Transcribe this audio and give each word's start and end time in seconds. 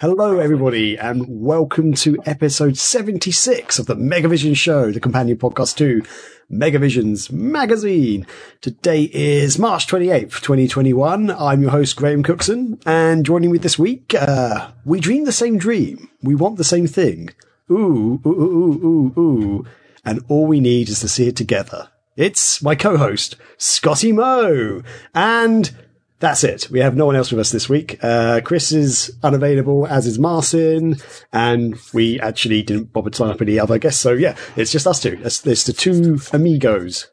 Hello, 0.00 0.38
everybody, 0.38 0.96
and 0.96 1.24
welcome 1.28 1.92
to 1.94 2.16
episode 2.24 2.76
76 2.76 3.80
of 3.80 3.86
the 3.86 3.96
Megavision 3.96 4.54
Show, 4.54 4.92
the 4.92 5.00
companion 5.00 5.36
podcast 5.36 5.76
to 5.78 6.04
Megavision's 6.48 7.32
magazine. 7.32 8.24
Today 8.60 9.10
is 9.12 9.58
March 9.58 9.88
28th, 9.88 10.40
2021. 10.40 11.32
I'm 11.32 11.62
your 11.62 11.72
host, 11.72 11.96
Graham 11.96 12.22
Cookson, 12.22 12.78
and 12.86 13.26
joining 13.26 13.50
me 13.50 13.58
this 13.58 13.76
week, 13.76 14.14
uh, 14.14 14.70
we 14.84 15.00
dream 15.00 15.24
the 15.24 15.32
same 15.32 15.58
dream. 15.58 16.08
We 16.22 16.36
want 16.36 16.58
the 16.58 16.62
same 16.62 16.86
thing. 16.86 17.30
Ooh, 17.68 18.20
ooh, 18.24 18.28
ooh, 18.28 19.12
ooh, 19.16 19.20
ooh. 19.20 19.66
And 20.04 20.24
all 20.28 20.46
we 20.46 20.60
need 20.60 20.90
is 20.90 21.00
to 21.00 21.08
see 21.08 21.26
it 21.26 21.34
together. 21.34 21.88
It's 22.14 22.62
my 22.62 22.76
co-host, 22.76 23.34
Scotty 23.56 24.12
Moe, 24.12 24.82
and 25.12 25.72
that's 26.20 26.44
it. 26.44 26.68
We 26.70 26.80
have 26.80 26.96
no 26.96 27.06
one 27.06 27.16
else 27.16 27.30
with 27.30 27.40
us 27.40 27.50
this 27.50 27.68
week. 27.68 27.98
Uh, 28.02 28.40
Chris 28.44 28.72
is 28.72 29.16
unavailable, 29.22 29.86
as 29.86 30.06
is 30.06 30.18
Marcin, 30.18 30.96
and 31.32 31.78
we 31.92 32.20
actually 32.20 32.62
didn't 32.62 32.92
bother 32.92 33.10
to 33.10 33.16
sign 33.16 33.30
up 33.30 33.40
any 33.40 33.58
other 33.58 33.78
guests. 33.78 34.00
So 34.00 34.12
yeah, 34.12 34.36
it's 34.56 34.72
just 34.72 34.86
us 34.86 35.00
two. 35.00 35.20
It's, 35.22 35.46
it's 35.46 35.64
the 35.64 35.72
two 35.72 36.18
amigos 36.32 37.08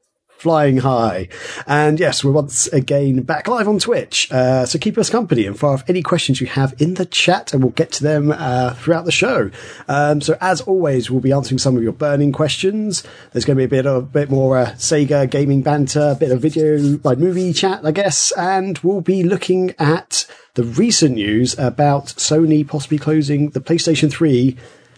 flying 0.45 0.77
high. 0.77 1.27
And 1.65 1.99
yes, 1.99 2.23
we're 2.23 2.31
once 2.31 2.67
again 2.67 3.23
back 3.23 3.47
live 3.47 3.67
on 3.67 3.79
Twitch. 3.79 4.31
Uh, 4.31 4.67
so 4.67 4.77
keep 4.77 4.95
us 4.95 5.09
company 5.09 5.47
and 5.47 5.57
fire 5.57 5.71
off 5.71 5.83
any 5.89 6.03
questions 6.03 6.39
you 6.39 6.45
have 6.45 6.79
in 6.79 6.93
the 6.93 7.05
chat 7.07 7.51
and 7.51 7.63
we'll 7.63 7.71
get 7.71 7.91
to 7.93 8.03
them 8.03 8.31
uh, 8.31 8.75
throughout 8.75 9.05
the 9.05 9.11
show. 9.11 9.49
Um, 9.87 10.21
so 10.21 10.37
as 10.41 10.61
always, 10.61 11.09
we'll 11.09 11.19
be 11.19 11.31
answering 11.31 11.57
some 11.57 11.75
of 11.75 11.81
your 11.81 11.93
burning 11.93 12.31
questions. 12.31 13.03
There's 13.31 13.43
going 13.43 13.57
to 13.57 13.61
be 13.61 13.63
a 13.63 13.67
bit 13.67 13.87
of 13.87 14.03
a 14.03 14.05
bit 14.05 14.29
more 14.29 14.59
uh, 14.59 14.67
Sega 14.73 15.27
gaming 15.27 15.63
banter, 15.63 16.11
a 16.11 16.15
bit 16.15 16.31
of 16.31 16.41
video 16.41 16.99
like 17.03 17.17
movie 17.17 17.51
chat, 17.51 17.83
I 17.83 17.89
guess, 17.89 18.31
and 18.33 18.77
we'll 18.83 19.01
be 19.01 19.23
looking 19.23 19.73
at 19.79 20.27
the 20.53 20.63
recent 20.63 21.15
news 21.15 21.57
about 21.57 22.05
Sony 22.05 22.67
possibly 22.67 22.99
closing 22.99 23.49
the 23.49 23.61
PlayStation 23.61 24.11
3, 24.11 24.55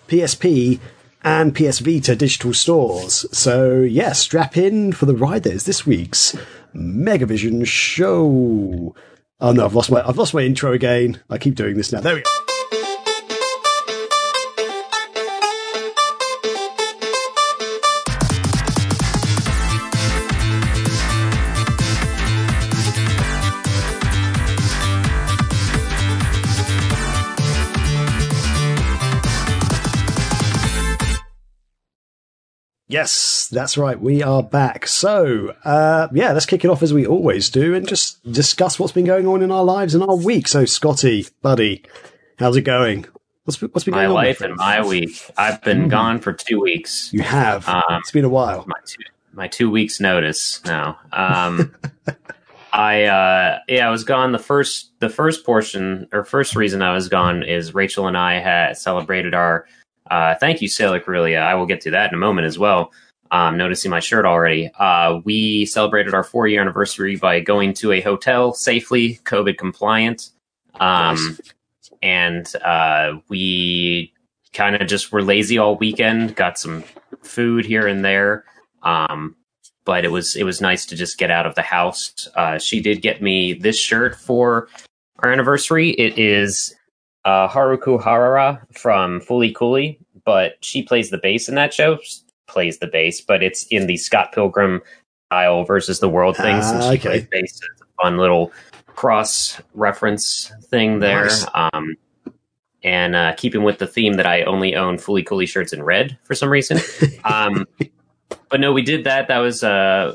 PSP, 0.10 0.82
and 1.28 1.54
PS 1.54 1.80
Vita 1.80 2.16
digital 2.16 2.54
stores. 2.54 3.26
So 3.38 3.82
yeah, 3.82 4.14
strap 4.14 4.56
in 4.56 4.94
for 4.94 5.06
the 5.06 5.16
ride. 5.16 5.44
There's 5.44 5.66
this 5.66 5.86
week's 5.86 6.38
Megavision 6.74 7.68
show. 7.68 8.96
Oh 9.42 9.52
no, 9.52 9.66
I've 9.66 9.76
lost 9.76 9.92
my 9.92 10.08
I've 10.08 10.18
lost 10.18 10.34
my 10.34 10.42
intro 10.42 10.72
again. 10.72 11.22
I 11.30 11.38
keep 11.38 11.56
doing 11.56 11.76
this 11.76 11.92
now. 11.92 12.00
There 12.00 12.16
we 12.16 12.22
go. 12.22 12.47
Yes, 32.90 33.50
that's 33.50 33.78
right. 33.78 34.00
We 34.00 34.24
are 34.24 34.42
back. 34.42 34.88
So, 34.88 35.54
uh, 35.66 36.08
yeah, 36.14 36.32
let's 36.32 36.46
kick 36.46 36.64
it 36.64 36.70
off 36.70 36.82
as 36.82 36.94
we 36.94 37.06
always 37.06 37.50
do 37.50 37.76
and 37.76 37.86
just 37.86 38.24
discuss 38.32 38.80
what's 38.80 38.94
been 38.94 39.06
going 39.06 39.28
on 39.28 39.42
in 39.42 39.52
our 39.52 39.64
lives 39.66 39.94
and 39.94 40.04
our 40.04 40.16
week. 40.16 40.48
So, 40.48 40.64
Scotty, 40.64 41.26
buddy, 41.42 41.84
how's 42.40 42.56
it 42.56 42.62
going? 42.62 43.06
What's, 43.44 43.62
what's 43.62 43.84
been 43.84 43.94
my 43.94 44.06
going 44.06 44.08
on? 44.08 44.14
My 44.14 44.24
life 44.24 44.42
and 44.42 44.56
my 44.56 44.86
week. 44.86 45.22
I've 45.36 45.62
been 45.64 45.86
mm. 45.86 45.90
gone 45.90 46.20
for 46.20 46.32
two 46.32 46.62
weeks. 46.62 47.10
You 47.12 47.24
have. 47.24 47.68
Um, 47.68 47.84
it's 47.90 48.12
been 48.12 48.24
a 48.24 48.30
while. 48.30 48.64
My 48.68 48.80
two, 48.86 49.04
my 49.34 49.48
two 49.50 49.70
weeks 49.70 50.00
notice 50.00 50.64
now. 50.64 50.98
Um, 51.12 51.76
I, 52.72 53.04
uh, 53.04 53.60
yeah, 53.68 53.86
I 53.86 53.92
was 53.92 54.06
gone. 54.06 54.32
The 54.32 54.40
first, 54.40 54.92
the 55.00 55.10
first 55.10 55.46
portion 55.46 56.08
or 56.14 56.24
first 56.24 56.56
reason 56.56 56.82
I 56.82 56.94
was 56.94 57.10
gone 57.10 57.44
is 57.44 57.74
Rachel 57.74 58.08
and 58.08 58.18
I 58.18 58.40
had 58.40 58.78
celebrated 58.78 59.34
our 59.34 59.66
uh, 60.10 60.36
thank 60.40 60.62
you, 60.62 60.68
Sailor 60.68 61.00
Corellia. 61.00 61.40
I 61.40 61.56
will 61.56 61.66
get 61.66 61.82
to 61.82 61.92
that 61.92 62.12
in 62.12 62.16
a 62.16 62.20
moment 62.20 62.48
as 62.48 62.58
well. 62.58 62.92
Um, 63.30 63.58
noticing 63.58 63.92
my 63.92 64.00
shirt 64.00 64.26
already. 64.26 64.72
Uh, 64.80 65.20
we 65.26 65.66
celebrated 65.66 66.14
our 66.14 66.24
four 66.24 66.48
year 66.48 66.62
anniversary 66.62 67.18
by 67.18 67.42
going 67.42 67.74
to 67.76 67.92
a 67.92 68.02
hotel 68.02 68.54
safely, 68.54 69.20
COVID 69.24 69.58
compliant. 69.58 70.30
Um. 70.80 71.38
And 72.02 72.56
uh, 72.64 73.14
we 73.28 74.14
kind 74.54 74.76
of 74.76 74.88
just 74.88 75.12
were 75.12 75.22
lazy 75.22 75.58
all 75.58 75.76
weekend, 75.78 76.36
got 76.36 76.58
some 76.58 76.84
food 77.22 77.66
here 77.66 77.88
and 77.88 78.04
there. 78.04 78.46
Um, 78.84 79.36
but 79.86 80.04
it 80.04 80.12
was 80.12 80.36
it 80.36 80.44
was 80.44 80.62
nice 80.62 80.86
to 80.88 80.96
just 80.96 81.18
get 81.18 81.32
out 81.32 81.46
of 81.46 81.56
the 81.56 81.62
house. 81.62 82.28
Uh, 82.36 82.60
she 82.60 82.82
did 82.82 83.02
get 83.02 83.22
me 83.22 83.54
this 83.54 83.80
shirt 83.80 84.16
for 84.16 84.68
our 85.20 85.32
anniversary. 85.32 85.92
It 85.92 86.18
is 86.20 86.76
uh, 87.28 87.50
Haruko 87.50 88.02
Harada 88.02 88.62
from 88.74 89.20
Fooly 89.20 89.54
Cooly, 89.54 90.00
but 90.24 90.54
she 90.62 90.82
plays 90.82 91.10
the 91.10 91.18
bass 91.18 91.50
in 91.50 91.56
that 91.56 91.74
show. 91.74 91.98
She 92.02 92.22
plays 92.48 92.80
the 92.80 92.88
bass, 92.88 93.20
but 93.20 93.44
it's 93.44 93.64
in 93.66 93.86
the 93.86 93.98
Scott 93.98 94.32
Pilgrim 94.32 94.82
style 95.28 95.66
versus 95.66 96.00
the 96.00 96.08
world 96.08 96.38
thing. 96.38 96.56
Uh, 96.56 96.82
she 96.84 96.98
okay. 96.98 97.10
plays 97.10 97.28
bass. 97.30 97.60
It's 97.74 97.82
a 97.82 98.02
fun 98.02 98.18
little 98.18 98.54
cross 98.88 99.62
reference 99.74 100.54
thing 100.70 101.00
there. 101.00 101.26
Nice. 101.26 101.46
Um, 101.54 101.98
and 102.84 103.14
uh, 103.14 103.34
keeping 103.36 103.64
with 103.64 103.80
the 103.80 103.88
theme 103.88 104.14
that 104.14 104.26
I 104.26 104.44
only 104.44 104.78
own 104.78 104.96
Fooly 104.96 105.26
Cooly 105.26 105.48
shirts 105.48 105.74
in 105.74 105.84
red 105.84 106.18
for 106.24 106.34
some 106.34 106.50
reason. 106.50 106.80
Um, 107.26 107.66
but 108.50 108.62
no, 108.62 108.72
we 108.72 108.82
did 108.82 109.04
that. 109.04 109.28
That 109.28 109.40
was 109.40 109.62
uh, 109.62 110.14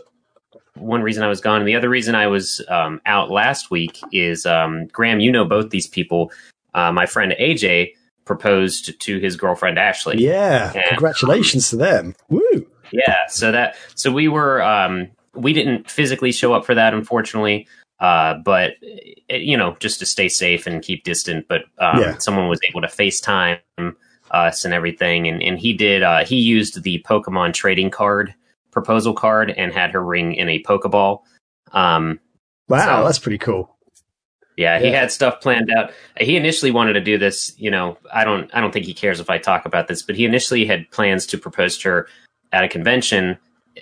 one 0.76 1.02
reason 1.02 1.22
I 1.22 1.28
was 1.28 1.42
gone. 1.42 1.60
And 1.60 1.68
the 1.68 1.74
other 1.74 1.90
reason 1.90 2.14
I 2.14 2.26
was 2.26 2.64
um, 2.68 3.02
out 3.04 3.30
last 3.30 3.70
week 3.70 4.00
is 4.12 4.46
um, 4.46 4.86
Graham. 4.86 5.20
You 5.20 5.30
know 5.30 5.44
both 5.44 5.68
these 5.68 5.86
people 5.86 6.32
uh, 6.74 6.92
my 6.92 7.06
friend 7.06 7.34
AJ 7.40 7.92
proposed 8.24 8.98
to 9.00 9.18
his 9.18 9.36
girlfriend 9.36 9.78
Ashley. 9.78 10.18
Yeah, 10.18 10.72
and, 10.72 10.84
congratulations 10.88 11.72
um, 11.72 11.78
to 11.78 11.84
them. 11.84 12.14
Woo! 12.28 12.66
Yeah, 12.92 13.26
so 13.28 13.52
that 13.52 13.76
so 13.94 14.12
we 14.12 14.28
were 14.28 14.62
um, 14.62 15.08
we 15.34 15.52
didn't 15.52 15.90
physically 15.90 16.32
show 16.32 16.52
up 16.52 16.64
for 16.64 16.74
that, 16.74 16.94
unfortunately. 16.94 17.66
Uh, 18.00 18.34
but 18.44 18.72
it, 18.82 19.42
you 19.42 19.56
know, 19.56 19.76
just 19.78 20.00
to 20.00 20.06
stay 20.06 20.28
safe 20.28 20.66
and 20.66 20.82
keep 20.82 21.04
distant. 21.04 21.46
But 21.48 21.62
um, 21.78 22.00
yeah. 22.00 22.18
someone 22.18 22.48
was 22.48 22.58
able 22.68 22.80
to 22.80 22.88
FaceTime 22.88 23.60
us 24.32 24.64
and 24.64 24.74
everything, 24.74 25.28
and 25.28 25.42
and 25.42 25.58
he 25.58 25.72
did. 25.72 26.02
Uh, 26.02 26.24
he 26.24 26.36
used 26.36 26.82
the 26.82 27.04
Pokemon 27.08 27.54
trading 27.54 27.90
card 27.90 28.34
proposal 28.70 29.12
card 29.14 29.50
and 29.50 29.72
had 29.72 29.92
her 29.92 30.02
ring 30.02 30.34
in 30.34 30.48
a 30.48 30.62
Pokeball. 30.62 31.20
Um, 31.72 32.18
wow, 32.68 33.00
so, 33.00 33.04
that's 33.04 33.18
pretty 33.18 33.38
cool. 33.38 33.71
Yeah, 34.56 34.78
he 34.78 34.88
had 34.88 35.10
stuff 35.10 35.40
planned 35.40 35.70
out. 35.70 35.92
He 36.20 36.36
initially 36.36 36.70
wanted 36.70 36.92
to 36.94 37.00
do 37.00 37.16
this. 37.16 37.54
You 37.56 37.70
know, 37.70 37.96
I 38.12 38.24
don't. 38.24 38.50
I 38.54 38.60
don't 38.60 38.72
think 38.72 38.84
he 38.84 38.94
cares 38.94 39.18
if 39.18 39.30
I 39.30 39.38
talk 39.38 39.64
about 39.64 39.88
this, 39.88 40.02
but 40.02 40.14
he 40.14 40.24
initially 40.24 40.66
had 40.66 40.90
plans 40.90 41.26
to 41.26 41.38
propose 41.38 41.78
to 41.78 41.88
her 41.88 42.08
at 42.52 42.62
a 42.62 42.68
convention 42.68 43.38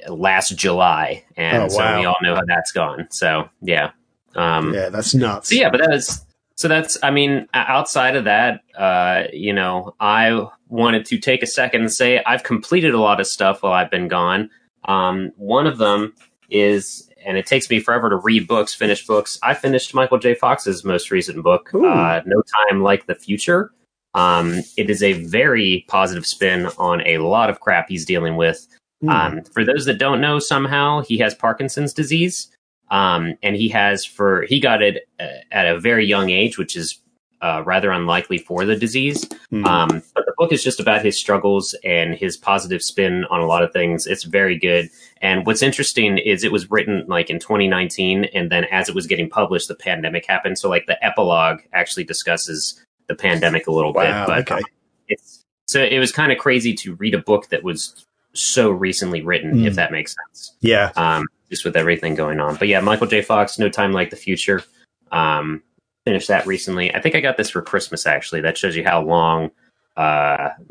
last 0.08 0.56
July, 0.56 1.24
and 1.36 1.64
oh, 1.64 1.68
so 1.68 1.98
we 1.98 2.04
all 2.04 2.16
know 2.22 2.36
how 2.36 2.42
that's 2.46 2.72
gone. 2.72 3.08
So 3.10 3.48
yeah, 3.60 3.90
um, 4.36 4.72
yeah, 4.72 4.88
that's 4.88 5.14
nuts. 5.14 5.48
So 5.48 5.56
yeah, 5.56 5.70
but 5.70 5.80
that 5.80 5.90
was 5.90 6.24
so 6.54 6.68
that's. 6.68 6.98
I 7.02 7.10
mean, 7.10 7.48
outside 7.52 8.16
of 8.16 8.24
that, 8.24 8.60
uh, 8.78 9.24
you 9.32 9.52
know, 9.52 9.94
I 9.98 10.46
wanted 10.68 11.04
to 11.06 11.18
take 11.18 11.42
a 11.42 11.46
second 11.46 11.80
and 11.80 11.92
say 11.92 12.22
I've 12.24 12.44
completed 12.44 12.94
a 12.94 13.00
lot 13.00 13.20
of 13.20 13.26
stuff 13.26 13.62
while 13.62 13.72
I've 13.72 13.90
been 13.90 14.08
gone. 14.08 14.50
Um, 14.84 15.32
one 15.36 15.66
of 15.66 15.78
them 15.78 16.14
is 16.48 17.09
and 17.24 17.36
it 17.36 17.46
takes 17.46 17.68
me 17.70 17.80
forever 17.80 18.10
to 18.10 18.16
read 18.16 18.46
books, 18.46 18.74
finish 18.74 19.06
books. 19.06 19.38
I 19.42 19.54
finished 19.54 19.94
Michael 19.94 20.18
J. 20.18 20.34
Fox's 20.34 20.84
most 20.84 21.10
recent 21.10 21.42
book, 21.42 21.70
uh, 21.74 22.20
No 22.26 22.42
Time 22.68 22.82
Like 22.82 23.06
the 23.06 23.14
Future. 23.14 23.72
Um, 24.14 24.60
it 24.76 24.90
is 24.90 25.02
a 25.02 25.12
very 25.24 25.84
positive 25.88 26.26
spin 26.26 26.66
on 26.78 27.06
a 27.06 27.18
lot 27.18 27.50
of 27.50 27.60
crap 27.60 27.88
he's 27.88 28.04
dealing 28.04 28.36
with. 28.36 28.66
Mm. 29.02 29.10
Um, 29.10 29.44
for 29.44 29.64
those 29.64 29.84
that 29.86 29.98
don't 29.98 30.20
know, 30.20 30.38
somehow 30.38 31.00
he 31.02 31.18
has 31.18 31.34
Parkinson's 31.34 31.94
disease, 31.94 32.48
um, 32.90 33.34
and 33.42 33.56
he 33.56 33.68
has 33.68 34.04
for 34.04 34.42
he 34.42 34.60
got 34.60 34.82
it 34.82 35.08
uh, 35.18 35.26
at 35.52 35.66
a 35.66 35.78
very 35.78 36.04
young 36.04 36.30
age, 36.30 36.58
which 36.58 36.76
is 36.76 36.98
uh, 37.42 37.62
rather 37.64 37.90
unlikely 37.90 38.38
for 38.38 38.64
the 38.64 38.76
disease. 38.76 39.24
Mm. 39.52 39.66
Um, 39.66 40.02
but 40.14 40.26
the 40.26 40.34
book 40.36 40.52
is 40.52 40.62
just 40.62 40.80
about 40.80 41.04
his 41.04 41.18
struggles 41.18 41.74
and 41.84 42.14
his 42.14 42.36
positive 42.36 42.82
spin 42.82 43.24
on 43.30 43.40
a 43.40 43.46
lot 43.46 43.62
of 43.62 43.72
things. 43.72 44.06
It's 44.06 44.24
very 44.24 44.58
good. 44.58 44.90
And 45.22 45.46
what's 45.46 45.62
interesting 45.62 46.18
is 46.18 46.44
it 46.44 46.52
was 46.52 46.70
written 46.70 47.04
like 47.08 47.30
in 47.30 47.38
2019, 47.38 48.24
and 48.26 48.50
then 48.50 48.64
as 48.64 48.88
it 48.88 48.94
was 48.94 49.06
getting 49.06 49.28
published, 49.28 49.68
the 49.68 49.74
pandemic 49.74 50.26
happened. 50.26 50.58
So 50.58 50.68
like 50.68 50.86
the 50.86 51.02
epilogue 51.04 51.60
actually 51.72 52.04
discusses 52.04 52.84
the 53.08 53.14
pandemic 53.14 53.66
a 53.66 53.72
little 53.72 53.92
wow, 53.92 54.26
bit. 54.26 54.28
But 54.28 54.52
okay. 54.52 54.62
it's 55.08 55.44
so 55.66 55.82
it 55.82 55.98
was 55.98 56.12
kind 56.12 56.32
of 56.32 56.38
crazy 56.38 56.74
to 56.74 56.94
read 56.96 57.14
a 57.14 57.18
book 57.18 57.48
that 57.50 57.62
was 57.62 58.06
so 58.32 58.70
recently 58.70 59.22
written, 59.22 59.54
mm. 59.54 59.66
if 59.66 59.72
hmm. 59.72 59.76
that 59.76 59.92
makes 59.92 60.14
sense. 60.14 60.56
Yeah. 60.60 60.92
Um, 60.96 61.26
just 61.48 61.64
with 61.64 61.76
everything 61.76 62.14
going 62.14 62.40
on. 62.40 62.56
But 62.56 62.68
yeah, 62.68 62.80
Michael 62.80 63.06
J. 63.06 63.22
Fox, 63.22 63.58
No 63.58 63.68
Time 63.68 63.92
Like 63.92 64.10
the 64.10 64.16
Future. 64.16 64.62
Um, 65.10 65.62
finished 66.04 66.28
that 66.28 66.46
recently. 66.46 66.94
I 66.94 67.00
think 67.00 67.14
I 67.14 67.20
got 67.20 67.36
this 67.36 67.50
for 67.50 67.62
Christmas 67.62 68.06
actually. 68.06 68.40
That 68.42 68.56
shows 68.58 68.76
you 68.76 68.84
how 68.84 69.02
long 69.02 69.50
uh 69.96 70.50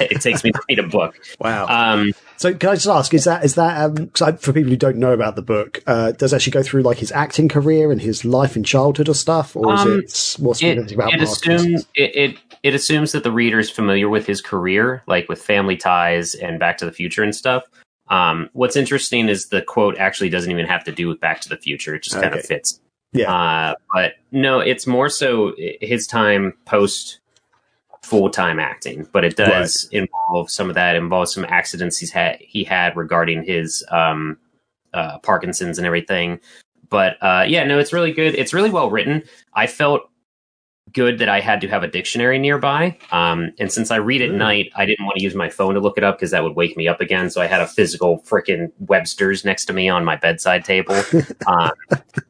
it 0.00 0.20
takes 0.20 0.42
me 0.44 0.52
to 0.52 0.60
read 0.68 0.78
a 0.78 0.86
book. 0.86 1.18
Wow. 1.40 1.66
Um, 1.66 2.12
so 2.36 2.54
can 2.54 2.70
I 2.70 2.74
just 2.74 2.86
ask, 2.86 3.12
is 3.14 3.24
that, 3.24 3.44
is 3.44 3.54
that, 3.54 3.78
um, 3.78 4.08
cause 4.08 4.22
I, 4.22 4.32
for 4.32 4.52
people 4.52 4.70
who 4.70 4.76
don't 4.76 4.96
know 4.96 5.12
about 5.12 5.36
the 5.36 5.42
book, 5.42 5.82
uh, 5.86 6.12
does 6.12 6.32
it 6.32 6.36
actually 6.36 6.52
go 6.52 6.62
through 6.62 6.82
like 6.82 6.98
his 6.98 7.12
acting 7.12 7.48
career 7.48 7.90
and 7.90 8.00
his 8.00 8.24
life 8.24 8.56
in 8.56 8.64
childhood 8.64 9.08
or 9.08 9.14
stuff? 9.14 9.56
Or 9.56 9.74
is 9.74 9.80
Um, 9.80 10.00
it 10.00 10.36
more 10.42 10.54
it, 10.60 10.92
about 10.92 11.14
it 11.14 11.22
assumes 11.22 11.86
it, 11.94 12.16
it 12.16 12.38
it 12.62 12.74
assumes 12.74 13.12
that 13.12 13.22
the 13.22 13.30
reader 13.30 13.58
is 13.58 13.70
familiar 13.70 14.08
with 14.08 14.26
his 14.26 14.40
career, 14.40 15.02
like 15.06 15.28
with 15.28 15.42
Family 15.42 15.76
Ties 15.76 16.34
and 16.34 16.58
Back 16.58 16.78
to 16.78 16.84
the 16.84 16.92
Future 16.92 17.22
and 17.22 17.34
stuff. 17.34 17.64
Um, 18.08 18.50
what's 18.52 18.76
interesting 18.76 19.28
is 19.28 19.48
the 19.48 19.62
quote 19.62 19.96
actually 19.98 20.30
doesn't 20.30 20.50
even 20.50 20.66
have 20.66 20.84
to 20.84 20.92
do 20.92 21.08
with 21.08 21.20
Back 21.20 21.40
to 21.42 21.48
the 21.48 21.56
Future; 21.56 21.94
it 21.94 22.02
just 22.02 22.20
kind 22.20 22.34
of 22.34 22.44
fits. 22.44 22.80
Yeah. 23.16 23.34
Uh, 23.34 23.74
but 23.92 24.14
no, 24.32 24.60
it's 24.60 24.86
more 24.86 25.08
so 25.08 25.54
his 25.80 26.06
time 26.06 26.52
post 26.64 27.20
full 28.02 28.30
time 28.30 28.60
acting, 28.60 29.08
but 29.12 29.24
it 29.24 29.36
does 29.36 29.88
involve 29.90 30.50
some 30.50 30.68
of 30.68 30.74
that. 30.74 30.96
Involves 30.96 31.32
some 31.32 31.44
accidents 31.48 31.98
he's 31.98 32.12
had 32.12 32.38
he 32.40 32.62
had 32.62 32.96
regarding 32.96 33.42
his 33.42 33.84
um, 33.90 34.38
uh, 34.94 35.18
Parkinson's 35.18 35.78
and 35.78 35.86
everything. 35.86 36.40
But 36.88 37.16
uh, 37.20 37.44
yeah, 37.48 37.64
no, 37.64 37.78
it's 37.78 37.92
really 37.92 38.12
good. 38.12 38.34
It's 38.34 38.54
really 38.54 38.70
well 38.70 38.90
written. 38.90 39.22
I 39.54 39.66
felt 39.66 40.08
good 40.92 41.18
that 41.18 41.28
I 41.28 41.40
had 41.40 41.60
to 41.62 41.68
have 41.68 41.82
a 41.82 41.88
dictionary 41.88 42.38
nearby. 42.38 42.96
Um, 43.10 43.52
and 43.58 43.70
since 43.72 43.90
I 43.90 43.96
read 43.96 44.22
at 44.22 44.30
Mm. 44.30 44.36
night, 44.36 44.72
I 44.76 44.86
didn't 44.86 45.04
want 45.04 45.16
to 45.18 45.22
use 45.22 45.34
my 45.34 45.50
phone 45.50 45.74
to 45.74 45.80
look 45.80 45.98
it 45.98 46.04
up 46.04 46.16
because 46.16 46.30
that 46.30 46.42
would 46.42 46.54
wake 46.56 46.76
me 46.76 46.88
up 46.88 47.00
again. 47.00 47.28
So 47.30 47.40
I 47.42 47.46
had 47.46 47.60
a 47.60 47.66
physical 47.66 48.20
freaking 48.20 48.72
Webster's 48.78 49.44
next 49.44 49.66
to 49.66 49.72
me 49.72 49.88
on 49.88 50.04
my 50.04 50.16
bedside 50.16 50.64
table. 50.64 50.94
um, 51.46 51.72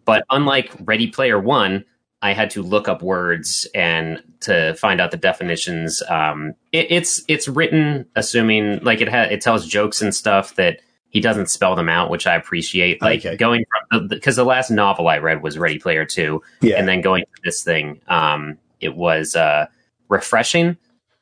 but 0.04 0.24
unlike 0.30 0.72
Ready 0.80 1.06
Player 1.06 1.38
One, 1.38 1.84
I 2.22 2.32
had 2.32 2.50
to 2.50 2.62
look 2.62 2.88
up 2.88 3.02
words 3.02 3.68
and 3.74 4.22
to 4.40 4.74
find 4.74 5.00
out 5.00 5.10
the 5.10 5.16
definitions. 5.18 6.02
Um, 6.08 6.54
it, 6.72 6.86
it's 6.90 7.22
it's 7.28 7.46
written 7.46 8.06
assuming 8.16 8.82
like 8.82 9.00
it 9.02 9.08
ha- 9.08 9.28
it 9.30 9.42
tells 9.42 9.66
jokes 9.66 10.00
and 10.00 10.14
stuff 10.14 10.54
that 10.56 10.80
he 11.10 11.20
doesn't 11.20 11.46
spell 11.48 11.74
them 11.76 11.88
out, 11.88 12.10
which 12.10 12.26
I 12.26 12.34
appreciate. 12.34 13.00
Like 13.00 13.24
Okay. 13.24 13.36
going 13.36 13.64
from 13.90 14.08
because 14.08 14.36
the 14.36 14.44
last 14.44 14.70
novel 14.70 15.08
I 15.08 15.18
read 15.18 15.42
was 15.42 15.58
Ready 15.58 15.78
Player 15.78 16.04
Two, 16.04 16.42
yeah. 16.60 16.76
and 16.76 16.86
then 16.88 17.00
going 17.00 17.24
to 17.24 17.40
this 17.44 17.62
thing, 17.62 18.00
um, 18.08 18.58
it 18.80 18.94
was 18.96 19.34
uh, 19.36 19.66
refreshing 20.08 20.76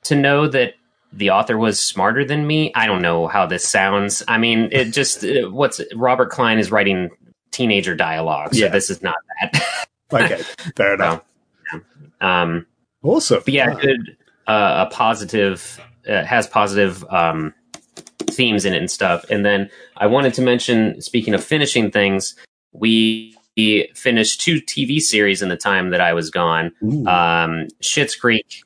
to 0.04 0.14
know 0.16 0.46
that 0.48 0.75
the 1.12 1.31
author 1.31 1.56
was 1.56 1.81
smarter 1.81 2.25
than 2.25 2.46
me. 2.46 2.72
I 2.75 2.86
don't 2.86 3.02
know 3.02 3.28
how 3.28 3.46
this 3.46 3.66
sounds. 3.69 4.22
I 4.26 4.36
mean, 4.38 4.69
it 4.72 4.86
just 4.86 5.25
uh, 5.25 5.48
what's 5.50 5.81
Robert 5.94 6.31
Klein 6.31 6.58
is 6.58 6.70
writing 6.72 7.10
teenager 7.52 7.94
dialogue, 7.94 8.52
so 8.54 8.64
Yeah. 8.64 8.69
this 8.70 8.90
is 8.90 9.00
not 9.02 9.14
that. 9.40 9.86
okay. 10.12 10.42
Fair 10.76 10.94
enough. 10.94 11.22
um, 12.20 12.66
Awesome. 13.02 13.42
yeah, 13.46 13.75
good. 13.75 14.16
Uh, 14.46 14.86
a 14.88 14.92
positive 14.94 15.81
uh, 16.08 16.25
has 16.25 16.46
positive 16.46 17.04
um, 17.10 17.54
themes 18.34 18.64
in 18.64 18.75
it 18.75 18.78
and 18.78 18.90
stuff. 18.90 19.25
And 19.31 19.44
then 19.44 19.70
I 19.96 20.06
wanted 20.06 20.34
to 20.34 20.42
mention, 20.42 21.00
speaking 21.00 21.34
of 21.34 21.42
finishing 21.42 21.90
things, 21.90 22.34
we 22.72 23.36
finished 23.94 24.40
two 24.40 24.60
TV 24.60 25.00
series 25.00 25.42
in 25.42 25.48
the 25.48 25.56
time 25.56 25.90
that 25.90 26.00
I 26.00 26.12
was 26.12 26.31
gone. 26.31 26.72
Ooh. 26.82 27.06
Um, 27.06 27.69
Schitt's 27.81 28.16
Creek 28.16 28.62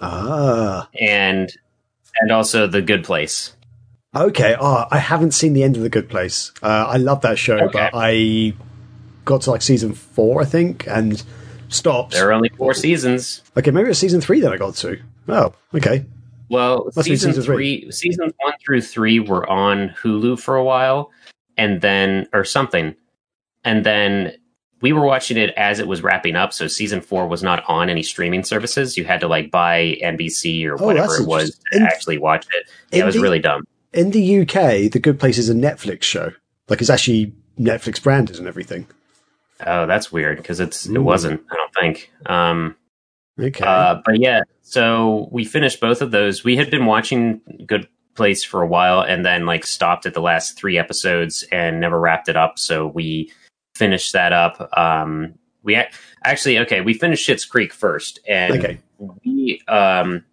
ah. 0.00 0.88
and 1.00 1.52
and 2.20 2.32
also 2.32 2.66
The 2.66 2.82
Good 2.82 3.04
Place. 3.04 3.54
Okay. 4.14 4.56
Oh, 4.58 4.86
I 4.90 4.98
haven't 4.98 5.32
seen 5.32 5.52
the 5.52 5.62
end 5.62 5.76
of 5.76 5.82
The 5.82 5.90
Good 5.90 6.08
Place. 6.08 6.52
Uh, 6.62 6.86
I 6.88 6.96
love 6.96 7.20
that 7.20 7.38
show, 7.38 7.58
Okay. 7.58 7.68
but 7.72 7.90
I 7.94 8.54
got 9.24 9.42
to 9.42 9.50
like 9.50 9.62
season 9.62 9.92
four, 9.94 10.40
I 10.40 10.44
think, 10.44 10.88
and 10.88 11.22
stopped. 11.68 12.12
There 12.12 12.28
are 12.28 12.32
only 12.32 12.48
four 12.48 12.74
seasons. 12.74 13.42
Okay, 13.56 13.70
maybe 13.70 13.90
it's 13.90 13.98
season 13.98 14.20
three 14.20 14.40
that 14.40 14.52
I 14.52 14.56
got 14.56 14.74
to. 14.76 14.98
Oh, 15.28 15.52
okay. 15.74 16.06
Well, 16.48 16.90
Must 16.96 17.06
season 17.06 17.32
three. 17.32 17.44
three, 17.82 17.92
seasons 17.92 18.32
one 18.38 18.54
through 18.64 18.80
three 18.82 19.20
were 19.20 19.48
on 19.48 19.90
Hulu 20.02 20.38
for 20.40 20.56
a 20.56 20.64
while, 20.64 21.10
and 21.56 21.80
then 21.80 22.26
or 22.32 22.44
something, 22.44 22.94
and 23.64 23.84
then 23.84 24.32
we 24.80 24.92
were 24.92 25.04
watching 25.04 25.36
it 25.36 25.50
as 25.56 25.80
it 25.80 25.88
was 25.88 26.02
wrapping 26.02 26.36
up. 26.36 26.52
So 26.52 26.68
season 26.68 27.00
four 27.00 27.26
was 27.26 27.42
not 27.42 27.64
on 27.68 27.90
any 27.90 28.02
streaming 28.02 28.44
services. 28.44 28.96
You 28.96 29.04
had 29.04 29.20
to 29.20 29.28
like 29.28 29.50
buy 29.50 29.98
NBC 30.02 30.64
or 30.66 30.80
Oh, 30.80 30.86
whatever 30.86 31.16
it 31.16 31.26
was 31.26 31.58
to. 31.72 31.78
In- 31.78 31.82
actually 31.82 32.18
watch 32.18 32.46
it. 32.54 32.68
Yeah, 32.92 33.02
it 33.02 33.06
was 33.06 33.16
the- 33.16 33.20
really 33.20 33.40
dumb. 33.40 33.64
In 33.92 34.10
the 34.12 34.40
UK, 34.42 34.88
The 34.92 35.00
Good 35.02 35.18
Place 35.18 35.38
is 35.38 35.48
a 35.48 35.54
Netflix 35.54 36.02
show. 36.04 36.32
Like 36.68 36.80
it's 36.80 36.90
actually 36.90 37.32
Netflix 37.58 38.00
branded 38.02 38.38
and 38.38 38.46
everything. 38.46 38.86
Oh, 39.66 39.86
that's 39.86 40.12
weird 40.12 40.36
because 40.36 40.60
it's 40.60 40.86
it 40.86 40.98
wasn't. 40.98 41.42
I 41.50 41.56
don't 41.56 41.74
think. 41.74 42.12
Um, 42.26 42.76
Okay. 43.38 43.64
Uh, 43.64 44.00
but 44.04 44.20
yeah, 44.20 44.42
so 44.62 45.28
we 45.30 45.44
finished 45.44 45.80
both 45.80 46.02
of 46.02 46.10
those. 46.10 46.44
We 46.44 46.56
had 46.56 46.70
been 46.70 46.86
watching 46.86 47.40
Good 47.66 47.88
Place 48.14 48.42
for 48.42 48.62
a 48.62 48.66
while 48.66 49.00
and 49.00 49.24
then 49.24 49.46
like 49.46 49.64
stopped 49.64 50.04
at 50.04 50.12
the 50.12 50.20
last 50.20 50.58
three 50.58 50.76
episodes 50.76 51.44
and 51.52 51.80
never 51.80 52.00
wrapped 52.00 52.28
it 52.28 52.36
up. 52.36 52.58
So 52.58 52.88
we 52.88 53.30
finished 53.76 54.12
that 54.12 54.32
up. 54.32 54.68
Um, 54.76 55.34
we 55.62 55.76
ac- 55.76 55.90
actually, 56.24 56.58
okay, 56.58 56.80
we 56.80 56.94
finished 56.94 57.28
Schitt's 57.28 57.44
Creek 57.44 57.72
first 57.72 58.18
and 58.26 58.58
okay. 58.58 58.78
we, 59.24 59.62
um, 59.68 60.24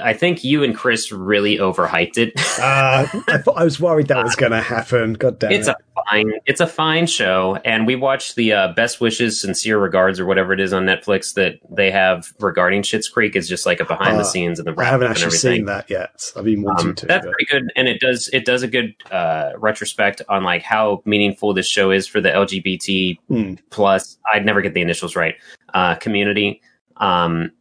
I 0.00 0.12
think 0.12 0.44
you 0.44 0.62
and 0.62 0.76
Chris 0.76 1.10
really 1.10 1.58
overhyped 1.58 2.16
it. 2.18 2.32
Uh, 2.60 3.06
I 3.28 3.38
thought 3.38 3.56
I 3.56 3.64
was 3.64 3.80
worried 3.80 4.08
that 4.08 4.22
was 4.22 4.36
going 4.36 4.52
to 4.52 4.60
happen. 4.60 5.14
God 5.14 5.38
damn 5.38 5.50
it's 5.52 5.66
it. 5.66 5.74
a 5.96 6.02
fine, 6.10 6.32
it's 6.44 6.60
a 6.60 6.66
fine 6.66 7.06
show, 7.06 7.56
and 7.64 7.86
we 7.86 7.96
watched 7.96 8.34
the 8.36 8.52
uh, 8.52 8.72
Best 8.74 9.00
Wishes, 9.00 9.40
Sincere 9.40 9.78
Regards, 9.78 10.20
or 10.20 10.26
whatever 10.26 10.52
it 10.52 10.60
is 10.60 10.74
on 10.74 10.84
Netflix 10.84 11.32
that 11.34 11.54
they 11.70 11.90
have 11.90 12.34
regarding 12.38 12.82
Schitt's 12.82 13.08
Creek. 13.08 13.34
Is 13.34 13.48
just 13.48 13.64
like 13.64 13.80
a 13.80 13.86
behind 13.86 14.18
the 14.18 14.22
Uh, 14.22 14.24
scenes 14.24 14.58
and 14.58 14.68
the 14.68 14.78
I 14.78 14.84
haven't 14.84 15.10
actually 15.10 15.30
seen 15.38 15.64
that 15.66 15.88
yet. 15.88 16.30
I've 16.36 16.44
been 16.44 16.60
wanting 16.62 16.88
Um, 16.88 16.94
to. 16.96 17.06
that's 17.06 17.24
but- 17.24 17.32
pretty 17.32 17.46
good, 17.50 17.72
and 17.76 17.88
it 17.88 17.98
does 17.98 18.28
it 18.30 18.44
does 18.44 18.62
a 18.62 18.68
good 18.68 18.94
uh, 19.10 19.52
retrospect 19.56 20.20
on 20.28 20.44
like 20.44 20.62
how 20.62 21.00
meaningful 21.06 21.54
this 21.54 21.66
show 21.68 21.90
is 21.90 22.06
for 22.06 22.20
the 22.20 22.28
LGBT 22.30 23.18
Hmm. 23.28 23.54
plus. 23.70 24.18
I'd 24.30 24.44
never 24.44 24.60
get 24.60 24.74
the 24.74 24.82
initials 24.82 25.16
right. 25.16 25.36
Uh, 25.72 25.94
community. 25.94 26.60
Um, 26.98 27.52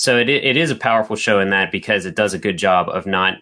so 0.00 0.16
it 0.16 0.28
it 0.28 0.56
is 0.56 0.70
a 0.70 0.76
powerful 0.76 1.16
show 1.16 1.40
in 1.40 1.50
that 1.50 1.70
because 1.70 2.06
it 2.06 2.14
does 2.16 2.32
a 2.34 2.38
good 2.38 2.56
job 2.58 2.88
of 2.88 3.06
not. 3.06 3.34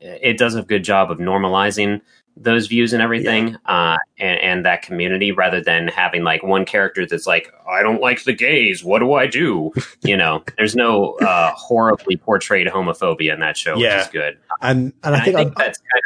It 0.00 0.38
does 0.38 0.54
a 0.54 0.62
good 0.62 0.82
job 0.82 1.10
of 1.10 1.18
normalizing 1.18 2.00
those 2.36 2.68
views 2.68 2.94
and 2.94 3.02
everything, 3.02 3.56
uh, 3.66 3.98
and, 4.18 4.40
and 4.40 4.64
that 4.64 4.80
community, 4.80 5.30
rather 5.30 5.60
than 5.62 5.88
having 5.88 6.22
like 6.24 6.42
one 6.42 6.64
character 6.64 7.04
that's 7.06 7.26
like, 7.26 7.52
"I 7.68 7.82
don't 7.82 8.00
like 8.00 8.24
the 8.24 8.32
gays. 8.32 8.82
What 8.82 9.00
do 9.00 9.12
I 9.12 9.26
do?" 9.26 9.72
you 10.02 10.16
know, 10.16 10.42
there's 10.56 10.74
no 10.74 11.16
uh, 11.20 11.52
horribly 11.54 12.16
portrayed 12.16 12.66
homophobia 12.66 13.34
in 13.34 13.40
that 13.40 13.56
show, 13.58 13.76
Yeah. 13.76 13.96
which 13.98 14.06
is 14.06 14.12
good. 14.12 14.38
and 14.62 14.92
and 15.04 15.14
And 15.14 15.14
I 15.16 15.20
think, 15.24 15.36
I 15.36 15.44
that's 15.44 15.78
kind 15.78 16.02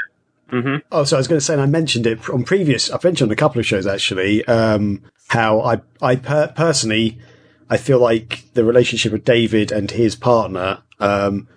of. 0.58 0.64
hmm 0.64 0.76
Oh, 0.90 1.04
so 1.04 1.16
I 1.16 1.20
was 1.20 1.28
going 1.28 1.38
to 1.38 1.44
say, 1.44 1.52
and 1.54 1.62
I 1.62 1.66
mentioned 1.66 2.06
it 2.06 2.28
on 2.30 2.42
previous. 2.44 2.90
I've 2.90 3.04
mentioned 3.04 3.28
on 3.28 3.32
a 3.32 3.36
couple 3.36 3.60
of 3.60 3.66
shows 3.66 3.86
actually. 3.86 4.44
Um, 4.46 5.02
how 5.28 5.60
I, 5.60 5.80
I 6.02 6.16
per- 6.16 6.52
personally, 6.56 7.18
I 7.69 7.76
feel 7.76 7.99
like 7.99 8.44
the 8.55 8.64
relationship 8.64 9.12
of 9.12 9.25
David 9.25 9.72
and 9.72 9.90
his 9.90 10.16
partner 10.16 10.82
um, 11.00 11.49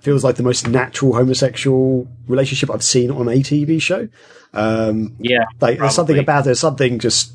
feels 0.00 0.24
like 0.24 0.36
the 0.36 0.42
most 0.42 0.68
natural 0.68 1.14
homosexual 1.14 2.08
relationship 2.26 2.70
I've 2.70 2.84
seen 2.84 3.10
on 3.10 3.28
a 3.28 3.36
TV 3.36 3.80
show. 3.80 4.08
Um, 4.52 5.16
Yeah, 5.18 5.44
like 5.60 5.78
there's 5.78 5.94
something 5.94 6.18
about 6.18 6.40
it, 6.40 6.44
there's 6.46 6.60
something 6.60 6.98
just 6.98 7.32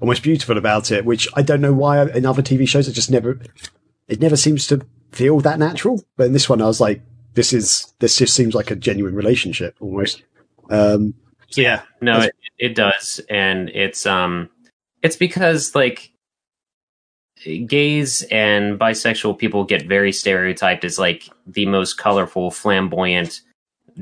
almost 0.00 0.22
beautiful 0.22 0.58
about 0.58 0.90
it, 0.90 1.04
which 1.04 1.28
I 1.34 1.42
don't 1.42 1.60
know 1.60 1.72
why 1.72 2.02
in 2.10 2.26
other 2.26 2.42
TV 2.42 2.66
shows 2.66 2.88
it 2.88 2.92
just 2.92 3.10
never, 3.10 3.38
it 4.08 4.20
never 4.20 4.36
seems 4.36 4.66
to 4.68 4.84
feel 5.12 5.40
that 5.40 5.58
natural. 5.58 6.02
But 6.16 6.26
in 6.26 6.32
this 6.32 6.48
one, 6.48 6.60
I 6.60 6.66
was 6.66 6.80
like, 6.80 7.02
this 7.34 7.52
is 7.52 7.92
this 7.98 8.16
just 8.16 8.34
seems 8.34 8.54
like 8.54 8.70
a 8.70 8.76
genuine 8.76 9.14
relationship 9.14 9.76
almost. 9.80 10.22
Um, 10.70 11.14
so 11.48 11.60
yeah, 11.60 11.82
no, 12.00 12.20
it, 12.20 12.34
it 12.58 12.74
does, 12.74 13.20
and 13.28 13.68
it's 13.70 14.06
um, 14.06 14.50
it's 15.02 15.16
because 15.16 15.74
like 15.74 16.11
gays 17.66 18.22
and 18.30 18.78
bisexual 18.78 19.38
people 19.38 19.64
get 19.64 19.86
very 19.86 20.12
stereotyped 20.12 20.84
as 20.84 20.98
like 20.98 21.28
the 21.46 21.66
most 21.66 21.94
colorful, 21.94 22.50
flamboyant, 22.50 23.40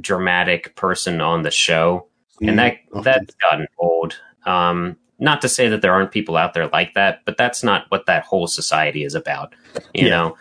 dramatic 0.01 0.75
person 0.77 1.21
on 1.21 1.43
the 1.43 1.51
show, 1.51 2.07
and 2.43 2.59
that 2.59 2.79
that's 3.03 3.35
gotten 3.37 3.67
old. 3.79 4.17
Um, 4.47 4.97
not 5.19 5.43
to 5.43 5.49
say 5.49 5.69
that 5.69 5.83
there 5.83 5.93
aren't 5.93 6.13
people 6.13 6.37
out 6.37 6.55
there 6.55 6.69
like 6.69 6.95
that, 6.95 7.21
but 7.27 7.37
that's 7.37 7.63
not 7.63 7.85
what 7.91 8.07
that 8.07 8.25
whole 8.25 8.47
society 8.47 9.05
is 9.05 9.15
about. 9.15 9.55
You 9.93 10.07
Yeah. 10.07 10.11
know, 10.11 10.37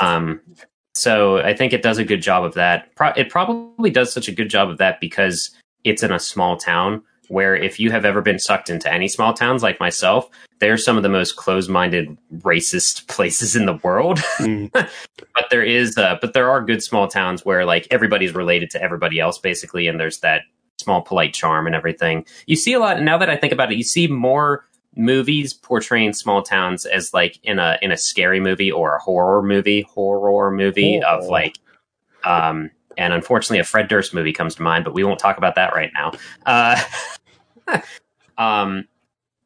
um, 0.00 0.40
so 0.94 1.38
I 1.38 1.54
think 1.54 1.72
it 1.72 1.82
does 1.82 1.98
a 1.98 2.04
good 2.04 2.22
job 2.22 2.44
of 2.44 2.54
that. 2.54 2.94
Pro- 2.94 3.12
it 3.16 3.28
probably 3.28 3.90
does 3.90 4.12
such 4.12 4.28
a 4.28 4.32
good 4.32 4.48
job 4.48 4.70
of 4.70 4.78
that 4.78 5.00
because 5.00 5.50
it's 5.82 6.02
in 6.02 6.12
a 6.12 6.18
small 6.18 6.56
town. 6.56 7.02
Where 7.28 7.56
if 7.56 7.80
you 7.80 7.90
have 7.90 8.04
ever 8.04 8.20
been 8.20 8.38
sucked 8.38 8.70
into 8.70 8.92
any 8.92 9.08
small 9.08 9.32
towns 9.34 9.62
like 9.62 9.80
myself, 9.80 10.28
they're 10.58 10.76
some 10.76 10.96
of 10.96 11.02
the 11.02 11.08
most 11.08 11.36
closed-minded, 11.36 12.16
racist 12.38 13.06
places 13.08 13.56
in 13.56 13.66
the 13.66 13.74
world. 13.82 14.18
Mm. 14.38 14.70
but 14.72 15.46
there 15.50 15.62
is, 15.62 15.96
uh, 15.98 16.16
but 16.20 16.32
there 16.32 16.50
are 16.50 16.62
good 16.62 16.82
small 16.82 17.08
towns 17.08 17.44
where 17.44 17.64
like 17.64 17.86
everybody's 17.90 18.34
related 18.34 18.70
to 18.70 18.82
everybody 18.82 19.20
else 19.20 19.38
basically, 19.38 19.86
and 19.86 19.98
there's 19.98 20.20
that 20.20 20.42
small 20.78 21.02
polite 21.02 21.34
charm 21.34 21.66
and 21.66 21.74
everything. 21.74 22.26
You 22.46 22.56
see 22.56 22.72
a 22.72 22.80
lot 22.80 23.00
now 23.02 23.18
that 23.18 23.30
I 23.30 23.36
think 23.36 23.52
about 23.52 23.72
it. 23.72 23.78
You 23.78 23.84
see 23.84 24.06
more 24.06 24.66
movies 24.96 25.52
portraying 25.52 26.12
small 26.12 26.42
towns 26.42 26.86
as 26.86 27.12
like 27.12 27.38
in 27.42 27.58
a 27.58 27.78
in 27.82 27.90
a 27.90 27.96
scary 27.96 28.38
movie 28.40 28.70
or 28.70 28.96
a 28.96 29.00
horror 29.00 29.42
movie, 29.42 29.82
horror 29.82 30.50
movie 30.50 31.02
of 31.02 31.24
like 31.26 31.56
Um, 32.24 32.70
and 32.98 33.12
unfortunately, 33.12 33.58
a 33.58 33.64
Fred 33.64 33.88
Durst 33.88 34.14
movie 34.14 34.32
comes 34.32 34.54
to 34.56 34.62
mind, 34.62 34.84
but 34.84 34.94
we 34.94 35.04
won't 35.04 35.18
talk 35.18 35.38
about 35.38 35.54
that 35.56 35.74
right 35.74 35.90
now. 35.94 36.12
Uh, 36.46 36.80
um, 38.38 38.86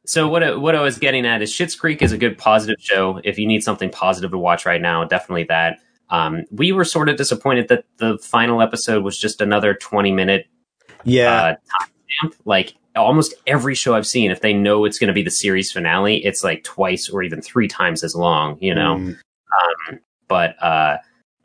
so 0.06 0.28
what 0.28 0.42
I, 0.42 0.54
what 0.56 0.74
I 0.74 0.80
was 0.80 0.98
getting 0.98 1.26
at 1.26 1.42
is 1.42 1.52
Schitt's 1.52 1.74
Creek 1.74 2.00
is 2.02 2.12
a 2.12 2.18
good 2.18 2.38
positive 2.38 2.76
show. 2.80 3.20
If 3.24 3.38
you 3.38 3.46
need 3.46 3.62
something 3.62 3.90
positive 3.90 4.30
to 4.30 4.38
watch 4.38 4.64
right 4.64 4.80
now, 4.80 5.04
definitely 5.04 5.44
that. 5.44 5.78
Um, 6.10 6.44
we 6.50 6.72
were 6.72 6.84
sort 6.86 7.10
of 7.10 7.16
disappointed 7.18 7.68
that 7.68 7.84
the 7.98 8.16
final 8.18 8.62
episode 8.62 9.04
was 9.04 9.18
just 9.18 9.42
another 9.42 9.74
twenty 9.74 10.10
minute 10.12 10.46
Yeah. 11.04 11.56
uh. 12.24 12.28
Like 12.46 12.74
almost 12.96 13.34
every 13.46 13.74
show 13.74 13.94
I've 13.94 14.06
seen, 14.06 14.30
if 14.30 14.40
they 14.40 14.54
know 14.54 14.86
it's 14.86 14.98
going 14.98 15.08
to 15.08 15.14
be 15.14 15.22
the 15.22 15.30
series 15.30 15.70
finale, 15.70 16.24
it's 16.24 16.42
like 16.42 16.64
twice 16.64 17.10
or 17.10 17.22
even 17.22 17.42
three 17.42 17.68
times 17.68 18.02
as 18.02 18.14
long. 18.16 18.56
You 18.60 18.74
know, 18.74 18.96
Mm, 18.96 19.18
but 20.26 20.62
uh, 20.62 20.96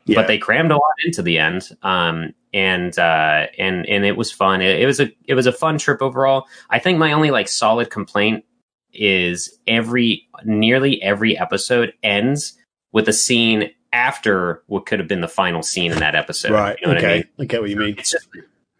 yeah. 0.06 0.16
but 0.16 0.26
they 0.26 0.38
crammed 0.38 0.70
a 0.70 0.76
lot 0.76 0.94
into 1.04 1.22
the 1.22 1.38
end. 1.38 1.70
Um, 1.82 2.34
and 2.52 2.96
uh, 2.98 3.46
and 3.58 3.84
and 3.86 4.04
it 4.04 4.16
was 4.16 4.30
fun. 4.30 4.62
It, 4.62 4.80
it 4.80 4.86
was 4.86 5.00
a 5.00 5.10
it 5.24 5.34
was 5.34 5.46
a 5.46 5.52
fun 5.52 5.78
trip 5.78 6.00
overall. 6.00 6.46
I 6.70 6.78
think 6.78 6.98
my 6.98 7.12
only 7.12 7.30
like 7.30 7.48
solid 7.48 7.90
complaint 7.90 8.44
is 8.92 9.58
every 9.66 10.28
nearly 10.44 11.02
every 11.02 11.36
episode 11.36 11.92
ends 12.02 12.56
with 12.92 13.08
a 13.08 13.12
scene 13.12 13.70
after 13.92 14.62
what 14.66 14.86
could 14.86 14.98
have 14.98 15.08
been 15.08 15.20
the 15.20 15.28
final 15.28 15.62
scene 15.62 15.92
in 15.92 15.98
that 15.98 16.14
episode. 16.14 16.52
right. 16.52 16.78
You 16.80 16.86
know 16.86 16.94
what 16.94 16.98
okay. 16.98 17.12
I 17.12 17.16
mean? 17.16 17.24
I 17.40 17.44
get 17.44 17.60
what 17.60 17.70
you 17.70 17.76
mean. 17.76 17.96
It's 17.98 18.12
just 18.12 18.28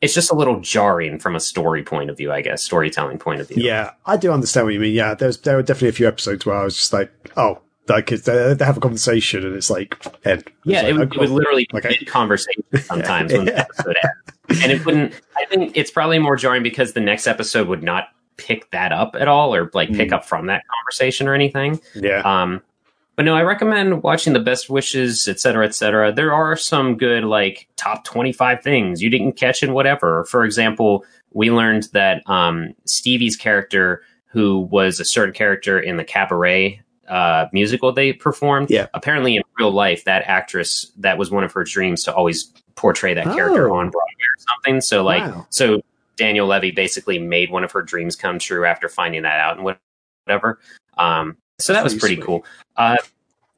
it's 0.00 0.14
just 0.14 0.31
a 0.31 0.35
little 0.35 0.61
jarring 0.61 1.19
from 1.19 1.35
a 1.35 1.40
story 1.40 1.83
point 1.83 2.11
of 2.11 2.16
view, 2.16 2.31
I 2.31 2.43
guess, 2.43 2.62
storytelling 2.62 3.19
point 3.19 3.40
of 3.40 3.49
view. 3.49 3.64
Yeah, 3.64 3.93
I 4.04 4.16
do 4.16 4.33
understand 4.33 4.66
what 4.66 4.75
you 4.75 4.81
mean. 4.81 4.93
Yeah, 4.93 5.14
there's 5.14 5.38
there 5.38 5.57
were 5.57 5.62
definitely 5.62 5.88
a 5.88 5.93
few 5.93 6.07
episodes 6.07 6.45
where 6.45 6.57
I 6.57 6.64
was 6.64 6.76
just 6.76 6.93
like, 6.93 7.11
oh, 7.37 7.61
like 7.88 8.06
they, 8.08 8.54
they 8.54 8.64
have 8.64 8.76
a 8.76 8.80
conversation 8.80 9.44
and 9.44 9.54
it's 9.56 9.70
like 9.70 9.96
end. 10.24 10.44
Yeah, 10.64 10.82
like, 10.82 10.90
it, 10.90 10.92
would, 10.94 11.14
it 11.14 11.18
would 11.20 11.30
literally 11.30 11.66
Okay. 11.74 11.96
be 11.98 12.04
conversation 12.04 12.62
sometimes 12.82 13.32
when 13.32 13.46
the 13.46 13.58
episode 13.58 13.96
ends. 14.02 14.62
And 14.62 14.72
it 14.72 14.84
wouldn't, 14.84 15.14
I 15.36 15.44
think 15.46 15.76
it's 15.76 15.90
probably 15.90 16.18
more 16.18 16.36
jarring 16.36 16.62
because 16.62 16.92
the 16.92 17.00
next 17.00 17.26
episode 17.26 17.68
would 17.68 17.82
not 17.82 18.08
pick 18.36 18.70
that 18.72 18.92
up 18.92 19.14
at 19.18 19.28
all 19.28 19.54
or 19.54 19.70
like 19.74 19.90
pick 19.92 20.08
Mm. 20.10 20.14
up 20.14 20.24
from 20.24 20.46
that 20.46 20.62
conversation 20.78 21.28
or 21.28 21.34
anything. 21.34 21.80
yeah, 21.94 22.20
Um, 22.24 22.62
but 23.16 23.24
no, 23.24 23.34
I 23.36 23.42
recommend 23.42 24.02
watching 24.02 24.32
the 24.32 24.40
best 24.40 24.68
wishes, 24.68 25.28
et 25.28 25.38
cetera, 25.38 25.64
et 25.64 25.74
cetera. 25.74 26.12
There 26.12 26.32
are 26.34 26.56
some 26.56 26.96
good, 26.96 27.22
like 27.24 27.68
top 27.76 28.04
25 28.04 28.60
things 28.62 29.00
you 29.02 29.08
didn't 29.08 29.34
catch 29.34 29.62
in 29.62 29.72
whatever. 29.72 30.24
For 30.24 30.44
example, 30.44 31.04
we 31.32 31.50
learned 31.50 31.88
that, 31.92 32.28
um, 32.28 32.74
Stevie's 32.86 33.36
character, 33.36 34.02
who 34.26 34.58
was 34.60 34.98
a 34.98 35.04
certain 35.04 35.32
character 35.32 35.78
in 35.78 35.96
the 35.96 36.02
cabaret, 36.04 36.80
uh, 37.08 37.46
musical 37.52 37.92
they 37.92 38.12
performed. 38.12 38.70
Yeah. 38.70 38.87
Apparently 38.94 39.37
in 39.37 39.42
real 39.58 39.70
life, 39.73 40.04
that 40.04 40.23
actress, 40.26 40.90
that 40.99 41.18
was 41.18 41.30
one 41.30 41.44
of 41.44 41.52
her 41.52 41.64
dreams 41.64 42.02
to 42.04 42.14
always 42.14 42.44
portray 42.75 43.14
that 43.14 43.25
character 43.25 43.70
Oh. 43.70 43.76
on 43.76 43.90
Broadway 43.90 44.11
or 44.11 44.44
something. 44.49 44.80
So 44.80 45.02
like, 45.04 45.23
Wow. 45.23 45.46
so 45.50 45.82
Daniel 46.16 46.46
Levy 46.46 46.70
basically 46.70 47.18
made 47.18 47.50
one 47.50 47.64
of 47.64 47.73
her 47.73 47.82
dreams 47.82 48.16
come 48.16 48.38
true 48.38 48.64
after 48.64 48.88
finding 48.88 49.23
that 49.23 49.40
out 49.40 49.56
and 49.56 49.64
whatever. 50.26 50.58
Um, 50.99 51.37
so 51.58 51.73
that 51.73 51.84
was 51.84 51.94
Pretty 51.94 52.16
pretty 52.16 52.26
cool. 52.26 52.44
Uh, 52.76 52.96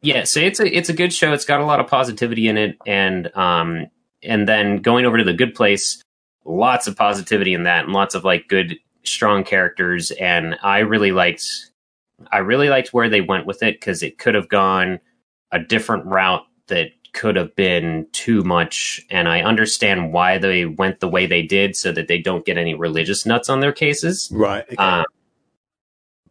yeah, 0.02 0.24
so 0.24 0.40
it's 0.40 0.60
a 0.60 0.66
it's 0.76 0.88
a 0.88 0.92
good 0.92 1.12
show. 1.12 1.32
It's 1.32 1.44
got 1.46 1.60
a 1.60 1.64
lot 1.64 1.80
of 1.80 1.86
positivity 1.86 2.48
in 2.48 2.56
it, 2.58 2.76
and 2.86 3.34
um, 3.36 3.86
and 4.22 4.46
then 4.46 4.76
going 4.78 5.06
over 5.06 5.16
to 5.18 5.24
the 5.24 5.32
Good 5.32 5.54
Place, 5.54 6.02
lots 6.44 6.86
of 6.86 6.94
positivity 6.96 7.54
in 7.54 7.62
that, 7.64 7.84
and 7.84 7.92
lots 7.94 8.14
of 8.14 8.22
like 8.22 8.46
good, 8.48 8.76
strong 9.04 9.42
characters. 9.44 10.10
And 10.12 10.56
I 10.62 10.80
really 10.80 11.12
liked, 11.12 11.44
I 12.32 12.38
really 12.38 12.68
liked 12.68 12.92
where 12.92 13.08
they 13.08 13.20
went 13.20 13.46
with 13.46 13.62
it 13.62 13.78
because 13.80 14.02
it 14.02 14.18
could 14.18 14.34
have 14.34 14.48
gone 14.48 15.00
a 15.52 15.58
different 15.58 16.06
route 16.06 16.44
that 16.68 16.88
could 17.12 17.36
have 17.36 17.54
been 17.56 18.06
too 18.12 18.42
much. 18.42 19.00
And 19.10 19.28
I 19.28 19.40
understand 19.42 20.12
why 20.12 20.38
they 20.38 20.64
went 20.66 21.00
the 21.00 21.08
way 21.08 21.26
they 21.26 21.42
did, 21.42 21.76
so 21.76 21.92
that 21.92 22.08
they 22.08 22.18
don't 22.18 22.44
get 22.44 22.58
any 22.58 22.74
religious 22.74 23.24
nuts 23.26 23.48
on 23.48 23.60
their 23.60 23.72
cases. 23.72 24.28
right. 24.32 24.64
Okay. 24.64 24.76
Um, 24.76 25.04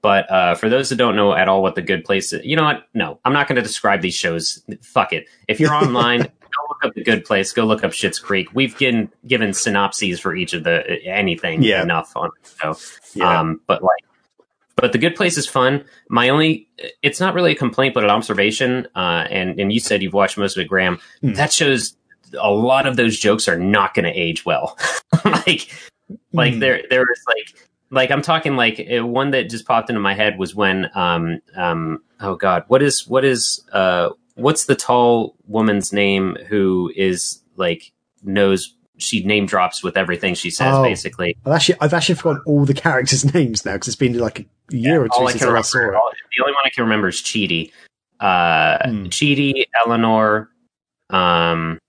but 0.01 0.30
uh, 0.30 0.54
for 0.54 0.70
those 0.70 0.89
that 0.89 0.98
don't 0.98 1.15
know 1.15 1.34
at 1.34 1.48
all 1.48 1.63
what 1.63 1.74
the 1.74 1.82
good 1.82 2.04
place 2.06 2.32
is, 2.32 2.46
you 2.46 2.56
know 2.56 2.63
what? 2.63 2.84
No, 2.94 3.20
I'm 3.25 3.34
not 3.34 3.48
going 3.48 3.56
to 3.56 3.63
describe 3.63 4.01
these 4.01 4.13
shows. 4.13 4.63
Fuck 4.84 5.13
it. 5.13 5.27
If 5.48 5.60
you're 5.60 5.74
online, 5.74 6.20
go 6.22 6.27
look 6.70 6.84
up 6.86 6.94
the 6.94 7.04
good 7.04 7.25
place. 7.25 7.51
Go 7.51 7.65
look 7.65 7.84
up 7.84 7.89
Schitt's 7.92 8.20
Creek. 8.20 8.50
We've 8.54 8.77
given 8.77 9.12
given 9.25 9.51
synopses 9.54 10.20
for 10.20 10.36
each 10.36 10.54
of 10.54 10.63
the 10.63 10.84
anything 11.06 11.63
Yeah. 11.63 11.82
enough 11.82 12.15
on 12.15 12.30
the 12.44 12.50
show. 12.75 12.77
yeah. 13.15 13.39
Um, 13.39 13.62
but 13.65 13.82
like, 13.82 14.04
but 14.75 14.91
the 14.91 14.98
good 14.98 15.15
place 15.15 15.38
is 15.38 15.48
fun. 15.48 15.84
My 16.10 16.29
only, 16.29 16.67
it's 17.01 17.20
not 17.20 17.34
really 17.34 17.51
a 17.53 17.55
complaint, 17.55 17.94
but 17.94 18.03
an 18.03 18.10
observation. 18.10 18.88
Uh, 18.96 19.25
and 19.29 19.60
and 19.60 19.72
you 19.72 19.79
said 19.79 20.01
you've 20.03 20.13
watched 20.13 20.38
most 20.38 20.58
of 20.58 20.62
it, 20.62 20.67
Graham. 20.67 21.00
Hmm. 21.22 21.34
That 21.34 21.51
shows 21.53 21.96
a 22.41 22.51
lot 22.51 22.86
of 22.86 22.96
those 22.98 23.17
jokes 23.17 23.48
are 23.48 23.58
not 23.58 23.94
going 23.94 24.05
to 24.05 24.12
age 24.12 24.46
well. 24.46 24.77
like, 25.25 25.70
like 26.34 26.53
Mm. 26.53 26.60
there 26.60 26.82
there 26.89 27.00
was 27.00 27.24
like 27.27 27.67
like 27.91 28.12
I'm 28.12 28.22
talking 28.22 28.55
like 28.55 28.79
uh, 28.79 29.05
one 29.05 29.32
that 29.32 29.50
just 29.50 29.65
popped 29.65 29.89
into 29.89 30.00
my 30.01 30.13
head 30.13 30.38
was 30.38 30.53
when 30.53 30.89
um 30.94 31.39
um 31.55 32.03
oh 32.20 32.36
god 32.36 32.63
what 32.67 32.84
is 32.84 33.08
what 33.08 33.25
is 33.25 33.63
uh 33.72 34.10
what's 34.36 34.65
the 34.65 34.75
tall 34.75 35.36
woman's 35.48 35.91
name 35.94 36.38
who 36.48 36.91
is 36.96 37.41
like 37.55 37.91
knows 38.24 38.75
she 38.97 39.23
name 39.23 39.45
drops 39.45 39.83
with 39.83 39.97
everything 39.97 40.33
she 40.33 40.49
says 40.49 40.73
Oh. 40.73 40.83
basically 40.83 41.35
I've 41.45 41.51
actually 41.53 41.77
I've 41.81 41.93
actually 41.93 42.15
forgotten 42.15 42.41
all 42.45 42.65
the 42.65 42.73
characters' 42.73 43.25
names 43.33 43.65
now 43.65 43.73
because 43.73 43.87
it's 43.89 43.95
been 43.97 44.17
like 44.17 44.39
a 44.41 44.45
year 44.75 45.01
or 45.03 45.07
two 45.07 45.13
all 45.13 45.27
I 45.27 45.31
since 45.31 45.43
can 45.43 45.55
I 45.55 45.61
saw 45.61 45.77
remember 45.79 45.93
it. 45.93 45.97
all- 45.97 46.11
the 46.37 46.43
only 46.43 46.53
one 46.53 46.61
I 46.65 46.69
can 46.69 46.83
remember 46.83 47.07
is 47.09 47.21
Chidi 47.21 47.71
uh 48.19 48.77
Hmm. 48.87 49.07
Eleanor 49.85 50.49
um 51.09 51.79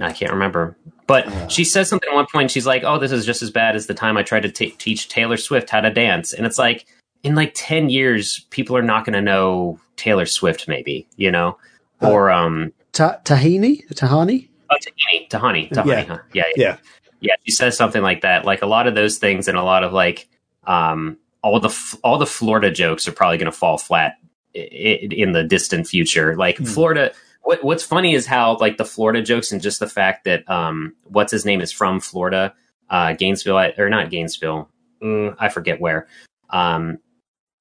I 0.00 0.12
can't 0.12 0.32
remember. 0.32 0.76
But 1.06 1.28
Uh. 1.28 1.48
she 1.48 1.64
says 1.64 1.88
something 1.88 2.08
at 2.10 2.14
one 2.14 2.26
point. 2.32 2.50
She's 2.50 2.66
like, 2.66 2.82
"Oh, 2.84 2.98
this 2.98 3.12
is 3.12 3.24
just 3.26 3.42
as 3.42 3.50
bad 3.50 3.76
as 3.76 3.86
the 3.86 3.94
time 3.94 4.16
I 4.16 4.22
tried 4.22 4.42
to 4.42 4.50
ta 4.50 4.74
teach 4.78 5.08
Taylor 5.08 5.36
Swift 5.36 5.70
how 5.70 5.80
to 5.80 5.90
dance." 5.90 6.32
And 6.32 6.46
it's 6.46 6.58
like, 6.58 6.86
in 7.22 7.34
like 7.36 7.52
ten 7.54 7.90
years, 7.90 8.44
people 8.50 8.76
are 8.76 8.82
not 8.82 9.04
going 9.04 9.12
to 9.14 9.20
know 9.20 9.78
Taylor 9.96 10.26
Swift, 10.26 10.66
maybe 10.66 11.06
you 11.16 11.30
know, 11.30 11.56
or 12.00 12.30
um, 12.30 12.72
Ta- 12.92 13.18
Tahini, 13.24 13.86
Tahani. 13.94 14.48
Oh, 14.70 14.76
Tahani, 14.76 15.28
Tahani, 15.28 15.70
Tahani, 15.70 15.86
Yeah. 15.86 16.02
huh? 16.04 16.18
yeah, 16.32 16.44
yeah, 16.44 16.52
Yeah. 16.56 16.76
yeah. 17.20 17.34
She 17.44 17.52
says 17.52 17.76
something 17.76 18.02
like 18.02 18.20
that. 18.22 18.44
Like 18.44 18.62
a 18.62 18.66
lot 18.66 18.86
of 18.86 18.94
those 18.94 19.18
things, 19.18 19.48
and 19.48 19.56
a 19.58 19.62
lot 19.62 19.84
of 19.84 19.92
like, 19.92 20.28
um, 20.66 21.18
all 21.42 21.60
the 21.60 21.68
f- 21.68 21.96
all 22.02 22.18
the 22.18 22.26
Florida 22.26 22.70
jokes 22.70 23.06
are 23.08 23.12
probably 23.12 23.36
going 23.38 23.50
to 23.50 23.56
fall 23.56 23.76
flat 23.78 24.14
i- 24.56 24.58
i- 24.60 25.08
in 25.10 25.32
the 25.32 25.44
distant 25.44 25.86
future. 25.86 26.36
Like 26.36 26.58
Hmm. 26.58 26.64
Florida. 26.64 27.12
What, 27.42 27.62
what's 27.62 27.82
funny 27.84 28.14
is 28.14 28.26
how 28.26 28.56
like 28.56 28.78
the 28.78 28.86
Florida 28.86 29.20
jokes 29.20 29.52
and 29.52 29.60
just 29.60 29.78
the 29.78 29.86
fact 29.86 30.24
that 30.24 30.48
um, 30.48 30.94
what's 31.04 31.30
his 31.30 31.44
name 31.44 31.60
is 31.60 31.70
from 31.70 32.00
Florida, 32.00 32.54
uh, 32.88 33.12
Gainesville 33.12 33.58
or 33.76 33.90
not 33.90 34.08
Gainesville, 34.10 34.70
mm, 35.02 35.36
I 35.38 35.50
forget 35.50 35.78
where. 35.78 36.06
Um, 36.48 36.96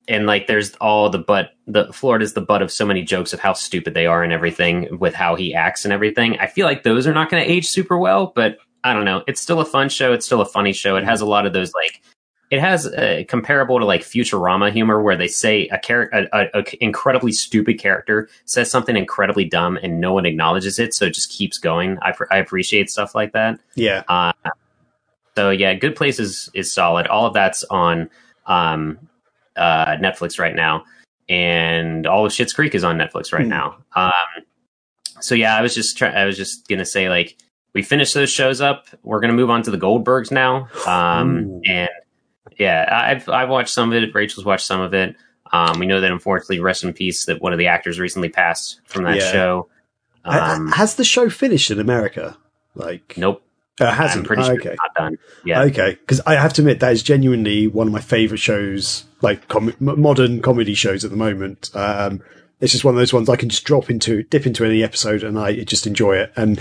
and 0.07 0.25
like 0.25 0.47
there's 0.47 0.73
all 0.75 1.09
the 1.09 1.19
but 1.19 1.51
the 1.67 1.91
Florida's 1.93 2.33
the 2.33 2.41
butt 2.41 2.61
of 2.61 2.71
so 2.71 2.85
many 2.85 3.03
jokes 3.03 3.33
of 3.33 3.39
how 3.39 3.53
stupid 3.53 3.93
they 3.93 4.05
are 4.05 4.23
and 4.23 4.33
everything 4.33 4.97
with 4.99 5.13
how 5.13 5.35
he 5.35 5.53
acts 5.53 5.85
and 5.85 5.93
everything. 5.93 6.37
I 6.39 6.47
feel 6.47 6.65
like 6.65 6.83
those 6.83 7.07
are 7.07 7.13
not 7.13 7.29
going 7.29 7.43
to 7.43 7.49
age 7.49 7.67
super 7.67 7.97
well, 7.97 8.33
but 8.35 8.57
I 8.83 8.93
don't 8.93 9.05
know. 9.05 9.23
It's 9.27 9.41
still 9.41 9.61
a 9.61 9.65
fun 9.65 9.89
show. 9.89 10.13
It's 10.13 10.25
still 10.25 10.41
a 10.41 10.45
funny 10.45 10.73
show. 10.73 10.97
It 10.97 11.05
has 11.05 11.21
a 11.21 11.25
lot 11.25 11.45
of 11.45 11.53
those 11.53 11.73
like 11.73 12.01
it 12.51 12.59
has 12.59 12.85
uh, 12.85 13.23
comparable 13.27 13.79
to 13.79 13.85
like 13.85 14.01
Futurama 14.01 14.71
humor 14.71 15.01
where 15.01 15.15
they 15.15 15.27
say 15.27 15.67
a 15.69 15.79
character, 15.79 16.29
a, 16.33 16.49
a, 16.53 16.83
incredibly 16.83 17.31
stupid 17.31 17.79
character 17.79 18.29
says 18.45 18.69
something 18.69 18.95
incredibly 18.95 19.45
dumb 19.45 19.79
and 19.81 19.99
no 19.99 20.13
one 20.13 20.25
acknowledges 20.25 20.77
it, 20.77 20.93
so 20.93 21.05
it 21.05 21.15
just 21.15 21.31
keeps 21.31 21.57
going. 21.57 21.97
I, 22.03 22.11
pr- 22.11 22.31
I 22.31 22.37
appreciate 22.37 22.91
stuff 22.91 23.15
like 23.15 23.31
that. 23.31 23.59
Yeah. 23.73 24.03
Uh, 24.07 24.33
so 25.35 25.49
yeah, 25.49 25.73
Good 25.73 25.95
Place 25.95 26.19
is 26.19 26.51
is 26.53 26.71
solid. 26.71 27.07
All 27.07 27.25
of 27.25 27.33
that's 27.33 27.63
on 27.71 28.09
um, 28.45 28.99
uh, 29.55 29.97
Netflix 29.97 30.39
right 30.39 30.55
now, 30.55 30.83
and 31.29 32.05
all 32.07 32.25
of 32.25 32.31
Schitt's 32.31 32.53
Creek 32.53 32.75
is 32.75 32.83
on 32.83 32.97
Netflix 32.97 33.31
right 33.33 33.43
Hmm. 33.43 33.49
now. 33.49 33.77
Um, 33.95 34.11
so 35.21 35.35
yeah, 35.35 35.55
I 35.55 35.61
was 35.61 35.73
just 35.75 35.97
try- 35.97 36.11
I 36.11 36.25
was 36.25 36.37
just 36.37 36.67
gonna 36.67 36.85
say 36.85 37.09
like 37.09 37.37
we 37.73 37.81
finished 37.81 38.13
those 38.13 38.29
shows 38.29 38.61
up. 38.61 38.87
We're 39.03 39.19
gonna 39.19 39.33
move 39.33 39.49
on 39.49 39.61
to 39.63 39.71
the 39.71 39.77
Goldbergs 39.77 40.31
now, 40.31 40.67
um, 40.87 41.61
and 41.65 41.89
yeah, 42.57 42.87
I've 42.91 43.27
I've 43.29 43.49
watched 43.49 43.73
some 43.73 43.91
of 43.93 44.01
it. 44.03 44.13
Rachel's 44.13 44.45
watched 44.45 44.65
some 44.65 44.81
of 44.81 44.93
it. 44.93 45.15
Um, 45.51 45.79
we 45.79 45.85
know 45.85 46.01
that 46.01 46.11
unfortunately, 46.11 46.59
rest 46.59 46.83
in 46.83 46.93
peace, 46.93 47.25
that 47.25 47.41
one 47.41 47.53
of 47.53 47.59
the 47.59 47.67
actors 47.67 47.99
recently 47.99 48.29
passed 48.29 48.81
from 48.85 49.03
that 49.03 49.17
Yeah. 49.17 49.31
show. 49.31 49.69
Um, 50.25 50.71
has 50.71 50.95
the 50.95 51.03
show 51.03 51.29
finished 51.29 51.69
in 51.69 51.79
America? 51.79 52.37
Like, 52.75 53.13
nope, 53.17 53.43
uh, 53.79 53.91
hasn't. 53.91 54.21
I'm 54.21 54.27
pretty 54.27 54.41
Oh, 54.43 54.45
sure 54.45 54.55
okay. 54.55 54.69
it's 54.69 54.79
not 54.81 54.95
done. 54.95 55.17
Yeah, 55.45 55.61
Okay, 55.63 55.91
because 55.99 56.21
I 56.25 56.35
have 56.35 56.53
to 56.53 56.61
admit 56.61 56.79
that 56.81 56.93
is 56.93 57.03
genuinely 57.03 57.67
one 57.67 57.87
of 57.87 57.93
my 57.93 58.01
favorite 58.01 58.39
shows, 58.39 59.05
like 59.21 59.47
com- 59.47 59.73
modern 59.79 60.41
comedy 60.41 60.73
shows 60.75 61.03
at 61.03 61.11
the 61.11 61.17
moment. 61.17 61.69
Um, 61.73 62.21
it's 62.61 62.71
just 62.71 62.85
one 62.85 62.93
of 62.93 62.99
those 62.99 63.13
ones 63.13 63.29
I 63.29 63.35
can 63.35 63.49
just 63.49 63.63
drop 63.65 63.89
into, 63.89 64.23
dip 64.23 64.45
into 64.45 64.63
any 64.63 64.83
episode, 64.83 65.23
and 65.23 65.37
I 65.39 65.63
just 65.63 65.85
enjoy 65.87 66.17
it. 66.17 66.31
And 66.35 66.59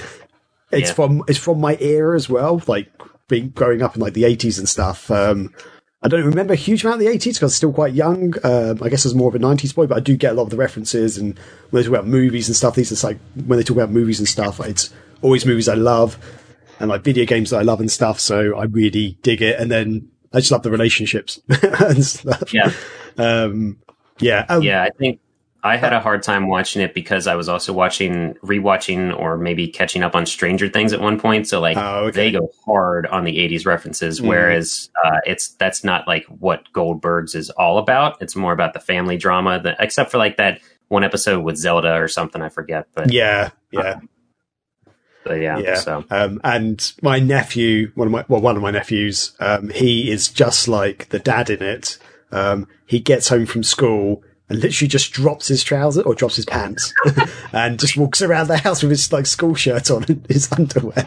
it's 0.71 0.89
Yeah. 0.91 0.95
from 0.95 1.23
it's 1.29 1.39
from 1.39 1.61
my 1.61 1.77
era 1.81 2.17
as 2.17 2.29
well, 2.29 2.63
like 2.67 2.91
being 3.29 3.51
growing 3.51 3.83
up 3.83 3.95
in 3.95 4.01
like 4.01 4.15
the 4.15 4.25
eighties 4.25 4.59
and 4.59 4.69
stuff. 4.69 5.11
Um, 5.11 5.55
I 6.03 6.09
don't 6.09 6.25
remember 6.25 6.55
a 6.55 6.57
huge 6.57 6.83
amount 6.83 7.01
of 7.01 7.07
the 7.07 7.13
eighties 7.13 7.35
because 7.37 7.43
I 7.43 7.47
was 7.47 7.55
still 7.57 7.73
quite 7.73 7.93
young. 7.95 8.35
Um, 8.43 8.81
I 8.83 8.89
guess 8.89 9.07
I 9.07 9.11
was 9.11 9.15
more 9.15 9.29
of 9.29 9.35
a 9.35 9.39
nineties 9.39 9.73
boy, 9.75 9.87
but 9.87 9.97
I 9.99 10.01
do 10.01 10.17
get 10.17 10.33
a 10.33 10.35
lot 10.35 10.45
of 10.45 10.51
the 10.51 10.57
references. 10.57 11.17
And 11.19 11.39
when 11.71 11.83
they 11.83 11.87
talk 11.87 11.95
about 11.97 12.09
movies 12.09 12.49
and 12.49 12.57
stuff, 12.57 12.75
these 12.75 12.91
are 13.05 13.07
like 13.07 13.19
when 13.47 13.59
they 13.59 13.63
talk 13.63 13.77
about 13.77 13.91
movies 13.91 14.19
and 14.19 14.27
stuff, 14.27 14.59
it's 14.61 14.91
always 15.21 15.47
movies 15.47 15.69
I 15.69 15.75
love 15.75 16.19
and 16.83 16.91
like 16.91 17.03
video 17.03 17.25
games 17.25 17.51
that 17.51 17.59
I 17.59 17.63
love 17.63 17.81
and 17.81 17.91
stuff. 17.91 18.21
So 18.21 18.57
I 18.59 18.65
really 18.65 19.17
dig 19.23 19.41
it. 19.41 19.59
And 19.59 19.71
then 19.71 20.11
I 20.35 20.41
just 20.41 20.51
love 20.53 20.63
the 20.63 20.71
relationships 20.71 21.41
and 21.49 22.05
stuff. 22.05 22.53
Yeah. 22.53 22.73
Um, 23.17 23.79
yeah. 24.19 24.45
Um, 24.49 24.63
yeah, 24.63 24.83
I 24.83 24.91
think 24.91 25.21
I 25.65 25.77
had 25.77 25.93
a 25.93 26.01
hard 26.01 26.23
time 26.25 26.49
watching 26.49 26.83
it 26.83 26.93
because 26.93 27.27
I 27.29 27.37
was 27.37 27.49
also 27.49 27.73
watching, 27.73 28.35
rewatching, 28.45 29.17
or 29.19 29.37
maybe 29.39 29.69
catching 29.69 30.03
up 30.03 30.17
on 30.17 30.27
Stranger 30.27 30.69
Things 30.69 30.93
at 30.93 31.01
one 31.01 31.21
point. 31.21 31.47
So 31.47 31.61
like 31.61 31.77
Oh, 31.77 32.07
okay. 32.07 32.11
they 32.17 32.31
go 32.33 32.51
hard 32.67 33.07
on 33.07 33.23
the 33.25 33.39
'80s 33.39 33.65
references, 33.65 34.21
Mm. 34.21 34.27
whereas 34.29 34.91
uh, 35.05 35.19
it's 35.25 35.49
that's 35.55 35.85
not 35.85 36.09
like 36.09 36.25
what 36.27 36.65
Goldberg's 36.73 37.35
is 37.37 37.49
all 37.51 37.79
about. 37.79 38.21
It's 38.21 38.35
more 38.35 38.53
about 38.53 38.75
the 38.75 38.81
family 38.81 39.17
drama, 39.17 39.61
that, 39.63 39.77
except 39.79 40.11
for 40.11 40.19
like 40.19 40.37
that 40.39 40.61
one 40.89 41.05
episode 41.05 41.45
with 41.45 41.57
Zelda 41.57 41.95
or 41.95 42.09
something. 42.09 42.43
I 42.43 42.49
forget, 42.49 42.87
but 42.95 43.13
Yeah. 43.13 43.51
Yeah. 43.71 44.01
But 45.25 45.35
yeah. 45.41 45.59
Yeah. 45.59 45.75
So 45.77 46.05
Um, 46.11 46.41
and 46.43 46.93
my 47.03 47.19
nephew, 47.21 47.93
one 47.95 48.09
of 48.09 48.13
my, 48.13 48.25
well, 48.29 48.41
one 48.41 48.57
of 48.57 48.63
my 48.63 48.71
nephews, 48.73 49.33
um, 49.41 49.69
he 49.71 50.11
is 50.11 50.29
just 50.29 50.69
like 50.69 51.09
the 51.11 51.19
dad 51.19 51.51
in 51.51 51.63
it. 51.63 51.99
Um, 52.33 52.67
he 52.87 52.99
gets 53.01 53.29
home 53.29 53.47
from 53.47 53.63
school 53.63 54.23
and 54.49 54.61
literally 54.61 54.89
just 54.89 55.13
drops 55.13 55.49
his 55.49 55.63
trousers 55.63 56.05
or 56.05 56.15
drops 56.15 56.37
his 56.37 56.47
pants 56.47 56.93
and 57.53 57.79
just 57.79 57.97
walks 57.97 58.21
around 58.23 58.49
the 58.49 58.59
house 58.59 58.83
with 58.83 58.91
his 58.91 59.13
like 59.13 59.27
school 59.27 59.55
shirt 59.55 59.91
on 59.91 60.05
and 60.05 60.27
his 60.29 60.51
underwear. 60.53 61.07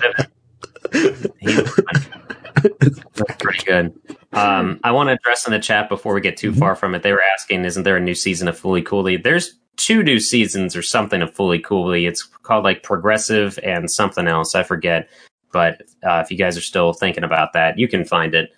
was 0.93 1.27
pretty 3.39 3.65
good. 3.65 3.93
Um, 4.33 4.79
I 4.83 4.91
want 4.91 5.09
to 5.09 5.13
address 5.13 5.45
in 5.47 5.53
the 5.53 5.59
chat 5.59 5.89
before 5.89 6.13
we 6.13 6.21
get 6.21 6.37
too 6.37 6.51
Mm-hmm. 6.51 6.59
far 6.59 6.75
from 6.75 6.95
it. 6.95 7.03
They 7.03 7.11
were 7.11 7.23
asking, 7.33 7.65
"Isn't 7.65 7.83
there 7.83 7.97
a 7.97 8.01
new 8.01 8.15
season 8.15 8.47
of 8.47 8.59
Fooly 8.59 8.85
Cooly?" 8.85 9.17
There's 9.17 9.55
two 9.77 10.03
new 10.03 10.19
seasons 10.19 10.75
or 10.75 10.81
something 10.81 11.21
of 11.21 11.33
Fooly 11.33 11.63
Cooly. 11.63 12.05
It's 12.05 12.27
called 12.45 12.63
like 12.63 12.83
Progressive 12.83 13.59
and 13.63 13.89
something 13.91 14.27
else. 14.27 14.55
I 14.55 14.63
forget. 14.63 15.09
But 15.51 15.81
uh, 16.03 16.21
if 16.23 16.31
you 16.31 16.37
guys 16.37 16.57
are 16.57 16.61
still 16.61 16.93
thinking 16.93 17.23
about 17.23 17.53
that, 17.53 17.77
you 17.79 17.87
can 17.87 18.05
find 18.05 18.33
it. 18.35 18.51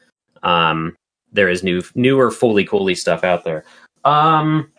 Um, 0.43 0.95
there 1.31 1.49
is 1.49 1.63
new, 1.63 1.83
newer 1.95 2.29
Fooly 2.31 2.67
Cooly 2.67 2.95
stuff 2.95 3.23
out 3.23 3.43
there. 3.43 3.65
Um, 4.05 4.71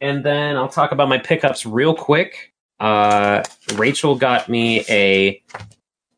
and 0.00 0.24
then 0.24 0.56
I'll 0.56 0.68
talk 0.68 0.92
about 0.92 1.08
my 1.08 1.18
pickups 1.18 1.66
real 1.66 1.94
quick. 1.94 2.52
Uh, 2.80 3.42
Rachel 3.74 4.14
got 4.14 4.48
me 4.48 4.84
a 4.88 5.42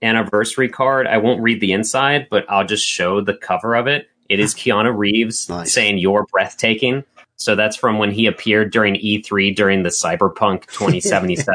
anniversary 0.02 0.68
card. 0.68 1.06
I 1.06 1.18
won't 1.18 1.40
read 1.42 1.61
the 1.61 1.73
inside, 1.73 2.28
but 2.30 2.44
I'll 2.50 2.66
just 2.66 2.87
show 2.87 3.20
the 3.20 3.35
cover 3.35 3.75
of 3.75 3.87
it. 3.87 4.09
It 4.28 4.40
is 4.40 4.54
Keanu 4.61 4.97
Reeves 4.97 5.49
Nice. 5.49 5.73
saying 5.73 5.99
"You're 5.99 6.26
breathtaking." 6.30 7.04
So 7.40 7.56
that's 7.56 7.75
from 7.75 7.97
when 7.97 8.11
he 8.11 8.26
appeared 8.26 8.70
during 8.70 8.97
E3 8.97 9.56
during 9.56 9.82
the 9.82 9.88
Cyberpunk 9.88 10.66
2077 10.73 11.54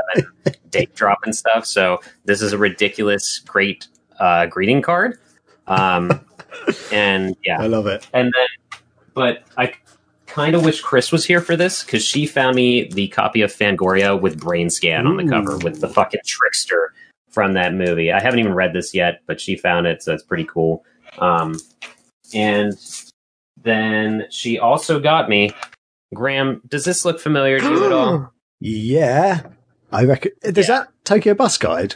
date 0.71 0.95
drop 0.95 1.19
and 1.23 1.35
stuff. 1.35 1.65
So 1.65 1.99
this 2.25 2.41
is 2.41 2.53
a 2.53 2.57
ridiculous, 2.57 3.39
great 3.45 3.87
uh, 4.19 4.47
greeting 4.47 4.81
card. 4.81 5.19
Um, 5.67 6.25
and 6.91 7.37
yeah, 7.43 7.61
I 7.61 7.67
love 7.67 7.85
it. 7.85 8.07
and 8.13 8.33
then, 8.33 8.79
but 9.13 9.43
I 9.57 9.73
kind 10.25 10.55
of 10.55 10.65
wish 10.65 10.81
Chris 10.81 11.11
was 11.11 11.23
here 11.23 11.39
for 11.39 11.55
this 11.55 11.83
because 11.83 12.03
she 12.03 12.25
found 12.25 12.55
me 12.55 12.89
the 12.89 13.07
copy 13.09 13.41
of 13.43 13.53
Fangoria 13.53 14.19
with 14.19 14.39
Brain 14.39 14.71
Scan 14.71 15.05
on 15.05 15.17
the 15.17 15.27
cover 15.27 15.59
with 15.59 15.81
the 15.81 15.87
fucking 15.87 16.21
trickster 16.25 16.93
from 17.29 17.53
that 17.53 17.75
movie. 17.75 18.11
I 18.11 18.19
haven't 18.19 18.39
even 18.39 18.55
read 18.55 18.73
this 18.73 18.95
yet, 18.95 19.21
but 19.27 19.39
she 19.39 19.55
found 19.55 19.85
it, 19.85 20.01
so 20.01 20.13
it's 20.13 20.23
pretty 20.23 20.45
cool. 20.45 20.83
Um, 21.19 21.59
and 22.33 22.73
then 23.61 24.25
she 24.31 24.57
also 24.57 24.99
got 24.99 25.29
me. 25.29 25.51
Graham, 26.13 26.61
does 26.67 26.85
this 26.85 27.03
look 27.05 27.19
familiar 27.19 27.59
to 27.59 27.65
you 27.65 27.85
at 27.85 27.91
all? 27.91 28.31
Yeah. 28.61 29.41
I 29.91 30.05
reckon. 30.05 30.31
Is 30.41 30.67
that 30.67 30.87
Tokyo 31.03 31.33
Bus 31.33 31.57
Guide? 31.57 31.95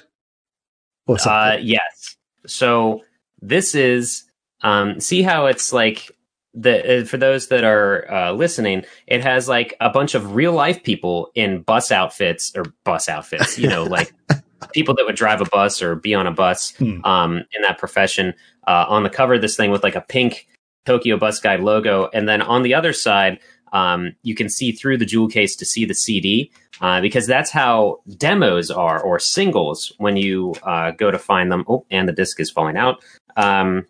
Or 1.07 1.17
Uh, 1.25 1.57
yes. 1.61 2.17
So 2.45 3.01
this 3.41 3.73
is 3.75 4.25
um, 4.61 4.99
see 4.99 5.21
how 5.21 5.45
it's 5.45 5.71
like 5.71 6.11
the 6.53 7.01
uh, 7.01 7.05
for 7.05 7.17
those 7.17 7.47
that 7.47 7.63
are 7.63 8.11
uh, 8.11 8.31
listening, 8.33 8.83
it 9.07 9.23
has 9.23 9.47
like 9.47 9.75
a 9.79 9.89
bunch 9.89 10.15
of 10.15 10.35
real 10.35 10.51
life 10.51 10.83
people 10.83 11.31
in 11.33 11.61
bus 11.61 11.91
outfits 11.91 12.51
or 12.55 12.65
bus 12.83 13.07
outfits. 13.07 13.57
You 13.57 13.69
know, 13.69 13.85
like 13.85 14.13
people 14.73 14.93
that 14.95 15.05
would 15.05 15.15
drive 15.15 15.39
a 15.41 15.45
bus 15.45 15.81
or 15.81 15.95
be 15.95 16.13
on 16.13 16.27
a 16.27 16.31
bus 16.31 16.71
Hmm. 16.75 17.03
um, 17.05 17.37
in 17.53 17.61
that 17.61 17.77
profession. 17.77 18.33
Uh, 18.67 18.85
on 18.89 19.03
the 19.03 19.09
cover 19.09 19.35
of 19.35 19.41
this 19.41 19.55
thing 19.55 19.71
with 19.71 19.81
like 19.81 19.95
a 19.95 20.01
pink 20.01 20.45
Tokyo 20.85 21.17
Bus 21.17 21.39
Guide 21.39 21.61
logo, 21.61 22.09
and 22.13 22.27
then 22.27 22.41
on 22.41 22.63
the 22.63 22.73
other 22.75 22.91
side. 22.93 23.39
Um, 23.71 24.13
you 24.23 24.35
can 24.35 24.49
see 24.49 24.71
through 24.71 24.97
the 24.97 25.05
jewel 25.05 25.27
case 25.27 25.55
to 25.57 25.65
see 25.65 25.85
the 25.85 25.93
CD 25.93 26.51
uh, 26.81 27.01
because 27.01 27.27
that's 27.27 27.51
how 27.51 27.99
demos 28.17 28.71
are 28.71 29.01
or 29.01 29.19
singles 29.19 29.91
when 29.97 30.17
you 30.17 30.55
uh, 30.63 30.91
go 30.91 31.11
to 31.11 31.19
find 31.19 31.51
them. 31.51 31.65
Oh, 31.67 31.85
and 31.91 32.07
the 32.07 32.13
disc 32.13 32.39
is 32.39 32.49
falling 32.49 32.77
out 32.77 33.03
um, 33.35 33.85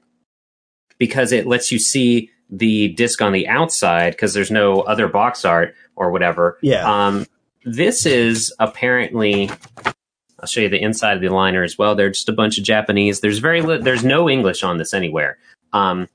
because 0.97 1.31
it 1.31 1.47
lets 1.47 1.71
you 1.71 1.79
see 1.79 2.29
the 2.49 2.89
disc 2.89 3.21
on 3.21 3.31
the 3.31 3.47
outside 3.47 4.11
because 4.11 4.33
there's 4.33 4.51
no 4.51 4.81
other 4.81 5.07
box 5.07 5.45
art 5.45 5.75
or 5.95 6.11
whatever. 6.11 6.57
yeah. 6.61 7.07
Um, 7.07 7.25
this 7.65 8.05
is 8.05 8.53
apparently. 8.59 9.49
I'll 10.41 10.47
show 10.47 10.61
you 10.61 10.69
the 10.69 10.81
inside 10.81 11.17
of 11.17 11.21
the 11.21 11.27
liner 11.27 11.63
as 11.63 11.77
well. 11.77 11.95
They're 11.95 12.11
just 12.11 12.29
a 12.29 12.33
bunch 12.33 12.57
of 12.57 12.63
Japanese. 12.63 13.19
There's 13.19 13.39
very 13.39 13.61
li- 13.61 13.79
there's 13.81 14.05
no 14.05 14.29
English 14.29 14.63
on 14.63 14.77
this 14.77 14.93
anywhere. 14.93 15.37
Um, 15.73 16.07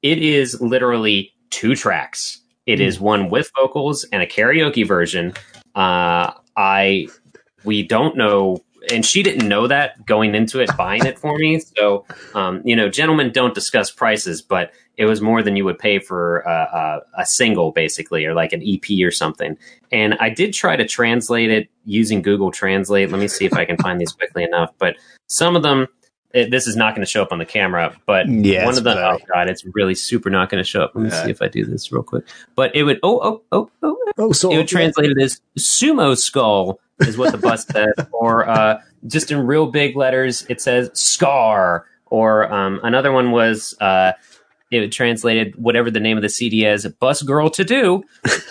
it 0.00 0.18
is 0.18 0.60
literally 0.60 1.32
two 1.50 1.74
tracks. 1.74 2.40
It 2.66 2.80
is 2.80 2.98
one 2.98 3.30
with 3.30 3.50
vocals 3.56 4.04
and 4.04 4.22
a 4.22 4.26
karaoke 4.26 4.86
version. 4.86 5.34
Uh, 5.74 6.32
I 6.56 7.08
we 7.64 7.82
don't 7.82 8.16
know, 8.16 8.58
and 8.90 9.04
she 9.04 9.22
didn't 9.22 9.48
know 9.48 9.66
that 9.66 10.06
going 10.06 10.34
into 10.34 10.60
it, 10.60 10.70
buying 10.76 11.04
it 11.04 11.18
for 11.18 11.36
me. 11.38 11.60
So, 11.60 12.04
um, 12.34 12.62
you 12.64 12.76
know, 12.76 12.88
gentlemen 12.88 13.32
don't 13.32 13.54
discuss 13.54 13.90
prices, 13.90 14.42
but 14.42 14.72
it 14.96 15.06
was 15.06 15.20
more 15.20 15.42
than 15.42 15.56
you 15.56 15.64
would 15.64 15.78
pay 15.78 15.98
for 15.98 16.46
uh, 16.48 17.00
a, 17.16 17.22
a 17.22 17.26
single, 17.26 17.72
basically, 17.72 18.24
or 18.24 18.34
like 18.34 18.52
an 18.52 18.62
EP 18.62 19.04
or 19.04 19.10
something. 19.10 19.56
And 19.90 20.14
I 20.20 20.30
did 20.30 20.52
try 20.52 20.76
to 20.76 20.86
translate 20.86 21.50
it 21.50 21.68
using 21.84 22.22
Google 22.22 22.50
Translate. 22.50 23.10
Let 23.10 23.20
me 23.20 23.28
see 23.28 23.44
if 23.44 23.54
I 23.54 23.64
can 23.64 23.76
find 23.78 24.00
these 24.00 24.12
quickly 24.12 24.44
enough. 24.44 24.72
But 24.78 24.96
some 25.26 25.56
of 25.56 25.62
them, 25.62 25.88
it, 26.34 26.50
this 26.50 26.66
is 26.66 26.76
not 26.76 26.94
going 26.94 27.04
to 27.04 27.10
show 27.10 27.22
up 27.22 27.32
on 27.32 27.38
the 27.38 27.46
camera. 27.46 27.96
But 28.06 28.28
Yes, 28.28 28.66
one 28.66 28.76
of 28.76 28.84
very. 28.84 28.98
oh 28.98 29.18
god, 29.32 29.48
it's 29.48 29.64
really 29.72 29.94
super 29.94 30.28
not 30.28 30.50
going 30.50 30.62
to 30.62 30.68
show 30.68 30.82
up. 30.82 30.92
Let 30.94 31.04
me 31.04 31.10
Yeah. 31.10 31.24
see 31.24 31.30
if 31.30 31.40
I 31.40 31.48
do 31.48 31.64
this 31.64 31.90
real 31.90 32.02
quick. 32.02 32.24
But 32.54 32.74
it 32.74 32.82
would, 32.82 32.98
oh, 33.02 33.20
oh, 33.22 33.42
oh, 33.52 33.70
oh, 33.82 33.96
oh, 34.18 34.32
sort 34.32 34.54
it 34.54 34.58
would 34.58 34.68
translate 34.68 35.10
it 35.10 35.22
as 35.22 35.40
sumo 35.58 36.16
skull 36.18 36.80
is 37.00 37.16
what 37.16 37.32
the 37.32 37.38
bus 37.38 37.64
says 37.72 37.92
or 38.12 38.48
uh, 38.48 38.80
just 39.06 39.30
in 39.30 39.46
real 39.46 39.66
big 39.66 39.96
letters 39.96 40.44
it 40.48 40.60
says 40.60 40.90
scar 40.94 41.86
or 42.06 42.52
um, 42.52 42.80
another 42.82 43.12
one 43.12 43.30
was 43.32 43.74
uh, 43.80 44.12
it 44.70 44.80
would 44.80 44.92
translated 44.92 45.54
whatever 45.56 45.90
the 45.90 46.00
name 46.00 46.16
of 46.16 46.22
the 46.22 46.28
cd 46.28 46.64
is 46.64 46.86
bus 47.00 47.22
girl 47.22 47.50
to 47.50 47.64
do 47.64 48.02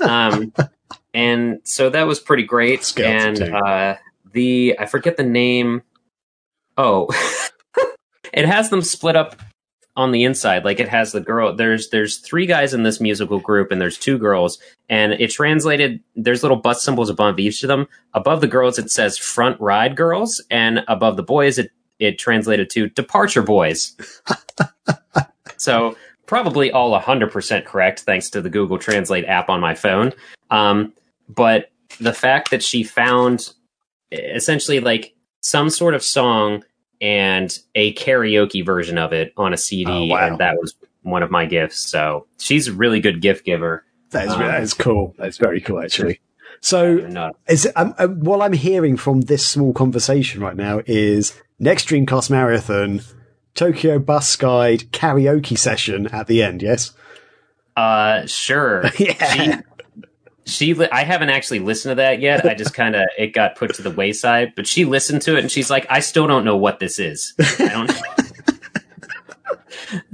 um, 0.01 0.53
and 1.13 1.59
so 1.63 1.89
that 1.89 2.03
was 2.03 2.19
pretty 2.19 2.43
great 2.43 2.81
to 2.81 3.05
and 3.05 3.41
uh, 3.41 3.95
the 4.33 4.75
i 4.79 4.85
forget 4.85 5.15
the 5.17 5.23
name 5.23 5.81
oh 6.77 7.07
it 8.33 8.45
has 8.45 8.69
them 8.69 8.81
split 8.81 9.15
up 9.15 9.41
on 9.95 10.11
the 10.11 10.23
inside. 10.23 10.65
Like 10.65 10.79
it 10.79 10.89
has 10.89 11.11
the 11.11 11.21
girl 11.21 11.55
there's 11.55 11.89
there's 11.89 12.17
three 12.17 12.45
guys 12.45 12.73
in 12.73 12.83
this 12.83 12.99
musical 12.99 13.39
group 13.39 13.71
and 13.71 13.79
there's 13.79 13.97
two 13.97 14.17
girls. 14.17 14.59
And 14.89 15.13
it 15.13 15.29
translated 15.29 16.01
there's 16.15 16.43
little 16.43 16.57
bus 16.57 16.83
symbols 16.83 17.09
above 17.09 17.39
each 17.39 17.63
of 17.63 17.67
them. 17.67 17.87
Above 18.13 18.41
the 18.41 18.47
girls 18.47 18.79
it 18.79 18.89
says 18.89 19.17
front 19.17 19.59
ride 19.61 19.95
girls. 19.95 20.41
And 20.49 20.83
above 20.87 21.15
the 21.15 21.23
boys 21.23 21.59
it 21.59 21.71
it 21.99 22.17
translated 22.17 22.69
to 22.71 22.89
departure 22.89 23.43
boys. 23.43 23.95
So 25.63 25.95
probably 26.25 26.71
all 26.71 26.99
100% 26.99 27.65
correct 27.65 28.01
thanks 28.01 28.29
to 28.31 28.41
the 28.41 28.49
google 28.49 28.77
translate 28.77 29.23
app 29.25 29.49
on 29.49 29.61
my 29.61 29.75
phone. 29.75 30.11
Um, 30.51 30.93
but 31.29 31.71
the 32.01 32.13
fact 32.13 32.51
that 32.51 32.61
she 32.61 32.83
found 32.83 33.53
essentially 34.11 34.81
like 34.81 35.13
some 35.39 35.69
sort 35.69 35.95
of 35.95 36.03
song 36.03 36.65
and 37.03 37.59
a 37.75 37.93
karaoke 37.95 38.65
version 38.65 38.97
of 38.97 39.11
it 39.11 39.33
on 39.35 39.53
a 39.53 39.57
CD, 39.57 39.91
Oh, 39.91 40.05
wow. 40.05 40.25
and 40.27 40.37
that 40.39 40.55
was 40.57 40.73
one 41.01 41.21
of 41.21 41.29
my 41.29 41.45
gifts. 41.45 41.79
So 41.91 42.25
she's 42.39 42.69
a 42.69 42.73
really 42.73 43.01
good 43.01 43.21
gift 43.21 43.45
giver. 43.45 43.83
That 44.11 44.27
is, 44.27 44.33
Um, 44.33 44.39
that 44.39 44.63
is 44.63 44.73
cool. 44.73 45.13
That's 45.19 45.37
very 45.37 45.59
cool, 45.59 45.81
actually. 45.83 46.21
So, 46.61 47.31
is 47.49 47.67
um, 47.75 47.93
um, 47.99 48.21
what 48.21 48.41
I'm 48.41 48.53
hearing 48.53 48.95
from 48.95 49.21
this 49.21 49.45
small 49.45 49.73
conversation 49.73 50.39
right 50.41 50.55
now 50.55 50.81
is 50.85 51.37
next 51.59 51.89
Dreamcast 51.89 52.29
Marathon, 52.29 53.01
Tokyo 53.53 53.99
Bus 53.99 54.33
Guide 54.37 54.85
karaoke 54.93 55.57
session 55.57 56.07
at 56.07 56.27
the 56.27 56.41
end, 56.41 56.61
yes? 56.61 56.91
uh, 57.75 58.25
sure. 58.27 58.85
Yeah. 58.97 59.33
She, 59.33 59.53
li- 60.73 60.89
I 60.91 61.03
haven't 61.03 61.29
actually 61.29 61.59
listened 61.59 61.91
to 61.91 61.95
that 61.95 62.19
yet. 62.19 62.45
I 62.45 62.53
just 62.53 62.73
kind 62.73 62.95
of 62.95 63.03
it 63.17 63.33
got 63.33 63.55
put 63.55 63.73
to 63.75 63.81
the 63.81 63.91
wayside. 63.91 64.53
But 64.55 64.67
she 64.67 64.85
listened 64.85 65.21
to 65.23 65.37
it 65.37 65.39
and 65.39 65.51
she's 65.51 65.69
like, 65.69 65.85
I 65.89 65.99
still 65.99 66.27
don't 66.27 66.45
know 66.45 66.57
what 66.57 66.79
this 66.79 66.99
is. 66.99 67.33
I 67.59 67.69
don't. 67.69 67.91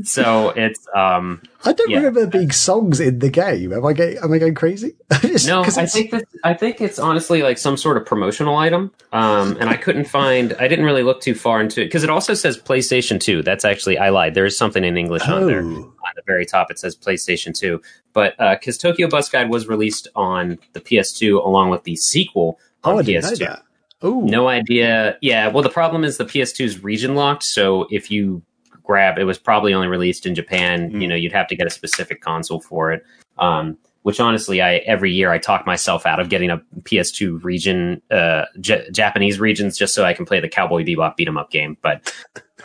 So 0.04 0.50
it's 0.56 0.86
um 0.95 1.41
I 1.65 1.74
don't 1.74 1.89
Yeah. 1.89 1.98
remember 1.98 2.26
being 2.28 2.52
songs 2.52 3.00
in 3.00 3.19
the 3.19 3.30
game. 3.30 3.74
Am 3.74 3.86
I 3.86 3.93
going? 3.93 4.17
Am 4.24 4.32
I 4.32 4.38
going 4.38 4.56
crazy? 4.56 4.95
Just- 5.22 5.48
no 5.48 5.62
i 5.63 5.86
think 5.86 6.12
that 6.12 6.26
i 6.43 6.54
think 6.54 6.82
it's 6.82 6.98
honestly 7.00 7.41
like 7.43 7.58
some 7.58 7.78
sort 7.78 7.98
of 7.98 8.06
promotional 8.06 8.56
item 8.58 8.91
um 9.12 9.58
and 9.60 9.69
i 9.69 9.76
couldn't 9.76 10.06
find 10.06 10.54
i 10.60 10.67
didn't 10.67 10.86
really 10.86 11.04
look 11.04 11.22
too 11.22 11.34
far 11.36 11.60
into 11.62 11.82
it 11.82 11.86
because 11.86 12.04
it 12.04 12.10
also 12.10 12.34
says 12.34 12.58
playstation 12.58 13.19
2 13.19 13.41
that's 13.43 13.65
actually 13.65 13.98
i 13.98 14.10
lied 14.10 14.34
there 14.34 14.45
is 14.45 14.58
something 14.58 14.84
in 14.84 14.98
english 14.98 15.28
on 15.28 15.45
there 15.48 15.60
Oh, 15.62 15.63
on 15.65 16.13
the 16.15 16.22
very 16.26 16.45
top 16.45 16.72
it 16.72 16.80
says 16.80 16.95
PlayStation 16.95 17.58
2. 17.58 17.82
But 18.13 18.36
because 18.38 18.78
Tokyo 18.78 19.08
Bus 19.08 19.30
Guide 19.30 19.50
was 19.50 19.67
released 19.67 20.08
on 20.15 20.58
the 20.74 20.82
PS2 20.82 21.45
along 21.45 21.69
with 21.69 21.84
the 21.84 21.95
sequel 21.95 22.60
on 22.84 22.95
oh, 22.95 23.00
I 23.00 23.02
didn't 23.04 23.24
PS2. 23.26 23.39
that. 23.39 23.62
Oh, 24.02 24.22
No 24.22 24.48
idea. 24.48 25.17
Yeah, 25.22 25.50
well, 25.50 25.62
the 25.62 25.69
problem 25.69 26.04
is 26.04 26.17
the 26.17 26.26
PS2 26.26 26.65
is 26.65 26.84
region 26.84 27.13
locked. 27.15 27.43
So 27.43 27.86
if 27.91 28.10
you 28.10 28.41
grab, 28.89 29.19
it 29.19 29.23
was 29.23 29.38
probably 29.38 29.71
only 29.71 29.88
released 29.88 30.25
in 30.25 30.34
Japan. 30.34 30.91
Mm. 30.91 31.02
You 31.04 31.08
know, 31.08 31.15
you'd 31.15 31.32
have 31.32 31.47
to 31.49 31.56
get 31.56 31.67
a 31.67 31.69
specific 31.69 32.21
console 32.21 32.60
for 32.60 32.91
it. 32.91 33.06
Um, 33.38 33.78
which 34.02 34.19
honestly, 34.19 34.63
I 34.63 34.78
every 34.78 35.12
year 35.12 35.32
I 35.32 35.38
talk 35.38 35.67
myself 35.67 36.08
out 36.08 36.19
of 36.19 36.30
getting 36.30 36.49
a 36.49 36.58
PS2 36.82 37.43
region, 37.43 38.02
uh, 38.10 38.45
J- 38.60 38.89
Japanese 38.91 39.39
regions, 39.39 39.78
just 39.78 39.93
so 39.93 40.06
I 40.06 40.13
can 40.13 40.25
play 40.25 40.39
the 40.39 40.49
Cowboy 40.49 40.84
Bebop 40.84 41.17
beat 41.17 41.28
'em 41.28 41.38
up 41.38 41.52
game. 41.52 41.78
But 41.84 42.12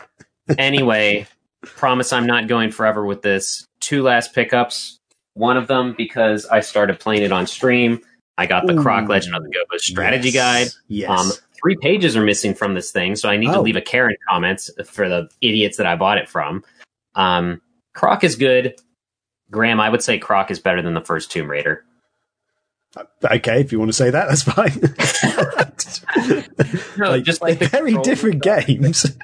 anyway, 0.57 1.27
promise 1.61 2.11
I'm 2.11 2.25
not 2.25 2.47
going 2.47 2.71
forever 2.71 3.05
with 3.05 3.21
this. 3.21 3.67
Two 3.79 4.01
last 4.01 4.33
pickups. 4.33 4.97
One 5.35 5.57
of 5.57 5.67
them 5.67 5.93
because 5.95 6.47
I 6.47 6.61
started 6.61 6.99
playing 6.99 7.21
it 7.21 7.31
on 7.31 7.45
stream. 7.45 7.99
I 8.39 8.47
got 8.47 8.65
the 8.65 8.73
Ooh. 8.73 8.81
Croc 8.81 9.07
Legend 9.07 9.35
of 9.35 9.43
the 9.43 9.49
Gobbo 9.49 9.77
strategy 9.77 10.29
yes. 10.29 10.33
guide. 10.33 10.67
Yes. 10.87 11.09
Um, 11.09 11.31
three 11.65 11.75
pages 11.81 12.15
are 12.15 12.23
missing 12.23 12.53
from 12.53 12.75
this 12.75 12.91
thing, 12.91 13.15
so 13.15 13.27
I 13.27 13.37
need 13.37 13.47
to 13.47 13.57
Oh. 13.57 13.61
leave 13.61 13.75
a 13.75 13.81
Karen 13.81 14.15
comments 14.29 14.69
for 14.85 15.09
the 15.09 15.27
idiots 15.41 15.77
that 15.77 15.87
I 15.87 15.95
bought 15.95 16.19
it 16.19 16.29
from. 16.29 16.63
Um, 17.15 17.59
Croc 17.95 18.23
is 18.23 18.35
good. 18.35 18.75
Graham, 19.49 19.79
I 19.79 19.89
would 19.89 20.03
say 20.03 20.19
Croc 20.19 20.51
is 20.51 20.59
better 20.59 20.83
than 20.83 20.93
the 20.93 21.01
first 21.01 21.31
Tomb 21.31 21.49
Raider. 21.49 21.83
okay, 23.23 23.61
if 23.61 23.71
you 23.71 23.79
want 23.79 23.89
to 23.89 23.93
say 23.93 24.11
that, 24.11 24.27
that's 24.29 24.43
fine. 24.43 24.79
No, 26.97 27.19
just 27.19 27.41
like 27.41 27.57
very 27.59 27.95
different 28.03 28.43
stuff. 28.95 29.15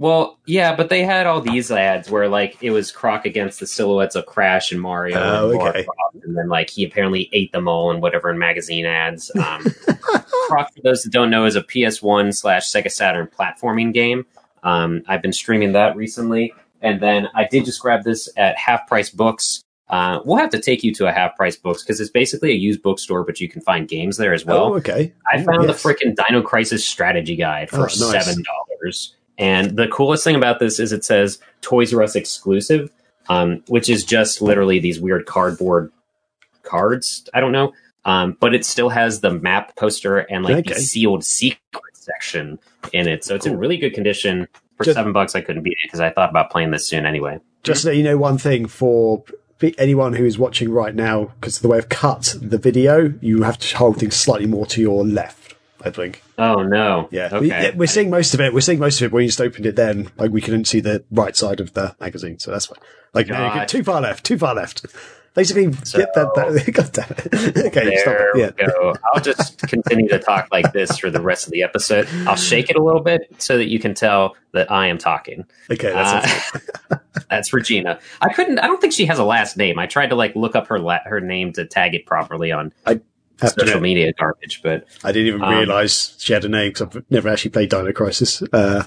Well, 0.00 0.38
yeah, 0.46 0.74
but 0.74 0.88
they 0.88 1.04
had 1.04 1.26
all 1.26 1.42
these 1.42 1.70
ads 1.70 2.10
where 2.10 2.26
like 2.26 2.56
it 2.62 2.70
was 2.70 2.90
Croc 2.90 3.26
against 3.26 3.60
the 3.60 3.66
silhouettes 3.66 4.14
of 4.16 4.24
Crash 4.24 4.72
and 4.72 4.80
Mario, 4.80 5.18
Oh, 5.20 5.50
and, 5.50 5.60
okay. 5.60 5.84
Croft, 5.84 6.24
and 6.24 6.34
then 6.38 6.48
like 6.48 6.70
he 6.70 6.84
apparently 6.84 7.28
ate 7.34 7.52
them 7.52 7.68
all 7.68 7.90
and 7.90 8.00
whatever 8.00 8.30
in 8.30 8.38
magazine 8.38 8.86
ads. 8.86 9.30
Um, 9.36 9.62
Croc, 10.48 10.72
for 10.74 10.80
those 10.82 11.02
that 11.02 11.12
don't 11.12 11.28
know, 11.28 11.44
is 11.44 11.54
a 11.54 11.60
PS1 11.62 12.34
slash 12.34 12.72
Sega 12.72 12.90
Saturn 12.90 13.26
platforming 13.28 13.92
game. 13.92 14.24
Um, 14.62 15.02
I've 15.06 15.20
been 15.20 15.34
streaming 15.34 15.72
that 15.72 15.94
recently, 15.96 16.54
and 16.80 16.98
then 17.02 17.28
I 17.34 17.44
did 17.44 17.66
just 17.66 17.82
grab 17.82 18.02
this 18.02 18.26
at 18.38 18.56
Half 18.56 18.86
Price 18.88 19.10
Books. 19.10 19.62
Uh, 19.90 20.20
we'll 20.24 20.38
have 20.38 20.48
to 20.50 20.60
take 20.60 20.82
you 20.82 20.94
to 20.94 21.08
a 21.08 21.12
Half 21.12 21.36
Price 21.36 21.56
Books 21.56 21.82
because 21.82 22.00
it's 22.00 22.10
basically 22.10 22.52
a 22.52 22.54
used 22.54 22.80
bookstore, 22.82 23.22
but 23.22 23.38
you 23.38 23.50
can 23.50 23.60
find 23.60 23.86
games 23.86 24.16
there 24.16 24.32
as 24.32 24.46
well. 24.46 24.64
oh, 24.72 24.74
okay. 24.76 25.12
I 25.30 25.42
found 25.42 25.64
yes. 25.64 25.82
the 25.82 25.88
freaking 25.88 26.16
Dino 26.16 26.40
Crisis 26.40 26.86
strategy 26.86 27.36
guide 27.36 27.68
for 27.68 27.80
Oh, 27.80 27.82
nice. 27.82 27.98
seven 28.24 28.42
dollars. 28.42 29.14
And 29.40 29.76
the 29.76 29.88
coolest 29.88 30.22
thing 30.22 30.36
about 30.36 30.60
this 30.60 30.78
is 30.78 30.92
it 30.92 31.04
says 31.04 31.38
Toys 31.62 31.92
R 31.92 32.02
Us 32.02 32.14
exclusive, 32.14 32.90
um, 33.28 33.64
which 33.66 33.88
is 33.88 34.04
just 34.04 34.40
literally 34.40 34.78
these 34.78 35.00
weird 35.00 35.26
cardboard 35.26 35.90
cards. 36.62 37.28
I 37.34 37.40
don't 37.40 37.52
know, 37.52 37.72
um, 38.04 38.36
but 38.38 38.54
it 38.54 38.64
still 38.64 38.90
has 38.90 39.20
the 39.20 39.30
map 39.30 39.74
poster 39.76 40.18
and 40.18 40.44
like 40.44 40.66
Okay. 40.66 40.74
the 40.74 40.80
sealed 40.80 41.24
secret 41.24 41.82
section 41.94 42.58
in 42.92 43.08
it. 43.08 43.24
So 43.24 43.34
it's 43.34 43.46
in 43.46 43.58
really 43.58 43.78
good 43.78 43.94
condition. 43.94 44.46
For 44.76 44.84
Just- 44.84 44.96
seven 44.96 45.12
bucks, 45.12 45.34
I 45.34 45.40
couldn't 45.40 45.62
beat 45.62 45.72
it 45.82 45.88
because 45.88 46.00
I 46.00 46.10
thought 46.10 46.30
about 46.30 46.50
playing 46.50 46.70
this 46.70 46.86
soon 46.86 47.04
anyway. 47.06 47.38
Just 47.62 47.82
so 47.82 47.90
you 47.90 48.02
know 48.02 48.16
one 48.16 48.38
thing 48.38 48.66
for 48.66 49.24
anyone 49.78 50.14
who 50.14 50.24
is 50.24 50.38
watching 50.38 50.70
right 50.70 50.94
now, 50.94 51.32
because 51.40 51.56
of 51.56 51.62
the 51.62 51.68
way 51.68 51.78
I've 51.78 51.88
cut 51.90 52.34
the 52.40 52.56
video, 52.56 53.12
you 53.20 53.42
have 53.42 53.58
to 53.58 53.76
hold 53.76 53.98
things 53.98 54.16
slightly 54.16 54.46
more 54.46 54.64
to 54.66 54.80
your 54.80 55.04
left. 55.04 55.39
I 55.82 55.90
think. 55.90 56.22
Oh 56.38 56.62
no! 56.62 57.08
Yeah, 57.10 57.26
Okay. 57.26 57.40
We, 57.40 57.48
yeah, 57.48 57.70
we're 57.74 57.86
seeing 57.86 58.10
most 58.10 58.34
of 58.34 58.40
it. 58.40 58.52
We're 58.52 58.60
seeing 58.60 58.78
most 58.78 59.00
of 59.00 59.06
it 59.06 59.12
when 59.12 59.22
you 59.22 59.28
just 59.28 59.40
opened 59.40 59.66
it. 59.66 59.76
Then, 59.76 60.10
like, 60.18 60.30
we 60.30 60.40
couldn't 60.40 60.66
see 60.66 60.80
the 60.80 61.04
right 61.10 61.34
side 61.36 61.60
of 61.60 61.72
the 61.74 61.94
magazine, 62.00 62.38
so 62.38 62.50
that's 62.50 62.66
fine. 62.66 62.78
Like, 63.14 63.68
too 63.68 63.82
far 63.82 64.00
left, 64.00 64.24
too 64.24 64.38
far 64.38 64.54
left. 64.54 64.84
Basically, 65.32 65.72
So- 65.84 65.98
get 66.00 66.12
that. 66.14 66.34
that 66.34 66.72
God 66.74 66.92
damn 66.92 67.10
it. 67.10 67.66
okay, 67.68 67.96
stop 67.98 68.14
There 68.16 68.28
it. 68.30 68.34
we 68.34 68.40
Yeah. 68.40 68.50
go. 68.66 68.94
I'll 69.14 69.20
just 69.22 69.58
continue 69.68 70.08
to 70.08 70.18
talk 70.18 70.48
like 70.50 70.72
this 70.72 70.98
for 70.98 71.08
the 71.08 71.20
rest 71.20 71.46
of 71.46 71.52
the 71.52 71.62
episode. 71.62 72.08
I'll 72.26 72.34
shake 72.36 72.68
it 72.68 72.74
a 72.76 72.82
little 72.82 73.00
bit 73.00 73.32
so 73.38 73.56
that 73.56 73.68
you 73.68 73.78
can 73.78 73.94
tell 73.94 74.36
that 74.52 74.70
I 74.72 74.88
am 74.88 74.98
talking. 74.98 75.44
Okay, 75.70 75.92
that's 75.92 76.54
it. 76.56 76.70
Uh, 76.90 76.96
that's 77.30 77.52
Regina. 77.52 78.00
I 78.20 78.32
couldn't. 78.32 78.58
I 78.58 78.66
don't 78.66 78.80
think 78.80 78.92
she 78.92 79.06
has 79.06 79.20
a 79.20 79.24
last 79.24 79.56
name. 79.56 79.78
I 79.78 79.86
tried 79.86 80.08
to 80.10 80.16
like 80.16 80.34
look 80.34 80.56
up 80.56 80.66
her 80.66 80.80
la- 80.80 80.98
her 81.04 81.20
name 81.20 81.52
to 81.52 81.64
tag 81.64 81.94
it 81.94 82.06
properly 82.06 82.50
on 82.50 82.72
to 82.86 83.00
social 83.48 83.62
admit, 83.76 83.82
media 83.82 84.12
garbage, 84.12 84.60
but 84.62 84.86
I 85.04 85.12
didn't 85.12 85.28
even 85.28 85.42
Um, 85.42 85.54
realise 85.54 86.16
she 86.18 86.32
had 86.32 86.44
a 86.44 86.48
name 86.48 86.70
because 86.72 86.96
I've 86.96 87.04
never 87.10 87.28
actually 87.28 87.50
played 87.52 87.70
Dino 87.70 87.92
Crisis. 87.92 88.42
Uh, 88.52 88.84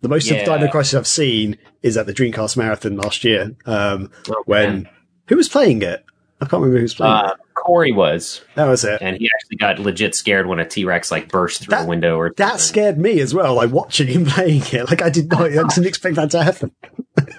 the 0.00 0.08
most 0.08 0.30
of 0.30 0.36
Yeah. 0.36 0.44
Dino 0.58 0.70
Crisis 0.70 0.94
I've 0.94 1.06
seen 1.06 1.56
is 1.82 1.96
at 1.96 2.06
the 2.06 2.12
Dreamcast 2.14 2.56
Marathon 2.56 2.96
last 2.96 3.24
year. 3.24 3.54
Um, 3.66 4.10
oh, 4.30 4.42
when 4.46 4.68
man. 4.84 4.88
who 5.28 5.36
was 5.36 5.48
playing 5.48 5.82
it? 5.82 6.04
I 6.40 6.46
can't 6.46 6.54
remember 6.62 6.76
who 6.78 6.82
was 6.82 6.94
playing 6.94 7.12
uh, 7.14 7.30
it. 7.34 7.40
Corey 7.54 7.92
was, 7.92 8.42
That 8.56 8.66
was 8.66 8.84
it. 8.84 9.00
and 9.00 9.16
he 9.16 9.30
actually 9.34 9.56
got 9.56 9.78
legit 9.78 10.14
scared 10.14 10.46
when 10.46 10.58
a 10.58 10.66
T 10.66 10.84
Rex 10.84 11.10
like 11.10 11.30
burst 11.30 11.62
through 11.62 11.70
That- 11.70 11.84
a 11.86 11.88
window 11.88 12.18
or 12.18 12.30
That 12.36 12.48
something. 12.48 12.58
scared 12.58 12.98
me 12.98 13.20
as 13.20 13.32
well. 13.32 13.54
Like 13.54 13.70
watching 13.70 14.08
him 14.08 14.26
playing 14.26 14.62
it, 14.72 14.90
like 14.90 15.00
I 15.00 15.08
did 15.08 15.30
not, 15.30 15.42
I 15.42 15.48
didn't 15.48 15.86
expect 15.86 16.16
that 16.16 16.30
to 16.32 16.42
happen. 16.42 16.72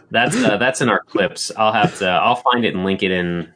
That's 0.10 0.36
uh, 0.36 0.58
that's 0.58 0.82
in 0.82 0.90
our 0.90 1.02
clips. 1.04 1.52
I'll 1.56 1.74
have 1.74 2.00
to. 2.00 2.08
I'll 2.08 2.38
find 2.38 2.66
it 2.66 2.74
and 2.74 2.84
link 2.86 3.04
it 3.04 3.12
in 3.12 3.54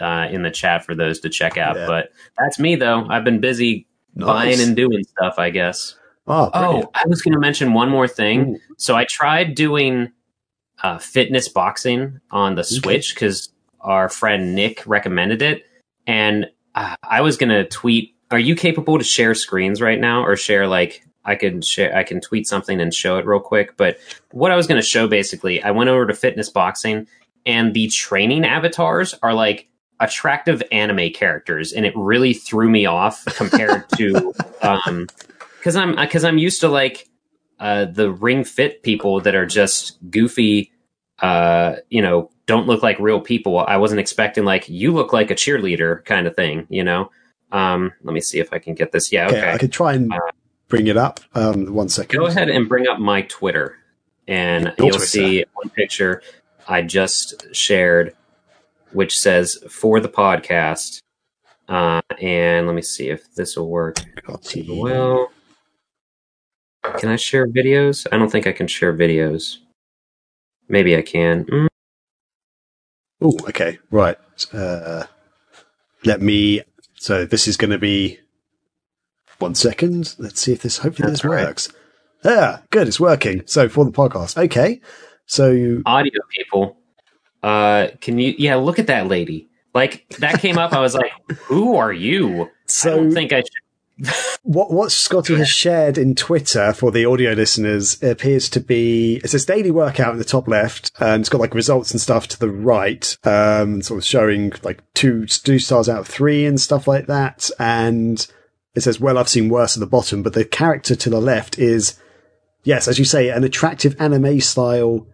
uh, 0.00 0.28
in 0.30 0.42
the 0.42 0.50
chat 0.50 0.84
for 0.84 0.94
those 0.94 1.20
to 1.20 1.28
check 1.28 1.56
out. 1.56 1.76
Yeah. 1.76 1.86
But 1.86 2.12
that's 2.38 2.58
me 2.58 2.76
though. 2.76 3.06
I've 3.08 3.24
been 3.24 3.40
busy 3.40 3.86
buying 4.14 4.60
and 4.60 4.76
doing 4.76 5.04
stuff. 5.04 5.38
I 5.38 5.50
guess. 5.50 5.96
oh, 6.26 6.50
brilliant. 6.50 6.84
Oh, 6.86 6.90
I 6.94 7.04
was 7.06 7.22
going 7.22 7.34
to 7.34 7.40
mention 7.40 7.72
one 7.72 7.90
more 7.90 8.08
thing. 8.08 8.56
Ooh. 8.56 8.58
So 8.76 8.96
I 8.96 9.04
tried 9.04 9.54
doing 9.54 10.12
uh, 10.82 10.98
fitness 10.98 11.48
boxing 11.48 12.20
on 12.30 12.54
the 12.54 12.64
Switch 12.64 13.14
because 13.14 13.50
our 13.80 14.08
friend 14.08 14.54
Nick 14.54 14.82
recommended 14.86 15.42
it, 15.42 15.64
and 16.06 16.46
uh, 16.74 16.96
I 17.02 17.20
was 17.20 17.36
going 17.36 17.50
to 17.50 17.64
tweet. 17.68 18.14
Are 18.30 18.38
you 18.38 18.56
capable 18.56 18.98
to 18.98 19.04
share 19.04 19.34
screens 19.34 19.80
right 19.80 20.00
now, 20.00 20.24
or 20.24 20.36
share 20.36 20.66
like 20.66 21.06
I 21.24 21.36
can 21.36 21.62
share? 21.62 21.94
I 21.96 22.02
can 22.02 22.20
tweet 22.20 22.46
something 22.46 22.80
and 22.80 22.92
show 22.92 23.18
it 23.18 23.26
real 23.26 23.40
quick. 23.40 23.76
But 23.76 23.98
what 24.32 24.50
I 24.50 24.56
was 24.56 24.66
going 24.66 24.80
to 24.80 24.86
show 24.86 25.06
basically, 25.06 25.62
I 25.62 25.70
went 25.70 25.90
over 25.90 26.06
to 26.06 26.14
fitness 26.14 26.50
boxing, 26.50 27.06
and 27.46 27.72
the 27.72 27.88
training 27.88 28.44
avatars 28.44 29.14
are 29.22 29.32
like 29.32 29.68
attractive 30.00 30.62
anime 30.72 31.10
characters, 31.10 31.72
and 31.72 31.86
it 31.86 31.92
really 31.96 32.32
threw 32.34 32.68
me 32.68 32.86
off 32.86 33.24
compared 33.36 33.88
to. 33.96 34.34
Um, 34.62 35.06
because 35.58 35.76
I'm 35.76 35.94
because 35.96 36.24
I'm 36.24 36.38
used 36.38 36.60
to 36.62 36.68
like 36.68 37.08
uh, 37.60 37.84
the 37.84 38.10
ring 38.10 38.42
fit 38.44 38.82
people 38.82 39.20
that 39.20 39.34
are 39.34 39.46
just 39.46 39.98
goofy, 40.10 40.72
uh, 41.20 41.76
you 41.90 42.02
know, 42.02 42.30
don't 42.46 42.66
look 42.66 42.82
like 42.82 42.98
real 42.98 43.20
people. 43.20 43.58
I 43.58 43.76
wasn't 43.76 44.00
expecting 44.00 44.44
like 44.44 44.68
you 44.68 44.92
look 44.92 45.12
like 45.12 45.30
a 45.30 45.34
cheerleader 45.34 46.04
kind 46.04 46.26
of 46.26 46.34
thing, 46.36 46.66
you 46.70 46.82
know. 46.84 47.10
Um, 47.52 47.92
let 48.02 48.12
me 48.14 48.20
see 48.20 48.38
if 48.40 48.52
I 48.52 48.58
can 48.58 48.74
get 48.74 48.92
this. 48.92 49.12
Yeah, 49.12 49.26
okay, 49.26 49.38
okay. 49.38 49.52
I 49.52 49.58
could 49.58 49.72
try 49.72 49.92
and 49.94 50.12
Uh, 50.12 50.18
bring 50.68 50.86
it 50.88 50.96
up. 50.96 51.20
Um, 51.34 51.72
one 51.74 51.88
second. 51.88 52.18
Go 52.18 52.26
ahead 52.26 52.48
and 52.48 52.68
bring 52.68 52.88
up 52.88 52.98
my 52.98 53.22
Twitter, 53.22 53.76
and 54.26 54.64
Your 54.64 54.74
you'll 54.78 54.88
Twitter. 54.90 55.06
see 55.06 55.44
one 55.54 55.70
picture 55.70 56.22
I 56.66 56.82
just 56.82 57.54
shared, 57.54 58.14
which 58.92 59.18
says 59.18 59.58
for 59.68 60.00
the 60.00 60.08
podcast. 60.08 61.00
Uh, 61.68 62.00
and 62.20 62.66
let 62.66 62.74
me 62.76 62.82
see 62.82 63.08
if 63.08 63.34
this 63.34 63.56
will 63.56 63.68
work. 63.68 63.98
Well, 64.84 65.30
can 66.98 67.08
I 67.08 67.16
share 67.16 67.46
videos? 67.48 68.06
I 68.12 68.16
don't 68.18 68.30
think 68.30 68.46
I 68.46 68.52
can 68.52 68.68
share 68.68 68.94
videos. 68.96 69.56
Maybe 70.68 70.96
I 70.96 71.02
can. 71.02 71.44
Mm, 71.44 71.66
Oh, 73.22 73.32
okay, 73.48 73.78
right. 73.90 74.16
Uh, 74.52 75.04
let 76.04 76.20
me. 76.20 76.62
So 76.96 77.24
this 77.24 77.48
is 77.48 77.56
going 77.56 77.70
to 77.70 77.78
be 77.78 78.20
one 79.38 79.54
second. 79.54 80.14
Let's 80.18 80.40
see 80.40 80.52
if 80.52 80.60
this. 80.62 80.78
Hopefully, 80.78 81.08
That's 81.08 81.22
this 81.22 81.30
right. 81.30 81.44
works. 81.46 81.72
Yeah, 82.24 82.58
good. 82.70 82.88
It's 82.88 83.00
working. 83.00 83.42
So 83.46 83.68
for 83.70 83.84
the 83.86 83.90
podcast, 83.90 84.36
okay. 84.44 84.80
So 85.26 85.80
audio 85.86 86.20
people. 86.30 86.76
Uh, 87.46 87.90
can 88.00 88.18
you? 88.18 88.34
Yeah, 88.36 88.56
look 88.56 88.80
at 88.80 88.88
that 88.88 89.06
lady. 89.06 89.48
Like 89.72 90.08
that 90.18 90.40
came 90.40 90.58
up. 90.58 90.72
I 90.72 90.80
was 90.80 90.94
like, 90.94 91.12
"Who 91.44 91.76
are 91.76 91.92
you?" 91.92 92.42
I 92.42 92.48
so 92.66 92.96
don't 92.96 93.12
think 93.12 93.32
I 93.32 93.42
should. 93.42 94.14
what 94.42 94.72
what 94.72 94.90
Scotty 94.90 95.36
has 95.36 95.48
shared 95.48 95.96
in 95.96 96.16
Twitter 96.16 96.72
for 96.72 96.90
the 96.90 97.04
audio 97.04 97.34
listeners 97.34 98.02
appears 98.02 98.50
to 98.50 98.58
be 98.58 99.20
it 99.22 99.30
says 99.30 99.44
daily 99.44 99.70
workout 99.70 100.12
in 100.12 100.18
the 100.18 100.24
top 100.24 100.48
left, 100.48 100.90
and 100.98 101.20
it's 101.20 101.28
got 101.28 101.40
like 101.40 101.54
results 101.54 101.92
and 101.92 102.00
stuff 102.00 102.26
to 102.26 102.38
the 102.40 102.50
right, 102.50 103.16
um, 103.22 103.80
sort 103.80 103.98
of 103.98 104.04
showing 104.04 104.52
like 104.64 104.82
two 104.94 105.26
two 105.26 105.60
stars 105.60 105.88
out 105.88 106.00
of 106.00 106.08
three 106.08 106.44
and 106.46 106.60
stuff 106.60 106.88
like 106.88 107.06
that, 107.06 107.48
and 107.60 108.26
it 108.74 108.80
says 108.80 108.98
well 108.98 109.16
I've 109.16 109.28
seen 109.28 109.48
worse 109.48 109.76
at 109.76 109.80
the 109.80 109.86
bottom, 109.86 110.24
but 110.24 110.32
the 110.32 110.44
character 110.44 110.96
to 110.96 111.10
the 111.10 111.20
left 111.20 111.60
is 111.60 111.96
yes, 112.64 112.88
as 112.88 112.98
you 112.98 113.04
say, 113.04 113.28
an 113.28 113.44
attractive 113.44 113.94
anime 114.00 114.40
style 114.40 115.06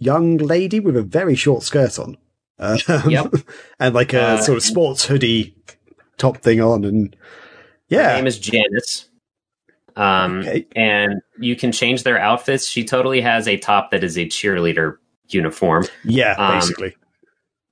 young 0.00 0.36
lady 0.38 0.80
with 0.80 0.96
a 0.96 1.02
very 1.02 1.36
short 1.36 1.62
skirt 1.62 1.96
on. 1.98 2.16
Um, 2.58 2.78
Yep. 3.08 3.34
and 3.78 3.94
like 3.94 4.12
a 4.12 4.20
Uh, 4.22 4.36
sort 4.42 4.56
of 4.58 4.64
sports 4.64 5.04
hoodie 5.04 5.54
top 6.18 6.38
thing 6.38 6.60
on. 6.60 6.84
And 6.84 7.14
yeah. 7.88 8.10
Her 8.10 8.16
name 8.16 8.26
is 8.26 8.38
Janice. 8.38 9.08
Um, 9.96 10.40
Okay. 10.40 10.66
and 10.74 11.20
you 11.38 11.54
can 11.56 11.70
change 11.72 12.02
their 12.02 12.18
outfits. 12.18 12.66
She 12.66 12.84
totally 12.84 13.20
has 13.20 13.46
a 13.48 13.56
top 13.56 13.90
that 13.92 14.02
is 14.02 14.16
a 14.18 14.24
cheerleader 14.26 14.96
uniform. 15.28 15.84
yeah, 16.04 16.34
um, 16.38 16.58
basically. 16.58 16.96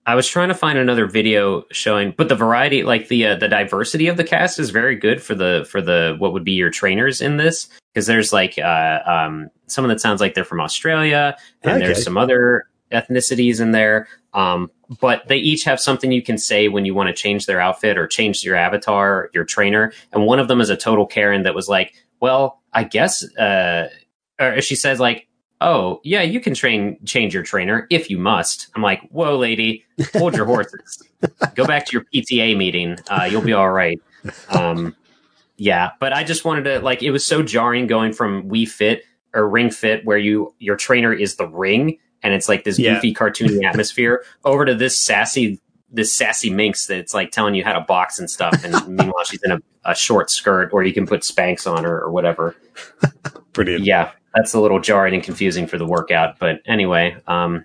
I 0.09 0.15
was 0.15 0.27
trying 0.27 0.49
to 0.49 0.55
find 0.55 0.79
another 0.79 1.07
video 1.07 1.65
showing, 1.71 2.15
but 2.17 2.31
the 2.31 2.35
variety, 2.35 2.83
like 2.83 3.09
the 3.09 3.27
uh, 3.27 3.37
the 3.37 3.47
diversity 3.47 4.09
of 4.09 4.17
the 4.17 4.25
cast, 4.25 4.59
is 4.59 4.71
very 4.71 4.97
good 4.97 5.23
for 5.23 5.35
the 5.35 5.67
for 5.71 5.83
the 5.83 6.17
what 6.19 6.33
would 6.33 6.45
be 6.45 6.53
your 6.53 6.71
trainers 6.71 7.21
in 7.21 7.37
this 7.37 7.69
because 7.93 8.07
there's 8.07 8.33
like 8.33 8.59
uh, 8.59 9.01
um, 9.05 9.51
someone 9.67 9.91
that 9.91 10.01
sounds 10.01 10.23
like 10.23 10.33
they're 10.33 10.45
from 10.45 10.63
Australia, 10.63 11.37
and 11.63 11.73
Okay. 11.77 11.85
there's 11.85 12.03
some 12.03 12.17
other 12.17 12.71
ethnicities 12.91 13.61
in 13.61 13.73
there. 13.73 14.09
Um, 14.33 14.71
but 14.99 15.29
they 15.29 15.37
each 15.37 15.65
have 15.65 15.79
something 15.79 16.11
you 16.11 16.23
can 16.23 16.39
say 16.39 16.69
when 16.69 16.87
you 16.87 16.95
want 16.95 17.09
to 17.09 17.13
change 17.13 17.45
their 17.45 17.61
outfit 17.61 17.99
or 17.99 18.07
change 18.07 18.43
your 18.43 18.57
avatar, 18.57 19.29
your 19.35 19.45
trainer. 19.45 19.93
And 20.15 20.25
one 20.25 20.39
of 20.39 20.49
them 20.49 20.63
is 20.63 20.71
a 20.71 20.77
total 20.77 21.05
Karen 21.05 21.43
that 21.43 21.55
was 21.55 21.69
like, 21.69 21.93
"Well, 22.19 22.63
I 22.73 22.85
guess," 22.85 23.25
uh, 23.37 23.91
or 24.41 24.63
she 24.63 24.75
says 24.75 25.01
like. 25.01 25.28
Oh 25.61 26.01
yeah, 26.05 26.23
you 26.23 26.41
can 26.41 26.55
train 26.55 26.99
change 27.05 27.35
your 27.35 27.43
trainer 27.43 27.87
if 27.91 28.11
you 28.11 28.19
must. 28.19 28.69
I'm 28.77 28.83
like, 28.83 29.03
whoa, 29.11 29.37
lady, 29.37 29.85
hold 30.15 30.37
your 30.37 30.47
horses. 30.47 31.03
Go 31.55 31.67
back 31.67 31.87
to 31.87 31.93
your 31.93 32.05
PTA 32.15 32.57
meeting. 32.57 32.97
Uh, 33.11 33.25
you'll 33.31 33.43
be 33.43 33.53
all 33.53 33.71
right. 33.71 34.01
Um, 34.51 34.95
yeah, 35.57 35.91
but 35.99 36.13
I 36.13 36.23
just 36.23 36.45
wanted 36.45 36.63
to 36.65 36.81
like 36.81 37.03
it 37.03 37.11
was 37.11 37.27
so 37.27 37.43
jarring 37.43 37.87
going 37.89 38.13
from 38.13 38.49
Wii 38.49 38.69
Fit 38.69 39.03
or 39.35 39.49
Ring 39.49 39.71
Fit 39.71 40.05
where 40.05 40.19
you 40.19 40.55
your 40.61 40.77
trainer 40.77 41.13
is 41.13 41.35
the 41.37 41.49
ring 41.49 41.99
and 42.23 42.33
it's 42.35 42.49
like 42.49 42.63
this 42.65 42.79
Yeah. 42.79 42.95
goofy 42.95 43.13
cartoony 43.15 43.65
atmosphere 43.65 44.25
over 44.45 44.65
to 44.65 44.75
this 44.77 44.97
sassy 44.97 45.61
this 45.91 46.13
sassy 46.15 46.51
minx 46.51 46.87
that's 46.87 47.15
like 47.15 47.31
telling 47.33 47.55
you 47.55 47.65
how 47.65 47.73
to 47.73 47.81
box 47.81 48.19
and 48.21 48.31
stuff 48.31 48.63
and 48.65 48.75
meanwhile 48.97 49.25
she's 49.25 49.43
in 49.43 49.51
a, 49.53 49.59
a 49.85 49.95
short 49.95 50.31
skirt 50.31 50.71
or 50.73 50.83
you 50.85 50.93
can 50.93 51.07
put 51.07 51.25
spanks 51.25 51.67
on 51.67 51.83
her 51.85 52.01
or 52.01 52.11
whatever 52.11 52.55
Brilliant. 53.55 53.85
yeah, 53.85 54.11
that's 54.35 54.55
a 54.55 54.61
little 54.61 54.81
jarring 54.81 55.15
and 55.15 55.23
confusing 55.23 55.67
for 55.67 55.79
the 55.79 55.87
workout. 55.87 56.39
But 56.39 56.61
anyway, 56.67 57.17
um, 57.27 57.65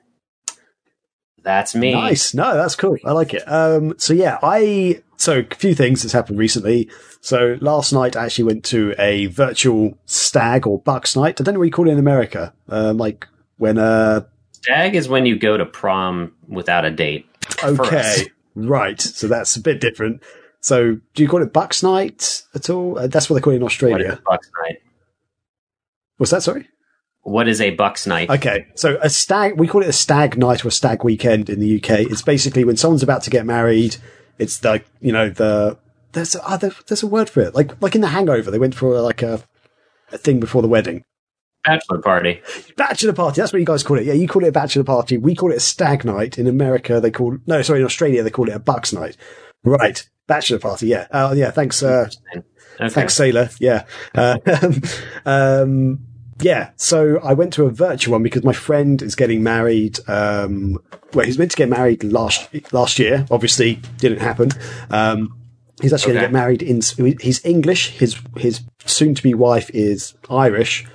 that's 1.44 1.76
me. 1.76 1.94
Nice. 1.94 2.34
No, 2.34 2.56
that's 2.56 2.76
cool. 2.76 2.98
I 3.06 3.12
like 3.12 3.34
it. 3.34 3.44
Um, 3.46 3.96
so 3.98 4.14
yeah, 4.14 4.40
I, 4.42 5.04
so 5.18 5.40
a 5.40 5.56
few 5.56 5.76
things 5.76 6.02
that's 6.02 6.14
happened 6.14 6.40
recently. 6.40 6.90
So 7.22 7.58
last 7.62 7.92
night 7.94 8.16
I 8.16 8.26
actually 8.26 8.46
went 8.46 8.64
to 8.66 8.96
a 8.98 9.28
virtual 9.28 9.98
stag 10.06 10.66
or 10.66 10.80
bucks 10.80 11.16
night. 11.16 11.40
I 11.40 11.44
don't 11.44 11.54
know 11.54 11.60
what 11.60 11.66
you 11.66 11.72
call 11.72 11.88
it 11.88 11.92
in 11.92 12.00
America. 12.00 12.54
Um, 12.70 12.98
like 12.98 13.28
when, 13.58 13.78
uh, 13.78 14.22
Stag 14.52 14.96
is 14.96 15.10
when 15.10 15.26
you 15.26 15.38
go 15.38 15.58
to 15.58 15.66
prom 15.66 16.34
without 16.48 16.86
a 16.86 16.92
date. 16.92 17.28
okay. 17.64 18.28
Right. 18.56 19.02
So 19.02 19.28
that's 19.28 19.56
a 19.58 19.62
bit 19.62 19.82
different. 19.82 20.24
So 20.62 21.00
do 21.14 21.24
you 21.24 21.28
call 21.28 21.42
it 21.42 21.52
bucks 21.52 21.84
night 21.84 22.44
at 22.56 22.70
all? 22.70 22.98
Uh, 22.98 23.08
that's 23.08 23.30
what 23.30 23.36
they 23.36 23.42
call 23.42 23.52
it 23.52 23.58
in 23.58 23.64
Australia. 23.64 24.22
Bucks 24.26 24.50
night? 24.64 24.82
What's 26.18 26.32
that? 26.32 26.44
Sorry. 26.44 26.68
What 27.22 27.48
is 27.48 27.62
a 27.62 27.70
Bucks 27.72 28.06
night? 28.06 28.30
Okay, 28.30 28.68
so 28.76 28.98
a 29.02 29.10
stag, 29.10 29.58
we 29.58 29.68
call 29.68 29.82
it 29.82 29.88
a 29.88 29.94
stag 29.94 30.38
night 30.38 30.66
or 30.66 30.68
a 30.68 30.72
stag 30.72 31.04
weekend 31.06 31.50
in 31.50 31.60
the 31.62 31.78
UK. 31.78 32.02
It's 32.02 32.22
basically 32.22 32.66
when 32.66 32.76
someone's 32.76 33.04
about 33.04 33.24
to 33.24 33.30
get 33.30 33.46
married. 33.46 33.96
It's 34.38 34.58
the, 34.58 34.84
you 35.00 35.14
know, 35.14 35.30
the, 35.30 35.78
there's 36.12 36.36
a, 36.36 36.42
oh, 36.46 36.58
there- 36.58 36.72
there's 36.88 37.02
a 37.04 37.08
word 37.08 37.30
for 37.30 37.40
it. 37.42 37.56
Like, 37.56 37.82
like 37.82 37.96
in 37.96 38.02
The 38.02 38.10
Hangover, 38.10 38.52
they 38.52 38.60
went 38.60 38.76
for 38.76 39.00
like 39.00 39.22
a, 39.22 39.42
a 40.12 40.18
thing 40.18 40.42
before 40.42 40.62
the 40.62 40.68
wedding. 40.68 41.04
Bachelor 41.64 42.00
party. 42.02 42.42
Bachelor 42.76 43.14
party. 43.14 43.40
That's 43.40 43.54
what 43.54 43.60
you 43.60 43.66
guys 43.66 43.84
call 43.84 43.98
it. 44.00 44.06
Yeah, 44.06 44.14
you 44.14 44.28
call 44.28 44.44
it 44.44 44.50
a 44.50 44.52
bachelor 44.52 44.84
party. 44.84 45.18
We 45.18 45.34
call 45.34 45.52
it 45.54 45.58
a 45.58 45.62
stag 45.62 46.04
night. 46.04 46.38
In 46.38 46.46
America, 46.46 47.00
they 47.00 47.10
call, 47.10 47.38
no, 47.48 47.62
sorry, 47.62 47.80
in 47.80 47.86
Australia, 47.86 48.22
they 48.22 48.30
call 48.32 48.50
it 48.50 48.54
a 48.56 48.60
bucks 48.60 48.92
night. 48.92 49.16
Right. 49.64 50.06
Bachelor 50.28 50.60
party. 50.60 50.88
Yeah. 50.88 51.08
Uh, 51.10 51.34
yeah. 51.38 51.52
Thanks, 51.52 51.82
uh, 51.82 52.10
Okay. 52.76 52.90
Thanks, 52.90 53.14
Sailor. 53.14 53.50
Yeah. 53.60 53.86
Uh, 54.16 54.38
um, 55.26 56.00
yeah. 56.42 56.72
So 56.76 57.20
I 57.24 57.34
went 57.34 57.54
to 57.54 57.66
a 57.66 57.70
virtual 57.70 58.14
one 58.14 58.24
because 58.24 58.44
my 58.44 58.54
friend 58.54 59.02
is 59.02 59.16
getting 59.16 59.44
married. 59.44 60.00
Um, 60.08 60.80
well, 61.14 61.26
he's 61.26 61.38
meant 61.38 61.52
to 61.52 61.58
get 61.58 61.70
married 61.70 62.04
last 62.04 62.50
last 62.74 63.00
year. 63.00 63.26
Obviously, 63.32 63.76
didn't 63.98 64.20
happen. 64.20 64.52
Um, 64.90 65.38
he's 65.82 65.94
actually 65.94 66.14
going 66.14 66.24
to 66.24 66.28
get 66.28 66.34
married 66.34 66.62
in. 66.62 66.82
He's 67.20 67.44
English. 67.46 67.90
His 67.92 68.20
his 68.38 68.62
soon 68.86 69.16
to 69.16 69.24
be 69.24 69.34
wife 69.34 69.70
is 69.74 70.16
Irish. 70.30 70.86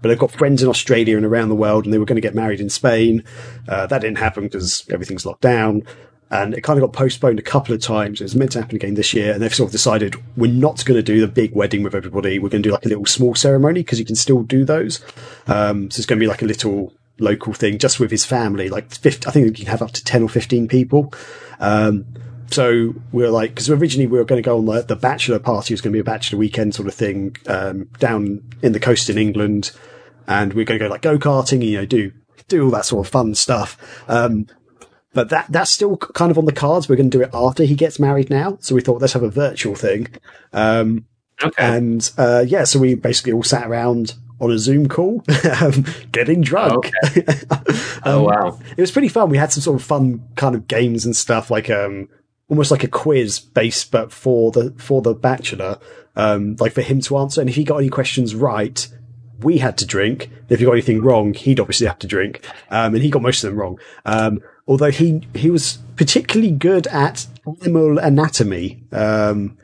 But 0.00 0.10
they've 0.10 0.18
got 0.18 0.30
friends 0.30 0.62
in 0.62 0.68
Australia 0.68 1.16
and 1.16 1.26
around 1.26 1.48
the 1.48 1.56
world, 1.56 1.84
and 1.84 1.92
they 1.92 1.98
were 1.98 2.04
going 2.04 2.16
to 2.16 2.22
get 2.22 2.34
married 2.34 2.60
in 2.60 2.70
Spain. 2.70 3.24
Uh, 3.66 3.86
that 3.88 4.00
didn't 4.00 4.18
happen 4.18 4.44
because 4.44 4.86
everything's 4.90 5.26
locked 5.26 5.40
down 5.40 5.82
and 6.30 6.54
it 6.54 6.60
kind 6.60 6.78
of 6.78 6.82
got 6.82 6.96
postponed 6.96 7.38
a 7.38 7.42
couple 7.42 7.74
of 7.74 7.80
times. 7.80 8.20
It 8.20 8.24
was 8.24 8.36
meant 8.36 8.52
to 8.52 8.60
happen 8.60 8.76
again 8.76 8.94
this 8.94 9.14
year, 9.14 9.32
and 9.32 9.42
they've 9.42 9.54
sort 9.54 9.68
of 9.68 9.72
decided 9.72 10.16
we're 10.36 10.52
not 10.52 10.84
going 10.84 10.98
to 10.98 11.02
do 11.02 11.20
the 11.20 11.28
big 11.28 11.54
wedding 11.54 11.82
with 11.82 11.94
everybody. 11.94 12.38
We're 12.38 12.50
going 12.50 12.62
to 12.62 12.68
do 12.68 12.72
like 12.72 12.84
a 12.84 12.88
little 12.88 13.06
small 13.06 13.34
ceremony 13.34 13.80
because 13.80 13.98
you 13.98 14.04
can 14.04 14.16
still 14.16 14.42
do 14.42 14.64
those. 14.64 15.02
Um, 15.46 15.90
so 15.90 16.00
it's 16.00 16.06
going 16.06 16.18
to 16.18 16.22
be 16.22 16.28
like 16.28 16.42
a 16.42 16.46
little 16.46 16.92
local 17.20 17.52
thing 17.52 17.78
just 17.78 17.98
with 18.00 18.10
his 18.10 18.24
family, 18.24 18.68
like 18.68 18.92
50, 18.92 19.26
I 19.26 19.30
think 19.30 19.46
you 19.46 19.64
can 19.64 19.66
have 19.66 19.82
up 19.82 19.92
to 19.92 20.04
10 20.04 20.22
or 20.22 20.28
15 20.28 20.68
people. 20.68 21.12
Um, 21.60 22.06
so 22.50 22.94
we 23.12 23.24
are 23.24 23.30
like, 23.30 23.50
because 23.50 23.68
originally 23.68 24.06
we 24.06 24.18
were 24.18 24.24
going 24.24 24.42
to 24.42 24.46
go 24.46 24.58
on 24.58 24.66
the, 24.66 24.82
the 24.82 24.96
bachelor 24.96 25.38
party, 25.38 25.72
it 25.72 25.76
was 25.76 25.80
going 25.80 25.92
to 25.92 25.96
be 25.96 26.00
a 26.00 26.04
bachelor 26.04 26.38
weekend 26.38 26.74
sort 26.74 26.88
of 26.88 26.94
thing, 26.94 27.36
um, 27.46 27.84
down 27.98 28.42
in 28.62 28.72
the 28.72 28.80
coast 28.80 29.10
in 29.10 29.18
England. 29.18 29.72
And 30.26 30.54
we're 30.54 30.64
going 30.64 30.78
to 30.78 30.84
go 30.84 30.90
like 30.90 31.02
go 31.02 31.18
karting, 31.18 31.64
you 31.64 31.78
know, 31.78 31.86
do, 31.86 32.12
do 32.48 32.64
all 32.64 32.70
that 32.70 32.84
sort 32.84 33.06
of 33.06 33.10
fun 33.10 33.34
stuff. 33.34 34.02
Um, 34.08 34.46
but 35.14 35.30
that 35.30 35.46
that's 35.50 35.70
still 35.70 35.96
kind 35.96 36.30
of 36.30 36.38
on 36.38 36.44
the 36.44 36.52
cards. 36.52 36.88
We're 36.88 36.96
going 36.96 37.10
to 37.10 37.18
do 37.18 37.22
it 37.22 37.30
after 37.32 37.64
he 37.64 37.74
gets 37.74 37.98
married 37.98 38.30
now. 38.30 38.58
So 38.60 38.74
we 38.74 38.80
thought 38.80 39.00
let's 39.00 39.12
have 39.14 39.22
a 39.22 39.30
virtual 39.30 39.74
thing. 39.74 40.08
Um, 40.52 41.06
Okay. 41.40 41.52
and 41.64 42.10
uh, 42.18 42.44
yeah, 42.44 42.64
so 42.64 42.80
we 42.80 42.94
basically 42.96 43.32
all 43.32 43.44
sat 43.44 43.64
around 43.64 44.14
on 44.40 44.50
a 44.50 44.58
Zoom 44.58 44.88
call, 44.88 45.22
um, 45.60 45.84
getting 46.10 46.40
drunk. 46.40 46.90
oh 48.04 48.24
wow. 48.24 48.58
It 48.76 48.80
was 48.80 48.90
pretty 48.90 49.06
fun. 49.08 49.30
We 49.30 49.36
had 49.38 49.52
some 49.52 49.62
sort 49.62 49.80
of 49.80 49.86
fun 49.86 50.26
kind 50.36 50.54
of 50.56 50.66
games 50.66 51.04
and 51.04 51.14
stuff, 51.14 51.48
like 51.50 51.70
um, 51.70 52.08
almost 52.48 52.70
like 52.70 52.82
a 52.84 52.88
quiz 52.88 53.38
based, 53.38 53.90
but 53.92 54.12
for 54.12 54.50
the 54.50 54.72
for 54.78 55.00
the 55.02 55.14
bachelor, 55.14 55.78
um, 56.16 56.56
like 56.58 56.72
for 56.72 56.82
him 56.82 57.00
to 57.02 57.16
answer. 57.18 57.40
And 57.40 57.48
if 57.48 57.56
he 57.56 57.62
got 57.64 57.76
any 57.76 57.88
questions 57.88 58.34
right, 58.34 58.88
we 59.40 59.58
had 59.58 59.78
to 59.78 59.86
drink. 59.86 60.30
If 60.48 60.58
he 60.58 60.64
got 60.64 60.72
anything 60.72 61.02
wrong, 61.02 61.34
he'd 61.34 61.60
obviously 61.60 61.86
have 61.86 61.98
to 62.00 62.06
drink. 62.08 62.44
Um, 62.70 62.94
and 62.94 63.02
he 63.02 63.10
got 63.10 63.22
most 63.22 63.44
of 63.44 63.50
them 63.50 63.60
wrong. 63.60 63.78
Um, 64.04 64.40
although 64.68 64.90
he 64.90 65.22
he 65.34 65.50
was 65.50 65.78
particularly 65.96 66.52
good 66.52 66.86
at 66.88 67.26
animal 67.62 67.98
anatomy. 67.98 68.84
Um, 68.92 69.58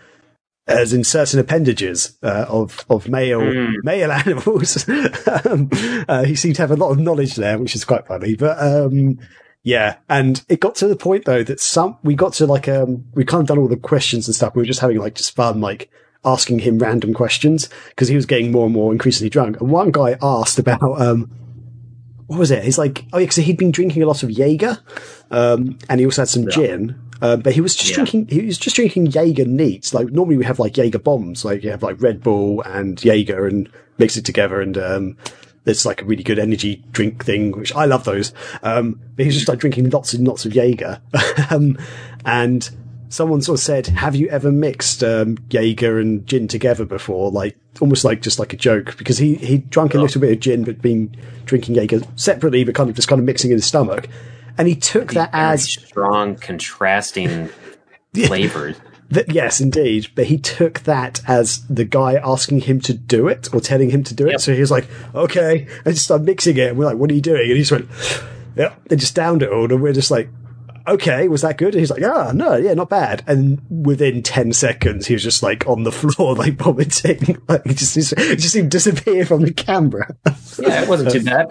as 0.66 0.94
in 0.94 1.04
certain 1.04 1.38
appendages 1.38 2.16
uh, 2.22 2.46
of 2.48 2.86
of 2.88 3.08
male 3.08 3.70
male 3.82 4.10
animals. 4.24 4.88
um, 4.88 5.68
uh, 6.08 6.24
he 6.24 6.34
seemed 6.34 6.56
to 6.56 6.62
have 6.62 6.70
a 6.70 6.76
lot 6.76 6.90
of 6.90 6.98
knowledge 6.98 7.34
there, 7.34 7.58
which 7.58 7.74
is 7.74 7.84
quite 7.84 8.06
funny. 8.06 8.34
But 8.34 8.58
um, 8.58 9.18
yeah, 9.62 9.96
and 10.08 10.42
it 10.48 10.60
got 10.60 10.74
to 10.76 10.88
the 10.88 10.96
point 10.96 11.26
though 11.26 11.42
that 11.42 11.60
some 11.60 11.98
we 12.02 12.14
got 12.14 12.32
to 12.34 12.46
like 12.46 12.68
um 12.68 13.04
we 13.14 13.24
kind 13.24 13.42
of 13.42 13.48
done 13.48 13.58
all 13.58 13.68
the 13.68 13.76
questions 13.76 14.26
and 14.26 14.34
stuff. 14.34 14.54
We 14.54 14.62
were 14.62 14.66
just 14.66 14.80
having 14.80 14.98
like 14.98 15.14
just 15.14 15.34
fun, 15.34 15.60
like 15.60 15.90
asking 16.24 16.60
him 16.60 16.78
random 16.78 17.12
questions 17.12 17.68
because 17.90 18.08
he 18.08 18.16
was 18.16 18.26
getting 18.26 18.50
more 18.50 18.64
and 18.64 18.74
more 18.74 18.92
increasingly 18.92 19.30
drunk. 19.30 19.60
And 19.60 19.70
one 19.70 19.90
guy 19.90 20.16
asked 20.22 20.58
about 20.58 20.80
um 21.00 21.30
what 22.26 22.38
was 22.38 22.50
it? 22.50 22.64
He's 22.64 22.78
like, 22.78 23.04
oh 23.12 23.18
yeah, 23.18 23.24
because 23.24 23.36
he'd 23.36 23.58
been 23.58 23.70
drinking 23.70 24.02
a 24.02 24.06
lot 24.06 24.22
of 24.22 24.30
Jaeger, 24.30 24.78
um, 25.30 25.78
and 25.88 26.00
he 26.00 26.06
also 26.06 26.22
had 26.22 26.28
some 26.28 26.48
gin. 26.48 27.00
Uh, 27.22 27.36
but 27.36 27.54
he 27.54 27.60
was 27.60 27.74
just 27.74 27.90
Yeah. 27.90 27.96
drinking. 28.04 28.28
He 28.28 28.44
was 28.46 28.58
just 28.58 28.76
drinking 28.76 29.06
Jaeger 29.06 29.44
neat. 29.46 29.94
Like 29.94 30.08
normally 30.08 30.36
we 30.36 30.44
have 30.44 30.58
like 30.58 30.76
Jaeger 30.76 30.98
bombs. 30.98 31.44
Like 31.44 31.62
you 31.64 31.70
have 31.70 31.82
like 31.82 32.02
Red 32.02 32.22
Bull 32.22 32.60
and 32.62 33.02
Jaeger 33.02 33.46
and 33.46 33.68
mix 33.98 34.16
it 34.16 34.24
together, 34.24 34.60
and 34.60 34.76
um, 34.76 35.16
there's 35.64 35.86
like 35.86 36.02
a 36.02 36.04
really 36.04 36.22
good 36.24 36.38
energy 36.38 36.82
drink 36.90 37.24
thing, 37.24 37.52
which 37.52 37.74
I 37.74 37.84
love 37.86 38.04
those. 38.04 38.32
Um, 38.62 39.00
but 39.16 39.22
he 39.22 39.28
was 39.28 39.36
just 39.36 39.48
like 39.48 39.58
drinking 39.58 39.90
lots 39.90 40.12
and 40.12 40.26
lots 40.26 40.44
of 40.44 40.54
Jaeger. 40.54 41.00
um, 41.50 41.78
and 42.24 42.68
someone 43.14 43.40
sort 43.40 43.60
of 43.60 43.62
said, 43.62 43.86
"Have 43.86 44.16
you 44.16 44.28
ever 44.28 44.50
mixed 44.50 45.04
um, 45.04 45.38
Jaeger 45.48 45.98
and 46.00 46.26
gin 46.26 46.48
together 46.48 46.84
before?" 46.84 47.30
Like 47.30 47.56
almost 47.80 48.04
like 48.04 48.20
just 48.20 48.38
like 48.38 48.52
a 48.52 48.56
joke 48.56 48.96
because 48.98 49.18
he 49.18 49.36
he 49.36 49.58
drank 49.58 49.94
a 49.94 50.00
little 50.00 50.20
bit 50.20 50.32
of 50.32 50.40
gin, 50.40 50.64
but 50.64 50.82
been 50.82 51.16
drinking 51.44 51.76
Jaeger 51.76 52.00
separately, 52.16 52.64
but 52.64 52.74
kind 52.74 52.90
of 52.90 52.96
just 52.96 53.08
kind 53.08 53.20
of 53.20 53.24
mixing 53.24 53.50
in 53.50 53.56
his 53.56 53.66
stomach. 53.66 54.08
And 54.58 54.68
he 54.68 54.74
took 54.74 55.12
that 55.14 55.30
as 55.32 55.64
strong, 55.64 56.36
contrasting 56.36 57.48
flavors. 58.14 58.76
that, 59.10 59.32
yes, 59.32 59.60
indeed. 59.60 60.08
But 60.14 60.26
he 60.26 60.38
took 60.38 60.80
that 60.80 61.20
as 61.26 61.66
the 61.66 61.84
guy 61.84 62.14
asking 62.14 62.62
him 62.62 62.80
to 62.82 62.94
do 62.94 63.28
it 63.28 63.52
or 63.52 63.60
telling 63.60 63.90
him 63.90 64.04
to 64.04 64.14
do 64.14 64.26
it. 64.26 64.32
Yep. 64.32 64.40
So 64.40 64.54
he 64.54 64.60
was 64.60 64.70
like, 64.70 64.88
okay, 65.14 65.66
and 65.84 65.94
just 65.94 66.04
started 66.04 66.24
mixing 66.24 66.56
it. 66.56 66.68
And 66.68 66.78
we're 66.78 66.84
like, 66.84 66.96
what 66.96 67.10
are 67.10 67.14
you 67.14 67.20
doing? 67.20 67.42
And 67.42 67.52
he 67.52 67.64
just 67.64 67.72
went, 67.72 67.88
yeah, 68.56 68.74
and 68.90 69.00
just 69.00 69.14
downed 69.14 69.42
it 69.42 69.50
all. 69.50 69.72
And 69.72 69.82
we're 69.82 69.92
just 69.92 70.12
like, 70.12 70.28
okay, 70.86 71.28
was 71.28 71.42
that 71.42 71.58
good? 71.58 71.74
And 71.74 71.80
he's 71.80 71.90
like, 71.90 72.02
ah, 72.02 72.32
no, 72.32 72.56
yeah, 72.56 72.74
not 72.74 72.90
bad. 72.90 73.22
And 73.26 73.60
within 73.68 74.22
10 74.22 74.52
seconds, 74.52 75.06
he 75.06 75.14
was 75.14 75.22
just 75.22 75.42
like 75.42 75.66
on 75.66 75.84
the 75.84 75.92
floor, 75.92 76.34
like 76.36 76.54
vomiting. 76.56 77.38
Like, 77.48 77.66
he 77.66 77.74
just, 77.74 77.94
he 77.94 78.02
just 78.36 78.52
seemed 78.52 78.70
to 78.70 78.76
disappear 78.78 79.26
from 79.26 79.42
the 79.42 79.52
camera. 79.52 80.16
Yeah, 80.58 80.82
it 80.82 80.88
wasn't 80.88 81.12
too 81.12 81.22
bad. 81.22 81.50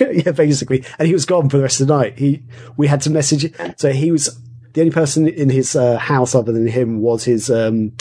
yeah, 0.00 0.32
basically. 0.32 0.84
And 0.98 1.06
he 1.06 1.14
was 1.14 1.24
gone 1.24 1.48
for 1.48 1.58
the 1.58 1.62
rest 1.62 1.80
of 1.80 1.86
the 1.86 1.96
night. 1.96 2.18
He, 2.18 2.42
we 2.76 2.88
had 2.88 3.00
to 3.02 3.10
message, 3.10 3.54
so 3.76 3.92
he 3.92 4.10
was, 4.10 4.36
the 4.72 4.80
only 4.80 4.90
person 4.90 5.28
in 5.28 5.48
his 5.48 5.76
uh, 5.76 5.96
house 5.98 6.34
other 6.34 6.50
than 6.50 6.66
him 6.66 7.00
was 7.00 7.24
his, 7.24 7.50
um, 7.50 7.92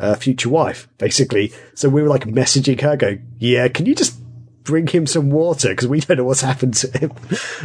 uh, 0.00 0.14
future 0.14 0.48
wife, 0.48 0.88
basically. 0.98 1.52
So 1.74 1.88
we 1.88 2.02
were 2.02 2.08
like 2.08 2.24
messaging 2.24 2.80
her 2.80 2.96
going, 2.96 3.26
yeah, 3.38 3.68
can 3.68 3.86
you 3.86 3.94
just 3.94 4.18
bring 4.64 4.86
him 4.86 5.06
some 5.06 5.30
water? 5.30 5.68
Because 5.70 5.88
we 5.88 6.00
don't 6.00 6.16
know 6.16 6.24
what's 6.24 6.40
happened 6.40 6.74
to 6.74 6.98
him. 6.98 7.12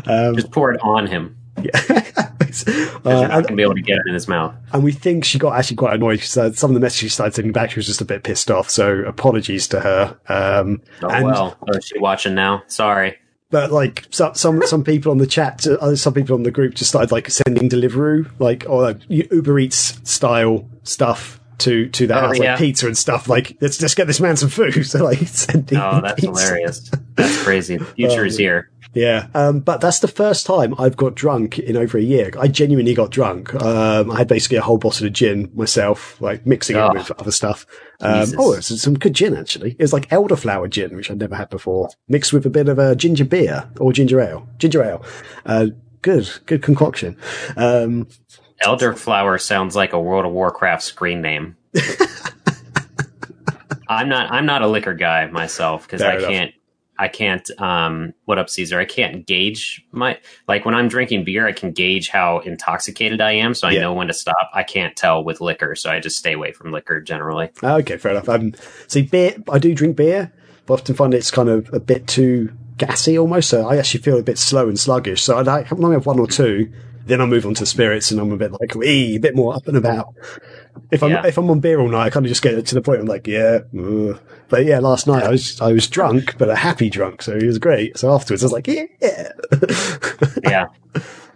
Um, 0.06 0.36
Just 0.36 0.52
pour 0.52 0.74
it 0.74 0.82
on 0.82 1.08
him. 1.08 1.38
yeah. 1.62 2.32
Uh, 3.06 3.28
not 3.28 3.48
and, 3.48 3.56
be 3.58 3.64
able 3.64 3.76
to 3.76 3.82
get 3.82 3.98
it 3.98 4.04
in 4.08 4.14
his 4.14 4.28
mouth. 4.28 4.54
and 4.74 4.84
we 4.84 4.92
think 4.92 5.24
she 5.24 5.38
got 5.40 5.58
actually 5.58 5.78
quite 5.78 5.94
annoyed 5.96 6.16
because 6.18 6.36
uh, 6.38 6.52
some 6.52 6.72
of 6.72 6.74
the 6.74 6.80
messages 6.80 7.00
she 7.00 7.10
started 7.10 7.34
sending 7.36 7.52
back, 7.54 7.72
she 7.72 7.80
was 7.80 7.86
just 7.86 8.02
a 8.02 8.06
bit 8.06 8.24
pissed 8.24 8.50
off. 8.52 8.70
So 8.70 9.00
apologies 9.06 9.68
to 9.70 9.80
her. 9.80 10.18
Um, 10.28 10.82
Oh, 11.04 11.10
and, 11.10 11.26
well. 11.26 11.58
Oh, 11.62 11.78
is 11.78 11.86
she 11.86 12.00
watching 12.00 12.36
now? 12.36 12.64
Sorry. 12.68 13.18
but 13.50 13.72
like 13.72 14.06
some, 14.10 14.34
some, 14.36 14.62
some 14.66 14.84
people 14.84 15.12
on 15.12 15.20
the 15.20 15.28
chat, 15.28 15.66
uh, 15.68 15.96
some 15.96 16.14
people 16.14 16.36
on 16.36 16.44
the 16.44 16.52
group 16.52 16.74
just 16.76 16.90
started 16.90 17.12
like 17.12 17.30
sending 17.30 17.70
Deliveroo, 17.70 18.30
like, 18.40 18.66
or 18.68 18.82
like 18.82 18.98
Uber 19.10 19.60
Eats 19.60 20.00
style 20.10 20.68
stuff 20.84 21.40
to, 21.60 21.88
to 21.90 22.06
the 22.08 22.16
Oh, 22.18 22.20
house, 22.28 22.38
like 22.40 22.58
pizza 22.60 22.86
and 22.88 22.98
stuff. 22.98 23.28
Like, 23.30 23.56
let's 23.62 23.78
just 23.78 23.96
get 23.96 24.06
this 24.08 24.20
man 24.20 24.36
some 24.36 24.50
food. 24.50 24.74
So 24.86 25.04
like 25.04 25.20
sending 25.20 25.78
Oh, 25.78 26.02
that's 26.02 26.20
pizza. 26.20 26.42
hilarious. 26.44 26.92
That's 27.16 27.44
crazy. 27.44 27.78
The 27.78 27.86
future 27.86 28.26
is 28.26 28.38
here. 28.38 28.70
Yeah, 28.98 29.28
um, 29.34 29.60
but 29.60 29.80
that's 29.82 30.00
the 30.00 30.08
first 30.08 30.46
time 30.46 30.74
I've 30.80 30.98
got 30.98 31.14
drunk 31.16 31.60
in 31.60 31.78
over 31.78 31.98
a 31.98 32.02
year. 32.02 32.32
I 32.40 32.48
genuinely 32.48 32.94
got 32.94 33.12
drunk. 33.12 33.54
Um, 33.56 34.10
I 34.12 34.18
had 34.18 34.28
basically 34.28 34.58
a 34.58 34.62
whole 34.62 34.78
bottle 34.78 35.06
of 35.06 35.14
gin 35.14 35.52
myself, 35.54 36.20
like 36.22 36.46
mixing 36.46 36.76
Oh. 36.78 36.88
it 36.92 36.94
with 36.96 37.12
other 37.20 37.32
stuff. 37.32 37.66
Um, 38.00 38.30
oh, 38.38 38.54
it's 38.54 38.82
some 38.82 38.96
good 38.98 39.14
gin 39.14 39.36
actually. 39.36 39.72
It 39.78 39.82
was 39.82 39.94
like 39.94 40.10
elderflower 40.10 40.70
gin, 40.70 40.96
which 40.96 41.12
I'd 41.12 41.20
never 41.20 41.36
had 41.36 41.50
before, 41.50 41.90
mixed 42.08 42.34
with 42.34 42.46
a 42.46 42.50
bit 42.50 42.68
of 42.70 42.80
a 42.80 42.96
ginger 42.96 43.26
beer 43.26 43.70
or 43.80 43.94
ginger 43.94 44.20
ale. 44.20 44.48
Ginger 44.58 44.84
ale. 44.84 45.06
Uh, 45.46 45.68
good, 46.02 46.30
good 46.46 46.62
concoction. 46.64 47.18
Um, 47.56 48.08
Elderflower 48.64 49.40
sounds 49.40 49.76
like 49.76 49.94
a 49.94 50.00
World 50.02 50.26
of 50.26 50.32
Warcraft 50.32 50.82
screen 50.82 51.22
name. 51.22 51.56
I'm 53.90 54.10
not. 54.10 54.32
I'm 54.32 54.46
not 54.46 54.62
a 54.64 54.68
liquor 54.68 54.94
guy 54.94 55.28
myself 55.28 55.84
because 55.84 56.02
I 56.02 56.16
enough. 56.16 56.30
can't. 56.30 56.52
I 57.00 57.08
can't. 57.08 57.50
Um, 57.62 58.14
what 58.26 58.38
up, 58.40 58.50
Caesar? 58.50 58.80
I 58.80 58.86
can't 58.86 59.26
gauge 59.26 59.86
my 59.92 60.18
like 60.48 60.66
when 60.66 60.74
I'm 60.76 60.88
drinking 60.88 61.24
beer. 61.26 61.48
I 61.48 61.52
can 61.52 61.72
gauge 61.72 62.10
how 62.10 62.40
intoxicated 62.40 63.22
I 63.22 63.34
am, 63.34 63.54
so 63.54 63.68
I 63.68 63.72
Yeah. 63.72 63.82
know 63.82 63.94
when 63.94 64.08
to 64.08 64.14
stop. 64.14 64.50
I 64.54 64.64
can't 64.64 64.96
tell 64.96 65.24
with 65.24 65.42
liquor, 65.42 65.76
so 65.76 65.90
I 65.92 66.00
just 66.00 66.18
stay 66.18 66.34
away 66.34 66.52
from 66.52 66.72
liquor 66.72 67.00
generally. 67.02 67.50
Okay, 67.64 67.98
fair 67.98 68.12
enough. 68.12 68.30
Um, 68.30 68.54
see, 68.88 69.04
beer, 69.04 69.36
I 69.50 69.60
do 69.60 69.74
drink 69.76 69.96
beer, 69.96 70.32
but 70.66 70.76
often 70.76 70.96
find 70.96 71.14
it's 71.14 71.32
kind 71.32 71.50
of 71.50 71.72
a 71.74 71.80
bit 71.80 72.08
too 72.08 72.52
gassy 72.78 73.18
almost. 73.18 73.50
So 73.50 73.68
I 73.68 73.78
actually 73.78 74.02
feel 74.02 74.18
a 74.18 74.24
bit 74.24 74.38
slow 74.38 74.68
and 74.68 74.80
sluggish. 74.80 75.22
So 75.22 75.38
I'd 75.38 75.46
like, 75.48 75.72
only 75.72 75.94
have 75.94 76.06
one 76.06 76.20
or 76.20 76.28
two, 76.28 76.72
then 77.06 77.22
I'll 77.22 77.28
move 77.28 77.46
on 77.46 77.54
to 77.56 77.66
spirits 77.66 78.12
and 78.12 78.20
I'm 78.20 78.32
a 78.32 78.38
bit 78.38 78.52
like, 78.60 78.76
a 78.76 79.18
bit 79.18 79.36
more 79.36 79.56
up 79.56 79.68
and 79.68 79.78
about. 79.78 80.14
If 80.92 81.04
I'm, 81.04 81.12
Yeah. 81.12 81.26
if 81.26 81.38
I'm 81.38 81.50
on 81.50 81.60
beer 81.60 81.80
all 81.80 81.88
night, 81.90 82.06
I 82.06 82.10
kind 82.10 82.26
of 82.26 82.30
just 82.30 82.42
get 82.42 82.66
to 82.66 82.76
the 82.76 82.82
point 82.82 83.00
I'm 83.02 83.06
like, 83.08 83.28
yeah, 83.28 83.60
ugh. 83.78 84.20
but 84.50 84.66
yeah, 84.66 84.80
last 84.80 85.08
night 85.08 85.24
I 85.24 85.30
was, 85.30 85.60
I 85.62 85.72
was 85.74 85.88
drunk, 85.88 86.38
but 86.38 86.50
a 86.50 86.56
happy 86.56 86.90
drunk. 86.90 87.22
So 87.22 87.34
it 87.34 87.46
was 87.46 87.60
great. 87.60 87.98
So 87.98 88.14
afterwards 88.14 88.44
I 88.44 88.46
was 88.46 88.54
like, 88.54 88.68
yeah. 88.68 88.86
Yeah, 90.44 90.68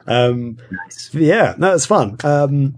um, 0.08 0.58
nice. 0.72 1.10
yeah, 1.14 1.56
no, 1.58 1.74
it's 1.74 1.86
fun. 1.86 2.18
Um, 2.24 2.76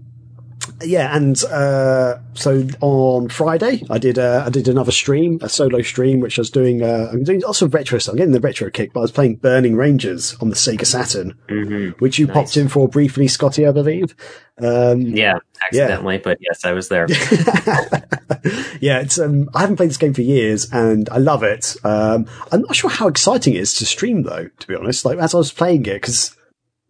yeah, 0.82 1.14
and 1.14 1.42
uh, 1.44 2.18
so 2.34 2.66
on 2.80 3.28
Friday, 3.28 3.82
I 3.90 3.98
did 3.98 4.18
uh, 4.18 4.42
I 4.46 4.50
did 4.50 4.66
another 4.66 4.92
stream, 4.92 5.38
a 5.42 5.48
solo 5.48 5.82
stream, 5.82 6.20
which 6.20 6.38
I 6.38 6.40
was 6.40 6.50
doing. 6.50 6.82
Uh, 6.82 7.10
I'm 7.12 7.22
doing 7.22 7.40
lots 7.40 7.62
of 7.62 7.72
retro 7.74 7.98
stuff. 7.98 8.12
I'm 8.14 8.16
getting 8.18 8.32
the 8.32 8.40
retro 8.40 8.70
kick, 8.70 8.92
but 8.92 9.00
I 9.00 9.02
was 9.02 9.12
playing 9.12 9.36
Burning 9.36 9.76
Rangers 9.76 10.36
on 10.40 10.48
the 10.48 10.56
Sega 10.56 10.86
Saturn, 10.86 11.34
hmm 11.48 11.90
which 11.98 12.18
you 12.18 12.26
Nice. 12.26 12.34
popped 12.34 12.56
in 12.56 12.68
for 12.68 12.88
briefly, 12.88 13.28
Scotty, 13.28 13.66
I 13.66 13.72
believe. 13.72 14.14
Um, 14.58 15.00
Yeah, 15.00 15.38
accidentally, 15.64 16.18
but 16.18 16.38
yes, 16.40 16.64
I 16.64 16.72
was 16.72 16.88
there. 16.88 17.06
yeah, 18.80 19.00
it's 19.00 19.18
um, 19.18 19.50
I 19.54 19.62
haven't 19.62 19.76
played 19.76 19.90
this 19.90 19.96
game 19.96 20.14
for 20.14 20.22
years, 20.22 20.70
and 20.72 21.08
I 21.10 21.18
love 21.18 21.42
it. 21.42 21.76
Um, 21.84 22.26
I'm 22.52 22.62
not 22.62 22.76
sure 22.76 22.90
how 22.90 23.08
exciting 23.08 23.54
it 23.54 23.60
is 23.60 23.74
to 23.74 23.86
stream, 23.86 24.22
though. 24.22 24.48
To 24.48 24.66
be 24.66 24.76
honest, 24.76 25.04
like 25.04 25.18
as 25.18 25.34
I 25.34 25.38
was 25.38 25.52
playing 25.52 25.86
it, 25.86 25.94
because 25.94 26.36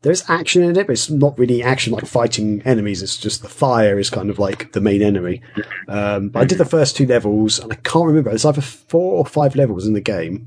there's 0.02 0.28
action 0.28 0.62
in 0.62 0.76
it, 0.76 0.86
but 0.86 0.92
it's 0.92 1.08
not 1.08 1.38
really 1.38 1.62
action 1.62 1.94
like 1.94 2.04
fighting 2.04 2.60
enemies. 2.66 3.02
It's 3.02 3.16
just 3.16 3.40
the 3.40 3.48
fire 3.48 3.98
is 3.98 4.10
kind 4.10 4.28
of 4.28 4.38
like 4.38 4.72
the 4.72 4.80
main 4.82 5.00
enemy. 5.00 5.40
Um, 5.88 6.28
but 6.28 6.40
I 6.40 6.44
did 6.44 6.58
the 6.58 6.66
first 6.66 6.96
two 6.96 7.06
levels, 7.06 7.58
and 7.58 7.72
I 7.72 7.76
can't 7.76 8.06
remember. 8.06 8.30
It's 8.30 8.44
either 8.44 8.60
four 8.60 9.14
or 9.14 9.24
five 9.24 9.56
levels 9.56 9.86
in 9.86 9.94
the 9.94 10.02
game. 10.02 10.46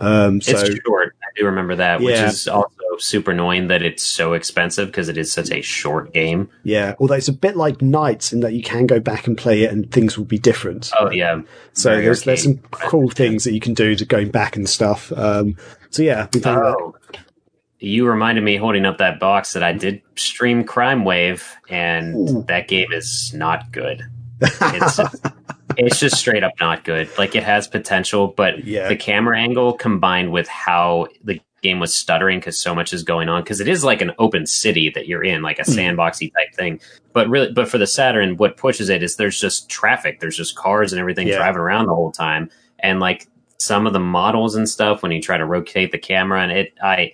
Um, 0.00 0.40
so 0.40 0.58
it's 0.58 0.80
short. 0.84 1.14
I 1.22 1.38
do 1.38 1.46
remember 1.46 1.76
that, 1.76 2.00
which 2.00 2.16
is 2.16 2.48
also 2.48 2.74
super 2.98 3.30
annoying 3.30 3.68
that 3.68 3.82
it's 3.82 4.02
so 4.02 4.32
expensive 4.32 4.88
because 4.88 5.08
it 5.08 5.16
is 5.16 5.32
such 5.32 5.50
a 5.50 5.60
short 5.62 6.12
game. 6.12 6.48
yeah, 6.64 6.94
although 6.98 7.14
it's 7.14 7.28
a 7.28 7.32
bit 7.32 7.56
like 7.56 7.80
Knights 7.80 8.32
in 8.32 8.40
that 8.40 8.52
you 8.52 8.62
can 8.62 8.86
go 8.86 9.00
back 9.00 9.26
and 9.26 9.36
play 9.38 9.62
it, 9.62 9.72
and 9.72 9.90
things 9.90 10.18
will 10.18 10.24
be 10.24 10.38
different. 10.38 10.90
Oh 10.98 11.10
yeah, 11.10 11.40
So 11.72 11.90
Very 11.90 12.04
there's 12.04 12.22
there's 12.24 12.42
some 12.42 12.58
cool 12.70 13.08
things 13.10 13.44
that 13.44 13.52
you 13.52 13.60
can 13.60 13.74
do 13.74 13.94
to 13.94 14.04
going 14.04 14.30
back 14.30 14.56
and 14.56 14.68
stuff. 14.68 15.12
Um, 15.12 15.56
so 15.90 16.02
yeah, 16.02 16.28
we 16.34 16.40
playing 16.40 16.58
that. 16.58 16.76
Oh, 16.78 16.94
you 17.78 18.06
reminded 18.06 18.44
me 18.44 18.56
holding 18.56 18.84
up 18.84 18.98
that 18.98 19.18
box 19.18 19.54
that 19.54 19.62
I 19.62 19.72
did 19.72 20.02
stream 20.16 20.64
Crime 20.64 21.04
Wave, 21.04 21.56
and 21.68 22.28
Ooh. 22.28 22.44
that 22.48 22.68
game 22.68 22.92
is 22.92 23.32
not 23.34 23.72
good. 23.72 24.02
It's 24.42 24.96
just, 24.96 25.26
it's 25.76 26.00
just 26.00 26.16
straight 26.16 26.42
up 26.42 26.52
not 26.60 26.82
good. 26.84 27.08
Like 27.18 27.34
it 27.36 27.42
has 27.44 27.68
potential, 27.68 28.28
but 28.28 28.64
Yeah. 28.64 28.88
the 28.88 28.96
camera 28.96 29.38
angle 29.38 29.74
combined 29.74 30.32
with 30.32 30.48
how 30.48 31.06
the 31.24 31.40
game 31.62 31.78
was 31.80 31.94
stuttering 31.94 32.38
because 32.38 32.58
so 32.58 32.74
much 32.74 32.92
is 32.92 33.02
going 33.02 33.28
on 33.28 33.42
because 33.42 33.60
it 33.60 33.68
is 33.68 33.84
like 33.84 34.00
an 34.00 34.12
open 34.18 34.46
city 34.46 34.90
that 34.94 35.06
you're 35.06 35.22
in, 35.24 35.42
like 35.42 35.58
a 35.58 35.64
Hmm. 35.64 35.72
sandboxy 35.72 36.32
type 36.32 36.54
thing. 36.54 36.80
But 37.12 37.28
really, 37.28 37.52
but 37.52 37.68
for 37.68 37.78
the 37.78 37.86
Saturn, 37.86 38.36
what 38.36 38.56
pushes 38.56 38.88
it 38.88 39.02
is 39.02 39.16
there's 39.16 39.40
just 39.40 39.68
traffic. 39.68 40.20
There's 40.20 40.36
just 40.36 40.56
cars 40.56 40.92
and 40.92 41.00
everything 41.00 41.28
Yeah. 41.28 41.36
driving 41.36 41.60
around 41.60 41.86
the 41.86 41.94
whole 41.94 42.12
time, 42.12 42.50
and 42.80 43.00
like 43.00 43.26
some 43.58 43.86
of 43.86 43.92
the 43.92 44.00
models 44.00 44.54
and 44.54 44.68
stuff 44.68 45.02
when 45.02 45.12
you 45.12 45.20
try 45.20 45.36
to 45.36 45.44
rotate 45.44 45.92
the 45.92 45.98
camera 45.98 46.42
and 46.42 46.52
it, 46.52 46.72
I. 46.82 47.12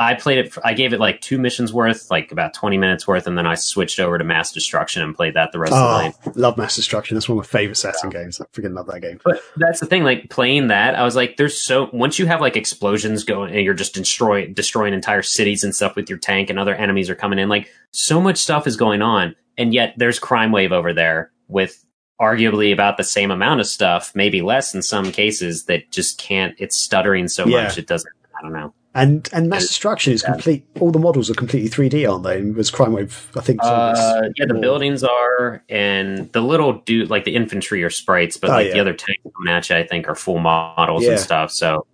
I 0.00 0.14
played 0.14 0.38
it. 0.38 0.56
I 0.64 0.72
gave 0.72 0.94
it 0.94 0.98
like 0.98 1.20
two 1.20 1.38
missions 1.38 1.74
worth, 1.74 2.10
like 2.10 2.32
about 2.32 2.54
twenty 2.54 2.78
minutes 2.78 3.06
worth, 3.06 3.26
and 3.26 3.36
then 3.36 3.46
I 3.46 3.54
switched 3.54 4.00
over 4.00 4.16
to 4.16 4.24
Mass 4.24 4.50
Destruction 4.50 5.02
and 5.02 5.14
played 5.14 5.34
that 5.34 5.52
the 5.52 5.58
rest 5.58 5.74
of 5.74 5.78
the 5.78 5.84
oh, 5.84 5.98
night. 5.98 6.14
Oh, 6.26 6.32
love 6.36 6.56
Mass 6.56 6.74
Destruction. 6.74 7.16
That's 7.16 7.28
one 7.28 7.38
of 7.38 7.44
my 7.44 7.48
favorite 7.48 7.76
Saturn 7.76 8.08
games. 8.08 8.40
I 8.40 8.44
freaking 8.46 8.74
love 8.74 8.86
that 8.86 9.00
game. 9.00 9.20
But 9.22 9.42
that's 9.56 9.78
the 9.78 9.84
thing, 9.86 10.02
like 10.02 10.30
playing 10.30 10.68
that, 10.68 10.94
I 10.94 11.04
was 11.04 11.16
like, 11.16 11.36
there's 11.36 11.60
so 11.60 11.90
once 11.92 12.18
you 12.18 12.24
have 12.26 12.40
like 12.40 12.56
explosions 12.56 13.24
going 13.24 13.54
and 13.54 13.62
you're 13.62 13.74
just 13.74 13.92
destroy 13.92 14.46
destroying 14.46 14.94
entire 14.94 15.22
cities 15.22 15.64
and 15.64 15.74
stuff 15.74 15.96
with 15.96 16.08
your 16.08 16.18
tank 16.18 16.48
and 16.48 16.58
other 16.58 16.74
enemies 16.74 17.10
are 17.10 17.14
coming 17.14 17.38
in, 17.38 17.50
like 17.50 17.68
so 17.90 18.22
much 18.22 18.38
stuff 18.38 18.66
is 18.66 18.78
going 18.78 19.02
on, 19.02 19.36
and 19.58 19.74
yet 19.74 19.92
there's 19.98 20.18
crime 20.18 20.50
wave 20.50 20.72
over 20.72 20.94
there 20.94 21.30
with 21.48 21.84
arguably 22.18 22.72
about 22.72 22.96
the 22.96 23.04
same 23.04 23.30
amount 23.30 23.60
of 23.60 23.66
stuff, 23.66 24.12
maybe 24.14 24.40
less 24.40 24.74
in 24.74 24.80
some 24.80 25.12
cases 25.12 25.64
that 25.64 25.90
just 25.90 26.18
can't. 26.18 26.54
It's 26.58 26.76
stuttering 26.76 27.28
so 27.28 27.46
Yeah. 27.46 27.64
much 27.64 27.76
it 27.76 27.86
doesn't. 27.86 28.12
I 28.38 28.42
don't 28.42 28.52
know. 28.54 28.72
And 28.94 29.28
and 29.32 29.48
Mass 29.48 29.68
Destruction 29.68 30.12
is 30.12 30.22
complete. 30.22 30.66
All 30.80 30.90
the 30.90 30.98
models 30.98 31.30
are 31.30 31.34
completely 31.34 31.68
3D, 31.70 32.10
aren't 32.10 32.24
they? 32.24 32.38
It 32.38 32.56
was 32.56 32.70
Crime 32.72 32.92
Wave, 32.92 33.30
I 33.36 33.40
think. 33.40 33.60
Uh, 33.62 34.22
yeah, 34.36 34.46
the 34.46 34.54
buildings 34.54 35.04
are, 35.04 35.62
and 35.68 36.30
the 36.32 36.40
little 36.40 36.72
dude, 36.80 37.08
like 37.08 37.22
the 37.24 37.36
infantry 37.36 37.84
are 37.84 37.90
sprites, 37.90 38.36
but 38.36 38.50
Oh, 38.50 38.54
like 38.54 38.66
yeah. 38.68 38.72
the 38.74 38.80
other 38.80 38.92
tanks 38.94 39.22
coming 39.36 39.52
at 39.52 39.70
you, 39.70 39.76
I 39.76 39.86
think, 39.86 40.08
are 40.08 40.16
full 40.16 40.38
models 40.40 41.04
Yeah. 41.04 41.10
and 41.12 41.20
stuff. 41.20 41.52
So 41.52 41.86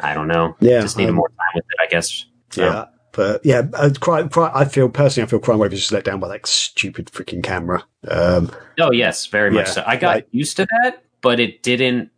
I 0.00 0.14
don't 0.14 0.26
know. 0.28 0.56
Yeah, 0.60 0.80
just 0.80 0.96
need 0.96 1.10
um, 1.10 1.16
more 1.16 1.28
time 1.28 1.52
with 1.54 1.64
it, 1.68 1.76
I 1.82 1.86
guess. 1.90 2.24
So, 2.50 2.64
Yeah, 2.64 2.84
but 3.12 3.44
yeah, 3.44 3.62
uh, 3.74 3.90
crime, 4.00 4.30
crime, 4.30 4.52
I 4.54 4.64
feel 4.64 4.88
personally, 4.88 5.26
I 5.26 5.30
feel 5.30 5.40
Crime 5.40 5.58
Wave 5.58 5.74
is 5.74 5.80
just 5.80 5.92
let 5.92 6.04
down 6.04 6.18
by 6.18 6.28
that 6.28 6.46
stupid 6.46 7.06
freaking 7.08 7.42
camera. 7.42 7.84
Um, 8.08 8.50
Oh 8.80 8.90
yes, 8.92 9.26
very 9.26 9.50
much 9.50 9.66
Yeah, 9.66 9.72
so. 9.72 9.84
I 9.86 9.96
got 9.96 10.14
like- 10.16 10.28
used 10.30 10.56
to 10.56 10.66
that, 10.82 11.02
but 11.20 11.40
it 11.40 11.62
didn't. 11.62 12.10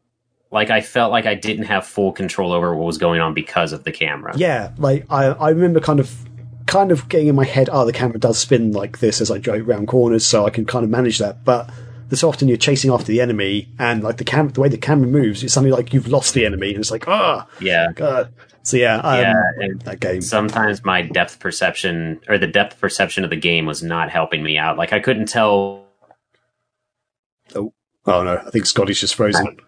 Like 0.53 0.71
I 0.71 0.81
felt 0.81 1.13
like 1.13 1.27
I 1.27 1.35
didn't 1.35 1.67
have 1.67 1.87
full 1.87 2.13
control 2.13 2.53
over 2.53 2.75
what 2.75 2.85
was 2.85 2.99
going 2.99 3.21
on 3.21 3.35
because 3.35 3.73
of 3.73 3.85
the 3.85 3.93
camera. 3.93 4.37
yeah, 4.37 4.73
like 4.79 5.07
I, 5.09 5.27
I 5.27 5.51
remember 5.51 5.81
kind 5.81 6.01
of, 6.01 6.13
kind 6.67 6.91
of 6.91 7.09
getting 7.09 7.29
in 7.29 7.37
my 7.37 7.45
head, 7.45 7.69
oh, 7.71 7.85
the 7.85 7.93
camera 7.93 8.19
does 8.19 8.39
spin 8.39 8.73
like 8.73 8.99
this 8.99 9.21
as 9.21 9.31
I 9.31 9.39
drive 9.39 9.69
around 9.69 9.87
corners, 9.87 10.27
so 10.27 10.47
I 10.47 10.51
can 10.51 10.67
kind 10.67 10.85
of 10.85 10.91
manage 10.91 11.19
that. 11.19 11.45
But 11.45 11.71
this 12.09 12.25
often 12.25 12.49
you're 12.49 12.57
chasing 12.57 12.91
after 12.91 13.07
the 13.07 13.21
enemy, 13.21 13.69
and 13.79 14.03
like 14.03 14.17
the 14.17 14.25
camera, 14.25 14.53
the 14.53 14.61
way 14.61 14.69
the 14.69 14.77
camera 14.77 15.07
moves, 15.07 15.45
it's 15.45 15.55
something 15.55 15.73
like 15.73 15.95
you've 15.95 16.09
lost 16.09 16.35
the 16.35 16.45
enemy, 16.45 16.71
and 16.71 16.81
it's 16.81 16.91
like, 16.91 17.07
oh, 17.07 17.45
Yeah, 17.61 17.93
god. 17.95 18.33
So 18.63 18.77
yeah, 18.77 18.97
um, 18.97 19.21
yeah. 19.21 19.69
That 19.85 20.01
game. 20.01 20.21
sometimes 20.21 20.85
my 20.85 21.03
depth 21.03 21.39
perception 21.39 22.21
or 22.29 22.39
the 22.39 22.47
depth 22.47 22.79
perception 22.79 23.25
of 23.25 23.31
the 23.31 23.37
game 23.37 23.65
was 23.67 23.83
not 23.83 24.11
helping 24.11 24.43
me 24.43 24.59
out. 24.59 24.77
Like 24.77 24.93
I 24.93 25.01
couldn't 25.01 25.27
tell 25.27 25.87
Oh 27.55 27.73
no, 28.23 28.43
I 28.47 28.51
think 28.51 28.67
Scotty's 28.67 29.01
just 29.01 29.15
frozen. 29.15 29.59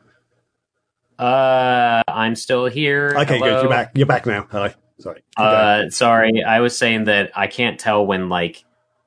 Uh, 1.26 2.02
I'm 2.08 2.34
still 2.34 2.66
here. 2.66 3.14
Okay, 3.16 3.38
Hello? 3.38 3.48
good. 3.54 3.60
You're 3.62 3.70
back. 3.70 3.90
You're 3.94 4.06
back 4.06 4.26
now. 4.26 4.46
Hi. 4.50 4.74
Sorry. 4.98 5.22
Uh, 5.36 5.88
sorry, 5.90 6.42
I 6.42 6.60
was 6.60 6.76
saying 6.76 7.04
that 7.04 7.30
I 7.36 7.46
can't 7.46 7.78
tell 7.78 8.04
when 8.04 8.28
like 8.28 8.64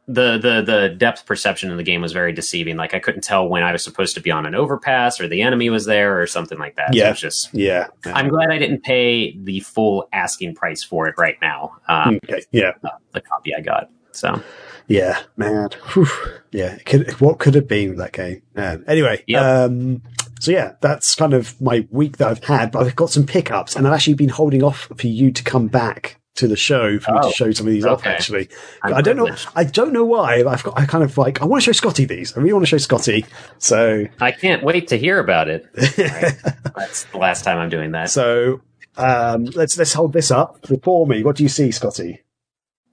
the 0.08 0.38
the 0.38 0.62
the 0.62 0.90
depth 0.98 1.26
perception 1.26 1.72
in 1.72 1.78
the 1.78 1.84
game 1.84 2.02
was 2.02 2.14
very 2.14 2.32
deceiving. 2.32 2.78
Like 2.78 2.94
I 2.94 3.00
couldn't 3.00 3.24
tell 3.24 3.48
when 3.50 3.64
I 3.64 3.72
was 3.74 3.84
supposed 3.84 4.16
to 4.16 4.22
be 4.22 4.32
on 4.32 4.46
an 4.46 4.56
overpass 4.56 5.20
or 5.20 5.28
the 5.28 5.42
enemy 5.42 5.70
was 5.70 5.86
there 5.86 6.22
or 6.22 6.28
something 6.28 6.58
like 6.58 6.76
that. 6.78 6.94
So 6.94 6.98
Yeah. 7.00 7.12
it's 7.12 7.20
just 7.20 7.54
yeah. 7.54 7.88
I'm 8.06 8.30
glad 8.30 8.50
I 8.50 8.58
didn't 8.60 8.84
pay 8.84 9.38
the 9.38 9.60
full 9.62 10.08
asking 10.14 10.56
price 10.56 10.84
for 10.84 11.08
it 11.08 11.16
right 11.18 11.38
now. 11.42 11.78
Um, 11.88 12.20
Okay. 12.24 12.44
Yeah. 12.52 12.72
the 13.12 13.22
copy 13.22 13.54
I 13.56 13.62
got. 13.62 13.90
So 14.12 14.42
Yeah, 14.88 15.20
man. 15.38 15.70
Whew. 15.94 16.08
Yeah, 16.52 16.78
could, 16.86 17.12
what 17.20 17.40
could 17.40 17.56
have 17.56 17.68
been 17.68 17.96
that 17.98 18.14
game? 18.14 18.42
Man. 18.54 18.84
Anyway, 18.88 19.24
Yep. 19.28 19.42
um, 19.44 20.02
so 20.46 20.52
yeah, 20.52 20.74
that's 20.82 21.16
kind 21.16 21.34
of 21.34 21.60
my 21.62 21.88
week 21.92 22.18
that 22.18 22.28
I've 22.30 22.44
had, 22.44 22.72
but 22.72 22.86
I've 22.86 22.96
got 22.96 23.10
some 23.10 23.26
pickups 23.26 23.76
and 23.76 23.88
I've 23.88 23.94
actually 23.94 24.14
been 24.16 24.30
holding 24.30 24.64
off 24.64 24.90
for 24.98 25.08
you 25.08 25.32
to 25.32 25.44
come 25.44 25.68
back 25.68 26.20
to 26.36 26.48
the 26.50 26.56
show 26.58 27.00
for 27.00 27.14
me 27.14 27.20
Oh, 27.24 27.30
to 27.30 27.36
show 27.36 27.52
some 27.52 27.66
of 27.66 27.72
these 27.74 27.86
off 27.86 28.00
okay. 28.00 28.10
actually. 28.12 28.50
I'm 28.84 29.02
don't 29.04 29.16
know. 29.16 29.30
I 29.56 29.64
don't 29.64 29.94
know 29.94 30.04
why, 30.04 30.44
but 30.44 30.50
I've 30.50 30.64
got, 30.64 30.78
I 30.78 30.86
kind 30.86 31.04
of 31.04 31.18
like, 31.18 31.42
I 31.42 31.46
want 31.46 31.64
to 31.64 31.66
show 31.66 31.72
Scotty 31.72 32.04
these. 32.06 32.36
I 32.36 32.42
really 32.42 32.52
want 32.54 32.64
to 32.66 32.70
show 32.70 32.78
Scotty. 32.78 33.26
So, 33.58 34.06
I 34.20 34.32
can't 34.32 34.62
wait 34.62 34.90
to 34.90 34.98
hear 34.98 35.20
about 35.20 35.48
it. 35.48 35.66
Right. 35.98 36.36
That's 36.76 37.06
the 37.06 37.18
last 37.18 37.44
time 37.44 37.58
I'm 37.58 37.70
doing 37.70 37.92
that. 37.92 38.10
so, 38.10 38.60
um, 38.98 39.46
let's, 39.46 39.78
let's 39.78 39.94
hold 39.94 40.12
this 40.12 40.30
up 40.30 40.62
before 40.68 41.08
me. 41.08 41.24
What 41.24 41.38
do 41.38 41.44
you 41.44 41.50
see, 41.50 41.72
Scotty? 41.72 42.22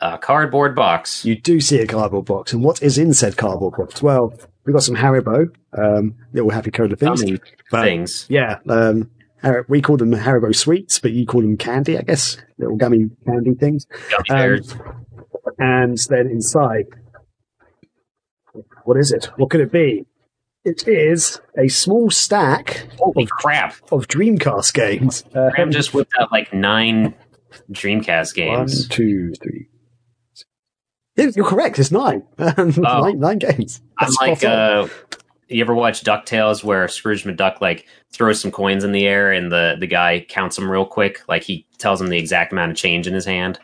A 0.00 0.18
cardboard 0.18 0.74
box. 0.76 1.24
you 1.24 1.36
do 1.36 1.60
see 1.60 1.80
a 1.80 1.86
cardboard 1.86 2.24
box. 2.26 2.52
And 2.52 2.62
what 2.62 2.80
is 2.82 2.96
in 2.98 3.12
said 3.14 3.36
cardboard 3.36 3.74
box? 3.76 4.02
Well, 4.02 4.34
we've 4.64 4.72
got 4.74 4.82
some 4.82 4.96
Haribo, 4.96 5.48
um, 5.76 6.14
little 6.32 6.50
happy 6.50 6.70
cola 6.70 6.96
things. 6.96 7.22
Gummy 7.22 7.38
But- 7.70 7.82
things. 7.84 8.26
Yeah, 8.28 8.58
um, 8.68 9.10
we 9.68 9.82
call 9.82 9.96
them 9.96 10.12
Haribo 10.12 10.54
sweets, 10.54 10.98
but 11.00 11.12
you 11.12 11.26
call 11.26 11.40
them 11.42 11.56
candy, 11.56 11.98
I 11.98 12.02
guess. 12.02 12.36
Little 12.58 12.76
gummy 12.76 13.10
candy 13.26 13.54
things. 13.54 13.86
Gummy 14.28 14.58
Um. 14.58 14.60
And 15.58 15.98
then 16.08 16.28
inside, 16.28 16.84
what 18.84 18.96
is 18.98 19.12
it? 19.12 19.26
What 19.36 19.50
could 19.50 19.60
it 19.60 19.72
be? 19.72 20.04
It 20.64 20.86
is 20.86 21.40
a 21.58 21.66
small 21.68 22.10
stack 22.10 22.86
Holy 22.98 23.26
crap. 23.26 23.74
of 23.90 24.06
Dreamcast 24.06 24.72
games. 24.74 25.24
Graham 25.32 25.72
just 25.72 25.92
whipped 25.92 26.12
out 26.20 26.30
like 26.30 26.52
nine 26.54 27.14
Dreamcast 27.72 28.34
games. 28.34 28.86
two, 28.88 29.32
three. 29.42 29.68
You're 31.16 31.44
correct. 31.44 31.78
It's 31.78 31.90
nine. 31.90 32.22
nine, 32.38 33.18
nine 33.18 33.38
games. 33.38 33.80
I'm 33.98 34.10
like, 34.20 34.42
uh, 34.44 34.88
you 35.48 35.62
ever 35.62 35.74
watch 35.74 36.02
DuckTales 36.02 36.64
where 36.64 36.88
Scrooge 36.88 37.24
McDuck 37.24 37.60
like 37.60 37.86
throws 38.10 38.40
some 38.40 38.50
coins 38.50 38.84
in 38.84 38.92
the 38.92 39.06
air 39.06 39.30
and 39.30 39.52
the, 39.52 39.76
the 39.78 39.86
guy 39.86 40.24
counts 40.28 40.56
them 40.56 40.70
real 40.70 40.86
quick? 40.86 41.20
Like 41.28 41.42
he 41.42 41.66
tells 41.78 42.00
him 42.00 42.08
the 42.08 42.18
exact 42.18 42.52
amount 42.52 42.70
of 42.70 42.76
change 42.76 43.06
in 43.06 43.14
his 43.14 43.26
hand. 43.26 43.58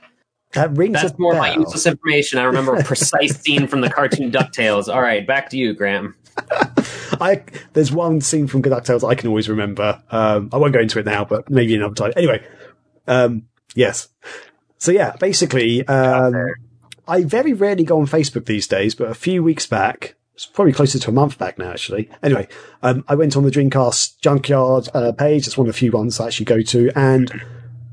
that 0.53 0.77
rings 0.77 1.01
That's 1.01 1.19
more 1.19 1.35
my 1.35 1.55
useless 1.55 1.87
information. 1.87 2.39
I 2.39 2.45
remember 2.45 2.75
a 2.75 2.85
precise 2.85 3.41
scene 3.43 3.67
from 3.67 3.81
the 3.81 3.91
cartoon 3.91 4.31
DuckTales. 4.31 4.93
All 4.93 5.01
right, 5.01 5.27
back 5.27 5.49
to 5.51 5.57
you, 5.57 5.73
Graham. 5.73 6.15
I 7.21 7.43
there's 7.73 7.91
one 7.91 8.21
scene 8.21 8.47
from 8.47 8.63
DuckTales 8.63 9.09
I 9.09 9.15
can 9.15 9.29
always 9.29 9.49
remember. 9.49 10.03
Um, 10.11 10.51
I 10.53 10.59
won't 10.59 10.73
go 10.73 10.81
into 10.81 10.99
it 10.99 11.07
now, 11.07 11.25
but 11.25 11.51
maybe 11.51 11.75
another 11.75 11.95
time. 11.95 12.13
Anyway, 12.17 12.47
um, 13.09 13.49
yes. 13.75 14.09
So 14.77 14.93
yeah, 14.93 15.17
basically, 15.19 15.87
um. 15.89 16.55
I 17.09 17.25
very 17.25 17.55
rarely 17.55 17.85
go 17.85 17.99
on 17.99 18.07
Facebook 18.07 18.45
these 18.45 18.67
days, 18.67 18.95
but 18.95 19.09
a 19.09 19.15
few 19.15 19.43
weeks 19.43 19.67
back, 19.67 20.15
it's 20.35 20.45
probably 20.45 20.75
closer 20.75 20.99
to 20.99 21.11
a 21.11 21.13
month 21.13 21.39
back 21.39 21.59
now, 21.59 21.71
actually. 21.71 22.11
Anyway, 22.23 22.47
um, 22.83 23.03
I 23.09 23.15
went 23.15 23.35
on 23.35 23.45
the 23.45 23.51
Dreamcast 23.51 24.21
Junkyard 24.21 24.91
uh, 24.93 25.13
page. 25.13 25.47
It's 25.47 25.57
one 25.57 25.67
of 25.67 25.73
the 25.73 25.79
few 25.79 25.91
ones 25.91 26.21
I 26.21 26.27
actually 26.27 26.45
go 26.45 26.61
to, 26.61 26.93
and 26.95 27.33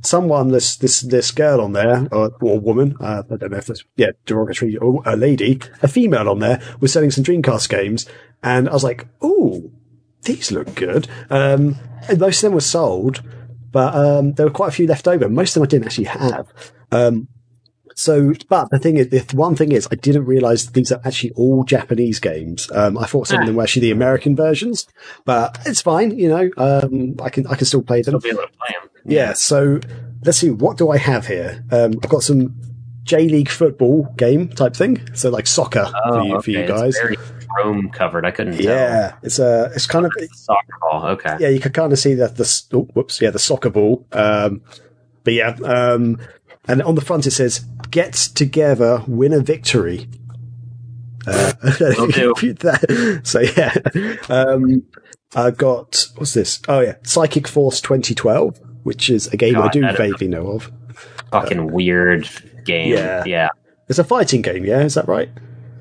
someone, 0.01 0.49
this 0.49 0.75
this 0.75 0.99
this 0.99 1.31
girl 1.31 1.61
on 1.61 1.71
there, 1.71 2.09
or, 2.11 2.31
or 2.41 2.59
woman, 2.59 2.97
uh, 2.99 3.23
I 3.31 3.37
don't 3.37 3.51
know 3.51 3.57
if 3.57 3.69
it's 3.69 3.85
yeah 3.95 4.11
derogatory, 4.25 4.75
or 4.75 5.01
a 5.05 5.15
lady, 5.15 5.61
a 5.81 5.87
female 5.87 6.29
on 6.29 6.39
there, 6.39 6.61
was 6.81 6.91
selling 6.91 7.09
some 7.09 7.23
Dreamcast 7.23 7.69
games, 7.69 8.05
and 8.43 8.67
I 8.67 8.73
was 8.73 8.83
like, 8.83 9.07
oh, 9.21 9.71
these 10.23 10.51
look 10.51 10.75
good." 10.75 11.07
Um, 11.29 11.77
and 12.09 12.19
most 12.19 12.43
of 12.43 12.49
them 12.49 12.53
were 12.53 12.61
sold, 12.61 13.23
but 13.71 13.95
um, 13.95 14.33
there 14.33 14.45
were 14.45 14.51
quite 14.51 14.69
a 14.69 14.75
few 14.75 14.87
left 14.87 15.07
over. 15.07 15.29
Most 15.29 15.55
of 15.55 15.61
them 15.61 15.63
I 15.63 15.67
didn't 15.67 15.85
actually 15.85 16.03
have. 16.05 16.51
Um, 16.91 17.29
so, 17.95 18.33
but 18.49 18.69
the 18.69 18.77
thing 18.79 18.97
is, 18.97 19.09
the 19.09 19.25
one 19.35 19.55
thing 19.55 19.71
is, 19.71 19.87
I 19.91 19.95
didn't 19.95 20.25
realize 20.25 20.67
these 20.71 20.91
are 20.91 21.01
actually 21.03 21.31
all 21.31 21.63
Japanese 21.63 22.19
games. 22.19 22.69
Um, 22.71 22.97
I 22.97 23.05
thought 23.05 23.27
some 23.27 23.39
of 23.39 23.47
them 23.47 23.55
were 23.55 23.63
actually 23.63 23.83
the 23.87 23.91
American 23.91 24.35
versions, 24.35 24.87
but 25.23 25.57
it's 25.65 25.81
fine. 25.81 26.11
You 26.17 26.29
know, 26.29 26.49
um, 26.57 27.15
I 27.23 27.29
can 27.29 27.47
I 27.47 27.55
can 27.55 27.65
still 27.65 27.81
play 27.81 28.01
them. 28.01 28.13
You'll 28.13 28.19
be 28.21 28.29
able 28.29 28.41
to 28.41 28.47
play 28.49 28.75
them. 28.81 28.89
Yeah. 29.05 29.33
So 29.33 29.79
let's 30.23 30.37
see. 30.37 30.51
What 30.51 30.77
do 30.77 30.89
I 30.91 30.97
have 30.97 31.25
here? 31.27 31.63
Um, 31.71 31.93
I've 32.03 32.09
got 32.09 32.23
some 32.23 32.55
J 33.03 33.27
League 33.29 33.49
football 33.49 34.11
game 34.17 34.49
type 34.49 34.75
thing. 34.75 35.13
So 35.15 35.29
like 35.29 35.47
soccer 35.47 35.89
for 36.09 36.21
you, 36.23 36.41
for 36.41 36.51
you 36.51 36.63
Oh, 36.63 36.67
guys. 36.67 36.95
It's 36.95 36.99
very 36.99 37.17
chrome 37.47 37.89
covered. 37.91 38.25
I 38.25 38.31
couldn't 38.31 38.53
tell. 38.57 38.63
yeah. 38.63 39.15
It's 39.23 39.39
a, 39.39 39.71
it's 39.75 39.85
kind 39.85 40.05
of, 40.05 40.11
Soccer 40.33 40.77
ball. 40.81 41.05
Okay. 41.11 41.37
yeah, 41.39 41.49
you 41.49 41.59
can 41.59 41.71
kind 41.71 41.93
of 41.93 41.99
see 41.99 42.15
that 42.15 42.35
the, 42.35 42.63
oh, 42.73 42.81
whoops, 42.93 43.21
yeah, 43.21 43.29
the 43.29 43.39
soccer 43.39 43.69
ball. 43.69 44.05
Um, 44.11 44.61
but 45.23 45.33
yeah, 45.33 45.55
um, 45.63 46.19
and 46.67 46.81
on 46.81 46.95
the 46.95 47.01
front 47.01 47.25
it 47.27 47.31
says, 47.31 47.59
get 47.91 48.13
together, 48.13 49.03
win 49.07 49.33
a 49.33 49.39
victory. 49.39 50.07
Uh, 51.27 51.53
that- 51.61 53.21
so 53.23 53.39
yeah, 53.39 53.73
um, 54.29 54.83
I've 55.35 55.57
got, 55.57 56.07
what's 56.17 56.33
this? 56.33 56.61
Oh 56.67 56.79
yeah, 56.81 56.95
Psychic 57.03 57.47
Force 57.47 57.81
2012, 57.81 58.59
which 58.83 59.09
is 59.09 59.27
a 59.27 59.37
game 59.37 59.57
I 59.57 59.69
do 59.69 59.81
vaguely 59.81 60.27
know 60.27 60.47
of. 60.51 60.71
Fucking 61.31 61.71
weird 61.71 62.29
game. 62.65 62.93
Yeah. 62.93 63.23
Yeah. 63.25 63.49
It's 63.89 63.99
a 63.99 64.03
fighting 64.03 64.41
game, 64.41 64.65
yeah, 64.65 64.79
is 64.81 64.93
that 64.95 65.07
right? 65.07 65.29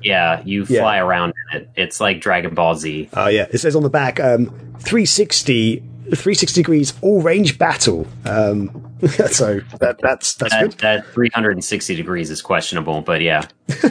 Yeah. 0.01 0.41
You 0.45 0.65
Yeah. 0.67 0.81
fly 0.81 0.97
around 0.97 1.33
in 1.53 1.61
it. 1.61 1.69
It's 1.75 1.99
like 1.99 2.21
Dragon 2.21 2.53
Ball 2.53 2.75
Z. 2.75 3.09
Oh 3.13 3.27
yeah, 3.27 3.47
it 3.51 3.59
says 3.59 3.75
on 3.75 3.83
the 3.83 3.89
back, 3.89 4.19
um, 4.19 4.47
360, 4.79 5.77
360 5.77 6.59
degrees 6.61 6.93
all 7.01 7.21
range 7.21 7.57
battle. 7.57 8.07
Um, 8.25 8.94
so 9.31 9.59
that, 9.79 9.99
that's, 10.01 10.35
that's 10.35 10.55
good. 10.59 10.71
That, 10.73 11.05
that 11.05 11.13
360 11.13 11.95
degrees 11.95 12.29
is 12.29 12.41
questionable, 12.41 13.01
but 13.01 13.21
yeah. 13.21 13.47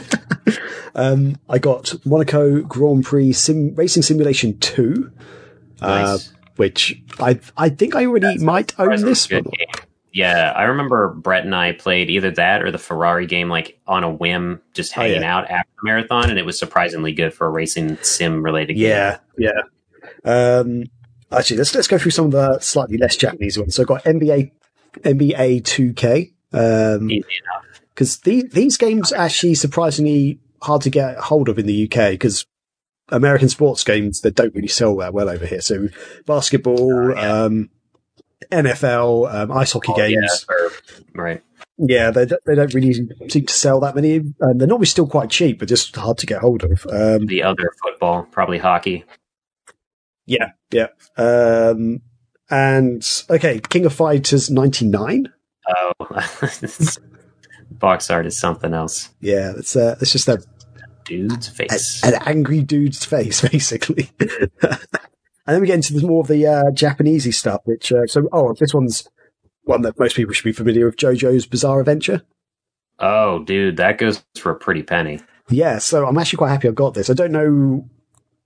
Um, 0.95 1.35
I 1.49 1.57
got 1.59 1.93
Monaco 2.05 2.61
Grand 2.61 3.03
Prix 3.03 3.33
Sim- 3.33 3.75
Racing 3.75 4.01
Simulation 4.03 4.57
2, 4.59 5.11
uh, 5.81 6.17
which 6.55 7.01
I 7.19 7.37
I 7.57 7.67
think 7.67 7.95
I 7.95 8.05
already 8.05 8.37
might 8.37 8.79
own 8.79 9.01
this 9.01 9.29
one. 9.29 9.43
Yeah, 10.13 10.53
I 10.55 10.63
remember 10.63 11.09
Brett 11.13 11.43
and 11.43 11.53
I 11.53 11.73
played 11.73 12.09
either 12.09 12.31
that 12.31 12.63
or 12.63 12.71
the 12.71 12.77
Ferrari 12.77 13.25
game 13.25 13.49
like 13.49 13.77
on 13.85 14.05
a 14.05 14.09
whim, 14.09 14.61
just 14.73 14.97
Oh, 14.97 15.01
hanging 15.01 15.23
yeah. 15.23 15.35
out 15.37 15.51
after 15.51 15.69
the 15.81 15.85
marathon, 15.85 16.29
and 16.29 16.39
it 16.39 16.45
was 16.45 16.57
surprisingly 16.57 17.11
good 17.11 17.33
for 17.33 17.45
a 17.45 17.49
racing 17.49 17.97
sim 18.01 18.41
related 18.41 18.75
game. 18.75 18.83
Yeah, 18.83 19.17
yeah. 19.37 19.61
Um, 20.23 20.83
actually, 21.29 21.57
let's 21.57 21.75
let's 21.75 21.89
go 21.89 21.97
through 21.97 22.11
some 22.11 22.27
of 22.27 22.31
the 22.31 22.59
slightly 22.59 22.97
less 22.97 23.17
Japanese 23.17 23.59
ones. 23.59 23.75
So 23.75 23.83
I've 23.83 23.87
got 23.87 24.05
NBA 24.05 24.51
NBA 25.03 25.61
2K 25.63 26.33
um, 26.53 27.09
Easy 27.11 27.17
enough. 27.43 27.81
because 27.93 28.17
these 28.19 28.45
these 28.51 28.77
games 28.77 29.11
are 29.11 29.21
actually 29.21 29.55
surprisingly 29.55 30.39
hard 30.61 30.81
to 30.83 30.89
get 30.89 31.17
hold 31.17 31.49
of 31.49 31.59
in 31.59 31.65
the 31.65 31.83
UK 31.91 32.11
because 32.11 32.45
American 33.09 33.49
sports 33.49 33.83
games 33.83 34.21
that 34.21 34.35
don't 34.35 34.53
really 34.55 34.67
sell 34.67 34.95
that 34.97 35.13
well 35.13 35.29
over 35.29 35.45
here. 35.45 35.61
So 35.61 35.89
basketball, 36.25 36.91
Oh, 36.91 37.13
yeah. 37.15 37.43
um, 37.43 37.69
NFL, 38.51 39.33
um, 39.33 39.51
ice 39.51 39.71
hockey 39.73 39.91
Oh, 39.91 39.95
games. 39.97 40.45
yeah, 40.49 40.55
or- 40.55 40.71
right. 41.13 41.41
Yeah, 41.77 42.09
they 42.11 42.25
don't- 42.25 42.41
they 42.45 42.55
don't 42.55 42.73
really 42.73 42.93
seem 42.93 43.45
to 43.45 43.53
sell 43.53 43.79
that 43.81 43.95
many. 43.95 44.19
Um, 44.41 44.57
they're 44.57 44.67
normally 44.67 44.85
still 44.85 45.07
quite 45.07 45.29
cheap, 45.29 45.59
but 45.59 45.67
just 45.67 45.95
hard 45.95 46.17
to 46.19 46.25
get 46.25 46.39
hold 46.41 46.63
of. 46.63 46.85
Um, 46.89 47.25
The 47.27 47.43
other 47.43 47.71
football, 47.83 48.23
probably 48.31 48.57
hockey. 48.59 49.03
yeah, 50.25 50.51
yeah. 50.71 50.87
Um, 51.17 52.01
and 52.49 53.23
okay, 53.29 53.59
King 53.69 53.85
of 53.85 53.93
Fighters 53.93 54.49
ninety 54.49 54.85
nine. 54.85 55.31
Oh, 55.67 55.93
box 57.71 58.09
art 58.09 58.25
is 58.25 58.37
something 58.37 58.73
else. 58.73 59.09
Yeah, 59.19 59.53
it's 59.57 59.75
uh, 59.75 59.97
it's 60.01 60.11
just 60.11 60.27
a, 60.27 60.43
Dude's 61.05 61.47
face. 61.47 62.03
an 62.03 62.15
angry 62.25 62.61
dude's 62.61 63.05
face, 63.05 63.41
basically. 63.49 64.09
and 64.19 64.79
then 65.45 65.61
we 65.61 65.67
get 65.67 65.75
into 65.75 65.93
the, 65.93 66.05
more 66.05 66.21
of 66.21 66.27
the 66.27 66.45
uh, 66.45 66.63
Japanesey 66.71 67.33
stuff, 67.33 67.61
which 67.65 67.91
uh, 67.91 68.07
so 68.07 68.27
oh, 68.31 68.53
this 68.59 68.73
one's 68.73 69.07
one 69.63 69.81
that 69.83 69.99
most 69.99 70.15
people 70.15 70.33
should 70.33 70.45
be 70.45 70.51
familiar 70.51 70.85
with: 70.85 70.97
JoJo's 70.97 71.45
Bizarre 71.45 71.79
Adventure. 71.79 72.23
Oh, 72.99 73.43
dude, 73.43 73.77
that 73.77 73.97
goes 73.97 74.23
for 74.35 74.51
a 74.51 74.55
pretty 74.55 74.81
penny. 74.81 75.19
Yeah, 75.49 75.77
so 75.77 76.07
I'm 76.07 76.17
actually 76.17 76.37
quite 76.37 76.49
happy 76.49 76.67
I've 76.67 76.75
got 76.75 76.93
this. 76.93 77.09
I 77.09 77.13
don't 77.13 77.31
know 77.31 77.87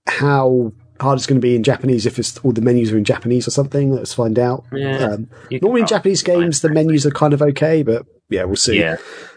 how 0.06 0.72
hard 1.00 1.18
it's 1.18 1.26
going 1.26 1.40
to 1.40 1.44
be 1.44 1.54
in 1.56 1.62
Japanese 1.62 2.06
if 2.06 2.18
it's 2.18 2.38
all 2.38 2.52
the 2.52 2.60
menus 2.60 2.92
are 2.92 2.98
in 2.98 3.04
Japanese 3.04 3.46
or 3.48 3.50
something. 3.50 3.92
Let's 3.92 4.14
find 4.14 4.38
out. 4.38 4.64
Yeah, 4.72 4.98
Um, 5.12 5.30
normally 5.50 5.82
in 5.82 5.86
Japanese 5.86 6.22
games, 6.22 6.60
the 6.60 6.68
menus 6.68 7.06
are 7.06 7.10
kind 7.10 7.32
of 7.32 7.42
okay, 7.42 7.82
but 7.82 8.06
yeah, 8.28 8.44
we'll 8.44 8.56
see. 8.56 8.78
Yeah, 8.78 8.96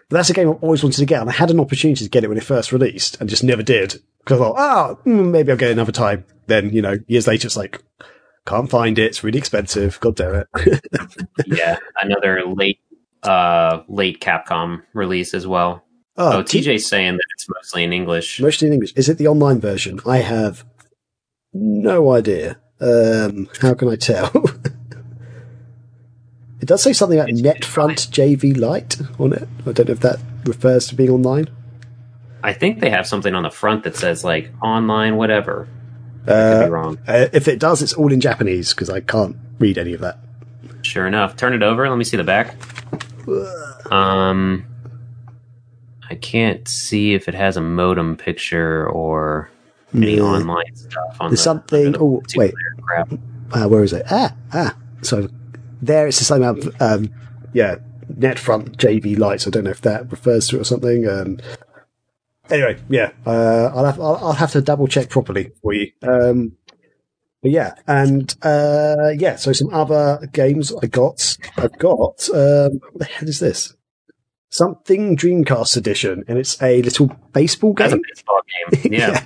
But 0.09 0.17
that's 0.17 0.29
a 0.29 0.33
game 0.33 0.49
I've 0.49 0.63
always 0.63 0.83
wanted 0.83 0.97
to 0.99 1.05
get, 1.05 1.21
and 1.21 1.29
I 1.29 1.33
had 1.33 1.51
an 1.51 1.59
opportunity 1.59 2.03
to 2.03 2.09
get 2.09 2.23
it 2.23 2.27
when 2.27 2.37
it 2.37 2.43
first 2.43 2.71
released, 2.71 3.19
and 3.19 3.29
just 3.29 3.43
never 3.43 3.63
did 3.63 3.95
because 4.19 4.39
I 4.39 4.43
thought, 4.43 4.55
oh, 4.57 4.99
mm, 5.09 5.31
maybe 5.31 5.51
I'll 5.51 5.57
get 5.57 5.69
it 5.69 5.73
another 5.73 5.91
time. 5.91 6.25
Then 6.47 6.71
you 6.71 6.81
know, 6.81 6.97
years 7.07 7.27
later, 7.27 7.47
it's 7.47 7.57
like 7.57 7.81
can't 8.45 8.69
find 8.69 8.99
it. 8.99 9.05
It's 9.05 9.23
really 9.23 9.39
expensive. 9.39 9.99
God 10.01 10.15
damn 10.15 10.45
it. 10.55 10.81
yeah. 11.47 11.77
Another 12.01 12.43
late 12.45 12.79
uh, 13.23 13.83
late 13.87 14.19
Capcom 14.19 14.81
release 14.93 15.33
as 15.33 15.47
well. 15.47 15.83
Oh, 16.17 16.39
Oh, 16.39 16.43
TJ's 16.43 16.85
saying 16.85 17.13
that 17.13 17.25
it's 17.35 17.47
mostly 17.49 17.83
in 17.83 17.93
English. 17.93 18.39
Mostly 18.39 18.67
in 18.67 18.73
English. 18.73 18.93
Is 18.95 19.09
it 19.09 19.17
the 19.17 19.27
online 19.27 19.59
version? 19.59 19.99
I 20.05 20.17
have 20.17 20.63
no 21.53 22.11
idea. 22.11 22.57
Um, 22.81 23.47
how 23.61 23.73
can 23.73 23.87
I 23.89 23.95
tell? 23.95 24.31
it 26.61 26.65
does 26.67 26.81
say 26.81 26.93
something 26.93 27.19
like 27.19 27.29
It's 27.29 27.41
Netfront 27.41 28.09
JV 28.09 28.57
Lite 28.57 28.99
on 29.19 29.33
it. 29.33 29.47
I 29.65 29.71
don't 29.71 29.87
know 29.87 29.93
if 29.93 29.99
that 30.01 30.19
refers 30.45 30.87
to 30.87 30.95
being 30.95 31.09
online. 31.09 31.49
I 32.43 32.51
think 32.53 32.79
they 32.81 32.89
have 32.89 33.07
something 33.07 33.33
on 33.35 33.43
the 33.43 33.49
front 33.51 33.83
that 33.85 33.95
says 33.95 34.23
like 34.23 34.51
online 34.61 35.15
whatever. 35.15 35.67
I 36.23 36.25
could 36.25 36.33
Uh, 36.33 36.65
be 36.65 36.71
wrong. 36.71 36.97
uh, 37.07 37.27
if 37.33 37.47
it 37.47 37.59
does, 37.59 37.81
it's 37.81 37.93
all 37.93 38.11
in 38.11 38.19
Japanese 38.21 38.73
because 38.73 38.89
I 38.89 38.99
can't 38.99 39.35
read 39.59 39.77
any 39.77 39.93
of 39.93 40.01
that. 40.01 40.19
Sure 40.81 41.07
enough. 41.07 41.35
Turn 41.37 41.53
it 41.53 41.63
over. 41.63 41.87
Let 41.89 41.97
me 41.97 42.03
see 42.03 42.17
the 42.17 42.23
back. 42.25 42.55
Um, 43.91 44.65
I 46.09 46.15
can't 46.15 46.67
see 46.67 47.13
if 47.13 47.27
it 47.29 47.33
has 47.35 47.55
a 47.57 47.61
modem 47.61 48.17
picture 48.17 48.85
or 48.89 49.49
any 49.93 50.15
Yeah. 50.17 50.23
online 50.23 50.75
stuff 50.75 51.17
on 51.19 51.29
There's 51.29 51.39
the, 51.39 51.43
something- 51.43 51.95
oh, 51.99 52.21
wait. 52.35 52.53
Uh, 53.51 53.67
where 53.67 53.83
is 53.83 53.93
it? 53.93 54.03
Ah, 54.09 54.35
ah. 54.53 54.75
So 55.01 55.27
there 55.81 56.07
it's 56.07 56.19
the 56.19 56.25
same 56.25 56.43
Um, 56.79 57.09
yeah, 57.53 57.75
Netfront 58.11 58.77
JV 58.77 59.17
Lite. 59.17 59.45
I 59.47 59.49
don't 59.49 59.65
know 59.65 59.69
if 59.71 59.81
that 59.81 60.11
refers 60.11 60.47
to 60.49 60.57
it 60.57 60.61
or 60.61 60.63
something. 60.63 61.07
Um, 61.07 61.39
anyway, 62.49 62.77
yeah, 62.89 63.11
uh, 63.25 63.71
I'll 63.75 63.85
have 63.85 63.99
I'll, 63.99 64.15
I'll 64.17 64.33
have 64.33 64.51
to 64.53 64.61
double 64.61 64.87
check 64.87 65.09
properly 65.09 65.51
for 65.61 65.73
you. 65.73 65.91
Um, 66.01 66.53
but 67.41 67.51
yeah, 67.51 67.75
and 67.87 68.33
uh, 68.41 69.11
yeah, 69.17 69.35
so 69.35 69.51
some 69.53 69.73
other 69.73 70.27
games 70.33 70.73
I 70.81 70.87
got. 70.87 71.37
I've 71.57 71.77
got. 71.77 72.27
Um, 72.33 72.79
what 72.91 72.99
the 72.99 73.05
hell 73.05 73.27
is 73.29 73.39
this? 73.39 73.75
Something 74.49 75.17
Dreamcast 75.17 75.75
edition, 75.77 76.23
and 76.27 76.37
it's 76.37 76.61
a 76.61 76.81
little 76.81 77.07
baseball 77.33 77.73
That's 77.73 77.93
a 77.93 77.97
game. 77.97 78.03
baseball 78.09 78.41
game. 78.81 78.91
Yeah. 78.99 79.25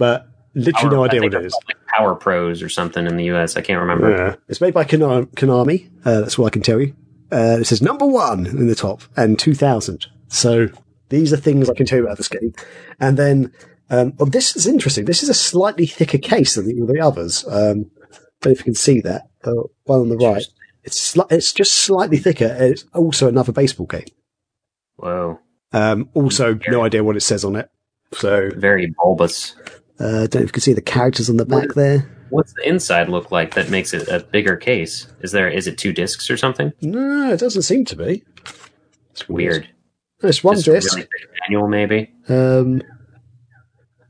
But 0.00 0.26
literally 0.54 0.88
no 0.96 0.96
Power- 0.96 1.04
I 1.04 1.08
idea 1.08 1.20
what 1.22 1.34
it 1.34 1.44
is. 1.44 1.54
like 1.68 1.76
Power 1.86 2.14
Pros 2.16 2.62
or 2.62 2.68
something 2.68 3.06
in 3.06 3.16
the 3.16 3.24
US. 3.32 3.56
I 3.56 3.60
can't 3.60 3.80
remember. 3.80 4.10
Yeah. 4.10 4.34
It's 4.48 4.60
made 4.60 4.74
by 4.74 4.84
Konami. 4.84 5.90
Uh, 6.04 6.20
that's 6.22 6.36
what 6.38 6.46
I 6.46 6.50
can 6.50 6.62
tell 6.62 6.80
you. 6.80 6.94
Uh, 7.30 7.58
it 7.60 7.66
says 7.66 7.80
number 7.82 8.06
one 8.06 8.46
in 8.46 8.66
the 8.66 8.74
top 8.74 9.02
and 9.16 9.38
2000. 9.38 10.06
So 10.28 10.68
these 11.10 11.32
are 11.32 11.36
things 11.36 11.68
I 11.70 11.74
can 11.74 11.86
tell 11.86 11.98
you 11.98 12.04
about 12.04 12.16
this 12.16 12.28
game. 12.28 12.52
And 12.98 13.16
then, 13.16 13.52
um, 13.90 14.14
well, 14.16 14.28
this 14.30 14.56
is 14.56 14.66
interesting. 14.66 15.04
This 15.04 15.22
is 15.22 15.28
a 15.28 15.34
slightly 15.34 15.86
thicker 15.86 16.18
case 16.18 16.54
than 16.56 16.66
the, 16.66 16.92
the 16.92 17.00
others. 17.00 17.44
Um, 17.46 17.90
I 18.02 18.16
don't 18.40 18.46
know 18.46 18.50
if 18.52 18.58
you 18.58 18.64
can 18.64 18.74
see 18.74 19.00
that. 19.02 19.28
The 19.42 19.64
one 19.84 20.00
on 20.00 20.08
the 20.08 20.16
right. 20.16 20.44
It's 20.82 21.14
sli- 21.14 21.30
it's 21.30 21.52
just 21.52 21.72
slightly 21.74 22.16
thicker. 22.16 22.46
and 22.46 22.72
It's 22.72 22.84
also 22.94 23.28
another 23.28 23.52
baseball 23.52 23.86
game. 23.86 24.06
Whoa. 24.96 25.38
Um, 25.72 26.08
also, 26.14 26.58
no 26.68 26.82
idea 26.84 27.04
what 27.04 27.16
it 27.16 27.20
says 27.20 27.44
on 27.44 27.54
it. 27.56 27.70
So, 28.12 28.50
Very 28.56 28.92
bulbous. 29.02 29.54
Uh, 30.00 30.04
I 30.04 30.26
don't 30.26 30.34
know 30.34 30.40
if 30.40 30.48
you 30.48 30.52
can 30.52 30.60
see 30.62 30.72
the 30.72 30.80
characters 30.80 31.28
on 31.28 31.36
the 31.36 31.44
back 31.44 31.74
there. 31.74 32.08
What's 32.30 32.52
the 32.54 32.68
inside 32.68 33.08
look 33.08 33.30
like 33.30 33.54
that 33.54 33.70
makes 33.70 33.92
it 33.92 34.08
a 34.08 34.20
bigger 34.20 34.56
case? 34.56 35.08
Is 35.20 35.32
there 35.32 35.48
is 35.48 35.66
it 35.66 35.78
two 35.78 35.92
discs 35.92 36.30
or 36.30 36.36
something? 36.36 36.72
No, 36.80 37.32
it 37.32 37.40
doesn't 37.40 37.62
seem 37.62 37.84
to 37.86 37.96
be. 37.96 38.24
It's 39.10 39.28
weird. 39.28 39.68
It's 40.22 40.44
one 40.44 40.54
Just 40.56 40.66
disc. 40.66 40.96
really 40.96 41.08
manual, 41.40 41.68
maybe. 41.68 42.12
Um, 42.28 42.82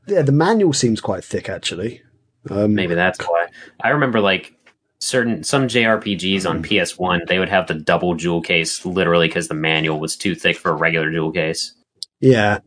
yeah, 0.07 0.23
the 0.23 0.33
manual 0.33 0.73
seems 0.73 1.01
quite 1.01 1.25
thick 1.25 1.49
actually. 1.49 2.03
Um, 2.49 2.75
Maybe 2.75 2.95
that's 2.95 3.19
why. 3.21 3.47
I 3.83 3.91
remember 3.91 4.21
like 4.21 4.55
certain 4.99 5.45
some 5.45 5.69
JRPGs 5.69 6.49
on 6.49 6.63
PS1, 6.63 7.27
they 7.27 7.39
would 7.39 7.49
have 7.49 7.67
the 7.67 7.75
double 7.75 8.15
jewel 8.15 8.43
case 8.43 8.85
literally 8.85 9.29
because 9.29 9.49
the 9.49 9.55
manual 9.55 10.01
was 10.01 10.17
too 10.17 10.35
thick 10.35 10.57
for 10.57 10.71
a 10.71 10.75
regular 10.75 11.11
jewel 11.11 11.33
case. 11.33 11.75
Yeah. 12.21 12.59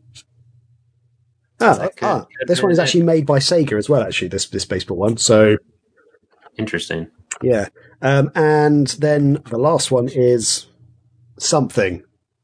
Ah, 1.64 1.88
ah, 2.02 2.26
this 2.46 2.62
one 2.62 2.70
is 2.72 2.78
actually 2.78 3.02
made 3.04 3.26
by 3.26 3.38
Sega 3.38 3.78
as 3.78 3.88
well. 3.88 4.02
Actually, 4.02 4.28
this 4.28 4.46
this 4.48 4.64
baseball 4.64 4.96
one. 4.96 5.16
So 5.16 5.56
Interesting. 6.58 7.08
yeah, 7.42 7.68
um, 8.02 8.30
and 8.34 8.86
then 9.00 9.42
the 9.50 9.58
last 9.58 9.90
one 9.90 10.08
is 10.08 10.66
something. 11.38 12.02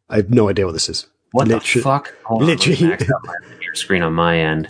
I 0.09 0.17
have 0.17 0.31
no 0.31 0.49
idea 0.49 0.67
what 0.67 0.73
this 0.73 0.89
is. 0.89 1.07
What 1.33 1.47
Literally- 1.49 1.81
the 1.81 1.85
fuck? 1.85 2.15
Hold 2.25 2.43
on, 2.43 2.47
literally- 2.49 2.93
out 2.93 3.03
screen 3.75 4.03
on 4.03 4.13
my 4.15 4.39
end. 4.39 4.69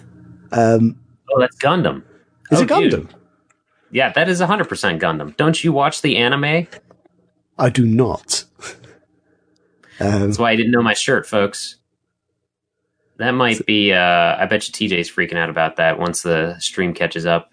Um, 0.53 0.99
Oh, 1.33 1.41
that's 1.41 1.57
Gundam. 1.57 2.03
is 2.51 2.59
Oh, 2.59 2.63
it 2.65 2.69
Gundam? 2.69 2.91
dude. 2.91 3.15
Yeah, 3.93 4.13
that 4.13 4.29
is 4.29 4.41
100% 4.41 5.01
Gundam. 5.01 5.35
Don't 5.39 5.65
you 5.65 5.73
watch 5.73 6.03
the 6.03 6.17
anime? 6.19 6.67
I 7.59 7.71
do 7.71 7.87
not. 7.87 8.45
um, 10.01 10.21
That's 10.27 10.39
why 10.39 10.51
I 10.53 10.57
didn't 10.57 10.73
know 10.73 10.83
my 10.83 10.93
shirt, 10.95 11.27
folks. 11.27 11.77
That 13.21 13.33
might 13.33 13.67
be. 13.67 13.93
Uh, 13.93 14.35
I 14.39 14.47
bet 14.47 14.67
you 14.67 14.89
TJ's 14.89 15.11
freaking 15.11 15.37
out 15.37 15.51
about 15.51 15.77
that 15.77 15.99
once 15.99 16.23
the 16.23 16.59
stream 16.59 16.95
catches 16.95 17.27
up. 17.27 17.51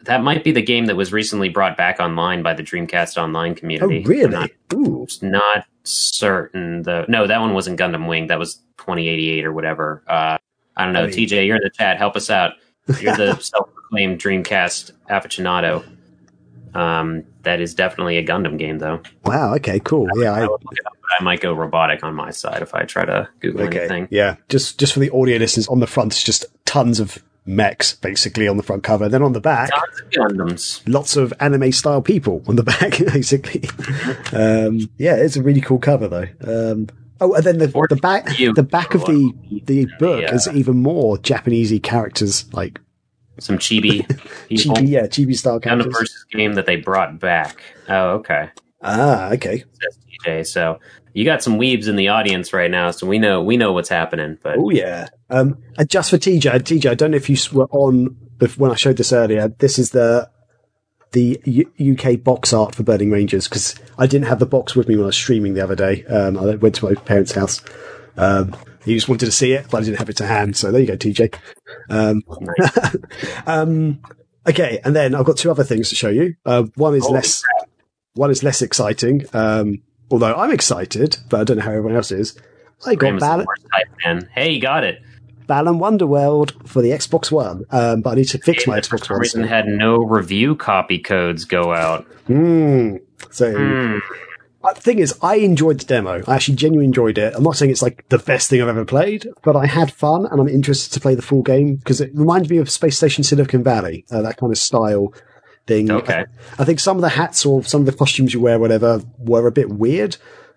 That 0.00 0.22
might 0.22 0.44
be 0.44 0.52
the 0.52 0.60
game 0.60 0.84
that 0.84 0.96
was 0.96 1.14
recently 1.14 1.48
brought 1.48 1.78
back 1.78 1.98
online 1.98 2.42
by 2.42 2.52
the 2.52 2.62
Dreamcast 2.62 3.16
Online 3.16 3.52
oh, 3.52 3.54
community. 3.54 4.02
I'm 4.02 4.04
really? 4.04 4.28
not, 4.28 4.50
Ooh, 4.74 5.06
not 5.22 5.64
certain. 5.84 6.82
The 6.82 7.06
no, 7.08 7.26
that 7.26 7.40
one 7.40 7.54
wasn't 7.54 7.80
Gundam 7.80 8.06
Wing. 8.06 8.26
That 8.26 8.38
was 8.38 8.56
2088 8.76 9.46
or 9.46 9.54
whatever. 9.54 10.04
Uh, 10.06 10.36
I 10.76 10.84
don't 10.84 10.92
know. 10.92 11.04
I 11.04 11.06
mean- 11.06 11.14
TJ, 11.14 11.46
you're 11.46 11.56
in 11.56 11.62
the 11.62 11.70
chat. 11.70 11.96
Help 11.96 12.14
us 12.14 12.28
out. 12.28 12.52
You're 13.00 13.16
the 13.16 13.36
self-proclaimed 13.40 14.20
Dreamcast 14.20 14.92
aficionado. 15.08 15.86
Um, 16.74 17.24
that 17.42 17.60
is 17.60 17.74
definitely 17.74 18.18
a 18.18 18.24
Gundam 18.24 18.58
game, 18.58 18.78
though. 18.78 19.00
wow. 19.24 19.54
Okay, 19.54 19.80
cool. 19.80 20.08
Yeah, 20.16 20.32
I 20.32 20.40
I, 20.40 20.40
would 20.42 20.64
look 20.64 20.72
it 20.72 20.86
up, 20.86 20.92
I 21.18 21.22
might 21.22 21.40
go 21.40 21.52
robotic 21.52 22.02
on 22.04 22.14
my 22.14 22.30
side 22.30 22.62
if 22.62 22.74
I 22.74 22.84
try 22.84 23.04
to 23.04 23.28
Google 23.40 23.62
okay. 23.62 23.80
anything. 23.80 24.08
Yeah, 24.10 24.36
just 24.48 24.78
just 24.78 24.92
for 24.92 25.00
the 25.00 25.10
audio 25.10 25.38
listeners, 25.38 25.68
on 25.68 25.80
the 25.80 25.86
front 25.86 26.12
it's 26.12 26.22
just 26.22 26.46
tons 26.64 27.00
of 27.00 27.22
mechs 27.46 27.94
basically 27.94 28.46
on 28.48 28.56
the 28.56 28.62
front 28.62 28.82
cover. 28.82 29.08
Then 29.08 29.22
on 29.22 29.32
the 29.32 29.40
back, 29.40 29.70
Tons 29.70 30.00
of 30.00 30.10
Gundams. 30.10 30.82
lots 30.86 31.16
of 31.16 31.32
anime 31.40 31.72
style 31.72 32.02
people 32.02 32.42
on 32.46 32.56
the 32.56 32.62
back, 32.64 32.98
basically. 32.98 33.68
um, 34.32 34.90
yeah, 34.98 35.16
it's 35.16 35.36
a 35.36 35.42
really 35.42 35.60
cool 35.60 35.78
cover 35.78 36.08
though. 36.08 36.72
Um, 36.72 36.88
oh, 37.20 37.34
and 37.34 37.44
then 37.44 37.58
the, 37.58 37.66
the 37.88 37.96
back, 37.96 38.26
the 38.26 38.62
back 38.62 38.94
of 38.94 39.04
the 39.06 39.32
the 39.64 39.86
book 39.98 40.24
is 40.32 40.48
even 40.48 40.78
more 40.78 41.16
Japanesey 41.18 41.82
characters, 41.82 42.52
like 42.52 42.80
Some 43.40 43.58
chibi 43.58 44.06
chibi, 44.50 44.88
yeah, 44.88 45.02
chibi 45.06 45.36
style 45.36 45.58
characters. 45.60 45.92
versus 45.92 46.24
game 46.30 46.54
that 46.54 46.66
they 46.66 46.76
brought 46.76 47.18
back. 47.18 47.60
Oh, 47.88 48.10
okay. 48.16 48.50
Ah, 48.82 49.30
okay. 49.32 49.64
TJ. 50.26 50.46
So 50.46 50.78
you 51.12 51.24
got 51.24 51.42
some 51.42 51.58
weebs 51.58 51.88
in 51.88 51.96
the 51.96 52.08
audience 52.08 52.52
right 52.52 52.70
now, 52.70 52.90
so 52.92 53.06
we 53.06 53.18
know 53.18 53.42
we 53.42 53.56
know 53.56 53.72
what's 53.72 53.88
happening. 53.88 54.38
But 54.42 54.56
Oh 54.58 54.70
yeah. 54.70 55.08
Um, 55.28 55.58
and 55.78 55.88
just 55.88 56.10
for 56.10 56.18
TJ, 56.18 56.42
TJ, 56.60 56.90
I 56.90 56.94
don't 56.94 57.10
know 57.10 57.16
if 57.16 57.28
you 57.28 57.36
were 57.52 57.68
on 57.70 58.16
when 58.56 58.70
I 58.70 58.74
showed 58.74 58.96
this 58.96 59.12
earlier. 59.12 59.48
This 59.48 59.78
is 59.78 59.90
the 59.90 60.30
the 61.12 61.40
U- 61.44 61.96
UK 61.98 62.22
box 62.22 62.52
art 62.52 62.74
for 62.74 62.82
Burning 62.84 63.10
Rangers 63.10 63.48
because 63.48 63.74
I 63.98 64.06
didn't 64.06 64.28
have 64.28 64.38
the 64.38 64.46
box 64.46 64.76
with 64.76 64.88
me 64.88 64.94
when 64.96 65.04
I 65.04 65.06
was 65.06 65.16
streaming 65.16 65.54
the 65.54 65.62
other 65.64 65.74
day. 65.74 66.04
Um, 66.06 66.38
I 66.38 66.54
went 66.54 66.76
to 66.76 66.84
my 66.86 66.94
parents' 66.94 67.32
house. 67.32 67.60
Um, 68.16 68.54
he 68.84 68.94
just 68.94 69.08
wanted 69.08 69.26
to 69.26 69.32
see 69.32 69.52
it, 69.52 69.66
but 69.70 69.78
I 69.78 69.84
didn't 69.84 69.98
have 69.98 70.08
it 70.08 70.16
to 70.18 70.26
hand. 70.26 70.56
So 70.56 70.70
there 70.70 70.80
you 70.80 70.86
go, 70.86 70.96
TJ. 70.96 71.34
Um, 71.88 72.22
um, 73.46 74.00
okay, 74.48 74.80
and 74.84 74.94
then 74.94 75.14
I've 75.14 75.24
got 75.24 75.36
two 75.36 75.50
other 75.50 75.64
things 75.64 75.88
to 75.90 75.94
show 75.94 76.08
you. 76.08 76.34
Uh, 76.46 76.64
one 76.76 76.94
is 76.94 77.04
Holy 77.04 77.14
less, 77.14 77.42
one 78.14 78.30
is 78.30 78.42
less 78.42 78.62
exciting. 78.62 79.24
Um, 79.32 79.82
although 80.10 80.34
I'm 80.34 80.50
excited, 80.52 81.18
but 81.28 81.40
I 81.40 81.44
don't 81.44 81.58
know 81.58 81.64
how 81.64 81.70
everyone 81.70 81.96
else 81.96 82.10
is. 82.10 82.38
I 82.86 82.94
got 82.94 83.20
Bal- 83.20 83.44
type. 83.44 84.24
Hey, 84.34 84.52
you 84.52 84.60
got 84.60 84.84
it. 84.84 85.02
Balan 85.46 85.80
Wonderworld 85.80 86.68
for 86.68 86.80
the 86.80 86.90
Xbox 86.90 87.32
One, 87.32 87.64
um, 87.70 88.02
but 88.02 88.10
I 88.10 88.14
need 88.14 88.28
to 88.28 88.38
fix 88.38 88.64
Game 88.64 88.72
my 88.72 88.80
Xbox 88.80 89.10
One. 89.10 89.18
reason 89.18 89.42
So, 89.42 89.48
had 89.48 89.66
no 89.66 89.96
review 89.96 90.54
copy 90.54 91.00
codes 91.00 91.44
go 91.44 91.74
out. 91.74 92.04
Hmm. 92.28 92.96
so 93.30 93.52
Hmm. 93.52 93.98
Uh, 94.62 94.72
the 94.74 94.80
thing 94.80 94.98
is, 94.98 95.18
I 95.22 95.36
enjoyed 95.36 95.80
the 95.80 95.86
demo. 95.86 96.22
I 96.26 96.34
actually 96.34 96.56
genuinely 96.56 96.86
enjoyed 96.86 97.18
it. 97.18 97.34
I'm 97.34 97.42
not 97.42 97.56
saying 97.56 97.70
it's 97.70 97.82
like 97.82 98.08
the 98.08 98.18
best 98.18 98.50
thing 98.50 98.60
I've 98.60 98.68
ever 98.68 98.84
played, 98.84 99.26
but 99.42 99.56
I 99.56 99.66
had 99.66 99.92
fun, 99.92 100.26
and 100.26 100.40
I'm 100.40 100.48
interested 100.48 100.92
to 100.94 101.00
play 101.00 101.14
the 101.14 101.22
full 101.22 101.42
game 101.42 101.76
because 101.76 102.00
it 102.00 102.10
reminded 102.14 102.50
me 102.50 102.58
of 102.58 102.70
Space 102.70 102.96
Station 102.96 103.24
Silicon 103.24 103.62
Valley, 103.62 104.04
uh, 104.10 104.22
that 104.22 104.36
kind 104.36 104.52
of 104.52 104.58
style 104.58 105.14
thing. 105.66 105.90
Okay. 105.90 106.24
I, 106.58 106.62
I 106.62 106.64
think 106.64 106.80
some 106.80 106.96
of 106.96 107.02
the 107.02 107.08
hats 107.08 107.46
or 107.46 107.62
some 107.64 107.82
of 107.82 107.86
the 107.86 107.92
costumes 107.92 108.34
you 108.34 108.40
wear, 108.40 108.58
whatever, 108.58 109.02
were 109.18 109.46
a 109.46 109.52
bit 109.52 109.70
weird. 109.70 110.16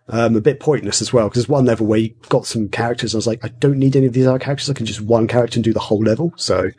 Um, 0.09 0.35
a 0.35 0.41
bit 0.41 0.59
pointless 0.59 1.01
as 1.01 1.13
well, 1.13 1.29
because 1.29 1.43
there's 1.43 1.49
one 1.49 1.63
level 1.63 1.87
where 1.87 1.99
you 1.99 2.13
got 2.27 2.45
some 2.45 2.67
characters. 2.67 3.15
I 3.15 3.17
was 3.17 3.25
like, 3.25 3.39
I 3.45 3.47
don't 3.47 3.79
need 3.79 3.95
any 3.95 4.05
of 4.05 4.11
these 4.11 4.27
other 4.27 4.37
characters. 4.37 4.69
I 4.69 4.73
can 4.73 4.85
just 4.85 4.99
one 4.99 5.29
character 5.29 5.55
and 5.55 5.63
do 5.63 5.71
the 5.71 5.79
whole 5.79 6.03
level. 6.03 6.33
So, 6.35 6.71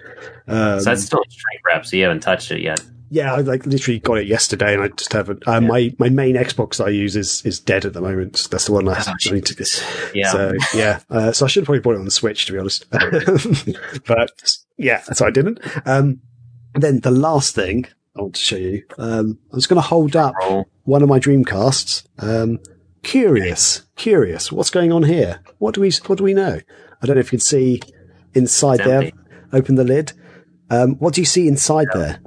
um, 0.46 0.78
So 0.80 0.90
that's 0.90 1.04
still 1.04 1.22
a 1.26 1.30
straight 1.30 1.60
rep, 1.64 1.86
so 1.86 1.96
you 1.96 2.02
haven't 2.02 2.20
touched 2.20 2.50
it 2.50 2.60
yet. 2.60 2.84
Yeah, 3.14 3.32
I 3.32 3.42
like 3.42 3.64
literally 3.64 4.00
got 4.00 4.18
it 4.18 4.26
yesterday, 4.26 4.74
and 4.74 4.82
I 4.82 4.88
just 4.88 5.12
haven't. 5.12 5.46
Uh, 5.46 5.60
My 5.60 5.94
my 6.00 6.08
main 6.08 6.34
Xbox 6.34 6.84
I 6.84 6.88
use 6.88 7.14
is 7.14 7.46
is 7.46 7.60
dead 7.60 7.84
at 7.84 7.92
the 7.92 8.00
moment. 8.00 8.48
That's 8.50 8.64
the 8.64 8.72
one 8.72 8.88
I, 8.88 8.94
I 9.06 9.14
need 9.30 9.46
to. 9.46 9.64
Oh, 9.64 10.10
Yeah. 10.12 10.32
So 10.32 10.52
yeah, 10.74 11.00
uh, 11.10 11.30
so 11.30 11.44
I 11.44 11.48
should 11.48 11.60
have 11.60 11.66
probably 11.66 11.80
bought 11.80 11.94
it 11.94 12.00
on 12.00 12.06
the 12.06 12.10
Switch 12.10 12.46
to 12.46 12.52
be 12.52 12.58
honest, 12.58 12.90
but 14.06 14.58
yeah, 14.76 15.02
so 15.02 15.26
I 15.26 15.30
didn't. 15.30 15.60
Um, 15.86 16.20
then 16.74 17.00
the 17.00 17.12
last 17.12 17.54
thing 17.54 17.86
I 18.16 18.22
want 18.22 18.34
to 18.34 18.40
show 18.40 18.56
you, 18.56 18.82
um, 18.98 19.38
I 19.52 19.54
was 19.54 19.68
going 19.68 19.80
to 19.80 19.88
hold 19.88 20.16
up 20.16 20.34
one 20.82 21.02
of 21.02 21.08
my 21.08 21.20
Dreamcasts, 21.20 22.04
um, 22.18 22.58
curious, 23.04 23.82
curious. 23.94 24.50
What's 24.50 24.70
going 24.70 24.90
on 24.90 25.04
here? 25.04 25.38
What 25.58 25.76
do 25.76 25.82
we 25.82 25.92
what 26.06 26.18
do 26.18 26.24
we 26.24 26.34
know? 26.34 26.58
I 27.00 27.06
don't 27.06 27.14
know 27.14 27.20
if 27.20 27.26
you 27.32 27.38
can 27.38 27.40
see 27.40 27.80
inside 28.34 28.80
there. 28.80 29.12
Open 29.52 29.76
the 29.76 29.84
lid. 29.84 30.12
Um, 30.68 30.96
what 30.96 31.14
do 31.14 31.20
you 31.20 31.26
see 31.26 31.46
inside 31.46 31.86
there? 31.94 32.18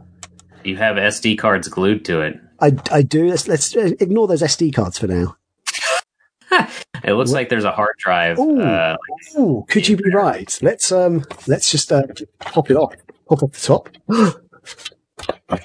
You 0.67 0.75
have 0.75 0.97
SD 0.97 1.37
cards 1.37 1.69
glued 1.69 2.03
to 2.05 2.19
it. 2.19 2.41
I, 2.59 2.75
I 2.91 3.01
do. 3.01 3.29
Let's 3.29 3.47
let's 3.47 3.73
ignore 3.73 4.27
those 4.27 4.41
SD 4.41 4.75
cards 4.75 4.99
for 4.99 5.07
now. 5.07 5.37
It 7.03 7.13
looks 7.13 7.31
like 7.31 7.47
there's 7.47 7.63
a 7.63 7.71
hard 7.71 7.95
drive. 7.99 8.39
Ooh. 8.39 8.59
Uh, 8.59 8.97
Ooh, 9.37 9.65
could 9.69 9.87
you 9.87 9.95
be 9.95 10.11
right? 10.11 10.57
Let's 10.61 10.91
um 10.91 11.23
let's 11.45 11.71
just 11.71 11.91
uh, 11.91 12.03
pop 12.39 12.71
it 12.71 12.75
off. 12.75 12.95
Pop 13.29 13.43
off 13.43 13.51
the 13.51 13.59
top. 13.59 13.89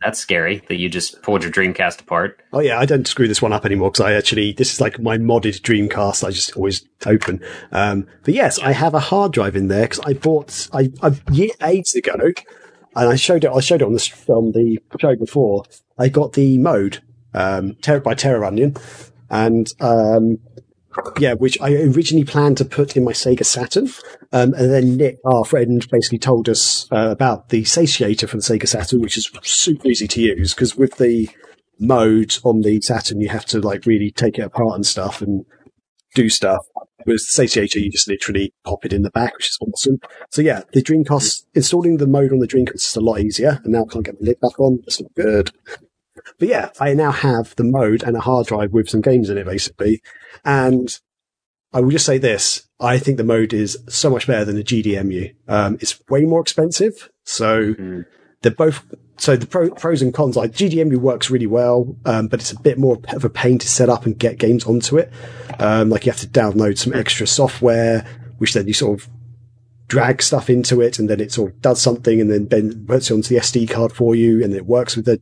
that's 0.00 0.18
scary 0.20 0.62
that 0.68 0.76
you 0.76 0.88
just 0.88 1.20
pulled 1.22 1.42
your 1.42 1.52
Dreamcast 1.52 2.00
apart. 2.00 2.40
Oh 2.52 2.60
yeah, 2.60 2.78
I 2.78 2.86
don't 2.86 3.06
screw 3.06 3.26
this 3.26 3.42
one 3.42 3.52
up 3.52 3.66
anymore 3.66 3.90
because 3.90 4.06
I 4.06 4.12
actually 4.12 4.52
this 4.52 4.72
is 4.72 4.80
like 4.80 5.00
my 5.00 5.18
modded 5.18 5.60
Dreamcast. 5.60 6.24
I 6.24 6.30
just 6.30 6.56
always 6.56 6.86
open. 7.04 7.42
Um, 7.72 8.06
but 8.22 8.34
yes, 8.34 8.58
I 8.60 8.72
have 8.72 8.94
a 8.94 9.00
hard 9.00 9.32
drive 9.32 9.56
in 9.56 9.68
there 9.68 9.88
because 9.88 10.00
I 10.00 10.12
bought 10.12 10.68
I, 10.72 10.90
I 11.02 11.20
year 11.32 11.50
ages 11.62 11.96
ago, 11.96 12.14
and 12.98 13.08
I 13.08 13.16
showed 13.16 13.44
it. 13.44 13.50
I 13.50 13.60
showed 13.60 13.80
it 13.80 13.86
on 13.86 13.94
the 13.94 14.12
on 14.28 14.52
the 14.52 14.78
show 15.00 15.14
before. 15.16 15.64
I 15.98 16.08
got 16.08 16.32
the 16.32 16.58
mode 16.58 16.98
um, 17.32 17.76
by 17.80 18.14
Terraonion, 18.14 18.80
and 19.30 19.72
um, 19.80 20.38
yeah, 21.18 21.34
which 21.34 21.60
I 21.60 21.74
originally 21.74 22.24
planned 22.24 22.58
to 22.58 22.64
put 22.64 22.96
in 22.96 23.04
my 23.04 23.12
Sega 23.12 23.44
Saturn, 23.44 23.88
um, 24.32 24.52
and 24.54 24.72
then 24.72 24.96
Nick, 24.96 25.18
our 25.24 25.44
friend, 25.44 25.86
basically 25.90 26.18
told 26.18 26.48
us 26.48 26.90
uh, 26.90 27.10
about 27.10 27.50
the 27.50 27.62
satiator 27.62 28.28
from 28.28 28.40
the 28.40 28.44
Sega 28.44 28.66
Saturn, 28.66 29.00
which 29.00 29.16
is 29.16 29.30
super 29.42 29.88
easy 29.88 30.08
to 30.08 30.20
use 30.20 30.54
because 30.54 30.76
with 30.76 30.96
the 30.96 31.28
mode 31.78 32.36
on 32.42 32.62
the 32.62 32.80
Saturn, 32.80 33.20
you 33.20 33.28
have 33.28 33.46
to 33.46 33.60
like 33.60 33.86
really 33.86 34.10
take 34.10 34.38
it 34.38 34.42
apart 34.42 34.74
and 34.74 34.86
stuff 34.86 35.22
and 35.22 35.44
do 36.14 36.28
stuff. 36.28 36.66
With 37.06 37.24
the 37.26 37.42
satiator, 37.42 37.76
you 37.76 37.90
just 37.90 38.08
literally 38.08 38.52
pop 38.64 38.84
it 38.84 38.92
in 38.92 39.02
the 39.02 39.10
back, 39.10 39.34
which 39.34 39.48
is 39.50 39.58
awesome. 39.60 39.98
So 40.30 40.42
yeah, 40.42 40.62
the 40.72 40.82
Dreamcast 40.82 41.44
installing 41.54 41.96
the 41.98 42.06
mode 42.06 42.32
on 42.32 42.40
the 42.40 42.48
Dreamcast 42.48 42.74
is 42.74 42.96
a 42.96 43.00
lot 43.00 43.20
easier, 43.20 43.60
and 43.64 43.72
now 43.72 43.84
I 43.88 43.92
can't 43.92 44.04
get 44.04 44.18
the 44.18 44.24
lid 44.26 44.40
back 44.40 44.58
on. 44.58 44.80
That's 44.82 45.00
not 45.00 45.14
good. 45.14 45.52
But 46.38 46.48
yeah, 46.48 46.70
I 46.80 46.94
now 46.94 47.12
have 47.12 47.54
the 47.56 47.64
mode 47.64 48.02
and 48.02 48.16
a 48.16 48.20
hard 48.20 48.46
drive 48.48 48.72
with 48.72 48.90
some 48.90 49.00
games 49.00 49.30
in 49.30 49.38
it, 49.38 49.46
basically. 49.46 50.02
And 50.44 50.88
I 51.72 51.80
will 51.80 51.90
just 51.90 52.06
say 52.06 52.18
this. 52.18 52.66
I 52.80 52.98
think 52.98 53.16
the 53.16 53.24
mode 53.24 53.52
is 53.52 53.78
so 53.88 54.10
much 54.10 54.26
better 54.26 54.44
than 54.44 54.56
the 54.56 54.64
GDMU. 54.64 55.34
Um, 55.46 55.78
it's 55.80 56.00
way 56.10 56.22
more 56.22 56.40
expensive. 56.40 57.08
So 57.24 57.74
Mm. 57.74 58.04
they're 58.42 58.52
both, 58.52 58.84
so 59.18 59.36
the 59.36 59.46
pro, 59.46 59.70
pros 59.70 60.00
and 60.00 60.14
cons, 60.14 60.36
like 60.36 60.52
GDMU 60.52 60.96
works 60.96 61.28
really 61.28 61.46
well, 61.46 61.96
um, 62.04 62.28
but 62.28 62.40
it's 62.40 62.52
a 62.52 62.60
bit 62.60 62.78
more 62.78 62.98
of 63.08 63.24
a 63.24 63.30
pain 63.30 63.58
to 63.58 63.68
set 63.68 63.88
up 63.88 64.06
and 64.06 64.18
get 64.18 64.38
games 64.38 64.64
onto 64.64 64.96
it. 64.96 65.12
Um, 65.58 65.90
like 65.90 66.06
you 66.06 66.12
have 66.12 66.20
to 66.20 66.28
download 66.28 66.78
some 66.78 66.94
extra 66.94 67.26
software, 67.26 68.06
which 68.38 68.54
then 68.54 68.68
you 68.68 68.74
sort 68.74 69.00
of 69.00 69.08
drag 69.88 70.22
stuff 70.22 70.48
into 70.50 70.80
it 70.80 70.98
and 70.98 71.08
then 71.08 71.18
it 71.18 71.32
sort 71.32 71.50
of 71.50 71.60
does 71.62 71.80
something 71.80 72.20
and 72.20 72.30
then, 72.30 72.46
then 72.48 72.86
puts 72.86 73.10
it 73.10 73.14
onto 73.14 73.34
the 73.34 73.40
SD 73.40 73.68
card 73.68 73.90
for 73.90 74.14
you 74.14 74.44
and 74.44 74.54
it 74.54 74.66
works 74.66 74.94
with 74.94 75.06
the 75.06 75.20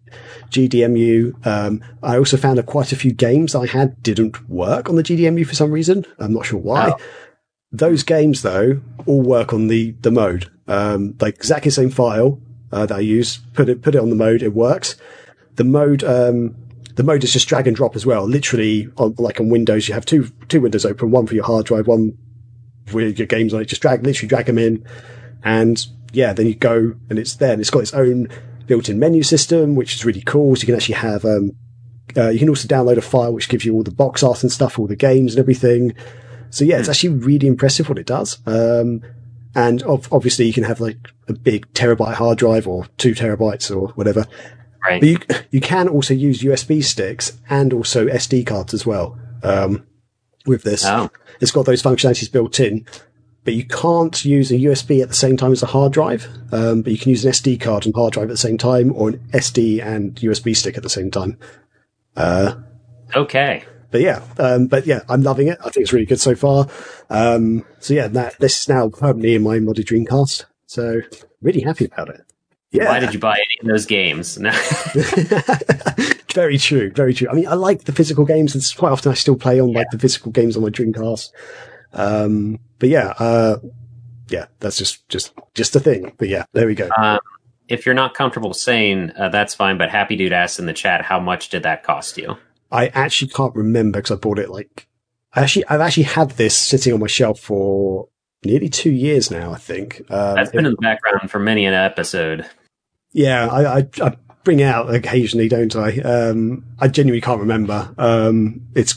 GDMU. 0.51 1.47
Um, 1.47 1.83
I 2.03 2.19
also 2.19 2.37
found 2.37 2.59
that 2.59 2.67
quite 2.67 2.93
a 2.93 2.97
few 2.97 3.13
games 3.13 3.55
I 3.55 3.67
had 3.67 4.03
didn't 4.03 4.49
work 4.49 4.89
on 4.89 4.97
the 4.97 5.05
GDMU 5.05 5.47
for 5.47 5.55
some 5.55 5.71
reason. 5.71 6.05
I'm 6.19 6.35
not 6.35 6.47
sure 6.47 6.59
why. 6.59 6.91
Oh. 6.91 7.05
Those 7.73 8.03
games 8.03 8.43
though 8.43 8.83
all 9.07 9.23
work 9.23 9.53
on 9.53 9.69
the, 9.69 9.93
the 10.01 10.11
mode. 10.11 10.51
Um, 10.69 11.15
like 11.21 11.37
exactly 11.37 11.69
the 11.69 11.75
same 11.75 11.91
file, 11.91 12.41
uh, 12.73 12.87
that 12.87 12.97
I 12.97 13.01
use, 13.01 13.39
put 13.55 13.69
it, 13.69 13.83
put 13.83 13.95
it 13.95 14.01
on 14.01 14.11
the 14.11 14.17
mode. 14.17 14.43
It 14.43 14.55
works. 14.55 14.97
The 15.57 15.65
mode, 15.65 16.05
um, 16.05 16.55
the 16.95 17.03
mode 17.03 17.25
is 17.25 17.33
just 17.33 17.49
drag 17.49 17.67
and 17.67 17.77
drop 17.77 17.97
as 17.97 18.07
well. 18.07 18.25
Literally, 18.25 18.89
on, 18.97 19.15
like 19.19 19.41
on 19.41 19.49
Windows, 19.49 19.89
you 19.89 19.95
have 19.95 20.07
two 20.07 20.31
two 20.49 20.61
windows 20.61 20.85
open, 20.85 21.11
one 21.11 21.27
for 21.27 21.35
your 21.35 21.45
hard 21.45 21.67
drive, 21.67 21.87
one 21.87 22.17
with 22.93 23.19
your 23.19 23.27
games 23.27 23.53
on 23.53 23.61
it. 23.61 23.67
Just 23.67 23.83
drag, 23.83 24.03
literally 24.03 24.29
drag 24.29 24.47
them 24.47 24.59
in, 24.59 24.85
and 25.43 25.87
yeah, 26.13 26.33
then 26.33 26.47
you 26.47 26.55
go 26.55 26.95
and 27.11 27.19
it's 27.19 27.35
there. 27.37 27.53
And 27.53 27.61
it's 27.61 27.71
got 27.71 27.81
its 27.81 27.95
own 27.95 28.29
built-in 28.67 28.99
menu 28.99 29.23
system, 29.23 29.75
which 29.77 29.95
is 29.95 30.05
really 30.05 30.23
cool. 30.23 30.57
So 30.57 30.63
you 30.63 30.67
can 30.67 30.75
actually 30.75 30.97
have, 30.97 31.25
um, 31.25 31.53
uh, 32.17 32.31
you 32.31 32.39
can 32.39 32.49
also 32.49 32.67
download 32.67 32.97
a 32.97 33.03
file 33.03 33.33
which 33.33 33.49
gives 33.49 33.65
you 33.65 33.75
all 33.75 33.83
the 33.83 33.91
box 33.91 34.23
art 34.23 34.43
and 34.43 34.51
stuff, 34.51 34.79
all 34.79 34.87
the 34.87 34.97
games 34.97 35.35
and 35.35 35.41
everything. 35.41 35.95
So 36.51 36.65
yeah, 36.65 36.79
it's 36.79 36.89
actually 36.89 37.11
really 37.11 37.47
impressive 37.47 37.89
what 37.89 37.99
it 37.99 38.07
does. 38.07 38.39
Um, 38.47 39.03
and 39.57 39.83
obviously 39.85 40.47
you 40.47 40.53
can 40.53 40.63
have 40.65 40.81
like 40.81 40.99
a 41.27 41.33
big 41.33 41.67
terabyte 41.73 42.15
hard 42.15 42.39
drive 42.39 42.69
or 42.69 42.87
two 42.99 43.13
terabytes 43.15 43.75
or 43.75 43.89
whatever. 43.95 44.27
Right. 44.85 45.01
But 45.01 45.09
you, 45.09 45.19
you 45.51 45.61
can 45.61 45.89
also 45.89 46.15
use 46.15 46.43
USB 46.43 46.85
sticks 46.85 47.41
and 47.51 47.73
also 47.73 48.07
SD 48.07 48.47
cards 48.47 48.73
as 48.75 48.87
well. 48.87 49.19
Um, 49.43 49.85
with 50.47 50.63
this, 50.63 50.85
Oh. 50.87 51.11
it's 51.41 51.51
got 51.51 51.67
those 51.67 51.83
functionalities 51.83 52.31
built 52.31 52.61
in, 52.61 52.87
but 53.45 53.55
you 53.55 53.65
can't 53.65 54.25
use 54.25 54.51
a 54.53 54.59
USB 54.59 55.03
at 55.03 55.09
the 55.09 55.15
same 55.15 55.37
time 55.37 55.53
as 55.53 55.63
a 55.63 55.67
hard 55.67 55.93
drive. 55.93 56.29
Um, 56.53 56.83
but 56.83 56.93
you 56.93 56.99
can 56.99 57.11
use 57.11 57.25
an 57.25 57.33
SD 57.33 57.59
card 57.61 57.87
and 57.87 57.95
hard 57.95 58.13
drive 58.13 58.25
at 58.25 58.31
the 58.31 58.37
same 58.37 58.59
time 58.59 58.93
or 58.95 59.09
an 59.09 59.19
SD 59.33 59.83
and 59.85 60.15
USB 60.17 60.55
stick 60.55 60.77
at 60.77 60.83
the 60.83 60.91
same 60.91 61.11
time. 61.11 61.39
Okay. 63.17 63.65
But 63.97 64.03
yeah, 64.03 64.23
um, 64.39 64.67
but 64.67 64.87
yeah, 64.87 65.01
I'm 65.09 65.23
loving 65.23 65.49
it. 65.49 65.57
I 65.61 65.71
think 65.71 65.79
it's 65.79 65.93
really 65.95 66.05
good 66.05 66.21
so 66.21 66.35
far. 66.35 66.69
Um, 67.09 67.65
so 67.81 67.95
yeah, 67.95 68.09
that, 68.09 68.39
this 68.41 68.61
is 68.61 68.69
now 68.69 68.91
permanently 68.91 69.37
in 69.37 69.43
my 69.43 69.57
modded 69.57 69.87
Dreamcast. 69.87 70.45
So 70.67 71.01
really 71.41 71.63
happy 71.63 71.87
about 71.87 72.11
it. 72.11 72.21
Yeah. 72.73 72.91
Why 72.91 73.01
did 73.01 73.15
you 73.15 73.19
buy 73.19 73.37
any 73.37 73.59
of 73.63 73.69
those 73.69 73.87
games? 73.87 74.37
very 76.35 76.59
true, 76.59 76.91
very 76.91 77.15
true. 77.15 77.29
I 77.31 77.33
mean, 77.33 77.49
I 77.49 77.55
like 77.55 77.85
the 77.85 77.93
physical 77.93 78.27
games. 78.27 78.55
It's 78.55 78.75
quite 78.75 78.93
often 78.93 79.13
I 79.13 79.15
still 79.15 79.37
play 79.37 79.59
on 79.63 79.73
like 79.73 79.89
the 79.91 79.99
physical 79.99 80.31
games 80.31 80.59
on 80.59 80.63
my 80.63 80.69
Dreamcast. 80.69 81.31
Um, 81.95 82.59
but 82.79 82.91
yeah, 82.91 83.15
uh, 83.19 83.61
yeah, 84.29 84.45
that's 84.61 84.77
just, 84.77 85.09
just, 85.09 85.33
just 85.55 85.75
a 85.75 85.81
thing. 85.81 86.13
But 86.19 86.29
yeah, 86.29 86.45
there 86.53 86.67
we 86.67 86.75
go. 86.75 86.91
um, 86.99 87.19
if 87.67 87.87
you're 87.87 87.95
not 87.95 88.13
comfortable 88.13 88.53
saying, 88.53 89.13
uh, 89.19 89.31
that's 89.31 89.55
fine. 89.55 89.79
But 89.79 89.89
Happy 89.89 90.17
Dude 90.17 90.35
asked 90.35 90.59
in 90.59 90.67
the 90.67 90.75
chat, 90.75 91.01
how 91.01 91.19
much 91.19 91.49
did 91.49 91.63
that 91.63 91.83
cost 91.83 92.19
you? 92.19 92.37
I 92.71 92.89
actually 92.89 93.31
can't 93.31 93.55
remember 93.55 93.99
because 93.99 94.11
I 94.11 94.17
bought 94.17 94.39
it 94.39 94.51
like, 94.51 94.89
I 95.33 95.43
actually, 95.43 95.67
I've 95.67 95.81
actually 95.81 96.05
had 96.05 96.31
this 96.33 96.57
sitting 96.57 96.93
on 96.93 97.01
my 97.01 97.07
shelf 97.07 97.41
for 97.41 98.09
nearly 98.45 98.69
two 98.69 98.91
years 98.91 99.31
now, 99.31 99.53
I 99.53 99.59
think. 99.59 100.01
Um, 100.11 100.35
That's 100.37 100.51
been 100.51 100.67
in 100.67 100.73
the 100.73 100.79
background 100.79 101.31
for 101.31 101.39
many 101.39 101.67
an 101.67 101.75
episode. 101.75 102.47
Yeah, 103.13 103.47
I, 103.47 103.79
I, 103.79 103.89
I 104.03 104.17
bring 104.45 104.61
it 104.61 104.65
out 104.65 104.95
occasionally, 104.95 105.49
don't 105.49 105.75
I? 105.75 105.99
Um, 105.99 106.65
I 106.79 106.89
genuinely 106.89 107.21
can't 107.21 107.41
remember. 107.41 107.95
Um, 107.99 108.67
it's, 108.75 108.97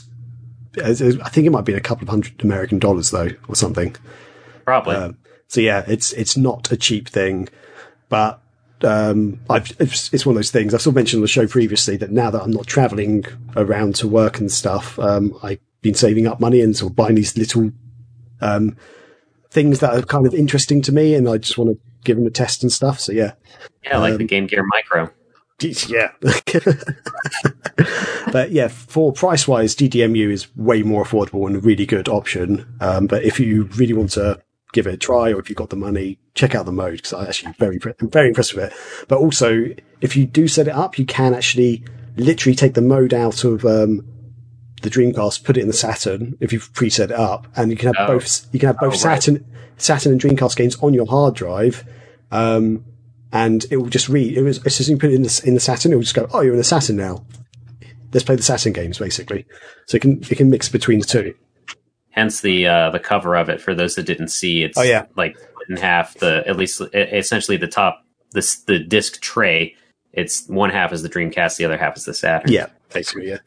I 0.82 0.94
think 0.94 1.46
it 1.46 1.50
might 1.50 1.64
be 1.64 1.74
a 1.74 1.80
couple 1.80 2.04
of 2.04 2.08
hundred 2.08 2.42
American 2.42 2.78
dollars 2.78 3.10
though, 3.10 3.30
or 3.48 3.56
something. 3.56 3.96
Probably. 4.64 4.96
Um, 4.96 5.18
so 5.48 5.60
yeah, 5.60 5.84
it's, 5.86 6.12
it's 6.12 6.36
not 6.36 6.70
a 6.70 6.76
cheap 6.76 7.08
thing, 7.08 7.48
but, 8.08 8.42
um, 8.84 9.40
I've, 9.48 9.70
it's, 9.78 10.12
it's 10.12 10.26
one 10.26 10.34
of 10.34 10.38
those 10.38 10.50
things 10.50 10.74
I've 10.74 10.80
still 10.80 10.92
mentioned 10.92 11.18
on 11.18 11.22
the 11.22 11.28
show 11.28 11.46
previously 11.46 11.96
that 11.98 12.10
now 12.10 12.30
that 12.30 12.42
I'm 12.42 12.50
not 12.50 12.66
traveling 12.66 13.24
around 13.56 13.94
to 13.96 14.08
work 14.08 14.38
and 14.38 14.50
stuff, 14.50 14.98
um, 14.98 15.38
I've 15.42 15.60
been 15.82 15.94
saving 15.94 16.26
up 16.26 16.40
money 16.40 16.60
and 16.60 16.76
sort 16.76 16.92
of 16.92 16.96
buying 16.96 17.14
these 17.14 17.36
little, 17.36 17.70
um, 18.40 18.76
things 19.50 19.80
that 19.80 19.94
are 19.94 20.02
kind 20.02 20.26
of 20.26 20.34
interesting 20.34 20.82
to 20.82 20.92
me 20.92 21.14
and 21.14 21.28
I 21.28 21.38
just 21.38 21.58
want 21.58 21.70
to 21.70 21.78
give 22.04 22.16
them 22.16 22.26
a 22.26 22.30
test 22.30 22.62
and 22.62 22.72
stuff. 22.72 23.00
So 23.00 23.12
yeah, 23.12 23.32
yeah, 23.84 23.98
like 23.98 24.12
um, 24.12 24.18
the 24.18 24.24
Game 24.24 24.46
Gear 24.46 24.64
Micro. 24.66 25.10
yeah. 25.88 26.12
but 28.32 28.50
yeah, 28.50 28.68
for 28.68 29.12
price 29.12 29.46
wise, 29.46 29.76
GDMU 29.76 30.30
is 30.30 30.54
way 30.56 30.82
more 30.82 31.04
affordable 31.04 31.46
and 31.46 31.56
a 31.56 31.60
really 31.60 31.84
good 31.86 32.08
option. 32.08 32.66
Um, 32.80 33.06
but 33.06 33.24
if 33.24 33.38
you 33.38 33.64
really 33.76 33.92
want 33.92 34.12
to 34.12 34.40
give 34.72 34.86
it 34.86 34.94
a 34.94 34.96
try 34.96 35.32
or 35.32 35.38
if 35.40 35.48
you've 35.48 35.56
got 35.58 35.70
the 35.70 35.76
money, 35.76 36.18
check 36.34 36.54
out 36.54 36.66
the 36.66 36.72
mode 36.72 36.96
because 36.96 37.12
I 37.12 37.26
actually 37.26 37.52
very, 37.58 37.78
I'm 38.00 38.10
very 38.10 38.28
impressed 38.28 38.54
with 38.54 38.64
it. 38.72 39.06
But 39.08 39.18
also, 39.18 39.66
if 40.00 40.16
you 40.16 40.26
do 40.26 40.48
set 40.48 40.68
it 40.68 40.74
up, 40.74 40.98
you 40.98 41.04
can 41.06 41.34
actually 41.34 41.84
literally 42.16 42.54
take 42.56 42.74
the 42.74 42.82
mode 42.82 43.12
out 43.14 43.44
of, 43.44 43.64
um, 43.64 44.04
the 44.82 44.88
Dreamcast, 44.90 45.44
put 45.44 45.56
it 45.58 45.60
in 45.60 45.66
the 45.66 45.74
Saturn 45.74 46.36
if 46.40 46.52
you've 46.54 46.72
preset 46.72 47.04
it 47.04 47.12
up, 47.12 47.46
and 47.54 47.70
you 47.70 47.76
can 47.76 47.88
have 47.92 47.96
Oh. 48.08 48.14
both. 48.14 48.46
You 48.52 48.58
can 48.58 48.68
have 48.68 48.78
both 48.78 48.94
Oh, 49.04 49.08
right. 49.08 49.22
Saturn, 49.22 49.44
Saturn 49.76 50.12
and 50.12 50.20
Dreamcast 50.20 50.56
games 50.56 50.76
on 50.80 50.94
your 50.94 51.06
hard 51.06 51.34
drive, 51.34 51.84
um, 52.32 52.84
and 53.32 53.66
it 53.70 53.76
will 53.76 53.90
just 53.90 54.08
read. 54.08 54.36
It 54.36 54.42
was 54.42 54.58
as 54.64 54.74
soon 54.76 54.84
as 54.84 54.88
you 54.90 54.96
put 54.96 55.10
it 55.10 55.14
in 55.16 55.22
the 55.22 55.42
in 55.44 55.52
the 55.54 55.60
Saturn, 55.60 55.92
it 55.92 55.96
will 55.96 56.02
just 56.02 56.14
go, 56.14 56.28
"Oh, 56.32 56.40
you're 56.40 56.54
in 56.54 56.58
the 56.58 56.64
Saturn 56.64 56.96
now. 56.96 57.24
Let's 58.12 58.24
play 58.24 58.36
the 58.36 58.42
Saturn 58.42 58.72
games." 58.72 58.98
Basically, 58.98 59.44
so 59.86 59.96
it 59.96 60.00
can 60.00 60.22
it 60.30 60.36
can 60.36 60.48
mix 60.48 60.68
between 60.70 61.00
the 61.00 61.06
two. 61.06 61.34
Hence 62.10 62.40
the 62.40 62.66
uh, 62.66 62.90
the 62.90 62.98
cover 63.00 63.36
of 63.36 63.48
it. 63.48 63.60
For 63.60 63.74
those 63.74 63.94
that 63.94 64.04
didn't 64.04 64.28
see, 64.28 64.62
it's 64.62 64.76
Oh, 64.78 64.82
yeah. 64.82 65.06
like 65.16 65.36
in 65.68 65.76
half. 65.76 66.14
The 66.14 66.42
at 66.46 66.56
least 66.56 66.80
essentially 66.94 67.56
the 67.56 67.68
top 67.68 68.04
this 68.32 68.56
the 68.62 68.78
disc 68.78 69.20
tray. 69.20 69.76
It's 70.12 70.46
one 70.48 70.70
half 70.70 70.92
is 70.92 71.02
the 71.02 71.08
Dreamcast, 71.08 71.56
the 71.56 71.64
other 71.66 71.78
half 71.78 71.96
is 71.96 72.04
the 72.04 72.14
Saturn. 72.14 72.50
Yeah, 72.50 72.66
basically, 72.92 73.28
yeah. 73.28 73.38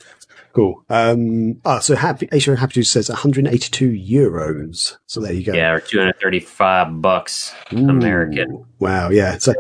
Cool. 0.54 0.86
Um, 0.88 1.60
ah, 1.66 1.80
so 1.80 1.96
happy, 1.96 2.30
Asia 2.32 2.56
Happy 2.56 2.74
to 2.76 2.84
says 2.84 3.10
182 3.10 3.90
euros. 3.90 4.98
So 5.08 5.20
there 5.20 5.34
you 5.34 5.44
go. 5.44 5.54
Yeah, 5.54 5.72
or 5.72 5.80
two 5.80 5.98
hundred 6.00 6.20
thirty 6.22 6.40
five 6.40 7.02
bucks 7.02 7.54
Ooh, 7.74 7.90
American. 7.90 8.64
Wow. 8.80 9.10
Yeah. 9.10 9.40
So 9.40 9.54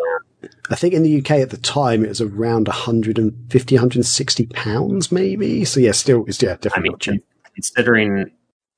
I 0.69 0.75
think 0.75 0.93
in 0.93 1.03
the 1.03 1.17
UK 1.19 1.31
at 1.31 1.49
the 1.49 1.57
time 1.57 2.05
it 2.05 2.09
was 2.09 2.21
around 2.21 2.67
150, 2.67 3.75
160 3.75 4.45
pounds, 4.47 5.11
maybe. 5.11 5.65
So 5.65 5.79
yeah, 5.79 5.91
still, 5.93 6.25
it's 6.27 6.41
yeah, 6.41 6.55
definitely 6.61 6.89
I 6.89 6.91
mean, 6.91 6.97
cheap. 6.99 7.25
considering 7.55 8.31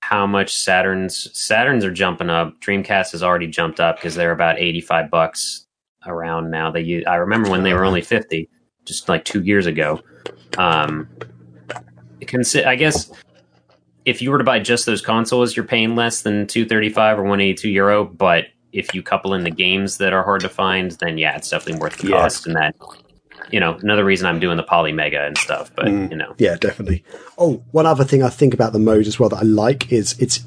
how 0.07 0.27
much 0.27 0.53
Saturns 0.53 1.27
Saturns 1.33 1.83
are 1.83 1.91
jumping 1.91 2.29
up, 2.29 2.61
Dreamcast 2.61 3.11
has 3.13 3.23
already 3.23 3.47
jumped 3.47 3.79
up 3.79 3.95
because 3.97 4.13
they're 4.13 4.31
about 4.31 4.59
eighty 4.59 4.79
five 4.79 5.09
bucks 5.09 5.65
around 6.05 6.51
now. 6.51 6.69
They 6.69 7.03
I 7.05 7.15
remember 7.15 7.49
when 7.49 7.63
they 7.63 7.73
were 7.73 7.83
only 7.83 8.01
fifty, 8.01 8.47
just 8.85 9.09
like 9.09 9.25
two 9.25 9.41
years 9.41 9.65
ago. 9.65 9.99
Um, 10.59 11.07
consi- 12.21 12.67
I 12.67 12.75
guess 12.75 13.11
if 14.05 14.21
you 14.21 14.29
were 14.29 14.37
to 14.37 14.43
buy 14.43 14.59
just 14.59 14.85
those 14.85 15.01
consoles, 15.01 15.55
you're 15.55 15.65
paying 15.65 15.95
less 15.95 16.21
than 16.21 16.45
two 16.45 16.67
thirty 16.67 16.89
five 16.89 17.17
or 17.17 17.23
one 17.23 17.41
eighty 17.41 17.55
two 17.55 17.69
euro. 17.69 18.05
But 18.05 18.45
if 18.73 18.93
you 18.93 19.01
couple 19.01 19.33
in 19.33 19.43
the 19.43 19.49
games 19.49 19.97
that 19.97 20.13
are 20.13 20.23
hard 20.23 20.41
to 20.41 20.49
find, 20.49 20.91
then 20.91 21.17
yeah, 21.17 21.35
it's 21.35 21.49
definitely 21.49 21.81
worth 21.81 21.97
the 21.97 22.09
Yeah. 22.09 22.21
cost. 22.21 22.45
And 22.45 22.55
that, 22.55 22.75
you 23.51 23.59
know, 23.59 23.75
another 23.81 24.03
reason 24.05 24.27
I'm 24.27 24.39
doing 24.39 24.57
the 24.57 24.63
Polymega 24.63 25.25
and 25.27 25.37
stuff. 25.37 25.71
But 25.75 25.85
Mm. 25.85 26.11
you 26.11 26.17
know, 26.17 26.33
Yeah, 26.37 26.55
definitely. 26.55 27.03
Oh, 27.37 27.63
one 27.71 27.85
other 27.85 28.03
thing 28.03 28.23
I 28.23 28.29
think 28.29 28.53
about 28.53 28.73
the 28.73 28.79
mode 28.79 29.07
as 29.07 29.19
well 29.19 29.29
that 29.29 29.37
I 29.37 29.43
like 29.43 29.91
is 29.91 30.15
it's 30.19 30.39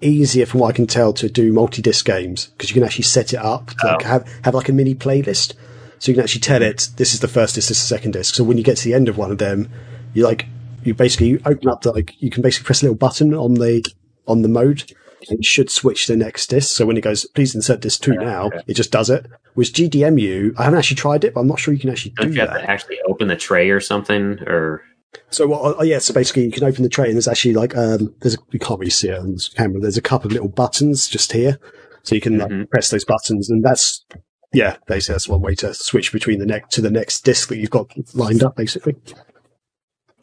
easier 0.00 0.44
from 0.46 0.60
what 0.60 0.68
I 0.68 0.72
can 0.72 0.86
tell 0.86 1.12
to 1.14 1.28
do 1.28 1.52
multi-disc 1.52 2.04
games 2.04 2.46
because 2.56 2.68
you 2.70 2.74
can 2.74 2.82
actually 2.82 3.04
set 3.04 3.32
it 3.32 3.38
up 3.38 3.70
to 3.78 3.86
like 3.86 4.04
Oh. 4.04 4.08
have 4.08 4.28
have 4.44 4.54
like 4.54 4.68
a 4.68 4.72
mini 4.72 4.94
playlist. 4.94 5.54
So 5.98 6.10
you 6.10 6.14
can 6.16 6.24
actually 6.24 6.42
tell 6.42 6.60
it 6.60 6.90
this 6.96 7.14
is 7.14 7.20
the 7.20 7.28
first 7.28 7.54
disc, 7.54 7.68
this 7.68 7.78
is 7.78 7.88
the 7.88 7.94
second 7.94 8.10
disc. 8.12 8.34
So 8.34 8.44
when 8.44 8.58
you 8.58 8.64
get 8.64 8.76
to 8.78 8.84
the 8.84 8.94
end 8.94 9.08
of 9.08 9.16
one 9.16 9.30
of 9.30 9.38
them, 9.38 9.68
you 10.12 10.24
like 10.24 10.46
you 10.82 10.92
basically 10.92 11.28
you 11.28 11.40
open 11.46 11.68
up 11.68 11.80
the 11.82 11.92
like 11.92 12.12
you 12.20 12.30
can 12.30 12.42
basically 12.42 12.66
press 12.66 12.82
a 12.82 12.86
little 12.86 12.96
button 12.96 13.32
on 13.32 13.54
the 13.54 13.82
on 14.26 14.42
the 14.42 14.48
mode 14.48 14.92
it 15.30 15.44
should 15.44 15.70
switch 15.70 16.06
to 16.06 16.12
the 16.12 16.18
next 16.24 16.48
disc. 16.48 16.76
So 16.76 16.86
when 16.86 16.96
it 16.96 17.02
goes, 17.02 17.26
please 17.26 17.54
insert 17.54 17.80
disc 17.80 18.02
two 18.02 18.14
now, 18.14 18.46
okay. 18.46 18.60
it 18.66 18.74
just 18.74 18.90
does 18.90 19.10
it. 19.10 19.26
With 19.54 19.72
GDMU, 19.72 20.52
I 20.58 20.64
haven't 20.64 20.78
actually 20.78 20.96
tried 20.96 21.24
it, 21.24 21.34
but 21.34 21.40
I'm 21.40 21.46
not 21.46 21.58
sure 21.60 21.72
you 21.74 21.80
can 21.80 21.90
actually 21.90 22.12
don't 22.12 22.28
do 22.28 22.34
you 22.34 22.40
have 22.40 22.50
that. 22.52 22.62
to 22.62 22.70
actually 22.70 22.98
open 23.08 23.28
the 23.28 23.36
tray 23.36 23.70
or 23.70 23.80
something 23.80 24.38
or 24.46 24.82
So 25.30 25.46
what? 25.46 25.76
Oh, 25.78 25.82
yeah. 25.82 25.98
So 25.98 26.12
basically, 26.14 26.44
you 26.44 26.52
can 26.52 26.64
open 26.64 26.82
the 26.82 26.88
tray, 26.88 27.06
and 27.06 27.14
there's 27.14 27.28
actually 27.28 27.54
like 27.54 27.76
um, 27.76 28.14
there's 28.20 28.34
a, 28.34 28.38
you 28.50 28.58
can't 28.58 28.80
really 28.80 28.90
see 28.90 29.08
it 29.08 29.18
on 29.18 29.32
this 29.32 29.48
camera. 29.48 29.80
There's 29.80 29.96
a 29.96 30.02
couple 30.02 30.26
of 30.28 30.32
little 30.32 30.48
buttons 30.48 31.06
just 31.08 31.32
here, 31.32 31.58
so 32.02 32.14
you 32.14 32.20
can 32.20 32.38
like, 32.38 32.50
Mhm. 32.50 32.70
press 32.70 32.90
those 32.90 33.04
buttons, 33.04 33.48
and 33.48 33.64
that's 33.64 34.04
yeah, 34.52 34.76
basically 34.86 35.14
that's 35.14 35.28
one 35.28 35.40
way 35.40 35.54
to 35.56 35.72
switch 35.74 36.12
between 36.12 36.38
the 36.38 36.46
next 36.46 36.72
to 36.74 36.80
the 36.80 36.90
next 36.90 37.24
disc 37.24 37.48
that 37.48 37.56
you've 37.58 37.70
got 37.70 37.90
lined 38.14 38.42
up, 38.42 38.56
basically. 38.56 38.96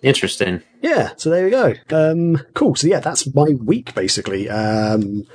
Interesting. 0.01 0.61
Yeah. 0.81 1.11
So 1.17 1.29
there 1.29 1.45
we 1.45 1.51
go. 1.51 1.73
Um, 1.91 2.41
cool. 2.53 2.75
So 2.75 2.87
yeah, 2.87 2.99
that's 2.99 3.33
my 3.33 3.49
week 3.63 3.93
basically. 3.93 4.49
Um, 4.49 5.25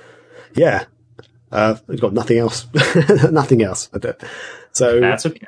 yeah. 0.54 0.84
Uh, 1.52 1.76
I've 1.88 2.00
got 2.00 2.12
nothing 2.12 2.38
else. 2.38 2.66
nothing 3.30 3.62
else. 3.62 3.88
So 4.72 5.00
That's 5.00 5.24
okay. 5.24 5.40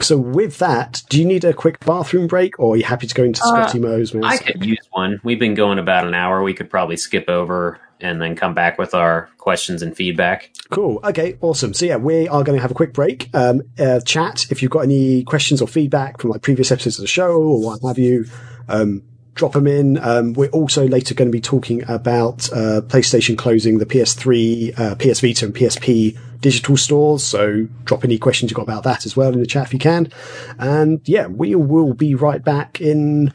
so 0.00 0.18
with 0.18 0.58
that, 0.58 1.02
do 1.08 1.18
you 1.20 1.24
need 1.24 1.44
a 1.44 1.54
quick 1.54 1.78
bathroom 1.80 2.26
break, 2.26 2.58
or 2.58 2.74
are 2.74 2.76
you 2.76 2.84
happy 2.84 3.06
to 3.06 3.14
go 3.14 3.22
into 3.22 3.40
Uh, 3.44 3.46
Scotty 3.68 3.78
Mo's? 3.78 4.14
I 4.16 4.36
could 4.36 4.64
use 4.64 4.80
one. 4.90 5.20
We've 5.22 5.38
been 5.38 5.54
going 5.54 5.78
about 5.78 6.06
an 6.06 6.12
hour. 6.14 6.42
We 6.42 6.54
could 6.54 6.68
probably 6.68 6.96
skip 6.96 7.28
over 7.28 7.78
and 8.00 8.20
then 8.20 8.36
come 8.36 8.54
back 8.54 8.78
with 8.78 8.94
our 8.94 9.28
questions 9.38 9.82
and 9.82 9.96
feedback. 9.96 10.50
Cool. 10.70 11.00
Okay. 11.04 11.38
Awesome. 11.40 11.74
So 11.74 11.86
yeah, 11.86 11.96
we 11.96 12.28
are 12.28 12.44
going 12.44 12.56
to 12.56 12.62
have 12.62 12.70
a 12.70 12.74
quick 12.74 12.92
break. 12.92 13.30
Um, 13.34 13.62
uh, 13.78 14.00
chat. 14.00 14.46
If 14.50 14.62
you've 14.62 14.70
got 14.70 14.80
any 14.80 15.24
questions 15.24 15.60
or 15.60 15.68
feedback 15.68 16.20
from 16.20 16.30
like 16.30 16.42
previous 16.42 16.70
episodes 16.70 16.98
of 16.98 17.02
the 17.02 17.08
show 17.08 17.32
or 17.32 17.60
what 17.60 17.80
have 17.88 17.98
you, 17.98 18.26
um, 18.68 19.02
drop 19.38 19.52
them 19.52 19.66
in. 19.66 19.96
Um, 19.98 20.34
we're 20.34 20.50
also 20.50 20.86
later 20.86 21.14
going 21.14 21.28
to 21.28 21.32
be 21.32 21.40
talking 21.40 21.82
about 21.88 22.52
uh, 22.52 22.82
PlayStation 22.82 23.38
closing 23.38 23.78
the 23.78 23.86
PS3, 23.86 24.78
uh, 24.78 24.94
PS 24.96 25.20
Vita, 25.20 25.46
and 25.46 25.54
PSP 25.54 26.18
digital 26.40 26.76
stores. 26.76 27.24
So 27.24 27.66
drop 27.84 28.04
any 28.04 28.18
questions 28.18 28.50
you've 28.50 28.56
got 28.56 28.62
about 28.64 28.82
that 28.82 29.06
as 29.06 29.16
well 29.16 29.32
in 29.32 29.40
the 29.40 29.46
chat 29.46 29.66
if 29.66 29.72
you 29.72 29.78
can. 29.78 30.12
And 30.58 31.00
yeah, 31.04 31.26
we 31.26 31.54
will 31.54 31.94
be 31.94 32.14
right 32.14 32.44
back 32.44 32.80
in 32.80 33.32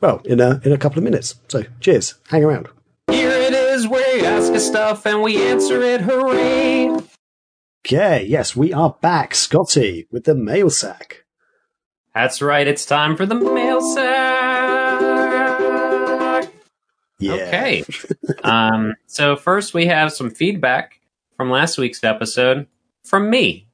well 0.00 0.20
in 0.24 0.40
a 0.40 0.60
in 0.64 0.72
a 0.72 0.78
couple 0.78 0.98
of 0.98 1.04
minutes. 1.04 1.36
So 1.48 1.64
cheers. 1.80 2.14
Hang 2.28 2.44
around. 2.44 2.68
Here 4.16 4.24
it 4.24 4.28
is 4.28 4.32
where 4.32 4.32
you 4.32 4.36
ask 4.42 4.52
us 4.54 4.66
stuff 4.66 5.06
and 5.06 5.22
we 5.22 5.42
answer 5.46 5.82
it. 5.82 6.00
Hooray! 6.00 6.88
Okay. 7.86 8.24
Yes, 8.24 8.56
we 8.56 8.72
are 8.72 8.96
back, 9.02 9.34
Scotty, 9.34 10.06
with 10.10 10.24
the 10.24 10.34
mail 10.34 10.70
sack. 10.70 11.24
That's 12.14 12.40
right. 12.40 12.66
It's 12.66 12.86
time 12.86 13.16
for 13.16 13.26
the 13.26 13.34
mail 13.34 13.80
sack. 13.82 15.00
Yeah. 17.18 17.32
Okay. 17.34 17.84
um, 18.42 18.94
so 19.06 19.36
first 19.36 19.74
we 19.74 19.86
have 19.86 20.12
some 20.12 20.30
feedback 20.30 21.00
from 21.36 21.50
last 21.50 21.76
week's 21.78 22.02
episode 22.02 22.66
from 23.04 23.28
me. 23.28 23.68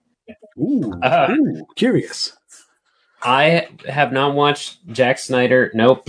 Ooh, 0.59 0.93
Uh, 1.03 1.35
ooh, 1.39 1.67
curious. 1.77 2.37
I 3.23 3.69
have 3.89 4.13
not 4.13 4.35
watched 4.35 4.85
Jack 4.89 5.19
Snyder. 5.21 5.71
Nope. 5.75 6.09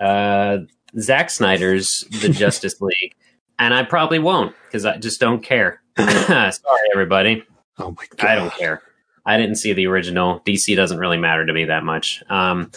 Uh, 0.00 0.58
Zack 0.98 1.28
Snyder's 1.30 2.04
The 2.22 2.30
Justice 2.30 2.80
League, 2.80 3.14
and 3.58 3.74
I 3.74 3.82
probably 3.82 4.18
won't 4.18 4.54
because 4.66 4.84
I 4.84 4.98
just 4.98 5.20
don't 5.20 5.42
care. 5.42 5.82
Sorry, 5.98 6.52
everybody. 6.92 7.44
Oh 7.78 7.90
my 7.92 8.04
god. 8.16 8.28
I 8.28 8.34
don't 8.34 8.52
care. 8.52 8.82
I 9.24 9.36
didn't 9.36 9.56
see 9.56 9.72
the 9.72 9.86
original. 9.86 10.40
DC 10.40 10.74
doesn't 10.74 10.98
really 10.98 11.18
matter 11.18 11.44
to 11.44 11.52
me 11.52 11.66
that 11.66 11.84
much. 11.84 12.22
Um, 12.30 12.70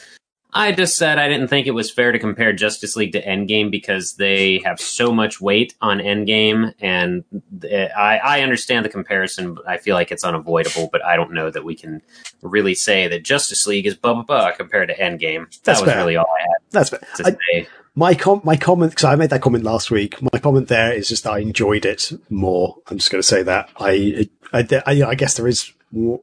I 0.54 0.74
just 0.74 0.98
said 0.98 1.18
I 1.18 1.30
didn't 1.30 1.48
think 1.48 1.66
it 1.66 1.72
was 1.72 1.90
fair 1.90 2.12
to 2.12 2.20
compare 2.20 2.52
Justice 2.52 2.98
League 2.98 3.14
to 3.14 3.24
Endgame 3.24 3.72
because 3.72 4.16
they 4.16 4.62
have 4.66 4.82
so 4.82 5.14
much 5.14 5.40
weight 5.40 5.76
on 5.82 6.00
Endgame, 6.00 6.74
and 6.82 7.24
I, 7.64 8.20
I 8.22 8.42
understand 8.42 8.84
the 8.84 8.90
comparison. 8.90 9.54
But 9.54 9.68
I 9.68 9.78
feel 9.78 9.96
like 9.96 10.12
it's 10.12 10.26
unavoidable, 10.26 10.90
but 10.92 11.06
I 11.06 11.16
don't 11.16 11.32
know 11.32 11.50
that 11.50 11.64
we 11.64 11.76
can 11.76 12.02
really 12.42 12.76
say 12.76 13.08
that 13.08 13.24
Justice 13.24 13.66
League 13.66 13.86
is 13.86 13.96
blah 13.96 14.14
blah 14.14 14.24
blah 14.24 14.52
compared 14.52 14.90
to 14.90 14.98
Endgame. 14.98 15.58
That 15.64 15.80
was 15.80 15.90
fair. 15.90 16.00
really 16.00 16.18
all 16.18 16.28
I 16.38 16.42
had. 16.42 16.58
That's 16.72 16.90
had 16.90 17.00
to 17.00 17.28
I, 17.28 17.38
say. 17.54 17.68
My 17.96 18.14
com- 18.16 18.42
my 18.44 18.56
comment 18.58 18.92
because 18.92 19.04
I 19.06 19.16
made 19.16 19.30
that 19.32 19.42
comment 19.42 19.64
last 19.64 19.92
week. 19.92 20.22
My 20.22 20.40
comment 20.40 20.68
there 20.68 20.94
is 20.94 21.10
just 21.10 21.24
that 21.26 21.34
I 21.34 21.40
enjoyed 21.40 21.86
it 21.86 22.12
more. 22.30 22.78
I'm 22.88 22.98
just 22.98 23.12
going 23.12 23.22
to 23.22 23.28
say 23.28 23.44
that 23.44 23.70
I 23.78 24.28
I, 24.54 24.68
I 24.86 25.04
I 25.04 25.16
guess 25.16 25.36
there 25.36 25.48
is 25.48 25.72
more. 25.92 26.22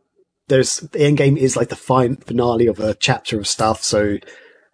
There's 0.48 0.78
the 0.80 1.00
end 1.00 1.18
game 1.18 1.36
is 1.36 1.56
like 1.56 1.68
the 1.68 1.76
fine 1.76 2.16
finale 2.16 2.66
of 2.68 2.80
a 2.80 2.94
chapter 2.94 3.38
of 3.38 3.46
stuff, 3.46 3.82
so 3.82 4.16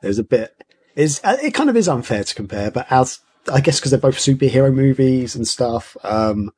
there's 0.03 0.19
a 0.21 0.25
bit. 0.25 0.55
Is 0.95 1.21
it 1.25 1.53
kind 1.55 1.69
of 1.69 1.77
is 1.77 1.89
unfair 1.89 2.23
to 2.23 2.35
compare, 2.35 2.71
but 2.71 2.87
as 2.91 3.19
I 3.53 3.61
guess 3.61 3.81
because 3.81 3.91
they're 3.91 3.99
both 4.01 4.17
superhero 4.17 4.73
movies 4.73 5.35
and 5.35 5.49
stuff, 5.49 5.97
um, 6.05 6.51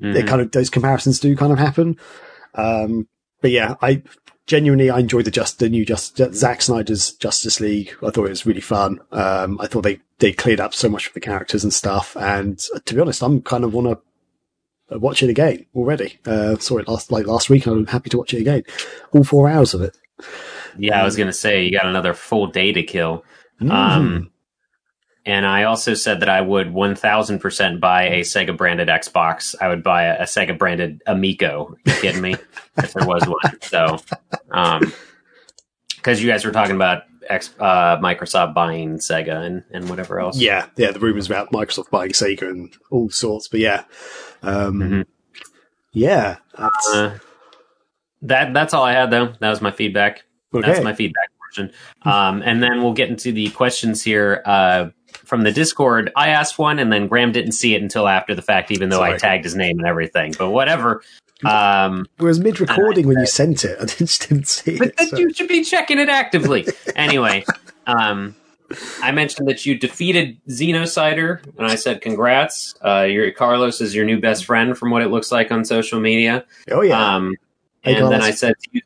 they 0.00 0.22
Mhm. 0.22 0.28
kind 0.28 0.40
of 0.42 0.52
those 0.52 0.70
comparisons 0.70 1.18
do 1.18 1.34
kind 1.36 1.52
of 1.52 1.58
happen. 1.58 1.96
Um, 2.54 3.08
but 3.42 3.50
yeah, 3.50 3.74
I 3.82 4.02
genuinely 4.46 4.90
I 4.90 5.00
enjoyed 5.00 5.24
the 5.24 5.30
just 5.30 5.58
the 5.58 5.68
new 5.68 5.84
just 5.84 6.16
Zack 6.34 6.62
Snyder's 6.62 7.12
Justice 7.12 7.60
League. 7.60 7.94
I 8.02 8.10
thought 8.10 8.26
it 8.26 8.30
was 8.30 8.46
really 8.46 8.60
fun. 8.60 9.00
Um, 9.12 9.60
I 9.60 9.66
thought 9.66 9.82
they 9.82 10.00
they 10.18 10.32
cleared 10.32 10.60
up 10.60 10.74
so 10.74 10.88
much 10.88 11.08
of 11.08 11.14
the 11.14 11.20
characters 11.20 11.64
and 11.64 11.72
stuff. 11.72 12.16
And 12.16 12.58
to 12.84 12.94
be 12.94 13.00
honest, 13.00 13.22
I'm 13.22 13.42
kind 13.42 13.64
of 13.64 13.74
want 13.74 14.00
to 14.90 14.98
watch 14.98 15.22
it 15.22 15.30
again 15.30 15.66
already. 15.74 16.18
Uh, 16.24 16.56
saw 16.56 16.78
it 16.78 16.88
last 16.88 17.10
like 17.10 17.26
last 17.26 17.50
week, 17.50 17.66
and 17.66 17.76
I'm 17.76 17.86
happy 17.86 18.10
to 18.10 18.18
watch 18.18 18.34
it 18.34 18.40
again. 18.40 18.62
All 19.12 19.24
four 19.24 19.48
hours 19.48 19.74
of 19.74 19.82
it. 19.82 19.96
Yeah, 20.78 21.00
I 21.00 21.04
was 21.04 21.16
going 21.16 21.28
to 21.28 21.32
say 21.32 21.64
you 21.64 21.72
got 21.72 21.86
another 21.86 22.14
full 22.14 22.46
day 22.46 22.72
to 22.72 22.82
kill. 22.82 23.24
Mm. 23.60 23.70
Um, 23.70 24.30
and 25.26 25.44
I 25.44 25.64
also 25.64 25.92
said 25.94 26.20
that 26.20 26.28
I 26.30 26.40
would 26.40 26.68
1000% 26.68 27.80
buy 27.80 28.04
a 28.04 28.20
Sega 28.22 28.56
branded 28.56 28.88
Xbox. 28.88 29.54
I 29.60 29.68
would 29.68 29.82
buy 29.82 30.04
a, 30.04 30.20
a 30.20 30.24
Sega 30.24 30.56
branded 30.56 31.02
Amico. 31.06 31.76
You 31.84 31.92
kidding 31.94 32.22
me? 32.22 32.36
if 32.78 32.92
there 32.94 33.06
was 33.06 33.26
one. 33.26 33.60
So, 33.62 33.98
um, 34.52 34.92
because 35.96 36.22
you 36.22 36.28
guys 36.30 36.44
were 36.44 36.52
talking 36.52 36.76
about 36.76 37.02
X, 37.28 37.52
uh, 37.58 37.96
Microsoft 37.98 38.54
buying 38.54 38.98
Sega 38.98 39.44
and, 39.44 39.64
and 39.72 39.90
whatever 39.90 40.20
else. 40.20 40.38
yeah, 40.38 40.66
yeah. 40.76 40.92
The 40.92 41.00
rumors 41.00 41.26
about 41.26 41.50
Microsoft 41.50 41.90
buying 41.90 42.10
Sega 42.12 42.42
and 42.42 42.72
all 42.90 43.10
sorts, 43.10 43.48
but 43.48 43.58
yeah, 43.60 43.82
um, 44.42 44.74
Mhm. 44.80 45.06
yeah. 45.92 46.36
That's, 46.56 46.88
Uh, 46.94 47.18
that 48.22 48.54
that's 48.54 48.72
all 48.74 48.84
I 48.84 48.92
had 48.92 49.10
though. 49.10 49.32
That 49.40 49.50
was 49.50 49.60
my 49.60 49.72
feedback. 49.72 50.22
okay. 50.54 50.66
That's 50.66 50.82
my 50.84 50.94
feedback 50.94 51.30
portion. 51.38 51.72
Um, 52.02 52.42
and 52.44 52.62
then 52.62 52.82
we'll 52.82 52.92
get 52.94 53.08
into 53.08 53.32
the 53.32 53.50
questions 53.50 54.02
here 54.02 54.42
uh, 54.46 54.90
from 55.26 55.42
the 55.42 55.52
Discord. 55.52 56.10
I 56.16 56.28
asked 56.28 56.58
one, 56.58 56.78
and 56.78 56.92
then 56.92 57.08
Graham 57.08 57.32
didn't 57.32 57.52
see 57.52 57.74
it 57.74 57.82
until 57.82 58.08
after 58.08 58.34
the 58.34 58.42
fact, 58.42 58.70
even 58.70 58.88
though 58.88 59.02
I 59.02 59.16
tagged 59.18 59.44
his 59.44 59.54
name 59.54 59.78
and 59.78 59.86
everything. 59.86 60.34
But 60.38 60.50
whatever. 60.50 61.02
Um, 61.44 62.06
It 62.18 62.22
was 62.24 62.40
mid 62.40 62.60
recording 62.60 63.06
when 63.06 63.18
you 63.18 63.26
sent 63.26 63.64
it. 63.64 63.76
I 63.80 63.84
just 63.84 64.28
didn't 64.28 64.48
see 64.48 64.78
but 64.78 64.88
it. 64.88 64.96
then 64.96 65.08
so- 65.08 65.18
you 65.18 65.32
should 65.34 65.48
be 65.48 65.62
checking 65.62 65.98
it 65.98 66.08
actively. 66.08 66.66
anyway, 66.96 67.44
um, 67.86 68.34
I 69.02 69.12
mentioned 69.12 69.46
that 69.48 69.66
you 69.66 69.78
defeated 69.78 70.38
Xenocider, 70.48 71.44
and 71.58 71.66
I 71.66 71.74
said 71.74 72.00
congrats. 72.00 72.74
Uh, 72.84 73.02
your 73.02 73.30
Carlos 73.32 73.80
is 73.80 73.94
your 73.94 74.04
new 74.06 74.18
best 74.18 74.46
friend, 74.46 74.76
from 74.78 74.90
what 74.90 75.02
it 75.02 75.08
looks 75.08 75.30
like 75.30 75.52
on 75.52 75.64
social 75.64 76.00
media. 76.00 76.44
Oh 76.70 76.80
yeah. 76.82 77.16
Um, 77.16 77.34
Hey, 77.82 77.94
and 77.94 78.10
then 78.10 78.20
I 78.20 78.32
said, 78.32 78.54
do 78.64 78.70
you, 78.72 78.82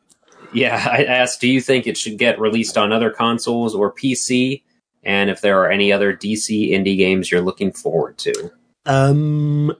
yeah, 0.53 0.87
I 0.91 1.05
asked, 1.05 1.41
do 1.41 1.47
you 1.49 1.59
think 1.59 1.87
it 1.87 1.97
should 1.97 2.19
get 2.19 2.39
released 2.39 2.77
on 2.77 2.91
other 2.93 3.09
consoles 3.09 3.73
or 3.73 3.91
PC? 3.91 4.61
And 5.03 5.29
if 5.29 5.41
there 5.41 5.59
are 5.61 5.69
any 5.71 5.91
other 5.91 6.15
DC 6.15 6.69
indie 6.71 6.97
games 6.97 7.31
you're 7.31 7.41
looking 7.41 7.71
forward 7.71 8.17
to. 8.19 8.51
Um, 8.85 9.75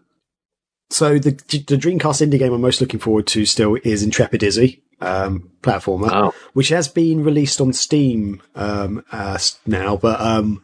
so 0.90 1.18
the 1.20 1.32
the 1.32 1.78
Dreamcast 1.78 2.26
indie 2.28 2.40
game 2.40 2.54
I'm 2.54 2.62
most 2.62 2.82
looking 2.82 3.00
forward 3.00 3.28
to 3.28 3.46
still 3.46 3.78
is 3.84 4.04
Intrepid 4.04 4.44
Izzy 4.44 4.84
um, 5.00 5.52
platformer, 5.62 6.10
Oh. 6.12 6.34
which 6.54 6.70
has 6.70 6.88
been 6.88 7.24
released 7.24 7.62
on 7.62 7.74
Steam 7.74 8.42
um, 8.56 9.04
uh, 9.12 9.38
now, 9.66 9.96
but 9.98 10.20
um, 10.20 10.64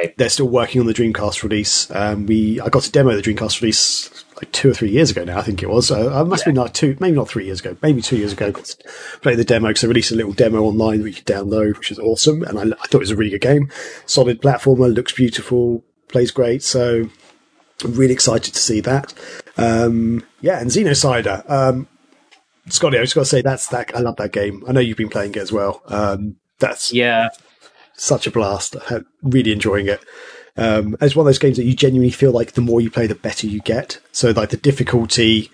Right. 0.00 0.16
they're 0.16 0.28
still 0.28 0.48
working 0.48 0.80
on 0.80 0.86
the 0.86 0.94
Dreamcast 0.94 1.42
release. 1.42 1.90
Um, 1.90 2.26
we 2.26 2.60
I 2.60 2.68
got 2.68 2.82
to 2.84 2.92
demo 2.92 3.14
the 3.14 3.22
Dreamcast 3.22 3.60
release 3.60 4.24
like 4.36 4.50
two 4.52 4.70
or 4.70 4.74
three 4.74 4.90
years 4.90 5.10
ago 5.10 5.24
now. 5.24 5.38
I 5.38 5.42
think 5.42 5.62
it 5.62 5.68
was. 5.68 5.90
Uh, 5.90 6.20
it 6.20 6.24
must 6.26 6.44
have 6.44 6.54
been 6.54 6.62
like 6.62 6.72
two, 6.72 6.96
maybe 7.00 7.16
not 7.16 7.28
three 7.28 7.44
years 7.44 7.60
ago, 7.60 7.76
maybe 7.82 8.00
two 8.00 8.16
years 8.16 8.32
ago. 8.32 8.50
Got 8.50 8.64
to 8.64 8.88
play 9.20 9.34
the 9.34 9.44
demo 9.44 9.68
because 9.68 9.82
they 9.82 9.88
released 9.88 10.12
a 10.12 10.16
little 10.16 10.32
demo 10.32 10.62
online 10.62 11.02
that 11.02 11.08
you 11.08 11.14
could 11.14 11.26
download, 11.26 11.76
which 11.76 11.90
is 11.90 11.98
awesome. 11.98 12.42
And 12.44 12.58
I, 12.58 12.62
I 12.62 12.86
thought 12.86 12.94
it 12.94 12.98
was 12.98 13.10
a 13.10 13.16
really 13.16 13.30
good 13.30 13.42
game. 13.42 13.70
Solid 14.06 14.40
platformer, 14.40 14.92
looks 14.94 15.12
beautiful, 15.12 15.84
plays 16.08 16.30
great. 16.30 16.62
So 16.62 17.08
I'm 17.84 17.94
really 17.94 18.14
excited 18.14 18.54
to 18.54 18.60
see 18.60 18.80
that. 18.80 19.12
Um, 19.56 20.24
yeah, 20.40 20.60
and 20.60 20.70
Xenocider. 20.70 21.48
Um, 21.50 21.88
Scotty, 22.68 22.98
I 22.98 23.02
just 23.02 23.14
got 23.14 23.22
to 23.22 23.26
say 23.26 23.42
that's 23.42 23.68
that. 23.68 23.94
I 23.94 24.00
love 24.00 24.16
that 24.16 24.32
game. 24.32 24.64
I 24.66 24.72
know 24.72 24.80
you've 24.80 24.96
been 24.96 25.08
playing 25.08 25.32
it 25.34 25.38
as 25.38 25.52
well. 25.52 25.82
Um, 25.86 26.36
that's 26.58 26.92
Yeah. 26.92 27.28
Such 28.00 28.26
a 28.26 28.30
blast. 28.30 28.76
I'm 28.88 29.06
really 29.22 29.52
enjoying 29.52 29.86
it. 29.86 30.00
Um, 30.56 30.96
it's 31.00 31.14
one 31.14 31.24
of 31.24 31.28
those 31.28 31.38
games 31.38 31.58
that 31.58 31.64
you 31.64 31.74
genuinely 31.74 32.10
feel 32.10 32.32
like 32.32 32.52
the 32.52 32.60
more 32.60 32.80
you 32.80 32.90
play, 32.90 33.06
the 33.06 33.14
better 33.14 33.46
you 33.46 33.60
get. 33.60 34.00
So 34.12 34.30
like 34.30 34.50
the 34.50 34.56
difficulty, 34.56 35.50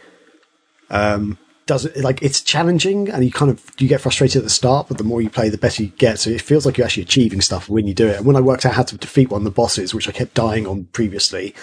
um, 0.88 1.38
does 1.66 1.94
like 1.96 2.22
it's 2.22 2.40
challenging 2.40 3.10
and 3.10 3.24
you 3.24 3.32
kind 3.32 3.50
of 3.50 3.60
you 3.78 3.88
get 3.88 4.00
frustrated 4.00 4.36
at 4.36 4.44
the 4.44 4.50
start, 4.50 4.86
but 4.86 4.98
the 4.98 5.04
more 5.04 5.20
you 5.20 5.28
play, 5.28 5.48
the 5.48 5.58
better 5.58 5.82
you 5.82 5.88
get. 5.88 6.20
So 6.20 6.30
it 6.30 6.40
feels 6.40 6.64
like 6.64 6.78
you're 6.78 6.86
actually 6.86 7.02
achieving 7.02 7.40
stuff 7.40 7.68
when 7.68 7.88
you 7.88 7.94
do 7.94 8.06
it. 8.06 8.18
And 8.18 8.26
when 8.26 8.36
I 8.36 8.40
worked 8.40 8.64
out 8.64 8.74
how 8.74 8.84
to 8.84 8.96
defeat 8.96 9.30
one 9.30 9.40
of 9.40 9.44
the 9.44 9.50
bosses, 9.50 9.92
which 9.92 10.08
I 10.08 10.12
kept 10.12 10.34
dying 10.34 10.66
on 10.66 10.84
previously, 10.84 11.54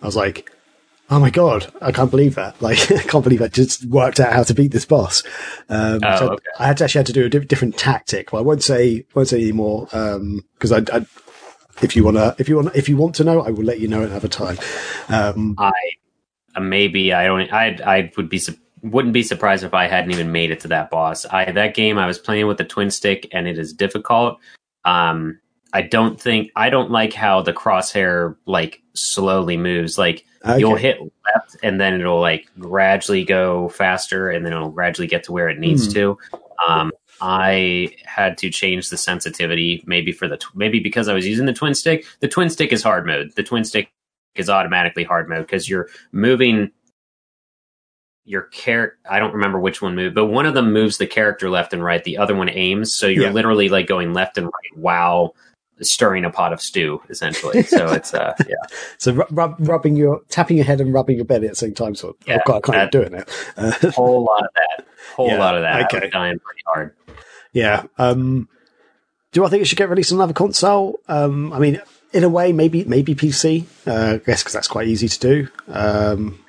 I 0.00 0.06
was 0.06 0.14
like, 0.14 0.52
"Oh 1.10 1.18
my 1.18 1.30
god, 1.30 1.72
I 1.82 1.92
can't 1.92 2.10
believe 2.10 2.36
that! 2.36 2.54
Like, 2.62 2.90
I 2.90 3.02
can't 3.02 3.24
believe 3.24 3.42
I 3.42 3.48
just 3.48 3.84
worked 3.86 4.20
out 4.20 4.32
how 4.32 4.42
to 4.44 4.54
beat 4.54 4.72
this 4.72 4.86
boss." 4.86 5.22
Um, 5.68 6.00
Oh, 6.02 6.16
so 6.18 6.28
okay. 6.32 6.44
I 6.58 6.66
had 6.66 6.76
to 6.78 6.84
actually 6.84 7.00
had 7.00 7.06
to 7.06 7.12
do 7.12 7.26
a 7.26 7.28
di- 7.28 7.46
different 7.46 7.76
tactic. 7.76 8.32
Well, 8.32 8.42
I 8.42 8.44
won't 8.44 8.62
say 8.62 9.04
won't 9.14 9.28
say 9.28 9.42
anymore 9.42 9.86
because 9.86 10.72
I, 10.72 10.78
I, 10.92 11.06
if 11.82 11.96
you 11.96 12.04
wanna, 12.04 12.34
if 12.38 12.48
you 12.48 12.56
want, 12.56 12.74
if 12.74 12.88
you 12.88 12.96
want 12.96 13.14
to 13.16 13.24
know, 13.24 13.42
I 13.42 13.50
will 13.50 13.64
let 13.64 13.80
you 13.80 13.88
know 13.88 14.02
another 14.02 14.28
time. 14.28 14.58
Um, 15.08 15.54
I 15.58 15.72
uh, 16.54 16.60
maybe 16.60 17.12
I 17.12 17.26
don't. 17.26 17.52
I 17.52 17.78
I 17.84 18.12
would 18.16 18.28
be 18.28 18.40
wouldn't 18.82 19.14
be 19.14 19.22
surprised 19.22 19.64
if 19.64 19.74
I 19.74 19.86
hadn't 19.86 20.10
even 20.10 20.32
made 20.32 20.50
it 20.50 20.60
to 20.60 20.68
that 20.68 20.90
boss. 20.90 21.26
I 21.26 21.50
that 21.52 21.74
game 21.74 21.98
I 21.98 22.06
was 22.06 22.18
playing 22.18 22.46
with 22.46 22.58
the 22.58 22.64
twin 22.64 22.90
stick 22.90 23.28
and 23.32 23.46
it 23.46 23.58
is 23.58 23.72
difficult. 23.72 24.38
Um, 24.84 25.38
I 25.72 25.82
don't 25.82 26.20
think 26.20 26.50
I 26.56 26.70
don't 26.70 26.90
like 26.90 27.12
how 27.12 27.42
the 27.42 27.52
crosshair 27.52 28.36
like 28.46 28.82
slowly 28.94 29.56
moves. 29.56 29.96
Like 29.98 30.24
you'll 30.58 30.76
hit 30.76 30.98
left 31.00 31.56
and 31.62 31.80
then 31.80 32.00
it'll 32.00 32.20
like 32.20 32.46
gradually 32.58 33.24
go 33.24 33.68
faster 33.68 34.30
and 34.30 34.44
then 34.44 34.52
it'll 34.52 34.70
gradually 34.70 35.06
get 35.06 35.22
to 35.24 35.32
where 35.32 35.48
it 35.48 35.58
needs 35.58 35.86
Hmm. 35.86 35.92
to. 35.92 36.18
Um, 36.68 36.92
I 37.20 37.94
had 38.04 38.38
to 38.38 38.50
change 38.50 38.88
the 38.88 38.96
sensitivity 38.96 39.82
maybe 39.86 40.10
for 40.12 40.26
the 40.26 40.38
tw- 40.38 40.54
maybe 40.56 40.80
because 40.80 41.08
I 41.08 41.14
was 41.14 41.26
using 41.26 41.46
the 41.46 41.52
twin 41.52 41.74
stick. 41.74 42.04
The 42.20 42.28
twin 42.28 42.48
stick 42.50 42.72
is 42.72 42.82
hard 42.82 43.06
mode. 43.06 43.32
The 43.36 43.42
twin 43.42 43.64
stick 43.64 43.90
is 44.34 44.48
automatically 44.48 45.04
hard 45.04 45.28
mode 45.28 45.46
because 45.46 45.68
you're 45.68 45.88
moving 46.12 46.70
your 48.24 48.42
character. 48.42 48.98
I 49.10 49.18
don't 49.18 49.34
remember 49.34 49.58
which 49.58 49.82
one 49.82 49.94
moved, 49.94 50.14
but 50.14 50.26
one 50.26 50.46
of 50.46 50.54
them 50.54 50.72
moves 50.72 50.98
the 50.98 51.06
character 51.06 51.50
left 51.50 51.72
and 51.72 51.82
right. 51.82 52.02
The 52.04 52.18
other 52.18 52.34
one 52.34 52.48
aims, 52.48 52.94
so 52.94 53.06
you're 53.06 53.24
Yeah. 53.26 53.32
literally 53.32 53.68
like 53.68 53.86
going 53.86 54.12
left 54.12 54.38
and 54.38 54.46
right 54.46 54.76
while 54.76 55.34
stirring 55.84 56.24
a 56.24 56.30
pot 56.30 56.52
of 56.52 56.60
stew, 56.60 57.00
essentially. 57.08 57.62
So 57.62 57.88
it's 57.92 58.12
uh, 58.14 58.34
yeah, 58.48 58.54
so 58.98 59.12
rub, 59.12 59.28
rub, 59.30 59.56
rubbing 59.60 59.96
your 59.96 60.20
tapping 60.28 60.56
your 60.56 60.66
head 60.66 60.80
and 60.80 60.92
rubbing 60.92 61.16
your 61.16 61.24
belly 61.24 61.46
at 61.46 61.52
the 61.52 61.56
same 61.56 61.74
time. 61.74 61.94
So 61.94 62.16
Yeah, 62.26 62.40
I 62.46 62.60
can't 62.60 62.92
do 62.92 63.00
it 63.02 63.12
now. 63.12 63.24
Uh, 63.56 63.90
whole 63.92 64.24
lot 64.24 64.42
of 64.44 64.50
that, 64.54 64.86
whole 65.14 65.28
Yeah, 65.28 65.38
lot 65.38 65.54
of 65.56 65.62
that. 65.62 65.92
Okay. 65.94 66.08
dying 66.10 66.38
pretty 66.38 66.62
hard. 66.66 66.94
yeah. 67.52 67.84
Um, 67.98 68.48
do 69.32 69.44
I 69.44 69.48
think 69.48 69.62
it 69.62 69.66
should 69.66 69.78
get 69.78 69.88
released 69.88 70.12
on 70.12 70.18
another 70.18 70.32
console? 70.32 70.98
Um, 71.08 71.52
I 71.52 71.58
mean, 71.60 71.80
in 72.12 72.24
a 72.24 72.28
way, 72.28 72.52
maybe 72.52 72.84
maybe 72.84 73.14
PC. 73.14 73.64
Uh, 73.86 74.14
I 74.14 74.16
guess 74.18 74.42
because 74.42 74.52
that's 74.52 74.66
quite 74.68 74.88
easy 74.88 75.08
to 75.08 75.18
do. 75.20 75.48
Um, 75.68 76.40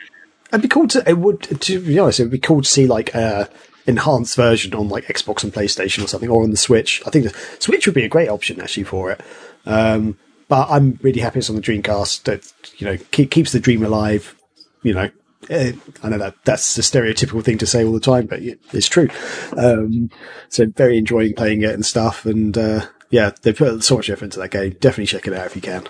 it'd 0.49 0.63
be 0.63 0.67
cool 0.67 0.87
to. 0.89 1.07
It 1.07 1.17
would 1.19 1.41
to 1.61 1.79
be 1.79 1.99
honest. 1.99 2.19
It'd 2.19 2.31
be 2.31 2.39
cool 2.39 2.61
to 2.63 2.67
see 2.67 2.87
like 2.87 3.13
a 3.13 3.49
enhanced 3.85 4.35
version 4.35 4.73
on 4.73 4.89
like 4.89 5.05
Xbox 5.05 5.43
and 5.43 5.53
PlayStation 5.53 6.03
or 6.03 6.07
something, 6.07 6.29
or 6.29 6.43
on 6.43 6.51
the 6.51 6.57
Switch. 6.57 7.01
I 7.05 7.09
think 7.09 7.25
the 7.25 7.37
Switch 7.59 7.85
would 7.85 7.95
be 7.95 8.05
a 8.05 8.09
great 8.09 8.29
option 8.29 8.61
actually 8.61 8.83
for 8.83 9.11
it. 9.11 9.21
Um, 9.65 10.17
but 10.47 10.69
I'm 10.69 10.99
really 11.01 11.21
happy 11.21 11.39
it's 11.39 11.49
on 11.49 11.55
the 11.55 11.61
Dreamcast. 11.61 12.23
That 12.23 12.51
you 12.77 12.85
know 12.85 12.97
keep, 13.11 13.31
keeps 13.31 13.51
the 13.51 13.59
dream 13.59 13.83
alive. 13.83 14.35
You 14.83 14.93
know, 14.93 15.09
eh, 15.49 15.73
I 16.03 16.09
know 16.09 16.17
that 16.17 16.35
that's 16.43 16.75
the 16.75 16.81
stereotypical 16.81 17.43
thing 17.43 17.57
to 17.59 17.65
say 17.65 17.85
all 17.85 17.93
the 17.93 17.99
time, 17.99 18.25
but 18.25 18.39
it's 18.41 18.87
true. 18.87 19.09
Um, 19.55 20.09
so 20.49 20.65
very 20.65 20.97
enjoying 20.97 21.35
playing 21.35 21.61
it 21.61 21.73
and 21.73 21.85
stuff. 21.85 22.25
And 22.25 22.57
uh, 22.57 22.87
yeah, 23.09 23.31
they 23.43 23.53
put 23.53 23.83
so 23.83 23.95
much 23.95 24.09
effort 24.09 24.25
into 24.25 24.39
that 24.39 24.51
game. 24.51 24.71
Definitely 24.79 25.05
check 25.05 25.27
it 25.27 25.33
out 25.33 25.45
if 25.45 25.55
you 25.55 25.61
can. 25.61 25.87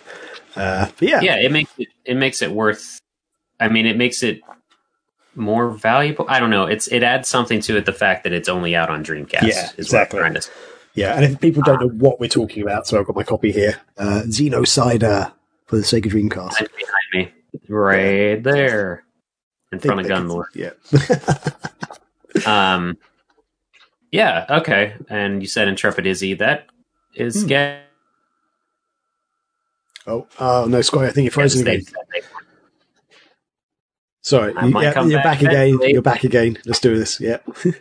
Uh, 0.55 0.87
but 0.97 1.07
yeah, 1.07 1.21
Yeah, 1.21 1.37
it 1.37 1.51
makes 1.51 1.71
it 1.77 1.87
it 2.05 2.15
makes 2.15 2.41
it 2.41 2.51
worth. 2.51 2.99
I 3.59 3.67
mean, 3.67 3.85
it 3.85 3.97
makes 3.97 4.23
it 4.23 4.41
more 5.36 5.69
valuable. 5.71 6.25
I 6.27 6.39
don't 6.39 6.49
know. 6.49 6.65
It's 6.65 6.88
it 6.88 7.03
adds 7.03 7.27
something 7.29 7.59
to 7.61 7.77
it. 7.77 7.86
The 7.86 7.93
fact 7.93 8.23
that 8.23 8.34
it's 8.34 8.49
only 8.49 8.75
out 8.75 8.89
on 8.89 9.03
Dreamcast. 9.03 9.43
Yeah, 9.43 9.69
exactly. 9.77 10.17
What 10.19 10.25
I'm 10.25 10.32
trying 10.32 10.34
to 10.36 10.41
say. 10.41 10.51
yeah. 10.95 11.13
And 11.15 11.25
if 11.25 11.39
people 11.39 11.61
don't 11.63 11.79
know 11.82 11.88
what 11.89 12.19
we're 12.19 12.27
talking 12.29 12.63
about, 12.63 12.88
so 12.88 12.99
I've 12.99 13.05
got 13.05 13.15
my 13.15 13.23
copy 13.23 13.51
here. 13.51 13.79
Uh, 13.97 14.23
Xenocider 14.25 15.32
for 15.67 15.75
the 15.77 15.84
Sega 15.84 16.05
Dreamcast. 16.05 16.61
It's 16.61 16.73
behind 16.75 17.13
me, 17.13 17.32
right 17.69 18.43
there, 18.43 19.03
in 19.71 19.79
front 19.79 20.01
of 20.01 20.05
Gunmore. 20.07 20.45
Yeah. 20.55 20.71
Um, 22.45 22.97
yeah, 24.11 24.45
okay. 24.49 24.93
And 25.09 25.41
you 25.41 25.47
said 25.49 25.67
Intrepid 25.67 26.05
Izzy. 26.05 26.34
That 26.36 26.65
is 27.13 27.41
Hmm. 27.41 27.47
get. 27.47 27.82
oh, 30.07 30.27
oh 30.39 30.65
no, 30.65 30.82
Scotty, 30.82 31.07
I 31.07 31.11
think 31.11 31.25
you're 31.25 31.32
frozen 31.32 31.67
again. 31.67 31.84
Sorry, 34.22 34.53
you, 34.53 34.69
might 34.69 34.84
yeah, 34.84 34.93
come 34.93 35.09
you're 35.09 35.19
back 35.19 35.39
back 35.39 35.41
again. 35.41 35.67
eventually. 35.67 35.91
You're 35.93 36.01
back 36.01 36.24
again. 36.24 36.57
Let's 36.65 36.80
do 36.80 36.97
this. 36.97 37.19
Yeah. 37.19 37.38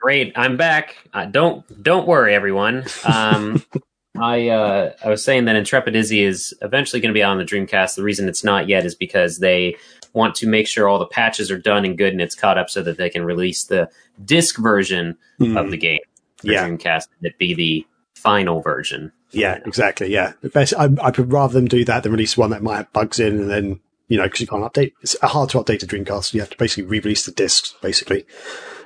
Great, 0.00 0.32
I'm 0.34 0.56
back. 0.56 0.96
Uh, 1.12 1.26
don't 1.26 1.82
don't 1.82 2.06
worry, 2.08 2.34
everyone. 2.34 2.84
Um, 3.04 3.62
I 4.18 4.48
uh, 4.48 4.92
I 5.04 5.08
was 5.08 5.22
saying 5.22 5.44
that 5.44 5.56
Intrepid 5.56 5.94
Izzy 5.94 6.22
is 6.22 6.54
eventually 6.62 7.00
going 7.00 7.10
to 7.12 7.18
be 7.18 7.22
out 7.22 7.32
on 7.32 7.38
the 7.38 7.44
Dreamcast. 7.44 7.96
The 7.96 8.02
reason 8.02 8.28
it's 8.28 8.42
not 8.42 8.68
yet 8.68 8.84
is 8.84 8.94
because 8.94 9.38
they 9.38 9.76
want 10.12 10.34
to 10.36 10.48
make 10.48 10.66
sure 10.66 10.88
all 10.88 10.98
the 10.98 11.06
patches 11.06 11.50
are 11.50 11.58
done 11.58 11.84
and 11.84 11.96
good 11.96 12.12
and 12.12 12.20
it's 12.20 12.34
caught 12.34 12.58
up, 12.58 12.68
so 12.70 12.82
that 12.82 12.96
they 12.96 13.10
can 13.10 13.24
release 13.24 13.64
the 13.64 13.88
disc 14.24 14.58
version 14.58 15.16
of 15.40 15.70
the 15.70 15.76
game 15.76 16.00
for 16.38 16.46
Hmm. 16.46 16.50
Yeah. 16.52 16.66
Dreamcast 16.68 17.06
and 17.18 17.26
it 17.30 17.38
be 17.38 17.52
the 17.54 17.86
final 18.14 18.60
version. 18.62 19.12
Yeah, 19.32 19.58
exactly. 19.66 20.10
Yeah, 20.10 20.32
The 20.40 20.48
best. 20.48 20.74
I, 20.76 20.84
I 21.00 21.10
would 21.10 21.30
rather 21.32 21.52
them 21.54 21.68
do 21.68 21.84
that 21.84 22.02
than 22.02 22.10
release 22.12 22.36
one 22.36 22.50
that 22.50 22.62
might 22.62 22.78
have 22.78 22.92
bugs 22.92 23.20
in, 23.20 23.38
and 23.38 23.50
then 23.50 23.80
you 24.10 24.18
know 24.18 24.24
because 24.24 24.40
you 24.42 24.46
can't 24.46 24.62
update. 24.62 24.92
It's 25.00 25.18
hard 25.22 25.48
to 25.50 25.58
update 25.58 25.82
a 25.82 25.86
Dreamcast. 25.86 26.34
You 26.34 26.40
have 26.40 26.50
to 26.50 26.58
basically 26.58 26.82
re-release 26.84 27.24
the 27.24 27.32
discs, 27.32 27.74
basically. 27.80 28.26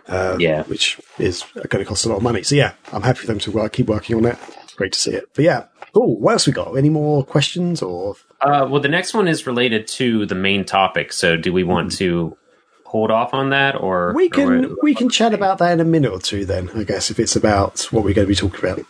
Um, 0.07 0.39
Yeah. 0.39 0.65
which 0.65 1.01
is 1.19 1.43
going 1.71 1.83
to 1.83 1.89
cost 1.89 2.05
a 2.05 2.11
lot 2.11 2.19
of 2.19 2.23
money. 2.23 2.43
So 2.43 2.55
yeah, 2.55 2.73
I'm 2.93 3.01
happy 3.03 3.21
for 3.21 3.27
them 3.27 3.39
to 3.41 3.51
work, 3.51 3.73
keep 3.73 3.87
working 3.89 4.15
on 4.17 4.27
it. 4.27 4.37
Great 4.77 4.93
to 4.93 5.01
see 5.01 5.13
it. 5.13 5.25
But 5.35 5.45
yeah, 5.47 5.65
cool. 5.95 6.21
What 6.21 6.33
else 6.33 6.47
we 6.47 6.53
got? 6.53 6.75
Any 6.77 6.91
more 6.91 7.25
questions 7.25 7.81
or? 7.81 8.17
Uh, 8.43 8.67
well, 8.71 8.83
the 8.83 8.89
next 8.89 9.15
one 9.15 9.27
is 9.27 9.47
related 9.47 9.89
to 9.89 10.27
the 10.27 10.35
main 10.35 10.65
topic. 10.67 11.11
So, 11.13 11.37
do 11.39 11.53
we 11.55 11.65
want 11.65 11.93
to 11.93 12.37
hold 12.85 13.11
off 13.11 13.33
on 13.33 13.49
that, 13.51 13.81
or. 13.81 14.13
We 14.15 14.29
can 14.29 14.69
what- 14.73 14.83
we 14.83 14.95
can 14.95 15.09
chat 15.09 15.33
about 15.33 15.57
that 15.59 15.73
in 15.73 15.81
a 15.81 15.85
minute 15.85 16.13
or 16.13 16.21
two. 16.21 16.45
Then 16.45 16.69
I 16.77 16.85
guess 16.85 17.11
if 17.11 17.19
it's 17.19 17.35
about 17.35 17.81
what 17.91 18.05
we're 18.05 18.13
going 18.13 18.27
to 18.27 18.29
be 18.29 18.35
talking 18.35 18.61
about. 18.61 18.85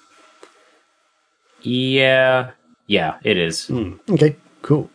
Yeah, 1.62 2.50
yeah, 2.86 3.18
it 3.22 3.36
is. 3.38 3.66
Hmm. 3.68 3.94
Okay, 4.10 4.36
cool. 4.62 4.90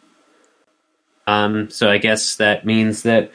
Um, 1.30 1.70
so 1.70 1.92
I 1.92 2.00
guess 2.00 2.38
that 2.38 2.66
means 2.66 3.04
that, 3.04 3.32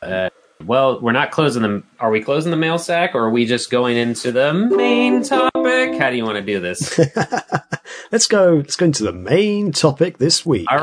uh, 0.00 0.30
well, 0.64 1.00
we're 1.00 1.10
not 1.10 1.32
closing 1.32 1.62
the. 1.62 1.82
Are 1.98 2.10
we 2.10 2.22
closing 2.22 2.52
the 2.52 2.56
mail 2.56 2.78
sack, 2.78 3.16
or 3.16 3.24
are 3.24 3.30
we 3.30 3.46
just 3.46 3.68
going 3.68 3.96
into 3.96 4.30
the 4.30 4.54
main 4.54 5.24
topic? 5.24 5.98
How 5.98 6.10
do 6.10 6.16
you 6.16 6.24
want 6.24 6.36
to 6.36 6.42
do 6.42 6.60
this? 6.60 6.98
Let's 8.12 8.28
go. 8.28 8.54
Let's 8.54 8.76
go 8.76 8.86
into 8.86 9.02
the 9.02 9.12
main 9.12 9.72
topic 9.72 10.18
this 10.18 10.46
week. 10.46 10.68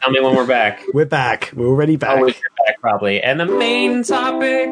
Tell 0.00 0.10
me 0.10 0.20
when 0.20 0.36
we're 0.36 0.46
back. 0.46 0.82
We're 0.92 1.06
back. 1.06 1.50
We're 1.54 1.66
already 1.66 1.96
back. 1.96 2.18
Oh, 2.18 2.20
we're 2.20 2.34
back 2.66 2.80
probably. 2.80 3.22
And 3.22 3.40
the 3.40 3.46
main 3.46 4.02
topic. 4.02 4.68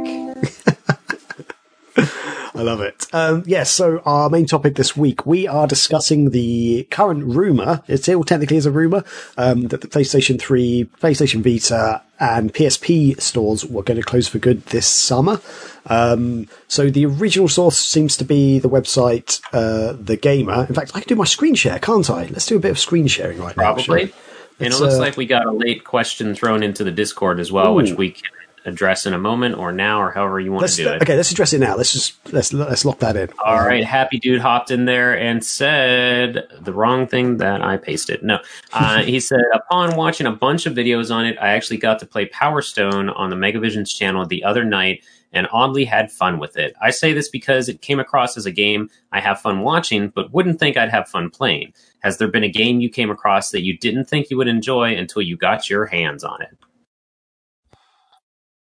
I 2.55 2.63
love 2.63 2.81
it. 2.81 3.07
Um, 3.13 3.45
yes, 3.47 3.71
so 3.71 3.99
our 4.05 4.31
main 4.31 4.47
topic 4.47 4.75
this 4.77 4.97
week, 4.97 5.27
we 5.27 5.47
are 5.47 5.67
discussing 5.67 6.31
the 6.31 6.87
current 6.91 7.25
rumor, 7.25 7.83
it 7.87 7.99
still 7.99 8.25
technically 8.25 8.57
is 8.57 8.67
a 8.67 8.71
rumor, 8.71 9.05
um, 9.37 9.69
that 9.69 9.81
the 9.81 9.87
PlayStation 9.87 10.41
3, 10.41 10.89
PlayStation 11.01 11.43
Vita, 11.43 12.03
and 12.19 12.53
PSP 12.53 13.21
stores 13.21 13.65
were 13.65 13.83
going 13.83 14.01
to 14.01 14.03
close 14.03 14.27
for 14.29 14.39
good 14.39 14.65
this 14.67 14.87
summer. 14.87 15.41
Um, 15.87 16.49
so 16.67 16.91
the 16.91 17.07
original 17.07 17.49
source 17.49 17.79
seems 17.79 18.17
to 18.17 18.25
be 18.25 18.59
the 18.59 18.69
website, 18.69 19.41
uh, 19.53 19.97
The 20.01 20.17
Gamer. 20.17 20.67
In 20.69 20.75
fact, 20.75 20.93
I 20.95 21.01
can 21.01 21.09
do 21.09 21.17
my 21.17 21.25
screen 21.25 21.55
share, 21.55 21.79
can't 21.79 22.09
I? 22.11 22.25
Let's 22.25 22.47
do 22.47 22.57
a 22.57 22.61
bit 22.61 22.71
of 22.71 22.79
screen 22.79 23.07
sharing 23.07 23.39
right 23.39 23.55
Probably. 23.55 23.83
now. 23.83 23.87
Probably. 23.87 24.15
And 24.61 24.75
it 24.75 24.81
looks 24.81 24.95
uh, 24.95 25.01
like 25.01 25.17
we 25.17 25.27
got 25.27 25.47
a 25.47 25.53
late 25.53 25.85
question 25.85 26.35
thrown 26.35 26.65
into 26.65 26.83
the 26.83 26.91
Discord 26.91 27.39
as 27.39 27.53
well, 27.53 27.75
which 27.75 27.93
we 27.93 28.11
can 28.11 28.25
address 28.65 29.07
in 29.07 29.15
a 29.15 29.19
moment 29.19 29.57
or 29.57 29.73
now 29.73 30.01
or 30.01 30.11
however 30.11 30.41
you 30.41 30.51
want 30.53 30.63
Let's, 30.63 30.77
to 30.77 30.85
do 30.85 30.91
it. 30.91 31.03
okay, 31.03 31.17
let's 31.17 31.31
address 31.31 31.53
it 31.53 31.61
now. 31.61 31.77
Let's 31.77 31.93
just, 31.93 32.33
let's, 32.33 32.53
let's 32.53 32.85
lock 32.85 32.99
that 33.01 33.17
in. 33.17 33.31
All 33.45 33.59
right, 33.59 33.85
happy 33.85 34.19
dude 34.19 34.41
hopped 34.41 34.71
in 34.71 34.85
there 34.85 35.19
and 35.19 35.45
said 35.45 36.49
the 36.61 36.73
wrong 36.73 37.07
thing 37.07 37.39
that 37.39 37.63
I 37.63 37.77
pasted. 37.77 38.23
No, 38.23 38.39
uh, 38.73 39.03
he 39.03 39.21
said 39.21 39.41
upon 39.53 39.97
watching 39.97 40.27
a 40.27 40.33
bunch 40.33 40.67
of 40.67 40.75
videos 40.75 41.15
on 41.15 41.27
it, 41.27 41.37
I 41.41 41.49
actually 41.49 41.79
got 41.79 41.99
to 42.01 42.07
play 42.07 42.27
Power 42.27 42.63
Stone 42.63 43.09
on 43.09 43.31
the 43.31 43.37
Megavisions 43.37 43.95
channel 43.95 44.27
the 44.27 44.45
other 44.45 44.65
night 44.65 45.03
and 45.33 45.47
oddly 45.53 45.85
had 45.85 46.11
fun 46.11 46.39
with 46.39 46.57
it. 46.57 46.75
I 46.81 46.91
say 46.91 47.13
this 47.13 47.29
because 47.29 47.69
it 47.69 47.83
came 47.83 48.01
across 48.01 48.37
as 48.37 48.47
a 48.47 48.51
game 48.51 48.91
I 49.13 49.21
have 49.21 49.41
fun 49.41 49.61
watching, 49.61 50.09
but 50.09 50.33
wouldn't 50.33 50.59
think 50.59 50.77
I'd 50.77 50.91
have 50.91 51.09
fun 51.09 51.31
playing. 51.31 51.73
Has 52.01 52.19
there 52.19 52.29
been 52.29 52.45
a 52.45 52.49
game 52.49 52.81
you 52.81 52.89
came 52.89 53.11
across 53.11 53.51
that 53.51 53.63
you 53.63 53.77
didn't 53.77 54.07
think 54.07 54.31
you 54.31 54.37
would 54.37 54.49
enjoy 54.49 54.97
until 54.97 55.23
you 55.23 55.37
got 55.37 55.69
your 55.69 55.87
hands 55.87 56.25
on 56.25 56.43
it? 56.43 56.57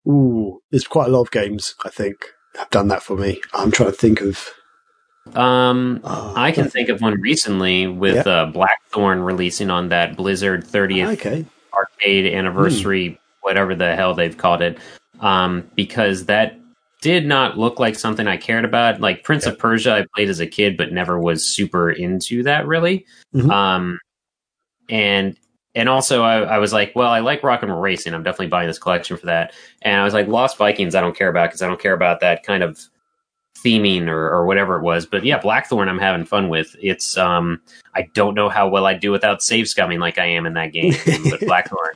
Ooh, 0.07 0.61
there's 0.71 0.87
quite 0.87 1.07
a 1.07 1.11
lot 1.11 1.21
of 1.21 1.31
games, 1.31 1.75
I 1.85 1.89
think, 1.89 2.25
have 2.57 2.69
done 2.69 2.87
that 2.89 3.03
for 3.03 3.17
me. 3.17 3.41
I'm 3.53 3.71
trying 3.71 3.91
to 3.91 3.95
think 3.97 4.21
of. 4.21 4.49
Um, 5.35 5.99
Oh, 6.05 6.33
I 6.37 6.51
can 6.53 6.69
think 6.69 6.87
of 6.89 7.01
one 7.01 7.19
recently 7.19 7.87
with 7.87 8.25
Yeah. 8.25 8.31
uh, 8.31 8.45
Blackthorne 8.45 9.21
releasing 9.21 9.69
on 9.69 9.89
that 9.89 10.15
Blizzard 10.15 10.63
30th 10.65 11.09
Okay. 11.19 11.45
arcade 11.73 12.33
anniversary, 12.33 13.19
whatever 13.41 13.75
the 13.75 13.95
hell 13.95 14.13
they've 14.13 14.37
called 14.37 14.61
it, 14.61 14.77
um, 15.19 15.69
because 15.75 16.25
that 16.27 16.57
did 17.01 17.25
not 17.27 17.57
look 17.57 17.77
like 17.79 17.95
something 17.99 18.25
I 18.27 18.37
cared 18.37 18.63
about. 18.65 19.01
Like 19.01 19.23
Prince 19.23 19.45
of 19.45 19.59
Persia, 19.59 19.91
I 19.93 20.05
played 20.15 20.29
as 20.29 20.39
a 20.39 20.47
kid, 20.47 20.77
but 20.77 20.91
never 20.93 21.19
was 21.19 21.45
super 21.53 21.91
into 21.91 22.41
that 22.43 22.65
really. 22.65 23.05
Mhm. 23.35 23.51
Um, 23.51 23.99
and 24.89 25.35
and 25.77 25.87
also 25.87 26.23
I, 26.23 26.39
I 26.41 26.57
was 26.57 26.73
like, 26.73 26.93
well, 26.95 27.09
I 27.09 27.19
like 27.19 27.43
rock 27.43 27.61
and 27.61 27.71
roll 27.71 27.79
racing. 27.81 28.13
I'm 28.13 28.23
definitely 28.23 28.47
buying 28.47 28.67
this 28.67 28.79
collection 28.79 29.15
for 29.17 29.27
that. 29.27 29.53
And 29.81 29.95
I 30.01 30.03
was 30.03 30.13
like, 30.13 30.27
Lost 30.27 30.57
Vikings, 30.57 30.95
I 30.95 31.01
don't 31.01 31.15
care 31.15 31.29
about 31.29 31.49
because 31.49 31.61
I 31.61 31.67
don't 31.67 31.79
care 31.79 31.93
about 31.93 32.19
that 32.21 32.43
kind 32.43 32.63
of 32.63 32.79
theming 33.63 34.07
or, 34.07 34.29
or 34.29 34.45
whatever 34.45 34.77
it 34.77 34.83
was. 34.83 35.05
But 35.05 35.23
yeah, 35.23 35.39
Blackthorne, 35.39 35.89
I'm 35.89 35.99
having 35.99 36.25
fun 36.25 36.49
with. 36.49 36.75
It's 36.81 37.17
um, 37.17 37.61
I 37.95 38.03
don't 38.13 38.35
know 38.35 38.49
how 38.49 38.67
well 38.67 38.85
I'd 38.85 38.99
do 38.99 39.11
without 39.11 39.41
save 39.41 39.65
scumming 39.65 39.99
like 39.99 40.17
I 40.17 40.25
am 40.25 40.45
in 40.45 40.53
that 40.53 40.73
game. 40.73 40.93
but 41.29 41.39
Blackthorne 41.41 41.95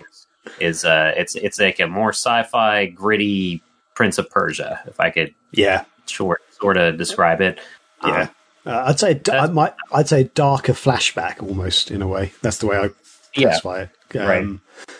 is 0.60 0.86
uh, 0.86 1.14
it's 1.18 1.36
it's 1.36 1.60
like 1.60 1.80
a 1.80 1.88
more 1.88 2.10
sci-fi, 2.10 2.86
gritty 2.88 3.62
Prince 3.96 4.18
of 4.18 4.30
Persia, 4.30 4.82
if 4.88 5.00
I 5.00 5.10
could 5.10 5.34
Yeah. 5.52 5.84
short 6.08 6.42
sort 6.60 6.78
of 6.78 6.98
describe 6.98 7.42
it. 7.42 7.60
Um, 8.02 8.12
Yeah. 8.12 8.28
Uh, 8.64 8.84
I'd 8.88 9.00
say 9.00 9.20
I 9.32 9.48
might. 9.48 9.74
I'd 9.92 10.08
say 10.08 10.26
darker 10.36 10.74
flashback 10.74 11.42
almost 11.42 11.90
in 11.90 12.04
a 12.04 12.08
way. 12.08 12.32
That's 12.44 12.60
the 12.60 12.68
way 12.68 12.78
I 12.78 12.90
yeah. 13.36 13.50
classify 13.50 13.82
it. 13.84 13.90
Um, 14.20 14.28
Right. 14.28 14.96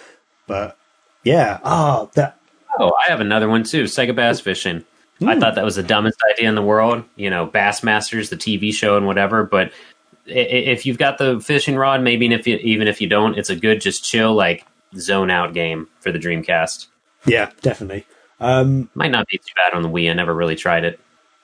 But 0.48 0.78
yeah. 1.24 1.60
Ah, 1.64 2.06
that. 2.16 2.38
Oh, 2.80 2.94
I 3.06 3.10
have 3.12 3.20
another 3.22 3.48
one 3.50 3.64
too. 3.64 3.84
Sega 3.86 4.16
Bass 4.16 4.40
Fishing. 4.40 4.84
I 5.26 5.34
Hmm. 5.36 5.40
thought 5.40 5.56
that 5.56 5.64
was 5.66 5.76
the 5.76 5.84
dumbest 5.84 6.18
idea 6.32 6.50
in 6.50 6.56
the 6.56 6.62
world. 6.62 7.04
You 7.16 7.30
know, 7.30 7.46
Bassmasters, 7.48 8.30
the 8.30 8.38
TV 8.38 8.74
show, 8.74 8.98
and 8.98 9.06
whatever. 9.06 9.44
But 9.44 9.72
i- 10.28 10.32
i- 10.32 10.66
if 10.74 10.86
you've 10.86 10.98
got 10.98 11.18
the 11.20 11.40
fishing 11.40 11.76
rod, 11.76 12.02
maybe 12.02 12.26
if 12.34 12.48
you, 12.48 12.58
even 12.58 12.88
if 12.88 13.02
you 13.02 13.08
don't, 13.08 13.38
it's 13.38 13.50
a 13.50 13.56
good, 13.56 13.82
just 13.82 14.04
chill, 14.04 14.34
like 14.34 14.66
zone 14.98 15.30
out 15.30 15.54
game 15.54 15.88
for 16.00 16.12
the 16.12 16.20
Dreamcast. 16.20 16.88
Yeah, 17.26 17.50
definitely. 17.62 18.06
Um, 18.40 18.90
Might 18.96 19.12
not 19.12 19.28
be 19.28 19.38
too 19.38 19.54
bad 19.56 19.74
on 19.76 19.84
the 19.84 19.90
Wii. 19.90 20.10
I 20.10 20.14
never 20.14 20.34
really 20.34 20.56
tried 20.56 20.84
it. 20.86 21.00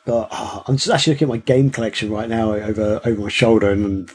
but 0.05 0.29
ah, 0.31 0.63
I'm 0.67 0.77
just 0.77 0.89
actually 0.89 1.13
looking 1.13 1.25
at 1.27 1.29
my 1.29 1.37
game 1.37 1.69
collection 1.69 2.09
right 2.11 2.29
now 2.29 2.53
over 2.53 3.01
over 3.05 3.21
my 3.21 3.29
shoulder, 3.29 3.69
and 3.71 4.09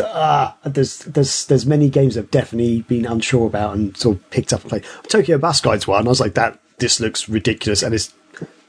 ah, 0.00 0.56
there's 0.64 0.98
there's 1.00 1.46
there's 1.46 1.66
many 1.66 1.88
games 1.88 2.16
I've 2.16 2.30
definitely 2.30 2.82
been 2.82 3.06
unsure 3.06 3.46
about 3.46 3.74
and 3.76 3.96
sort 3.96 4.16
of 4.16 4.30
picked 4.30 4.52
up 4.52 4.62
and 4.62 4.70
played. 4.70 4.84
Tokyo 5.08 5.38
Bus 5.38 5.60
Guide's 5.60 5.86
one. 5.86 6.06
I 6.06 6.08
was 6.08 6.20
like, 6.20 6.34
that 6.34 6.58
this 6.78 7.00
looks 7.00 7.28
ridiculous, 7.28 7.82
and 7.82 7.94
it's 7.94 8.12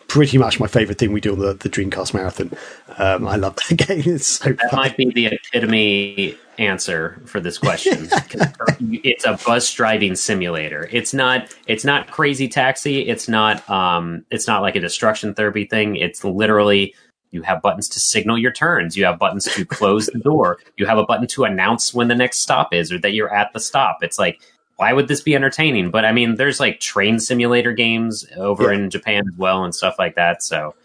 pretty 0.07 0.37
much 0.37 0.59
my 0.59 0.67
favorite 0.67 0.97
thing 0.99 1.11
we 1.11 1.19
do 1.19 1.33
on 1.33 1.39
the, 1.39 1.53
the 1.53 1.69
Dreamcast 1.69 2.13
marathon. 2.13 2.51
Um, 2.97 3.27
I 3.27 3.35
love 3.37 3.55
that 3.55 3.75
game. 3.87 4.03
It's 4.05 4.27
so 4.27 4.49
That 4.51 4.69
fun. 4.71 4.79
might 4.79 4.97
be 4.97 5.09
the 5.11 5.25
epitome 5.27 6.37
answer 6.57 7.19
for 7.25 7.39
this 7.41 7.57
question. 7.57 8.07
it's 9.03 9.25
a 9.25 9.37
bus 9.45 9.73
driving 9.73 10.15
simulator. 10.15 10.87
It's 10.91 11.13
not. 11.13 11.53
It's 11.67 11.83
not 11.83 12.11
Crazy 12.11 12.47
Taxi. 12.47 13.01
It's 13.07 13.27
not. 13.27 13.67
Um. 13.69 14.25
It's 14.31 14.47
not 14.47 14.61
like 14.61 14.75
a 14.75 14.79
destruction 14.79 15.33
therapy 15.33 15.65
thing. 15.65 15.95
It's 15.95 16.23
literally 16.23 16.93
you 17.35 17.43
have 17.43 17.61
buttons 17.61 17.87
to 17.89 17.99
signal 17.99 18.37
your 18.37 18.51
turns. 18.51 18.97
You 18.97 19.05
have 19.05 19.19
buttons 19.19 19.45
to 19.53 19.65
close 19.65 20.07
the 20.07 20.19
door. 20.19 20.57
You 20.77 20.85
have 20.87 20.97
a 20.97 21.05
button 21.05 21.27
to 21.27 21.43
announce 21.43 21.93
when 21.93 22.07
the 22.07 22.15
next 22.15 22.39
stop 22.39 22.73
is 22.73 22.91
or 22.91 22.97
that 22.99 23.11
you're 23.13 23.33
at 23.33 23.53
the 23.53 23.59
stop. 23.59 23.99
It's 24.01 24.17
like. 24.17 24.39
Why 24.77 24.91
would 24.91 25.07
this 25.07 25.21
be 25.21 25.35
entertaining? 25.35 25.89
But 25.89 26.03
I 26.03 26.11
mean, 26.11 26.35
there's 26.35 26.59
like 26.59 26.81
train 26.81 27.17
simulator 27.21 27.71
games 27.71 28.25
over 28.35 28.73
Yeah. 28.73 28.77
in 28.79 28.89
Japan 28.89 29.23
as 29.25 29.37
well 29.37 29.63
and 29.63 29.73
stuff 29.73 29.95
like 29.97 30.15
that. 30.15 30.43
So 30.43 30.75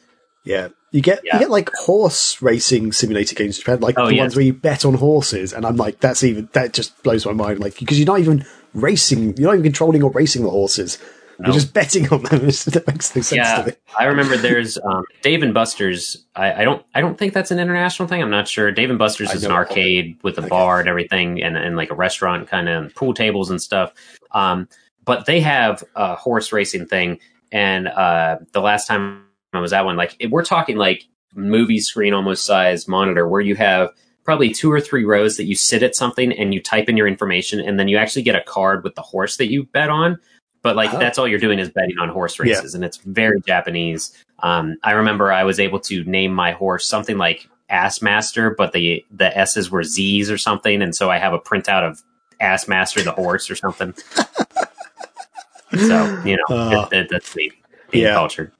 Yeah. 0.44 0.68
You 0.92 1.00
get 1.00 1.22
Yeah. 1.24 1.34
you 1.34 1.40
get 1.40 1.50
like 1.50 1.70
horse 1.74 2.40
racing 2.40 2.92
simulator 2.92 3.34
games 3.34 3.56
in 3.58 3.62
Japan, 3.64 3.80
like 3.80 3.98
Oh, 3.98 4.06
the 4.06 4.14
yes. 4.14 4.20
ones 4.22 4.36
where 4.36 4.44
you 4.44 4.52
bet 4.52 4.84
on 4.84 4.94
horses, 4.94 5.52
and 5.52 5.66
I'm 5.66 5.74
like, 5.76 5.98
that's 5.98 6.22
even 6.22 6.48
that 6.52 6.72
just 6.72 7.02
blows 7.02 7.26
my 7.26 7.32
mind, 7.32 7.58
like 7.58 7.76
because 7.80 7.98
you're 7.98 8.06
not 8.06 8.20
even 8.20 8.44
racing, 8.74 9.36
you're 9.36 9.48
not 9.48 9.54
even 9.54 9.64
controlling 9.64 10.04
or 10.04 10.12
racing 10.12 10.44
the 10.44 10.50
horses, 10.50 10.98
No. 11.40 11.46
you're 11.46 11.54
just 11.54 11.72
betting 11.72 12.06
on 12.12 12.22
them. 12.22 12.40
That 12.40 12.84
makes 12.86 13.16
no 13.16 13.22
sense 13.22 13.32
yeah, 13.32 13.62
to 13.62 13.70
me. 13.70 13.72
I 13.98 14.04
remember 14.04 14.36
there's 14.36 14.76
um, 14.78 15.04
Dave 15.22 15.42
and 15.42 15.54
Buster's. 15.54 16.26
I, 16.36 16.52
I 16.60 16.64
don't. 16.64 16.84
I 16.94 17.00
don't 17.00 17.16
think 17.16 17.32
that's 17.32 17.50
an 17.50 17.58
international 17.58 18.08
thing. 18.08 18.20
I'm 18.20 18.30
not 18.30 18.46
sure. 18.46 18.70
Dave 18.70 18.90
and 18.90 18.98
Buster's 18.98 19.30
I 19.30 19.34
is 19.34 19.44
an 19.44 19.50
arcade 19.50 20.18
with 20.22 20.36
a 20.36 20.42
Okay. 20.42 20.48
bar 20.48 20.80
and 20.80 20.88
everything, 20.88 21.42
and, 21.42 21.56
and 21.56 21.76
like 21.76 21.90
a 21.90 21.94
restaurant, 21.94 22.46
kind 22.48 22.68
of 22.68 22.94
pool 22.94 23.14
tables 23.14 23.48
and 23.50 23.60
stuff. 23.60 23.92
Um, 24.32 24.68
but 25.04 25.24
they 25.26 25.40
have 25.40 25.82
a 25.96 26.14
horse 26.14 26.52
racing 26.52 26.86
thing, 26.86 27.18
and 27.50 27.88
uh, 27.88 28.38
the 28.52 28.60
last 28.60 28.86
time 28.86 29.24
I 29.54 29.60
was 29.60 29.72
at 29.72 29.84
one, 29.84 29.96
like 29.96 30.16
we're 30.30 30.44
talking 30.44 30.76
like 30.76 31.04
movie 31.34 31.80
screen 31.80 32.12
almost 32.12 32.44
size 32.44 32.86
monitor, 32.86 33.26
where 33.26 33.40
you 33.40 33.56
have 33.56 33.90
probably 34.24 34.50
two 34.50 34.70
or 34.70 34.80
three 34.80 35.04
rows 35.04 35.38
that 35.38 35.44
you 35.44 35.56
sit 35.56 35.82
at 35.82 35.96
something 35.96 36.32
and 36.32 36.52
you 36.52 36.62
type 36.62 36.88
in 36.88 36.96
your 36.98 37.08
information, 37.08 37.60
and 37.60 37.80
then 37.80 37.88
you 37.88 37.96
actually 37.96 38.22
get 38.22 38.36
a 38.36 38.42
card 38.42 38.84
with 38.84 38.94
the 38.94 39.02
horse 39.02 39.38
that 39.38 39.50
you 39.50 39.64
bet 39.64 39.88
on. 39.88 40.18
But 40.62 40.76
like 40.76 40.92
Oh. 40.92 40.98
that's 40.98 41.18
all 41.18 41.26
you're 41.26 41.38
doing 41.38 41.58
is 41.58 41.70
betting 41.70 41.98
on 41.98 42.08
horse 42.10 42.38
races, 42.38 42.74
and 42.74 42.84
it's 42.84 42.98
very 42.98 43.40
Japanese. 43.40 44.12
Um, 44.40 44.76
I 44.82 44.92
remember 44.92 45.32
I 45.32 45.44
was 45.44 45.58
able 45.60 45.80
to 45.80 46.04
name 46.04 46.34
my 46.34 46.52
horse 46.52 46.86
something 46.86 47.16
like 47.18 47.48
Ass 47.70 48.02
Master, 48.02 48.50
but 48.50 48.72
the 48.72 49.04
the 49.10 49.36
S's 49.36 49.70
were 49.70 49.84
Z's 49.84 50.30
or 50.30 50.36
something, 50.38 50.82
and 50.82 50.94
so 50.94 51.10
I 51.10 51.18
have 51.18 51.32
a 51.32 51.38
printout 51.38 51.82
of 51.88 52.02
Ass 52.40 52.68
Master 52.68 53.02
the 53.02 53.12
horse 53.12 53.50
or 53.50 53.56
something. 53.56 53.94
so 55.76 56.22
you 56.24 56.36
know 56.36 56.42
Oh. 56.48 56.88
it, 56.90 56.92
it, 56.96 57.08
that's 57.10 57.34
me 57.36 57.52
being 57.90 58.04
Yeah. 58.04 58.14
cultured. 58.14 58.52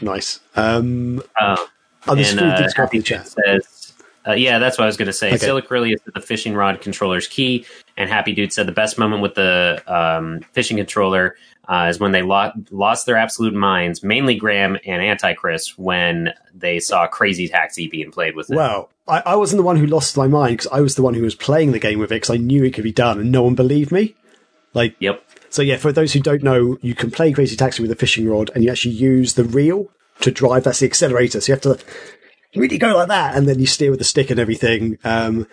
Nice. 0.00 0.40
Um, 0.56 1.22
Uh, 1.40 1.56
and 2.08 2.40
uh, 2.40 2.56
things 2.58 2.74
come 2.74 2.84
up 2.86 2.94
in 2.94 3.00
Happy 3.00 3.02
chat. 3.02 3.28
Says, 3.28 3.92
uh, 4.26 4.32
yeah, 4.32 4.58
that's 4.58 4.78
what 4.78 4.84
I 4.84 4.86
was 4.86 4.96
going 4.96 5.06
to 5.06 5.12
say. 5.12 5.28
Okay. 5.34 5.46
Silic 5.46 5.70
really 5.70 5.92
is 5.92 6.00
the 6.14 6.20
fishing 6.20 6.54
rod 6.54 6.80
controller's 6.80 7.26
key. 7.26 7.64
And 7.96 8.10
Happy 8.10 8.32
Dude 8.32 8.52
said 8.52 8.66
the 8.66 8.72
best 8.72 8.98
moment 8.98 9.22
with 9.22 9.34
the 9.34 9.82
um, 9.86 10.40
fishing 10.52 10.76
controller 10.76 11.36
uh, 11.68 11.86
is 11.90 11.98
when 11.98 12.12
they 12.12 12.22
lo- 12.22 12.52
lost 12.70 13.06
their 13.06 13.16
absolute 13.16 13.54
minds, 13.54 14.02
mainly 14.02 14.36
Graham 14.36 14.76
and 14.84 15.02
Antichrist, 15.02 15.78
when 15.78 16.32
they 16.54 16.78
saw 16.78 17.06
Crazy 17.06 17.48
Taxi 17.48 17.88
being 17.88 18.10
played 18.10 18.36
with 18.36 18.50
it. 18.50 18.56
Well, 18.56 18.90
I, 19.08 19.22
I 19.26 19.36
wasn't 19.36 19.58
the 19.58 19.64
one 19.64 19.76
who 19.76 19.86
lost 19.86 20.16
my 20.16 20.28
mind 20.28 20.58
because 20.58 20.72
I 20.72 20.80
was 20.80 20.94
the 20.94 21.02
one 21.02 21.14
who 21.14 21.22
was 21.22 21.34
playing 21.34 21.72
the 21.72 21.78
game 21.78 21.98
with 21.98 22.12
it 22.12 22.16
because 22.16 22.30
I 22.30 22.36
knew 22.36 22.64
it 22.64 22.74
could 22.74 22.84
be 22.84 22.92
done, 22.92 23.18
and 23.18 23.32
no 23.32 23.42
one 23.42 23.54
believed 23.54 23.90
me. 23.90 24.14
Like, 24.74 24.94
Yep. 25.00 25.22
So 25.48 25.62
yeah, 25.62 25.76
for 25.78 25.90
those 25.90 26.12
who 26.12 26.20
don't 26.20 26.42
know, 26.42 26.76
you 26.82 26.94
can 26.94 27.10
play 27.10 27.32
Crazy 27.32 27.56
Taxi 27.56 27.80
with 27.80 27.90
a 27.90 27.96
fishing 27.96 28.28
rod, 28.28 28.50
and 28.54 28.62
you 28.62 28.70
actually 28.70 28.94
use 28.94 29.34
the 29.34 29.44
reel 29.44 29.90
to 30.20 30.30
drive. 30.30 30.64
That's 30.64 30.80
the 30.80 30.86
accelerator. 30.86 31.40
So 31.40 31.50
you 31.50 31.54
have 31.54 31.62
to 31.62 31.84
really 32.54 32.78
go 32.78 32.94
like 32.94 33.08
that, 33.08 33.36
and 33.36 33.48
then 33.48 33.58
you 33.58 33.66
steer 33.66 33.90
with 33.90 33.98
the 33.98 34.04
stick 34.04 34.30
and 34.30 34.38
everything. 34.38 34.98
Um, 35.02 35.46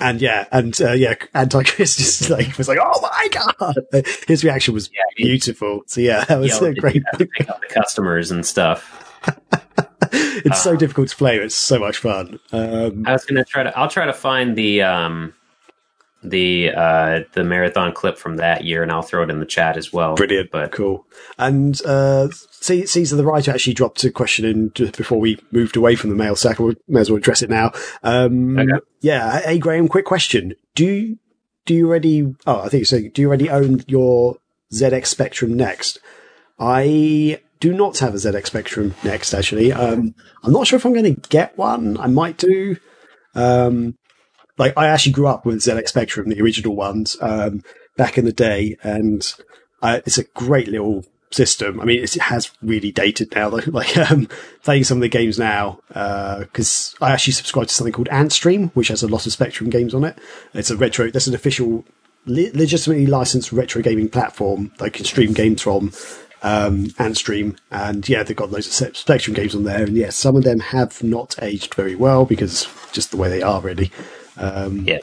and 0.00 0.20
yeah, 0.20 0.46
and 0.52 0.80
uh, 0.80 0.92
yeah, 0.92 1.14
Antichrist 1.34 1.98
just 1.98 2.30
like 2.30 2.56
was 2.58 2.68
like, 2.68 2.78
"Oh 2.80 3.00
my 3.00 3.28
god!" 3.30 4.04
His 4.26 4.44
reaction 4.44 4.74
was 4.74 4.90
Yeah, 4.92 5.00
beautiful. 5.16 5.82
So 5.86 6.00
yeah, 6.00 6.24
that 6.24 6.38
was 6.38 6.60
a 6.62 6.74
great. 6.74 7.02
pick 7.18 7.48
up 7.50 7.60
the 7.60 7.66
customers 7.68 8.30
and 8.30 8.44
stuff. 8.46 9.04
it's 10.12 10.62
so 10.62 10.72
Uh, 10.74 10.76
difficult 10.76 11.08
to 11.08 11.16
play. 11.16 11.36
It's 11.38 11.54
so 11.54 11.78
much 11.78 11.98
fun. 11.98 12.38
Um, 12.52 13.04
I 13.06 13.12
was 13.12 13.24
gonna 13.24 13.44
try 13.44 13.62
to. 13.64 13.76
I'll 13.78 13.88
try 13.90 14.06
to 14.06 14.12
find 14.12 14.56
the 14.56 14.82
um, 14.82 15.34
the 16.22 16.70
uh, 16.74 17.20
the 17.34 17.44
marathon 17.44 17.92
clip 17.92 18.18
from 18.18 18.36
that 18.38 18.64
year, 18.64 18.82
and 18.82 18.90
I'll 18.90 19.02
throw 19.02 19.22
it 19.22 19.30
in 19.30 19.38
the 19.40 19.46
chat 19.46 19.76
as 19.76 19.92
well. 19.92 20.14
Brilliant, 20.14 20.50
But 20.50 20.72
cool. 20.72 21.06
And 21.38 21.80
uh, 21.84 22.28
C- 22.50 22.86
Caesar 22.86 23.16
the 23.16 23.24
writer 23.24 23.50
actually 23.52 23.74
dropped 23.74 24.02
a 24.04 24.10
question 24.10 24.44
in 24.44 24.72
just 24.74 24.96
before 24.96 25.20
we 25.20 25.38
moved 25.52 25.76
away 25.76 25.94
from 25.94 26.10
the 26.10 26.16
mail 26.16 26.34
sack. 26.36 26.58
We 26.58 26.76
may 26.88 27.00
as 27.00 27.10
well 27.10 27.18
address 27.18 27.42
it 27.42 27.50
now. 27.50 27.72
Um, 28.02 28.58
Okay. 28.58 28.84
Yeah, 29.00 29.40
hey 29.40 29.58
Graham, 29.58 29.86
quick 29.88 30.04
question: 30.04 30.54
Do 30.74 30.84
you, 30.84 31.18
do 31.66 31.74
you 31.74 31.88
already? 31.88 32.34
Oh, 32.46 32.62
I 32.62 32.68
think 32.68 32.86
so. 32.86 33.00
Do 33.00 33.22
you 33.22 33.28
already 33.28 33.48
own 33.50 33.84
your 33.86 34.38
ZX 34.72 35.06
Spectrum 35.06 35.54
Next? 35.54 35.98
I 36.58 37.40
do 37.60 37.72
not 37.72 37.98
have 37.98 38.14
a 38.14 38.18
ZX 38.18 38.46
Spectrum 38.46 38.94
Next. 39.04 39.32
Actually, 39.34 39.72
um, 39.72 40.14
I'm 40.42 40.52
not 40.52 40.66
sure 40.66 40.76
if 40.76 40.84
I'm 40.84 40.92
going 40.94 41.14
to 41.14 41.28
get 41.28 41.56
one. 41.56 41.96
I 41.98 42.08
might 42.08 42.38
do. 42.38 42.76
Um, 43.36 43.96
like 44.58 44.76
I 44.76 44.88
actually 44.88 45.12
grew 45.12 45.28
up 45.28 45.46
with 45.46 45.60
ZX 45.60 45.88
Spectrum, 45.88 46.28
the 46.28 46.42
original 46.42 46.76
ones, 46.76 47.16
um, 47.20 47.62
back 47.96 48.18
in 48.18 48.24
the 48.24 48.32
day, 48.32 48.76
and 48.82 49.32
uh, 49.82 50.00
it's 50.04 50.18
a 50.18 50.24
great 50.24 50.68
little 50.68 51.04
system. 51.30 51.80
I 51.80 51.84
mean, 51.84 52.02
it 52.02 52.14
has 52.14 52.50
really 52.62 52.92
dated 52.92 53.34
now, 53.34 53.50
though. 53.54 53.70
Like 53.70 53.96
um, 53.96 54.28
playing 54.62 54.84
some 54.84 54.98
of 54.98 55.02
the 55.02 55.08
games 55.08 55.38
now, 55.38 55.80
because 55.88 56.94
I 57.00 57.12
actually 57.12 57.34
subscribe 57.34 57.68
to 57.68 57.74
something 57.74 57.92
called 57.92 58.08
Antstream, 58.08 58.70
which 58.72 58.88
has 58.88 59.02
a 59.02 59.08
lot 59.08 59.26
of 59.26 59.32
Spectrum 59.32 59.70
games 59.70 59.94
on 59.94 60.04
it. 60.04 60.18
It's 60.54 60.70
a 60.70 60.76
retro. 60.76 61.10
That's 61.10 61.26
an 61.26 61.34
official, 61.34 61.84
le- 62.26 62.52
legitimately 62.52 63.06
licensed 63.06 63.52
retro 63.52 63.82
gaming 63.82 64.08
platform 64.08 64.72
that 64.78 64.92
can 64.92 65.04
stream 65.04 65.32
games 65.32 65.62
from. 65.62 65.92
Um, 66.40 66.86
Antstream, 67.00 67.58
and 67.72 68.08
yeah, 68.08 68.22
they've 68.22 68.36
got 68.36 68.52
loads 68.52 68.80
of 68.80 68.96
Spectrum 68.96 69.34
games 69.34 69.56
on 69.56 69.64
there, 69.64 69.82
and 69.82 69.96
yes, 69.96 70.14
some 70.14 70.36
of 70.36 70.44
them 70.44 70.60
have 70.60 71.02
not 71.02 71.34
aged 71.42 71.74
very 71.74 71.96
well 71.96 72.24
because 72.26 72.68
just 72.92 73.10
the 73.10 73.16
way 73.16 73.28
they 73.28 73.42
are, 73.42 73.60
really. 73.60 73.90
Um, 74.38 74.84
yeah, 74.86 74.98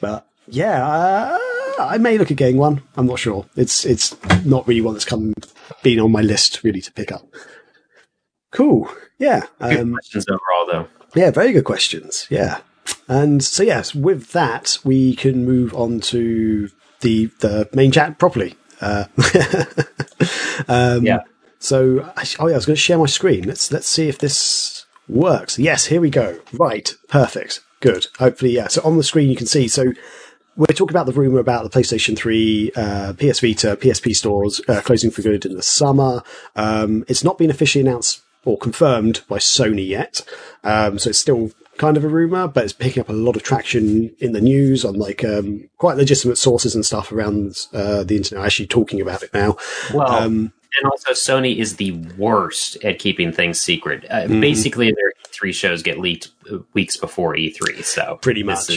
but 0.00 0.26
yeah, 0.46 0.86
uh, 0.86 1.38
I 1.80 1.98
may 1.98 2.18
look 2.18 2.30
at 2.30 2.36
getting 2.36 2.56
one. 2.58 2.82
I'm 2.96 3.06
not 3.06 3.18
sure. 3.18 3.46
It's 3.56 3.84
it's 3.84 4.16
not 4.44 4.66
really 4.68 4.80
one 4.80 4.94
that's 4.94 5.04
come 5.04 5.32
been 5.82 6.00
on 6.00 6.12
my 6.12 6.20
list 6.20 6.62
really 6.62 6.80
to 6.82 6.92
pick 6.92 7.10
up. 7.12 7.26
Cool. 8.52 8.88
Yeah. 9.18 9.42
good 9.60 9.80
Um, 9.80 9.92
questions 9.92 10.26
overall, 10.28 10.66
though. 10.70 10.88
yeah. 11.14 11.30
Very 11.30 11.52
good 11.52 11.64
questions. 11.64 12.26
Yeah. 12.30 12.58
And 13.08 13.42
so 13.42 13.62
yes, 13.62 13.94
with 13.94 14.32
that 14.32 14.78
we 14.84 15.16
can 15.16 15.44
move 15.44 15.74
on 15.74 16.00
to 16.00 16.68
the 17.00 17.26
the 17.40 17.68
main 17.72 17.90
chat 17.92 18.18
properly. 18.18 18.54
Uh, 18.80 19.04
um, 20.68 21.04
Yeah. 21.04 21.20
So, 21.58 22.00
oh 22.38 22.46
yeah, 22.46 22.54
I 22.54 22.56
was 22.56 22.66
going 22.66 22.76
to 22.76 22.80
share 22.80 22.98
my 22.98 23.06
screen. 23.06 23.44
Let's 23.44 23.72
let's 23.72 23.88
see 23.88 24.08
if 24.08 24.18
this 24.18 24.84
works. 25.08 25.58
Yes, 25.58 25.86
here 25.86 26.00
we 26.00 26.10
go. 26.10 26.38
Right, 26.52 26.94
perfect, 27.08 27.60
good. 27.84 28.06
Hopefully, 28.18 28.52
yeah. 28.52 28.68
So 28.68 28.80
on 28.82 28.96
the 28.96 29.04
screen 29.04 29.28
you 29.30 29.36
can 29.36 29.46
see. 29.46 29.68
So 29.68 29.92
we're 30.56 30.66
talking 30.66 30.90
about 30.96 31.06
the 31.06 31.12
rumor 31.12 31.38
about 31.38 31.64
the 31.64 31.78
PlayStation 31.78 32.16
3, 32.16 32.72
uh, 32.76 33.12
PS 33.14 33.40
Vita, 33.40 33.76
PSP 33.76 34.14
stores 34.14 34.60
uh, 34.68 34.80
closing 34.80 35.10
for 35.10 35.22
good 35.22 35.44
in 35.44 35.54
the 35.54 35.62
summer. 35.62 36.22
Um, 36.56 37.04
it's 37.08 37.24
not 37.24 37.38
been 37.38 37.50
officially 37.50 37.84
announced 37.84 38.22
or 38.44 38.56
confirmed 38.58 39.22
by 39.28 39.38
Sony 39.38 39.86
yet, 39.86 40.22
um, 40.64 40.98
so 40.98 41.10
it's 41.10 41.18
still 41.18 41.50
kind 41.78 41.96
of 41.96 42.04
a 42.04 42.08
rumor, 42.08 42.46
but 42.46 42.62
it's 42.62 42.72
picking 42.72 43.00
up 43.00 43.08
a 43.08 43.12
lot 43.12 43.36
of 43.36 43.42
traction 43.42 44.14
in 44.20 44.32
the 44.32 44.40
news 44.40 44.84
on 44.84 44.94
like 44.94 45.24
um, 45.24 45.68
quite 45.78 45.96
legitimate 45.96 46.38
sources 46.38 46.74
and 46.74 46.86
stuff 46.86 47.10
around 47.10 47.66
uh, 47.72 48.04
the 48.04 48.16
internet 48.16 48.44
actually 48.44 48.66
talking 48.66 49.00
about 49.00 49.22
it 49.22 49.34
now. 49.34 49.56
Well, 49.92 50.10
Um, 50.10 50.52
and 50.80 50.90
also 50.90 51.12
Sony 51.12 51.56
is 51.56 51.76
the 51.76 51.92
worst 52.18 52.76
at 52.84 52.98
keeping 52.98 53.32
things 53.32 53.60
secret. 53.60 54.04
Uh, 54.10 54.24
Mm-hmm. 54.24 54.40
Basically, 54.40 54.86
their 54.92 55.12
E3 55.40 55.54
shows 55.54 55.82
get 55.82 55.98
leaked 55.98 56.28
uh, 56.52 56.58
weeks 56.72 56.96
before 56.96 57.34
E3, 57.34 57.84
so 57.84 58.18
Pretty 58.22 58.42
much. 58.42 58.68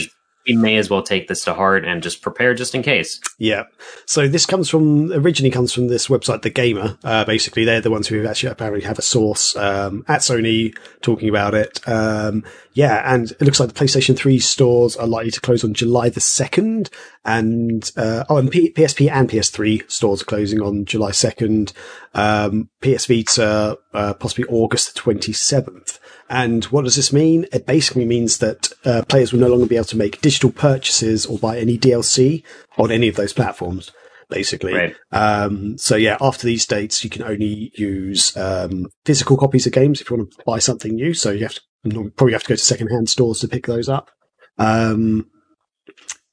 we 0.46 0.56
may 0.56 0.76
as 0.78 0.88
well 0.88 1.02
take 1.02 1.28
this 1.28 1.44
to 1.44 1.52
heart 1.52 1.84
and 1.84 2.02
just 2.02 2.22
prepare 2.22 2.54
just 2.54 2.74
in 2.74 2.82
case. 2.82 3.20
Yeah. 3.38 3.64
So 4.06 4.26
this 4.28 4.46
comes 4.46 4.70
from 4.70 5.12
originally 5.12 5.50
comes 5.50 5.74
from 5.74 5.88
this 5.88 6.08
website, 6.08 6.40
The 6.42 6.48
Gamer. 6.50 6.96
Uh, 7.04 7.24
basically, 7.26 7.64
they're 7.66 7.82
the 7.82 7.90
ones 7.90 8.08
who 8.08 8.26
actually 8.26 8.50
apparently 8.50 8.82
have 8.86 8.98
a 8.98 9.02
source 9.02 9.54
um, 9.56 10.04
at 10.08 10.20
Sony 10.20 10.74
talking 11.02 11.28
about 11.28 11.54
it. 11.54 11.80
Um, 11.86 12.44
yeah, 12.72 13.12
and 13.12 13.30
it 13.32 13.42
looks 13.42 13.60
like 13.60 13.68
the 13.68 13.74
PlayStation 13.84 14.16
3 14.16 14.38
stores 14.38 14.96
are 14.96 15.06
likely 15.06 15.32
to 15.32 15.40
close 15.40 15.64
on 15.64 15.74
July 15.74 16.08
the 16.08 16.20
second, 16.20 16.88
and 17.24 17.90
uh, 17.96 18.24
oh, 18.30 18.36
and 18.38 18.50
P- 18.50 18.72
PSP 18.72 19.10
and 19.10 19.28
PS3 19.28 19.90
stores 19.90 20.22
are 20.22 20.26
closing 20.26 20.62
on 20.62 20.84
July 20.84 21.10
second. 21.10 21.72
Um, 22.14 22.70
PS 22.80 23.06
Vita 23.06 23.78
uh, 23.92 24.14
possibly 24.14 24.44
August 24.48 24.94
the 24.94 25.00
twenty 25.00 25.32
seventh. 25.32 25.97
And 26.30 26.64
what 26.66 26.84
does 26.84 26.96
this 26.96 27.12
mean? 27.12 27.46
It 27.52 27.66
basically 27.66 28.04
means 28.04 28.38
that 28.38 28.70
uh, 28.84 29.02
players 29.08 29.32
will 29.32 29.40
no 29.40 29.48
longer 29.48 29.66
be 29.66 29.76
able 29.76 29.86
to 29.86 29.96
make 29.96 30.20
digital 30.20 30.50
purchases 30.50 31.24
or 31.26 31.38
buy 31.38 31.58
any 31.58 31.78
DLC 31.78 32.42
on 32.76 32.90
any 32.90 33.08
of 33.08 33.16
those 33.16 33.32
platforms. 33.32 33.90
Basically, 34.30 34.74
Right. 34.74 34.94
um, 35.10 35.78
so 35.78 35.96
yeah, 35.96 36.18
after 36.20 36.46
these 36.46 36.66
dates, 36.66 37.02
you 37.02 37.08
can 37.08 37.22
only 37.22 37.72
use 37.76 38.36
um, 38.36 38.88
physical 39.06 39.38
copies 39.38 39.66
of 39.66 39.72
games 39.72 40.02
if 40.02 40.10
you 40.10 40.16
want 40.18 40.30
to 40.32 40.42
buy 40.44 40.58
something 40.58 40.94
new. 40.94 41.14
So 41.14 41.30
you 41.30 41.44
have 41.44 41.54
to 41.54 41.60
you 41.84 42.10
probably 42.14 42.34
have 42.34 42.42
to 42.42 42.48
go 42.50 42.54
to 42.56 42.60
secondhand 42.60 43.08
stores 43.08 43.40
to 43.40 43.48
pick 43.48 43.66
those 43.66 43.88
up. 43.88 44.10
Um, 44.58 45.30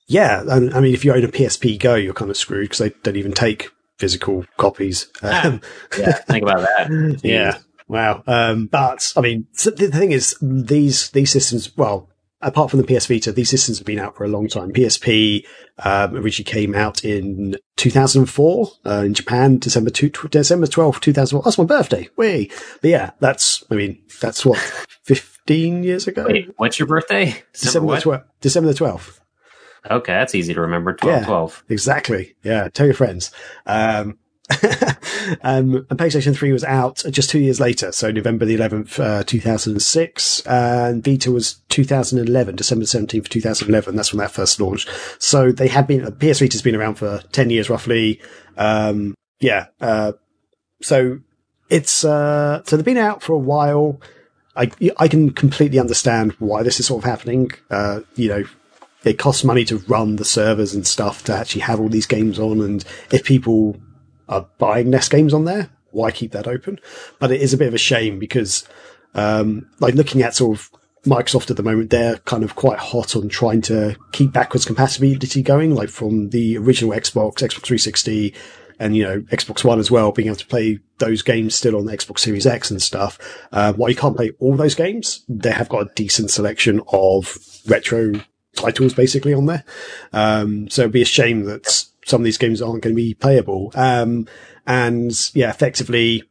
yeah, 0.08 0.44
and, 0.48 0.74
I 0.74 0.82
mean, 0.82 0.94
if 0.94 1.06
you 1.06 1.14
own 1.14 1.24
a 1.24 1.30
PSP 1.30 1.80
Go, 1.80 1.96
you're 1.96 2.14
kind 2.14 2.30
of 2.30 2.36
screwed 2.36 2.66
because 2.66 2.80
they 2.80 2.90
don't 3.04 3.16
even 3.16 3.32
take 3.32 3.70
physical 3.98 4.46
copies. 4.58 5.08
Um, 5.22 5.62
Yeah, 5.98 6.12
think 6.14 6.44
about 6.44 6.62
that. 6.62 7.20
yeah. 7.24 7.60
Wow. 7.88 8.24
Um, 8.28 8.68
but 8.68 9.14
I 9.16 9.22
mean, 9.22 9.48
so 9.54 9.70
the 9.70 9.88
the 9.88 9.98
thing 9.98 10.12
is, 10.12 10.36
these 10.42 11.12
these 11.12 11.32
systems. 11.32 11.76
Well, 11.78 12.10
apart 12.42 12.72
from 12.72 12.82
the 12.82 12.88
PS 12.88 13.06
Vita, 13.08 13.32
these 13.32 13.50
systems 13.50 13.78
have 13.80 13.86
been 13.86 14.00
out 14.00 14.16
for 14.16 14.24
a 14.24 14.28
long 14.28 14.48
time. 14.48 14.72
PSP 14.72 15.46
um, 15.84 16.16
originally 16.16 16.50
came 16.50 16.74
out 16.74 17.04
in 17.06 17.56
2004 17.78 18.68
uh, 18.86 18.90
in 19.06 19.14
Japan, 19.14 19.58
December 19.60 19.90
two, 19.92 20.10
December 20.10 20.68
12, 20.68 21.00
2004. 21.00 21.44
That's 21.44 21.58
my 21.58 21.64
birthday. 21.66 22.10
Wait, 22.18 22.52
but 22.82 22.90
yeah, 22.90 23.12
that's. 23.20 23.64
I 23.70 23.76
mean, 23.76 24.02
that's 24.20 24.46
what 24.46 24.58
15 25.04 25.84
years 25.84 26.08
ago. 26.08 26.26
Wait, 26.28 26.50
what's 26.58 26.80
your 26.80 26.88
birthday? 26.88 27.36
December 27.54 27.86
what? 27.88 28.04
the 28.04 28.10
12th. 28.10 28.24
December 28.42 28.74
the 28.74 28.80
12th. 28.80 29.20
Okay, 29.92 30.14
that's 30.14 30.34
easy 30.34 30.56
to 30.56 30.62
remember. 30.62 30.94
12, 30.96 31.20
Yeah. 31.22 31.26
12. 31.26 31.64
Exactly. 31.70 32.36
Yeah. 32.44 32.70
Tell 32.70 32.88
your 32.88 32.96
friends. 32.96 33.30
Um, 33.68 34.18
um, 35.42 35.88
and 35.90 36.00
PlayStation 36.00 36.36
3 36.36 36.52
was 36.52 36.64
out 36.64 37.04
just 37.10 37.30
two 37.30 37.40
years 37.40 37.60
later. 37.60 37.92
So 37.92 38.12
November 38.12 38.46
the 38.46 38.58
11th, 38.58 39.00
uh, 39.00 39.24
2006 39.24 40.42
and 40.46 41.04
Vita 41.04 41.32
was 41.32 41.56
2011, 41.70 42.56
December 42.56 42.86
17th, 42.86 43.28
2011. 43.28 43.96
That's 43.96 44.14
when 44.14 44.20
that 44.20 44.32
first 44.32 44.60
launched. 44.60 44.90
So 45.20 45.52
they 45.52 45.68
had 45.68 45.88
been, 45.88 46.06
PS 46.18 46.40
Vita's 46.40 46.62
been 46.62 46.76
around 46.76 46.96
for 46.96 47.22
10 47.32 47.50
years 47.50 47.70
roughly. 47.70 48.22
Um, 48.58 49.16
yeah. 49.40 49.68
Uh, 49.82 50.14
so 50.82 51.20
it's, 51.70 52.06
uh, 52.06 52.62
so 52.66 52.78
they've 52.78 52.86
been 52.86 52.98
out 52.98 53.24
for 53.24 53.34
a 53.34 53.40
while. 53.40 54.00
I, 54.56 54.70
I 54.98 55.08
can 55.08 55.32
completely 55.32 55.80
understand 55.80 56.34
why 56.34 56.64
this 56.64 56.80
is 56.80 56.86
sort 56.86 57.04
of 57.04 57.10
happening. 57.10 57.52
Uh, 57.72 58.02
you 58.16 58.30
know, 58.30 58.44
it 59.04 59.18
costs 59.18 59.44
money 59.44 59.66
to 59.66 59.78
run 59.78 60.16
the 60.16 60.26
servers 60.26 60.74
and 60.74 60.86
stuff 60.86 61.24
to 61.26 61.34
actually 61.34 61.62
have 61.62 61.80
all 61.80 61.90
these 61.90 62.06
games 62.06 62.40
on. 62.40 62.62
And 62.62 62.84
if 63.12 63.24
people 63.24 63.78
are 64.28 64.48
buying 64.58 64.90
NES 64.90 65.10
games 65.10 65.34
on 65.34 65.46
there, 65.46 65.70
why 65.92 66.12
keep 66.12 66.32
that 66.32 66.48
open? 66.48 66.80
But 67.20 67.32
it 67.32 67.42
is 67.42 67.54
a 67.54 67.58
bit 67.58 67.68
of 67.68 67.74
a 67.74 67.80
shame 67.80 68.20
because, 68.20 68.68
um, 69.14 69.70
like 69.80 69.96
looking 69.96 70.22
at 70.22 70.36
sort 70.36 70.58
of 70.58 70.70
Microsoft 71.06 71.52
at 71.52 71.58
the 71.58 71.64
moment, 71.64 71.90
they're 71.90 72.18
kind 72.20 72.44
of 72.44 72.56
quite 72.56 72.80
hot 72.80 73.16
on 73.16 73.30
trying 73.30 73.62
to 73.64 73.96
keep 74.12 74.34
backwards 74.34 74.66
compatibility 74.66 75.42
going, 75.42 75.74
like 75.74 75.90
from 75.90 76.30
the 76.30 76.58
original 76.58 76.96
Xbox, 76.96 77.36
Xbox 77.36 77.62
360, 77.62 78.34
and 78.80 78.96
you 78.96 79.04
know 79.04 79.22
Xbox 79.22 79.64
One 79.64 79.80
as 79.80 79.90
well, 79.90 80.12
being 80.12 80.28
able 80.28 80.38
to 80.38 80.48
play 80.48 80.80
those 80.98 81.22
games 81.22 81.56
still 81.56 81.78
on 81.78 81.86
the 81.86 81.96
Xbox 81.96 82.20
Series 82.20 82.46
X 82.46 82.72
and 82.72 82.82
stuff. 82.82 83.18
Uh, 83.52 83.74
while 83.74 83.90
you 83.90 83.96
can't 83.96 84.18
play 84.18 84.32
all 84.40 84.56
those 84.56 84.76
games, 84.76 85.24
they 85.30 85.52
have 85.52 85.70
got 85.70 85.88
a 85.88 85.94
decent 85.96 86.32
selection 86.32 86.82
of 86.92 87.38
retro 87.68 88.14
titles 88.56 88.94
basically 88.94 89.34
on 89.34 89.46
there. 89.46 89.64
Um, 90.14 90.70
so 90.70 90.84
it'd 90.84 90.92
be 90.92 91.02
a 91.02 91.06
shame 91.06 91.44
that 91.44 91.86
some 92.06 92.22
of 92.22 92.26
these 92.26 92.38
games 92.38 92.62
aren't 92.62 92.84
going 92.84 92.96
to 92.96 93.02
be 93.02 93.14
playable. 93.14 93.72
Um, 93.76 94.28
and 94.66 95.12
yeah, 95.34 95.50
effectively, 95.50 96.24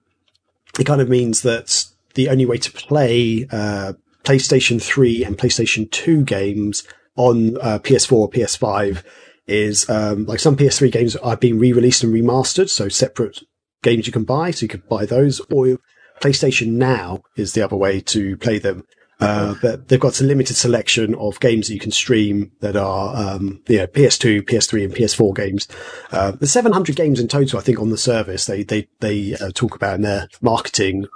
it 0.78 0.84
kind 0.84 1.00
of 1.00 1.08
means 1.08 1.42
that 1.42 1.84
the 2.14 2.28
only 2.28 2.46
way 2.46 2.58
to 2.58 2.72
play 2.72 3.46
uh, 3.50 3.92
PlayStation 4.22 4.80
3 4.80 5.24
and 5.24 5.36
PlayStation 5.36 5.90
2 5.90 6.24
games 6.24 6.86
on 7.16 7.58
uh, 7.58 7.78
PS4 7.80 8.12
or 8.12 8.30
PS5 8.30 9.02
is 9.46 9.88
um, 9.90 10.24
like 10.24 10.40
some 10.40 10.56
PS3 10.56 10.90
games 10.90 11.16
are 11.16 11.36
being 11.36 11.58
re-released 11.58 12.02
and 12.02 12.14
remastered, 12.14 12.70
so 12.70 12.88
separate 12.88 13.40
games 13.82 14.06
you 14.06 14.12
can 14.12 14.24
buy, 14.24 14.50
so 14.50 14.62
you 14.62 14.68
could 14.68 14.88
buy 14.88 15.04
those, 15.04 15.40
or 15.52 15.78
PlayStation 16.20 16.72
Now 16.72 17.22
is 17.36 17.52
the 17.52 17.62
other 17.62 17.76
way 17.76 18.00
to 18.00 18.36
play 18.38 18.58
them. 18.58 18.84
Uh, 19.24 19.54
but 19.62 19.88
they've 19.88 20.00
got 20.00 20.20
a 20.20 20.24
limited 20.24 20.54
selection 20.54 21.14
of 21.16 21.40
games 21.40 21.68
that 21.68 21.74
you 21.74 21.80
can 21.80 21.90
stream 21.90 22.52
that 22.60 22.76
are, 22.76 23.14
um, 23.16 23.62
you 23.68 23.78
know, 23.78 23.86
PS2, 23.86 24.42
PS3 24.42 24.84
and 24.84 24.94
PS4 24.94 25.34
games. 25.34 25.68
Uh, 26.10 26.32
there's 26.32 26.52
700 26.52 26.96
games 26.96 27.20
in 27.20 27.28
total, 27.28 27.58
I 27.58 27.62
think, 27.62 27.80
on 27.80 27.90
the 27.90 27.98
service. 27.98 28.46
They, 28.46 28.62
they, 28.62 28.88
they 29.00 29.34
uh, 29.34 29.50
talk 29.54 29.74
about 29.74 29.96
in 29.96 30.02
their 30.02 30.28
marketing. 30.40 31.06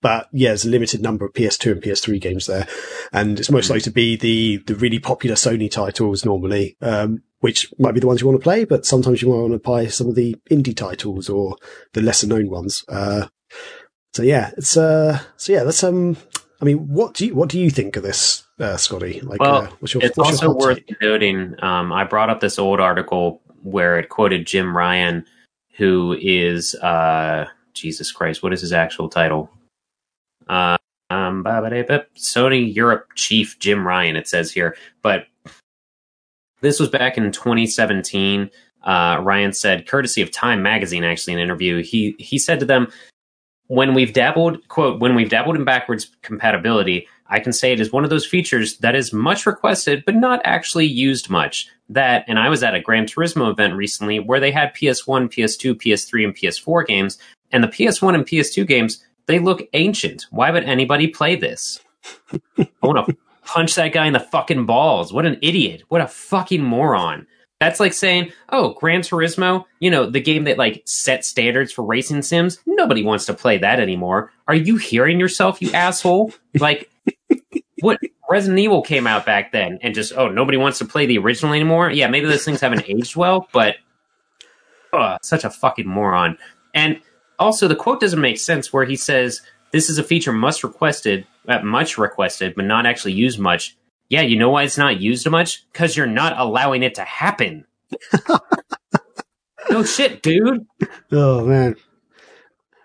But 0.00 0.28
yeah, 0.32 0.50
there's 0.50 0.64
a 0.64 0.70
limited 0.70 1.02
number 1.02 1.24
of 1.24 1.32
PS2 1.32 1.72
and 1.72 1.82
PS3 1.82 2.20
games 2.20 2.46
there. 2.46 2.66
And 3.12 3.38
it's 3.38 3.50
most 3.50 3.70
likely 3.70 3.82
to 3.82 3.90
be 3.90 4.16
the, 4.16 4.58
the 4.66 4.74
really 4.74 4.98
popular 4.98 5.36
Sony 5.36 5.70
titles 5.70 6.24
normally. 6.24 6.76
Um, 6.80 7.22
which 7.40 7.70
might 7.78 7.92
be 7.92 8.00
the 8.00 8.06
ones 8.06 8.22
you 8.22 8.26
want 8.26 8.40
to 8.40 8.42
play, 8.42 8.64
but 8.64 8.86
sometimes 8.86 9.20
you 9.20 9.28
might 9.28 9.36
want 9.36 9.52
to 9.52 9.58
buy 9.58 9.86
some 9.86 10.08
of 10.08 10.14
the 10.14 10.34
indie 10.50 10.74
titles 10.74 11.28
or 11.28 11.58
the 11.92 12.00
lesser 12.00 12.26
known 12.26 12.48
ones. 12.48 12.86
Uh, 12.88 13.26
so 14.14 14.22
yeah, 14.22 14.52
it's 14.56 14.78
uh, 14.78 15.20
so 15.36 15.52
yeah, 15.52 15.62
that's 15.62 15.84
um. 15.84 16.16
I 16.60 16.64
mean, 16.64 16.88
what 16.88 17.14
do 17.14 17.26
you 17.26 17.34
what 17.34 17.48
do 17.48 17.58
you 17.58 17.70
think 17.70 17.96
of 17.96 18.02
this, 18.02 18.44
uh, 18.58 18.76
Scotty? 18.76 19.20
Like, 19.20 19.40
well, 19.40 19.56
uh, 19.56 19.70
what's 19.80 19.94
your, 19.94 20.02
it's 20.02 20.16
what's 20.16 20.42
also 20.42 20.54
worth 20.54 20.86
take? 20.86 21.00
noting. 21.00 21.54
Um, 21.62 21.92
I 21.92 22.04
brought 22.04 22.30
up 22.30 22.40
this 22.40 22.58
old 22.58 22.80
article 22.80 23.42
where 23.62 23.98
it 23.98 24.08
quoted 24.08 24.46
Jim 24.46 24.76
Ryan, 24.76 25.24
who 25.76 26.16
is 26.20 26.74
uh, 26.76 27.46
Jesus 27.72 28.12
Christ, 28.12 28.42
what 28.42 28.52
is 28.52 28.60
his 28.60 28.72
actual 28.72 29.08
title? 29.08 29.50
Uh, 30.48 30.76
um, 31.10 31.44
Sony 31.44 32.74
Europe 32.74 33.08
chief 33.14 33.58
Jim 33.58 33.86
Ryan. 33.86 34.16
It 34.16 34.28
says 34.28 34.50
here, 34.52 34.76
but 35.02 35.26
this 36.60 36.80
was 36.80 36.88
back 36.88 37.18
in 37.18 37.30
2017. 37.30 38.50
Uh, 38.82 39.18
Ryan 39.22 39.52
said, 39.52 39.86
courtesy 39.86 40.22
of 40.22 40.30
Time 40.30 40.62
magazine, 40.62 41.04
actually, 41.04 41.34
in 41.34 41.38
an 41.38 41.44
interview, 41.44 41.82
he 41.82 42.14
he 42.18 42.38
said 42.38 42.60
to 42.60 42.66
them, 42.66 42.90
when 43.68 43.94
we've 43.94 44.12
dabbled, 44.12 44.66
quote, 44.68 45.00
when 45.00 45.14
we've 45.14 45.28
dabbled 45.28 45.56
in 45.56 45.64
backwards 45.64 46.10
compatibility, 46.22 47.08
I 47.28 47.40
can 47.40 47.52
say 47.52 47.72
it 47.72 47.80
is 47.80 47.92
one 47.92 48.04
of 48.04 48.10
those 48.10 48.26
features 48.26 48.78
that 48.78 48.94
is 48.94 49.12
much 49.12 49.46
requested, 49.46 50.04
but 50.04 50.14
not 50.14 50.40
actually 50.44 50.86
used 50.86 51.30
much. 51.30 51.68
That, 51.88 52.24
and 52.28 52.38
I 52.38 52.48
was 52.48 52.62
at 52.62 52.74
a 52.74 52.80
Gran 52.80 53.06
Turismo 53.06 53.50
event 53.50 53.74
recently 53.74 54.20
where 54.20 54.40
they 54.40 54.50
had 54.50 54.74
PS1, 54.74 55.32
PS2, 55.32 55.74
PS3, 55.74 56.24
and 56.24 56.36
PS4 56.36 56.86
games, 56.86 57.18
and 57.52 57.64
the 57.64 57.68
PS1 57.68 58.14
and 58.14 58.26
PS2 58.26 58.66
games, 58.66 59.04
they 59.26 59.38
look 59.38 59.62
ancient. 59.72 60.26
Why 60.30 60.50
would 60.50 60.64
anybody 60.64 61.08
play 61.08 61.36
this? 61.36 61.80
I 62.58 62.68
want 62.82 63.06
to 63.06 63.16
punch 63.44 63.74
that 63.74 63.92
guy 63.92 64.06
in 64.06 64.12
the 64.12 64.20
fucking 64.20 64.66
balls. 64.66 65.12
What 65.12 65.26
an 65.26 65.38
idiot. 65.40 65.82
What 65.88 66.00
a 66.00 66.06
fucking 66.06 66.62
moron. 66.62 67.26
That's 67.64 67.80
like 67.80 67.94
saying, 67.94 68.30
oh, 68.50 68.74
Gran 68.74 69.00
Turismo, 69.00 69.64
you 69.80 69.90
know, 69.90 70.04
the 70.10 70.20
game 70.20 70.44
that 70.44 70.58
like 70.58 70.82
set 70.84 71.24
standards 71.24 71.72
for 71.72 71.82
racing 71.82 72.20
sims. 72.20 72.58
Nobody 72.66 73.02
wants 73.02 73.24
to 73.24 73.32
play 73.32 73.56
that 73.56 73.80
anymore. 73.80 74.30
Are 74.46 74.54
you 74.54 74.76
hearing 74.76 75.18
yourself, 75.18 75.62
you 75.62 75.72
asshole? 75.72 76.34
Like, 76.58 76.90
what 77.80 77.98
Resident 78.28 78.58
Evil 78.58 78.82
came 78.82 79.06
out 79.06 79.24
back 79.24 79.52
then 79.52 79.78
and 79.80 79.94
just, 79.94 80.12
oh, 80.14 80.28
nobody 80.28 80.58
wants 80.58 80.78
to 80.80 80.84
play 80.84 81.06
the 81.06 81.16
original 81.16 81.54
anymore? 81.54 81.90
Yeah, 81.90 82.08
maybe 82.08 82.26
those 82.26 82.44
things 82.44 82.60
haven't 82.60 82.84
aged 82.86 83.16
well, 83.16 83.48
but 83.50 83.76
oh, 84.92 85.16
such 85.22 85.44
a 85.44 85.50
fucking 85.50 85.88
moron. 85.88 86.36
And 86.74 87.00
also, 87.38 87.66
the 87.66 87.76
quote 87.76 87.98
doesn't 87.98 88.20
make 88.20 88.38
sense 88.38 88.74
where 88.74 88.84
he 88.84 88.96
says, 88.96 89.40
this 89.72 89.88
is 89.88 89.96
a 89.96 90.04
feature 90.04 90.34
must 90.34 90.64
requested, 90.64 91.26
uh, 91.48 91.60
much 91.60 91.96
requested, 91.96 92.56
but 92.56 92.66
not 92.66 92.84
actually 92.84 93.14
used 93.14 93.38
much. 93.38 93.74
Yeah, 94.14 94.22
you 94.22 94.36
know 94.36 94.50
why 94.50 94.62
it's 94.62 94.78
not 94.78 95.00
used 95.00 95.28
much? 95.28 95.66
Because 95.72 95.96
you're 95.96 96.06
not 96.06 96.38
allowing 96.38 96.84
it 96.84 96.94
to 96.94 97.02
happen. 97.02 97.66
no 99.70 99.82
shit, 99.82 100.22
dude. 100.22 100.64
Oh 101.10 101.44
man. 101.44 101.74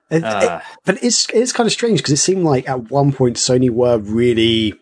It, 0.09 0.23
uh, 0.23 0.59
it, 0.59 0.77
but 0.85 1.03
it's 1.03 1.29
it's 1.29 1.51
kind 1.51 1.67
of 1.67 1.71
strange 1.71 1.99
because 1.99 2.13
it 2.13 2.17
seemed 2.17 2.45
like 2.45 2.67
at 2.67 2.89
one 2.89 3.11
point 3.11 3.35
Sony 3.35 3.69
were 3.69 3.99
really 3.99 4.73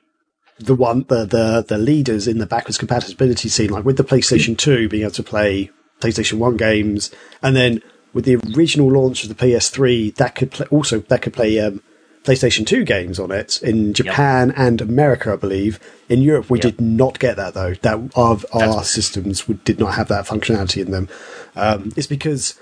the 0.57 0.73
one 0.73 1.03
the 1.09 1.25
the 1.25 1.65
the 1.67 1.77
leaders 1.77 2.29
in 2.29 2.37
the 2.37 2.45
backwards 2.45 2.77
compatibility 2.77 3.49
scene, 3.49 3.69
like 3.69 3.83
with 3.83 3.97
the 3.97 4.05
PlayStation 4.05 4.57
Two 4.57 4.87
being 4.87 5.03
able 5.03 5.11
to 5.11 5.23
play 5.23 5.69
PlayStation 5.99 6.35
One 6.35 6.55
games, 6.55 7.11
and 7.41 7.57
then 7.57 7.81
with 8.13 8.23
the 8.23 8.37
original 8.55 8.89
launch 8.89 9.23
of 9.23 9.29
the 9.29 9.35
PS3, 9.35 10.15
that 10.15 10.33
could 10.33 10.51
play, 10.51 10.65
also 10.71 10.99
that 10.99 11.21
could 11.21 11.33
play 11.33 11.59
um, 11.59 11.83
PlayStation 12.27 12.67
2 12.67 12.83
games 12.83 13.19
on 13.19 13.31
it 13.31 13.63
in 13.63 13.93
Japan 13.93 14.49
yep. 14.49 14.59
and 14.59 14.81
America, 14.81 15.31
I 15.31 15.37
believe. 15.37 15.79
In 16.09 16.21
Europe, 16.21 16.49
we 16.49 16.59
yep. 16.59 16.75
did 16.75 16.81
not 16.81 17.19
get 17.19 17.37
that 17.37 17.53
though. 17.53 17.73
That 17.75 18.11
of 18.15 18.45
our 18.53 18.83
systems 18.83 19.43
did 19.63 19.79
not 19.79 19.93
have 19.93 20.09
that 20.09 20.25
functionality 20.25 20.81
in 20.81 20.91
them. 20.91 21.07
Um, 21.55 21.93
it's 21.95 22.07
because 22.07 22.59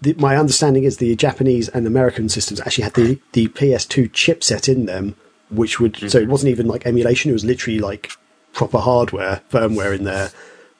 the, 0.00 0.14
my 0.14 0.38
understanding 0.38 0.84
is 0.84 0.96
the 0.96 1.14
Japanese 1.14 1.68
and 1.68 1.86
American 1.86 2.30
systems 2.30 2.60
actually 2.60 2.84
had 2.84 2.94
the, 2.94 3.20
the 3.32 3.48
PS2 3.48 4.10
chipset 4.12 4.66
in 4.66 4.86
them, 4.86 5.14
which 5.50 5.78
would 5.78 5.94
mm-hmm. 5.94 6.08
so 6.08 6.18
it 6.18 6.28
wasn't 6.28 6.50
even 6.50 6.66
like 6.66 6.86
emulation; 6.86 7.30
it 7.30 7.34
was 7.34 7.44
literally 7.44 7.80
like 7.80 8.10
proper 8.54 8.78
hardware 8.78 9.42
firmware 9.50 9.94
in 9.94 10.04
there 10.04 10.30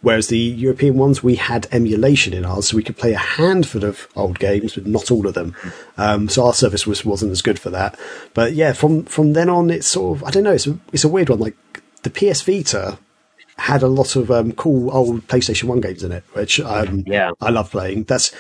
Whereas 0.02 0.28
the 0.28 0.39
European 0.39 0.97
ones, 0.97 1.22
we 1.22 1.36
had 1.36 1.68
emulation 1.72 2.32
in 2.32 2.47
ours, 2.47 2.68
so 2.68 2.77
we 2.77 2.82
could 2.82 2.97
play 2.97 3.12
a 3.12 3.18
handful 3.18 3.85
of 3.85 4.09
old 4.16 4.39
games, 4.39 4.74
but 4.74 4.86
not 4.86 5.10
all 5.10 5.27
of 5.27 5.35
them. 5.35 5.55
Um, 5.98 6.28
so 6.28 6.47
our 6.47 6.55
service 6.55 6.86
was, 6.86 7.05
wasn't 7.05 7.32
as 7.32 7.43
good 7.43 7.59
for 7.59 7.68
that. 7.70 7.98
But 8.32 8.55
yeah, 8.55 8.72
from, 8.72 9.05
from 9.05 9.35
then 9.35 9.51
on, 9.51 9.68
it's 9.68 9.86
sort 9.86 10.16
of, 10.16 10.24
I 10.24 10.31
don't 10.31 10.44
know, 10.44 10.52
it's 10.52 10.66
a, 10.66 10.78
it's 10.93 11.05
a 11.05 11.09
weird 11.09 11.28
one. 11.28 11.40
Like 11.40 11.56
the 12.02 12.10
PS 12.10 12.40
Vita 12.40 12.98
had 13.59 13.82
a 13.82 13.89
lot 13.89 14.16
of 14.16 14.31
um, 14.31 14.52
cool 14.52 14.90
old 14.90 15.27
PlayStation 15.28 15.64
1 15.64 15.81
games 15.82 16.02
in 16.02 16.12
it, 16.12 16.24
which 16.32 16.60
um, 16.60 17.05
yeah. 17.06 17.32
I 17.43 17.51
love 17.51 17.70
playing. 17.70 18.05
That's 18.05 18.35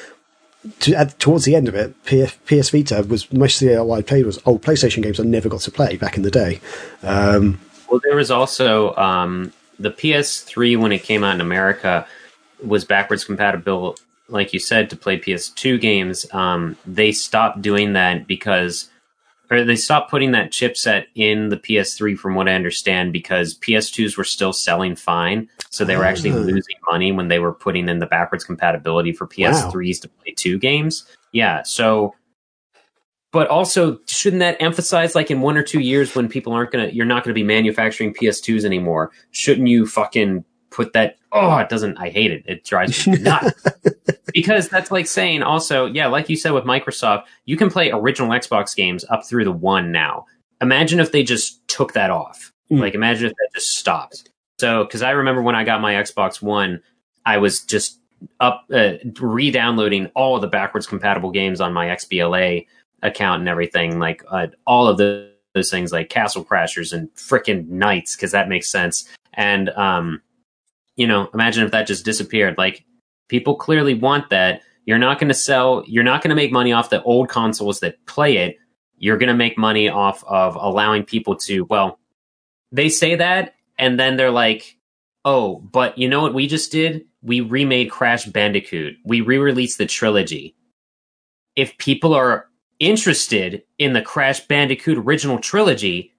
to, 0.80 0.94
at, 0.94 1.18
towards 1.18 1.44
the 1.44 1.54
end 1.54 1.68
of 1.68 1.74
it, 1.74 1.94
PS, 2.04 2.36
PS 2.46 2.70
Vita 2.70 3.02
was 3.06 3.30
mostly 3.32 3.76
what 3.78 3.98
I 3.98 4.02
played 4.02 4.24
was 4.24 4.38
old 4.46 4.62
PlayStation 4.62 5.02
games 5.02 5.20
I 5.20 5.24
never 5.24 5.48
got 5.48 5.60
to 5.62 5.70
play 5.70 5.96
back 5.96 6.16
in 6.16 6.22
the 6.22 6.30
day. 6.30 6.60
Um, 7.02 7.60
well, 7.90 8.00
there 8.02 8.16
was 8.16 8.30
also 8.30 8.94
um, 8.96 9.52
the 9.80 9.90
PS3 9.90 10.78
when 10.78 10.92
it 10.92 11.02
came 11.02 11.24
out 11.24 11.34
in 11.34 11.40
America 11.40 12.06
was 12.62 12.84
backwards 12.84 13.24
compatible, 13.24 13.96
like 14.28 14.52
you 14.52 14.60
said, 14.60 14.90
to 14.90 14.96
play 14.96 15.18
PS2 15.18 15.80
games. 15.80 16.26
Um, 16.32 16.76
they 16.86 17.12
stopped 17.12 17.62
doing 17.62 17.94
that 17.94 18.26
because, 18.26 18.90
or 19.50 19.64
they 19.64 19.76
stopped 19.76 20.10
putting 20.10 20.32
that 20.32 20.52
chipset 20.52 21.06
in 21.14 21.48
the 21.48 21.56
PS3, 21.56 22.16
from 22.18 22.34
what 22.34 22.48
I 22.48 22.52
understand, 22.52 23.14
because 23.14 23.58
PS2s 23.58 24.18
were 24.18 24.24
still 24.24 24.52
selling 24.52 24.94
fine, 24.94 25.48
so 25.70 25.84
they 25.84 25.96
were 25.96 26.04
actually 26.04 26.32
oh. 26.32 26.36
losing 26.38 26.76
money 26.90 27.10
when 27.10 27.28
they 27.28 27.38
were 27.38 27.52
putting 27.52 27.88
in 27.88 27.98
the 27.98 28.06
backwards 28.06 28.44
compatibility 28.44 29.12
for 29.12 29.26
PS3s 29.26 29.74
wow. 29.74 30.00
to 30.02 30.08
play 30.08 30.34
two 30.36 30.58
games. 30.58 31.06
Yeah, 31.32 31.62
so 31.62 32.14
but 33.32 33.46
also 33.48 33.98
shouldn't 34.06 34.40
that 34.40 34.56
emphasize 34.60 35.14
like 35.14 35.30
in 35.30 35.40
one 35.40 35.56
or 35.56 35.62
two 35.62 35.80
years 35.80 36.14
when 36.14 36.28
people 36.28 36.52
aren't 36.52 36.70
gonna 36.70 36.88
you're 36.88 37.06
not 37.06 37.24
gonna 37.24 37.34
be 37.34 37.42
manufacturing 37.42 38.12
ps2s 38.14 38.64
anymore 38.64 39.10
shouldn't 39.30 39.68
you 39.68 39.86
fucking 39.86 40.44
put 40.70 40.92
that 40.92 41.16
oh 41.32 41.56
it 41.58 41.68
doesn't 41.68 41.96
i 41.98 42.08
hate 42.08 42.30
it. 42.30 42.44
It 42.46 42.64
drives 42.64 43.06
me 43.06 43.18
nuts. 43.20 43.64
Because 44.32 44.68
that's 44.68 44.90
like 44.90 45.06
saying 45.06 45.42
also 45.42 45.86
yeah 45.86 46.06
like 46.06 46.28
you 46.28 46.36
said 46.36 46.52
with 46.52 46.64
microsoft 46.64 47.24
you 47.44 47.56
can 47.56 47.70
play 47.70 47.90
original 47.90 48.30
xbox 48.30 48.74
games 48.74 49.04
up 49.10 49.26
through 49.26 49.44
the 49.44 49.52
one 49.52 49.92
now. 49.92 50.26
Imagine 50.60 51.00
if 51.00 51.12
they 51.12 51.22
just 51.22 51.66
took 51.68 51.94
that 51.94 52.10
off. 52.10 52.52
Mm. 52.70 52.80
like 52.80 52.94
imagine 52.94 53.26
if 53.26 53.32
that 53.32 53.48
just 53.54 53.76
stopped. 53.76 54.30
So 54.58 54.84
because 54.84 55.02
i 55.02 55.10
remember 55.10 55.42
when 55.42 55.54
i 55.54 55.64
got 55.64 55.80
my 55.80 55.94
xbox 55.94 56.40
one 56.40 56.82
i 57.26 57.38
was 57.38 57.64
just 57.64 57.98
up 58.38 58.66
uh, 58.72 58.92
re-downloading 59.18 60.06
all 60.14 60.36
of 60.36 60.42
the 60.42 60.46
backwards 60.46 60.86
compatible 60.86 61.30
games 61.30 61.60
on 61.60 61.72
my 61.72 61.86
xbla 61.86 62.66
account 63.02 63.40
and 63.40 63.48
everything, 63.48 63.98
like 63.98 64.22
uh, 64.30 64.48
all 64.66 64.86
of 64.86 64.98
the, 64.98 65.30
those 65.54 65.70
things, 65.70 65.92
like 65.92 66.08
Castle 66.08 66.44
Crashers 66.44 66.92
and 66.92 67.12
freaking 67.14 67.68
Knights, 67.68 68.16
because 68.16 68.32
that 68.32 68.48
makes 68.48 68.70
sense. 68.70 69.08
And 69.34 69.70
um, 69.70 70.22
you 70.96 71.06
know, 71.06 71.30
imagine 71.32 71.64
if 71.64 71.72
that 71.72 71.86
just 71.86 72.04
disappeared. 72.04 72.58
Like 72.58 72.84
people 73.28 73.54
clearly 73.54 73.94
want 73.94 74.28
that. 74.30 74.62
You're 74.84 74.98
not 74.98 75.18
going 75.18 75.28
to 75.28 75.34
sell. 75.34 75.82
You're 75.86 76.04
not 76.04 76.22
going 76.22 76.30
to 76.30 76.36
make 76.36 76.52
money 76.52 76.72
off 76.72 76.90
the 76.90 77.02
old 77.04 77.28
consoles 77.28 77.80
that 77.80 78.04
play 78.06 78.36
it. 78.36 78.58
You're 78.98 79.16
going 79.16 79.28
to 79.28 79.34
make 79.34 79.56
money 79.56 79.88
off 79.88 80.22
of 80.24 80.56
allowing 80.56 81.04
people 81.04 81.36
to. 81.36 81.64
Well, 81.64 81.98
they 82.70 82.90
say 82.90 83.14
that, 83.14 83.54
and 83.78 83.98
then 83.98 84.16
they're 84.16 84.30
like, 84.30 84.76
"Oh, 85.24 85.56
but 85.56 85.96
you 85.96 86.08
know 86.08 86.20
what 86.20 86.34
we 86.34 86.46
just 86.46 86.70
did? 86.70 87.06
We 87.22 87.40
remade 87.40 87.90
Crash 87.90 88.26
Bandicoot. 88.26 88.96
We 89.04 89.22
re-released 89.22 89.78
the 89.78 89.86
trilogy." 89.86 90.54
If 91.56 91.78
people 91.78 92.14
are 92.14 92.49
interested 92.80 93.62
in 93.78 93.92
the 93.92 94.02
Crash 94.02 94.40
Bandicoot 94.40 94.98
original 94.98 95.38
trilogy, 95.38 96.12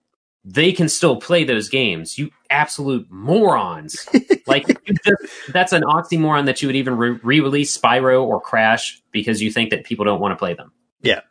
they 0.46 0.72
can 0.72 0.88
still 0.88 1.18
play 1.18 1.44
those 1.44 1.70
games. 1.70 2.18
You 2.18 2.32
absolute 2.50 3.12
morons! 3.12 4.08
like 4.48 4.68
just, 5.04 5.52
that's 5.52 5.74
an 5.74 5.84
oxymoron 5.84 6.46
that 6.46 6.62
you 6.62 6.68
would 6.68 6.76
even 6.76 6.96
re 6.96 7.40
release 7.40 7.78
Spyro 7.78 8.24
or 8.24 8.40
Crash 8.40 9.02
because 9.12 9.42
you 9.42 9.52
think 9.52 9.72
that 9.72 9.84
people 9.84 10.06
don't 10.06 10.22
want 10.22 10.32
to 10.32 10.38
play 10.38 10.54
them. 10.54 10.72
Yeah, 11.02 11.22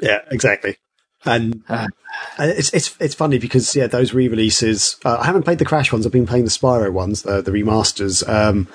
yeah, 0.00 0.20
exactly. 0.30 0.76
And 1.24 1.62
uh, 1.68 1.86
it's 2.38 2.72
it's 2.74 2.94
it's 3.00 3.14
funny 3.14 3.38
because 3.38 3.74
yeah, 3.74 3.86
those 3.86 4.12
re-releases. 4.12 4.96
Uh, 5.04 5.18
I 5.20 5.26
haven't 5.26 5.44
played 5.44 5.58
the 5.58 5.64
Crash 5.64 5.92
ones. 5.92 6.06
I've 6.06 6.12
been 6.12 6.26
playing 6.26 6.44
the 6.44 6.50
Spyro 6.50 6.92
ones, 6.92 7.22
the 7.22 7.42
the 7.42 7.50
remasters. 7.50 8.28
Um, 8.28 8.68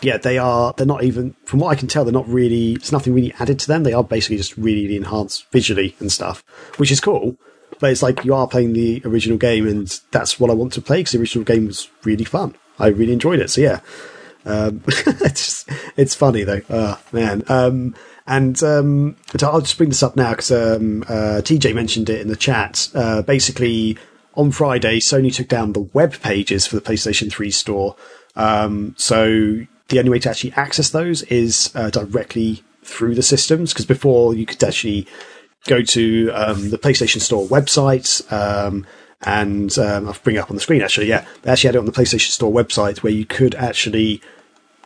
yeah, 0.00 0.16
they 0.16 0.38
are. 0.38 0.72
They're 0.76 0.86
not 0.86 1.02
even, 1.02 1.34
from 1.44 1.60
what 1.60 1.70
I 1.70 1.74
can 1.74 1.88
tell, 1.88 2.04
they're 2.04 2.12
not 2.12 2.28
really. 2.28 2.76
There's 2.76 2.92
nothing 2.92 3.14
really 3.14 3.32
added 3.38 3.58
to 3.60 3.68
them. 3.68 3.82
They 3.82 3.92
are 3.92 4.04
basically 4.04 4.36
just 4.36 4.56
really 4.56 4.96
enhanced 4.96 5.50
visually 5.50 5.96
and 5.98 6.10
stuff, 6.12 6.44
which 6.76 6.90
is 6.90 7.00
cool. 7.00 7.36
But 7.80 7.90
it's 7.90 8.02
like 8.02 8.24
you 8.24 8.34
are 8.34 8.48
playing 8.48 8.72
the 8.72 9.02
original 9.04 9.38
game, 9.38 9.66
and 9.66 10.00
that's 10.10 10.38
what 10.38 10.50
I 10.50 10.54
want 10.54 10.72
to 10.74 10.80
play 10.80 10.98
because 10.98 11.12
the 11.12 11.18
original 11.18 11.44
game 11.44 11.66
was 11.66 11.88
really 12.04 12.24
fun. 12.24 12.54
I 12.78 12.88
really 12.88 13.12
enjoyed 13.12 13.40
it. 13.40 13.50
So 13.50 13.60
yeah, 13.60 13.80
um, 14.44 14.82
it's 14.86 15.64
just, 15.64 15.70
it's 15.96 16.14
funny 16.14 16.44
though. 16.44 16.62
Oh 16.70 17.00
man. 17.12 17.42
Um, 17.48 17.94
and 18.26 18.62
um, 18.62 19.16
I'll 19.42 19.62
just 19.62 19.78
bring 19.78 19.88
this 19.88 20.02
up 20.02 20.14
now 20.14 20.30
because 20.30 20.50
um, 20.50 21.02
uh, 21.08 21.40
TJ 21.40 21.74
mentioned 21.74 22.10
it 22.10 22.20
in 22.20 22.28
the 22.28 22.36
chat. 22.36 22.90
Uh, 22.94 23.22
basically, 23.22 23.96
on 24.34 24.50
Friday, 24.50 24.98
Sony 24.98 25.34
took 25.34 25.48
down 25.48 25.72
the 25.72 25.80
web 25.80 26.20
pages 26.20 26.66
for 26.66 26.76
the 26.76 26.82
PlayStation 26.82 27.32
3 27.32 27.50
store 27.50 27.96
Um, 28.36 28.94
so 28.98 29.66
the 29.88 29.98
only 29.98 30.10
way 30.10 30.18
to 30.20 30.30
actually 30.30 30.52
access 30.52 30.90
those 30.90 31.22
is 31.22 31.70
uh, 31.74 31.90
directly 31.90 32.62
through 32.82 33.14
the 33.14 33.22
systems 33.22 33.72
because 33.72 33.86
before 33.86 34.34
you 34.34 34.46
could 34.46 34.62
actually 34.62 35.06
go 35.66 35.82
to 35.82 36.30
um, 36.32 36.70
the 36.70 36.78
PlayStation 36.78 37.20
Store 37.20 37.46
website. 37.46 38.30
Um, 38.32 38.86
and 39.22 39.76
um, 39.78 40.08
I'll 40.08 40.16
bring 40.22 40.36
it 40.36 40.38
up 40.38 40.50
on 40.50 40.56
the 40.56 40.62
screen 40.62 40.82
actually. 40.82 41.08
Yeah, 41.08 41.26
they 41.42 41.50
actually 41.50 41.68
had 41.68 41.74
it 41.74 41.78
on 41.78 41.86
the 41.86 41.92
PlayStation 41.92 42.30
Store 42.30 42.52
website 42.52 42.98
where 42.98 43.12
you 43.12 43.24
could 43.24 43.54
actually 43.56 44.22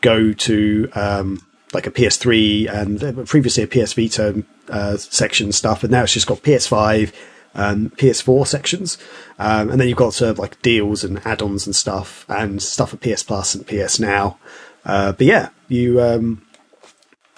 go 0.01 0.33
to 0.33 0.91
um, 0.95 1.47
like 1.73 1.87
a 1.87 1.91
PS3 1.91 2.71
and 2.71 3.27
previously 3.27 3.63
a 3.63 3.67
PS 3.67 3.95
Vita 3.95 4.45
uh, 4.69 4.97
section 4.97 5.53
stuff, 5.53 5.83
and 5.83 5.93
now 5.93 6.03
it's 6.03 6.13
just 6.13 6.27
got 6.27 6.43
PS5 6.43 7.13
and 7.55 7.95
PS4 7.97 8.47
sections, 8.47 8.97
um, 9.39 9.71
and 9.71 9.81
then 9.81 9.89
you've 9.89 9.99
got 9.99 10.15
sort 10.15 10.31
of 10.31 10.39
like 10.39 10.61
deals 10.63 11.05
and 11.05 11.25
add-ons 11.27 11.67
and 11.67 11.77
stuff, 11.77 12.25
and 12.29 12.63
stuff 12.63 12.91
for 12.91 12.97
PS 12.97 13.23
Plus 13.23 13.55
and 13.55 13.67
PS 13.67 14.01
Now. 14.01 14.39
Uh, 14.85 15.13
but 15.13 15.27
yeah, 15.27 15.51
you 15.69 16.01
um, 16.01 16.43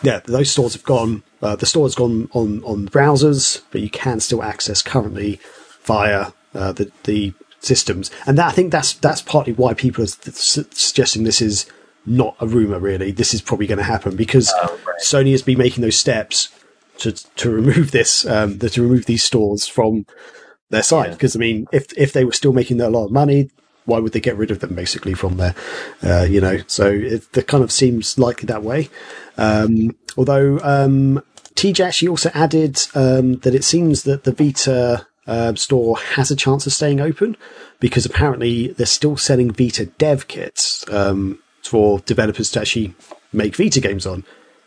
yeah, 0.03 0.21
those 0.25 0.51
stores 0.51 0.75
have 0.75 0.85
gone. 0.85 1.23
Uh, 1.43 1.57
the 1.57 1.67
store 1.67 1.85
has 1.85 1.95
gone 1.95 2.29
on 2.33 2.63
on 2.65 2.89
browsers, 2.89 3.63
but 3.71 3.81
you 3.81 3.91
can 3.91 4.21
still 4.21 4.43
access 4.43 4.83
currently 4.83 5.41
via 5.83 6.33
uh, 6.55 6.73
the 6.73 6.91
the 7.05 7.33
systems, 7.61 8.11
and 8.27 8.39
that, 8.39 8.49
I 8.49 8.53
think 8.53 8.73
that's 8.73 8.95
that's 8.95 9.23
partly 9.23 9.53
why 9.53 9.75
people 9.75 10.05
are 10.05 10.09
suggesting 10.09 11.25
this 11.25 11.41
is 11.41 11.67
not 12.07 12.37
a 12.41 12.47
rumor. 12.47 12.79
Really, 12.79 13.11
this 13.11 13.35
is 13.35 13.43
probably 13.43 13.67
going 13.67 13.79
to 13.79 13.85
happen 13.85 14.17
because 14.17 14.53
oh, 14.57 14.79
right. 14.87 15.01
Sony 15.01 15.33
has 15.33 15.43
been 15.43 15.59
making 15.59 15.83
those 15.83 15.97
steps 15.97 16.49
to 16.99 17.13
to 17.13 17.51
remove 17.51 17.91
this 17.91 18.27
um, 18.27 18.59
to 18.59 18.83
remove 18.83 19.07
these 19.07 19.25
stores 19.25 19.67
from 19.67 20.07
their 20.71 20.83
site. 20.83 21.13
Because 21.13 21.35
yeah. 21.35 21.41
I 21.41 21.41
mean, 21.41 21.67
if 21.73 21.87
if 21.97 22.13
they 22.13 22.25
were 22.25 22.33
still 22.33 22.53
making 22.53 22.81
a 22.81 22.91
lot 22.91 23.07
of 23.07 23.13
money, 23.13 23.51
why 23.87 23.99
would 23.99 24.13
they 24.13 24.21
get 24.21 24.37
rid 24.37 24.51
of 24.51 24.61
them 24.61 24.75
basically 24.75 25.15
from 25.15 25.37
there? 25.37 25.55
Uh, 26.03 26.27
you 26.29 26.41
know, 26.41 26.61
so 26.67 26.87
it, 26.87 27.47
kind 27.47 27.63
of 27.63 27.71
seems 27.71 28.19
likely 28.19 28.47
that 28.47 28.63
way. 28.63 28.89
Um, 29.37 29.95
although 30.17 30.59
um, 30.63 31.23
TJ 31.55 31.81
actually 31.85 32.09
also 32.09 32.31
added 32.35 32.81
um, 32.95 33.37
that 33.37 33.55
it 33.55 33.65
seems 33.65 34.05
that 34.05 34.25
the 34.25 34.33
Vita 34.33 35.07
uh, 35.27 35.55
store 35.55 35.99
has 35.99 36.31
a 36.31 36.37
chance 36.37 36.67
of 36.67 36.73
staying 36.73 37.01
open 37.01 37.37
because 37.81 38.07
apparently 38.07 38.69
they're 38.69 38.87
still 38.87 39.17
selling 39.17 39.51
Vita 39.51 39.87
dev 39.87 40.29
kits 40.29 40.85
um, 40.91 41.39
for 41.63 42.01
developers 42.01 42.51
to 42.53 42.61
actually 42.61 42.95
make 43.33 43.57
Vita 43.57 43.81
games 43.81 44.07
on. 44.07 44.25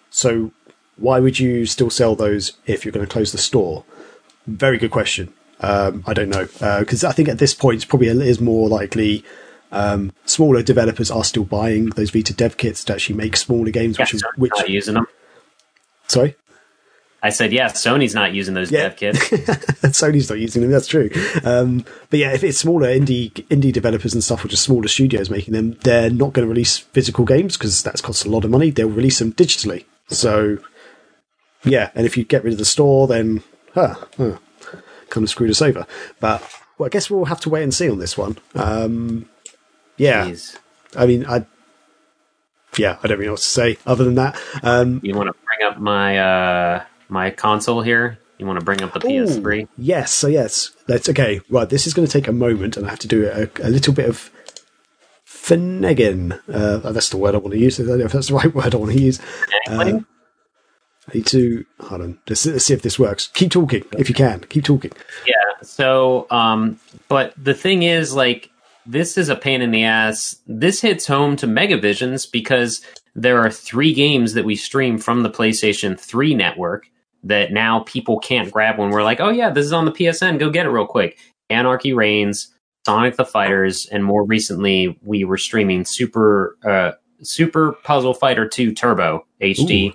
So 0.10 0.52
why 0.98 1.20
would 1.20 1.40
you 1.40 1.66
still 1.66 1.90
sell 1.90 2.16
those 2.16 2.54
if 2.66 2.84
you're 2.84 2.92
going 2.92 3.06
to 3.06 3.12
close 3.12 3.32
the 3.32 3.38
store? 3.38 3.84
Very 4.46 4.78
good 4.78 4.92
question. 4.92 5.34
Um, 5.60 6.04
I 6.06 6.14
don't 6.14 6.30
know 6.30 6.46
because 6.80 7.04
uh, 7.04 7.10
I 7.10 7.12
think 7.12 7.30
at 7.30 7.40
this 7.40 7.54
point 7.54 7.78
it's 7.78 7.86
probably 7.86 8.08
is 8.08 8.40
more 8.40 8.70
likely 8.70 9.24
um, 9.72 10.14
smaller 10.26 10.62
developers 10.62 11.12
are 11.12 11.24
still 11.24 11.44
buying 11.44 11.88
those 11.92 12.12
Vita 12.12 12.34
dev 12.34 12.58
kits 12.58 12.84
to 12.86 12.94
actually 12.94 13.16
make 13.16 13.36
smaller 13.36 13.72
games. 13.72 13.98
Yeah, 13.98 14.06
which, 14.12 14.24
which 14.38 14.52
not 14.56 14.70
using 14.70 14.94
them. 14.96 15.08
Sorry. 16.08 16.36
I 17.22 17.30
said, 17.32 17.52
yeah, 17.52 17.70
Sony's 17.70 18.14
not 18.14 18.34
using 18.34 18.54
those 18.54 18.72
yeah. 18.72 18.90
dev 18.90 18.96
kits. 18.96 19.20
Sony's 20.00 20.30
not 20.30 20.40
using 20.40 20.62
them. 20.62 20.72
That's 20.72 20.88
true. 20.88 21.10
Um, 21.44 21.84
but 22.10 22.20
yeah, 22.20 22.32
if 22.32 22.44
it's 22.44 22.60
smaller 22.60 22.88
indie 22.88 23.32
indie 23.48 23.74
developers 23.74 24.14
and 24.14 24.24
stuff, 24.24 24.46
or 24.46 24.48
just 24.48 24.64
smaller 24.64 24.88
studios 24.88 25.30
making 25.30 25.54
them, 25.54 25.72
they're 25.84 26.12
not 26.12 26.34
going 26.34 26.46
to 26.46 26.50
release 26.50 26.78
physical 26.78 27.26
games 27.26 27.58
because 27.58 27.82
that's 27.82 28.02
cost 28.02 28.26
a 28.26 28.30
lot 28.30 28.46
of 28.46 28.52
money. 28.52 28.70
They'll 28.70 28.88
release 28.88 29.20
them 29.20 29.34
digitally. 29.34 29.86
So 30.10 30.60
yeah, 31.66 31.90
and 31.96 32.06
if 32.06 32.18
you 32.18 32.24
get 32.24 32.44
rid 32.44 32.54
of 32.54 32.60
the 32.60 32.66
store, 32.66 33.08
then 33.08 33.44
huh, 33.74 33.96
huh, 34.18 34.38
kind 35.10 35.24
of 35.24 35.30
screwed 35.30 35.50
us 35.50 35.62
over. 35.62 35.86
But 36.20 36.42
well, 36.78 36.88
I 36.88 36.90
guess 36.90 37.10
we'll 37.10 37.26
have 37.26 37.40
to 37.42 37.50
wait 37.50 37.64
and 37.64 37.74
see 37.74 37.90
on 37.90 38.00
this 38.00 38.18
one. 38.18 38.38
Um, 38.56 39.28
yeah. 39.98 40.32
I 40.96 41.06
mean, 41.06 41.26
I 41.26 41.46
yeah, 42.78 42.98
I 43.02 43.08
don't 43.08 43.18
really 43.18 43.28
know 43.28 43.34
what 43.34 43.42
to 43.42 43.48
say 43.48 43.78
other 43.86 44.04
than 44.04 44.16
that. 44.16 44.40
Um, 44.64 45.00
you 45.04 45.16
want 45.16 45.28
to 45.28 45.36
bring 45.46 45.72
up 45.72 45.80
my 45.80 46.18
uh, 46.18 46.84
my 47.10 47.32
console 47.32 47.82
here? 47.82 48.20
You 48.38 48.46
want 48.46 48.60
to 48.60 48.66
bring 48.66 48.84
up 48.84 48.94
the 48.94 49.00
PS3? 49.00 49.68
Yes. 49.78 50.14
So 50.14 50.28
yes, 50.28 50.72
that's 50.86 51.10
okay. 51.10 51.42
Right, 51.50 51.68
this 51.68 51.88
is 51.88 51.94
going 51.94 52.08
to 52.08 52.12
take 52.12 52.28
a 52.28 52.34
moment, 52.34 52.78
and 52.78 52.86
I 52.86 52.90
have 52.92 53.00
to 53.00 53.08
do 53.08 53.28
a, 53.28 53.50
a 53.66 53.70
little 53.70 53.94
bit 53.94 54.08
of 54.08 54.30
finnegging. 55.26 56.40
Uh, 56.48 56.92
that's 56.92 57.10
the 57.10 57.18
word 57.18 57.34
I 57.34 57.40
want 57.40 57.54
to 57.54 57.60
use. 57.60 57.80
If 57.80 58.12
that's 58.12 58.28
the 58.28 58.36
right 58.36 58.54
word 58.56 58.76
I 58.76 58.78
want 58.78 58.92
to 58.92 59.02
use. 59.02 59.20
Uh, 59.68 60.02
I 61.08 61.14
need 61.16 61.28
to 61.28 61.66
hold 61.80 62.02
on. 62.02 62.20
Let's, 62.28 62.46
let's, 62.46 62.66
see 62.66 62.74
if 62.74 62.82
this 62.82 63.00
works. 63.00 63.28
Keep 63.34 63.52
talking 63.52 63.84
if 63.98 64.10
you 64.10 64.16
can. 64.16 64.42
Keep 64.42 64.66
talking. 64.66 64.92
Yeah. 65.26 65.34
So, 65.62 66.28
um, 66.30 66.80
but 67.08 67.34
the 67.42 67.54
thing 67.54 67.84
is, 67.84 68.14
like, 68.14 68.50
this 68.86 69.18
is 69.18 69.30
a 69.30 69.36
pain 69.36 69.62
in 69.62 69.72
the 69.72 69.84
ass. 69.84 70.36
This 70.48 70.82
hits 70.82 71.08
home 71.08 71.36
to 71.38 71.48
Megavisions 71.48 72.30
because 72.30 72.82
there 73.16 73.40
are 73.40 73.50
three 73.50 73.94
games 73.94 74.34
that 74.34 74.46
we 74.46 74.56
stream 74.56 74.98
from 74.98 75.24
the 75.24 75.30
PlayStation 75.30 76.00
3 76.00 76.36
network 76.36 76.88
that 77.24 77.52
now 77.52 77.82
people 77.82 78.20
can't 78.20 78.52
grab 78.52 78.78
when 78.78 78.90
we're 78.90 79.04
like, 79.04 79.20
oh 79.20 79.30
yeah, 79.30 79.50
this 79.50 79.66
is 79.66 79.74
on 79.74 79.86
the 79.86 79.92
PSN. 79.92 80.40
Go 80.40 80.50
get 80.50 80.66
it 80.66 80.70
real 80.70 80.86
quick. 80.86 81.18
Anarchy 81.50 81.94
Reigns, 81.94 82.54
Sonic 82.86 83.16
the 83.16 83.26
Fighters, 83.26 83.86
and 83.88 84.04
more 84.04 84.24
recently 84.24 84.98
we 85.04 85.24
were 85.24 85.38
streaming 85.38 85.86
Super 85.86 86.58
uh, 86.66 86.92
Super 87.24 87.74
Puzzle 87.84 88.14
Fighter 88.14 88.48
2 88.48 88.74
Turbo 88.74 89.26
HD. 89.42 89.90
Ooh 89.90 89.94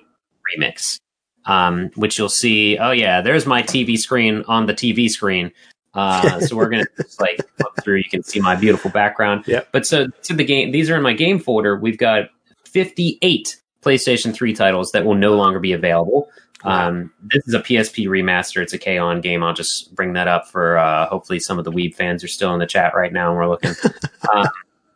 remix, 0.56 0.98
um, 1.46 1.90
which 1.96 2.18
you'll 2.18 2.28
see. 2.28 2.78
Oh 2.78 2.90
yeah, 2.90 3.20
there's 3.20 3.46
my 3.46 3.62
TV 3.62 3.98
screen 3.98 4.44
on 4.48 4.66
the 4.66 4.74
TV 4.74 5.08
screen. 5.08 5.52
Uh, 5.94 6.40
so 6.46 6.56
we're 6.56 6.68
gonna 6.68 6.86
just 6.96 7.20
like 7.20 7.40
look 7.58 7.74
through. 7.82 7.96
You 7.96 8.10
can 8.10 8.22
see 8.22 8.40
my 8.40 8.54
beautiful 8.54 8.90
background. 8.90 9.44
Yeah. 9.46 9.62
But 9.72 9.86
so 9.86 10.08
to 10.08 10.34
the 10.34 10.44
game, 10.44 10.72
these 10.72 10.90
are 10.90 10.96
in 10.96 11.02
my 11.02 11.12
game 11.12 11.38
folder. 11.38 11.76
We've 11.76 11.98
got 11.98 12.30
58 12.64 13.60
PlayStation 13.82 14.32
3 14.32 14.54
titles 14.54 14.92
that 14.92 15.04
will 15.04 15.14
no 15.14 15.34
longer 15.34 15.60
be 15.60 15.72
available. 15.72 16.30
Um, 16.64 17.12
this 17.22 17.46
is 17.46 17.54
a 17.54 17.60
PSP 17.60 18.06
remaster. 18.06 18.62
It's 18.62 18.72
a 18.72 18.78
K-On 18.78 19.20
game. 19.20 19.42
I'll 19.42 19.54
just 19.54 19.94
bring 19.94 20.12
that 20.12 20.28
up 20.28 20.48
for 20.48 20.78
uh, 20.78 21.06
hopefully 21.08 21.40
some 21.40 21.58
of 21.58 21.64
the 21.64 21.72
Weeb 21.72 21.94
fans 21.94 22.22
are 22.22 22.28
still 22.28 22.52
in 22.54 22.60
the 22.60 22.66
chat 22.66 22.94
right 22.94 23.12
now 23.12 23.28
and 23.28 23.36
we're 23.36 23.48
looking. 23.48 23.74
um, 24.32 24.46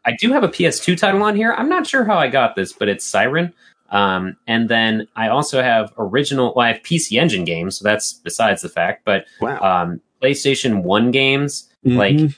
I 0.05 0.12
do 0.12 0.32
have 0.32 0.44
a 0.44 0.48
PS2 0.48 0.97
title 0.97 1.23
on 1.23 1.35
here. 1.35 1.52
I'm 1.52 1.68
not 1.68 1.86
sure 1.86 2.05
how 2.05 2.16
I 2.16 2.28
got 2.28 2.55
this, 2.55 2.73
but 2.73 2.89
it's 2.89 3.05
Siren. 3.05 3.52
Um, 3.91 4.37
and 4.47 4.69
then 4.69 5.07
I 5.17 5.29
also 5.29 5.63
have 5.63 5.93
original, 5.99 6.53
well, 6.55 6.67
I 6.67 6.73
have 6.73 6.83
PC 6.83 7.21
Engine 7.21 7.45
games, 7.45 7.79
so 7.79 7.85
that's 7.85 8.13
besides 8.13 8.63
the 8.63 8.69
fact, 8.69 9.05
but 9.05 9.27
wow. 9.41 9.61
um, 9.61 10.01
PlayStation 10.23 10.83
1 10.83 11.11
games, 11.11 11.71
mm-hmm. 11.85 11.97
like 11.97 12.33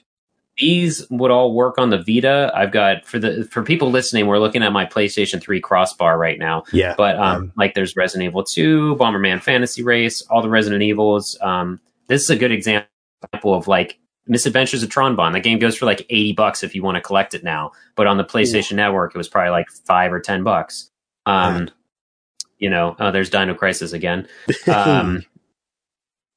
these 0.59 1.09
would 1.11 1.31
all 1.31 1.55
work 1.55 1.79
on 1.79 1.91
the 1.91 1.99
Vita. 1.99 2.51
I've 2.55 2.73
got 2.73 3.07
for 3.07 3.19
the 3.19 3.45
for 3.45 3.63
people 3.63 3.91
listening, 3.91 4.27
we're 4.27 4.39
looking 4.39 4.63
at 4.63 4.73
my 4.73 4.85
PlayStation 4.85 5.41
3 5.41 5.61
crossbar 5.61 6.19
right 6.19 6.39
now. 6.39 6.65
Yeah. 6.73 6.95
But 6.97 7.17
um, 7.17 7.23
um 7.23 7.53
like 7.57 7.75
there's 7.75 7.97
Resident 7.97 8.29
Evil 8.29 8.45
2, 8.45 8.97
Bomberman 8.97 9.41
Fantasy 9.43 9.83
Race, 9.83 10.23
all 10.31 10.43
the 10.43 10.49
Resident 10.49 10.83
Evils. 10.83 11.39
Um, 11.41 11.81
this 12.09 12.23
is 12.23 12.31
a 12.31 12.37
good 12.37 12.53
example 12.53 12.89
of 13.55 13.69
like 13.69 13.99
Misadventures 14.27 14.83
of 14.83 14.91
Tron 14.91 15.17
Bonne. 15.17 15.33
The 15.33 15.41
game 15.41 15.59
goes 15.59 15.77
for 15.77 15.87
like 15.87 16.05
80 16.11 16.33
bucks 16.35 16.63
if 16.63 16.75
you 16.75 16.83
want 16.83 16.97
to 16.97 17.01
collect 17.01 17.35
it 17.35 17.45
now. 17.45 17.73
But 17.95 18.07
on 18.07 18.19
the 18.19 18.25
PlayStation. 18.25 18.75
Network, 18.75 19.15
it 19.15 19.19
was 19.19 19.29
probably 19.29 19.51
like 19.51 19.69
five 19.71 20.13
or 20.13 20.21
10 20.21 20.43
bucks. 20.43 20.91
Um, 21.29 21.71
you 22.59 22.71
know, 22.71 22.97
uh, 22.99 23.11
there's 23.11 23.31
Dino 23.31 23.55
Crisis 23.55 23.93
again. 23.93 24.27
Um, 24.67 25.25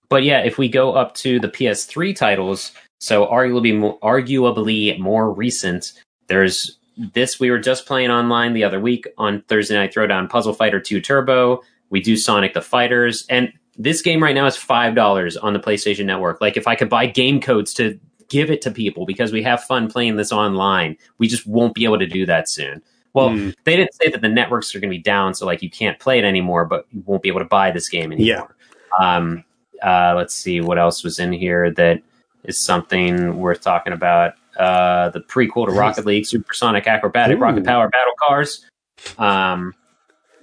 but 0.09 0.23
yeah, 0.23 0.41
if 0.41 0.57
we 0.57 0.67
go 0.67 0.91
up 0.91 1.15
to 1.15 1.39
the 1.39 1.47
PS3 1.47 2.13
titles, 2.13 2.73
so 2.99 3.25
arguably 3.27 3.77
more, 3.77 3.97
arguably 4.01 4.99
more 4.99 5.31
recent, 5.31 5.93
there's 6.27 6.77
this 6.97 7.39
we 7.39 7.49
were 7.49 7.59
just 7.59 7.85
playing 7.85 8.11
online 8.11 8.51
the 8.51 8.65
other 8.65 8.79
week 8.79 9.07
on 9.17 9.41
Thursday 9.43 9.75
Night 9.75 9.93
Throwdown 9.93 10.29
Puzzle 10.29 10.53
Fighter 10.53 10.81
2 10.81 10.99
Turbo. 10.99 11.61
We 11.89 12.01
do 12.01 12.17
Sonic 12.17 12.53
the 12.53 12.61
Fighters, 12.61 13.25
and 13.29 13.53
this 13.77 14.01
game 14.01 14.21
right 14.21 14.35
now 14.35 14.45
is 14.45 14.57
five 14.57 14.95
dollars 14.95 15.37
on 15.37 15.53
the 15.53 15.59
PlayStation 15.59 16.05
Network. 16.05 16.41
Like 16.41 16.57
if 16.57 16.67
I 16.67 16.75
could 16.75 16.89
buy 16.89 17.05
game 17.05 17.39
codes 17.39 17.73
to 17.75 17.97
give 18.27 18.51
it 18.51 18.61
to 18.63 18.71
people 18.71 19.05
because 19.05 19.31
we 19.31 19.43
have 19.43 19.63
fun 19.63 19.89
playing 19.89 20.17
this 20.17 20.33
online, 20.33 20.97
we 21.19 21.27
just 21.27 21.47
won't 21.47 21.73
be 21.73 21.85
able 21.85 21.99
to 21.99 22.07
do 22.07 22.25
that 22.25 22.49
soon. 22.49 22.81
Well, 23.13 23.29
mm. 23.29 23.53
they 23.65 23.75
didn't 23.75 23.93
say 23.93 24.09
that 24.09 24.21
the 24.21 24.29
networks 24.29 24.73
are 24.73 24.79
going 24.79 24.89
to 24.89 24.97
be 24.97 25.01
down, 25.01 25.33
so 25.33 25.45
like 25.45 25.61
you 25.61 25.69
can't 25.69 25.99
play 25.99 26.17
it 26.17 26.25
anymore, 26.25 26.65
but 26.65 26.85
you 26.91 27.03
won't 27.05 27.21
be 27.21 27.29
able 27.29 27.39
to 27.39 27.45
buy 27.45 27.71
this 27.71 27.89
game 27.89 28.11
anymore. 28.11 28.55
Yeah. 28.99 29.05
Um, 29.05 29.43
uh, 29.83 30.13
let's 30.15 30.33
see 30.33 30.61
what 30.61 30.77
else 30.77 31.03
was 31.03 31.19
in 31.19 31.31
here 31.31 31.71
that 31.71 32.01
is 32.43 32.57
something 32.57 33.37
worth 33.37 33.61
talking 33.61 33.93
about. 33.93 34.33
Uh, 34.57 35.09
the 35.09 35.19
prequel 35.21 35.65
to 35.65 35.71
Rocket 35.71 36.05
League, 36.05 36.25
Supersonic 36.25 36.85
Acrobatic 36.85 37.37
Ooh. 37.37 37.41
Rocket 37.41 37.65
Power 37.65 37.89
Battle 37.89 38.13
Cars. 38.19 38.65
Um, 39.17 39.73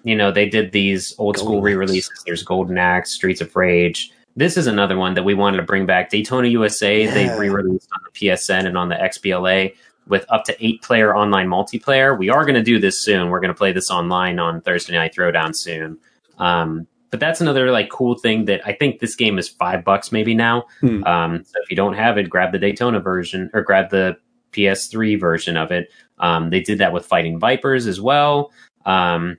you 0.04 0.16
know, 0.16 0.30
they 0.30 0.48
did 0.48 0.72
these 0.72 1.14
old 1.18 1.36
Golden 1.36 1.46
school 1.46 1.62
re 1.62 1.74
releases. 1.74 2.22
There's 2.24 2.42
Golden 2.42 2.78
Axe, 2.78 3.10
Streets 3.10 3.40
of 3.40 3.54
Rage. 3.54 4.10
This 4.36 4.56
is 4.56 4.66
another 4.66 4.96
one 4.96 5.14
that 5.14 5.24
we 5.24 5.34
wanted 5.34 5.58
to 5.58 5.64
bring 5.64 5.84
back. 5.84 6.10
Daytona 6.10 6.48
USA, 6.48 7.04
yeah. 7.04 7.12
they 7.12 7.38
re 7.38 7.48
released 7.48 7.88
on 7.92 8.00
the 8.04 8.18
PSN 8.18 8.66
and 8.66 8.78
on 8.78 8.88
the 8.88 8.94
XBLA 8.94 9.74
with 10.08 10.24
up 10.28 10.44
to 10.44 10.64
eight 10.64 10.82
player 10.82 11.14
online 11.14 11.48
multiplayer. 11.48 12.18
We 12.18 12.30
are 12.30 12.44
going 12.44 12.54
to 12.54 12.62
do 12.62 12.78
this 12.78 12.98
soon. 12.98 13.30
We're 13.30 13.40
going 13.40 13.52
to 13.52 13.58
play 13.58 13.72
this 13.72 13.90
online 13.90 14.38
on 14.38 14.60
Thursday 14.60 14.94
Night 14.94 15.14
Throwdown 15.14 15.54
soon. 15.54 15.98
Um, 16.38 16.86
but 17.10 17.20
that's 17.20 17.40
another 17.40 17.70
like 17.70 17.90
cool 17.90 18.16
thing 18.16 18.44
that 18.46 18.60
I 18.66 18.72
think 18.72 19.00
this 19.00 19.14
game 19.14 19.38
is 19.38 19.48
five 19.48 19.84
bucks 19.84 20.12
maybe 20.12 20.34
now. 20.34 20.66
Hmm. 20.80 21.04
Um, 21.04 21.44
so 21.44 21.54
if 21.62 21.70
you 21.70 21.76
don't 21.76 21.94
have 21.94 22.18
it, 22.18 22.28
grab 22.28 22.52
the 22.52 22.58
Daytona 22.58 23.00
version 23.00 23.50
or 23.54 23.62
grab 23.62 23.90
the 23.90 24.16
PS3 24.52 25.18
version 25.18 25.56
of 25.56 25.70
it. 25.70 25.90
Um, 26.18 26.50
they 26.50 26.60
did 26.60 26.78
that 26.78 26.92
with 26.92 27.06
Fighting 27.06 27.38
Vipers 27.38 27.86
as 27.86 28.00
well. 28.00 28.52
Um, 28.84 29.38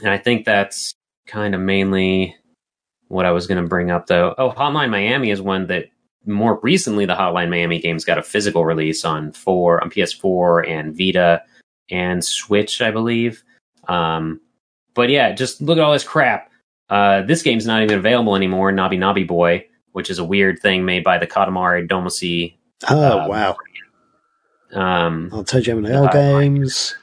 and 0.00 0.10
I 0.10 0.18
think 0.18 0.44
that's 0.44 0.94
kind 1.26 1.54
of 1.54 1.60
mainly 1.60 2.36
what 3.08 3.26
I 3.26 3.32
was 3.32 3.46
going 3.46 3.62
to 3.62 3.68
bring 3.68 3.90
up, 3.90 4.06
though. 4.06 4.34
Oh, 4.38 4.50
Hotline 4.50 4.90
Miami 4.90 5.30
is 5.30 5.42
one 5.42 5.66
that 5.66 5.86
more 6.26 6.58
recently 6.62 7.06
the 7.06 7.14
Hotline 7.14 7.50
Miami 7.50 7.78
games 7.78 8.04
got 8.04 8.18
a 8.18 8.22
physical 8.22 8.64
release 8.64 9.04
on 9.04 9.32
four 9.32 9.82
on 9.82 9.90
PS4 9.90 10.68
and 10.68 10.96
Vita 10.96 11.42
and 11.90 12.24
Switch, 12.24 12.80
I 12.80 12.90
believe. 12.90 13.42
Um, 13.88 14.40
but 14.94 15.08
yeah, 15.08 15.32
just 15.32 15.60
look 15.60 15.78
at 15.78 15.84
all 15.84 15.92
this 15.92 16.04
crap. 16.04 16.50
Uh, 16.88 17.22
this 17.22 17.42
game's 17.42 17.66
not 17.66 17.82
even 17.82 17.98
available 17.98 18.36
anymore. 18.36 18.72
Noby 18.72 18.98
Noby 18.98 19.26
Boy, 19.26 19.66
which 19.92 20.10
is 20.10 20.18
a 20.18 20.24
weird 20.24 20.58
thing 20.60 20.84
made 20.84 21.04
by 21.04 21.18
the 21.18 21.26
Katamari 21.26 21.88
Damacy. 21.88 22.56
Oh 22.88 23.20
uh, 23.20 23.28
wow! 23.28 23.56
Um, 24.72 25.30
I'll 25.32 25.44
tell 25.44 25.60
you 25.60 25.86
L 25.86 26.08
games. 26.08 26.96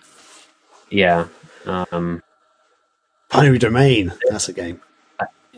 Yeah. 0.90 1.28
Um, 1.66 2.22
Binary 3.30 3.58
Domain. 3.58 4.14
That's 4.30 4.50
a 4.50 4.54
game. 4.54 4.82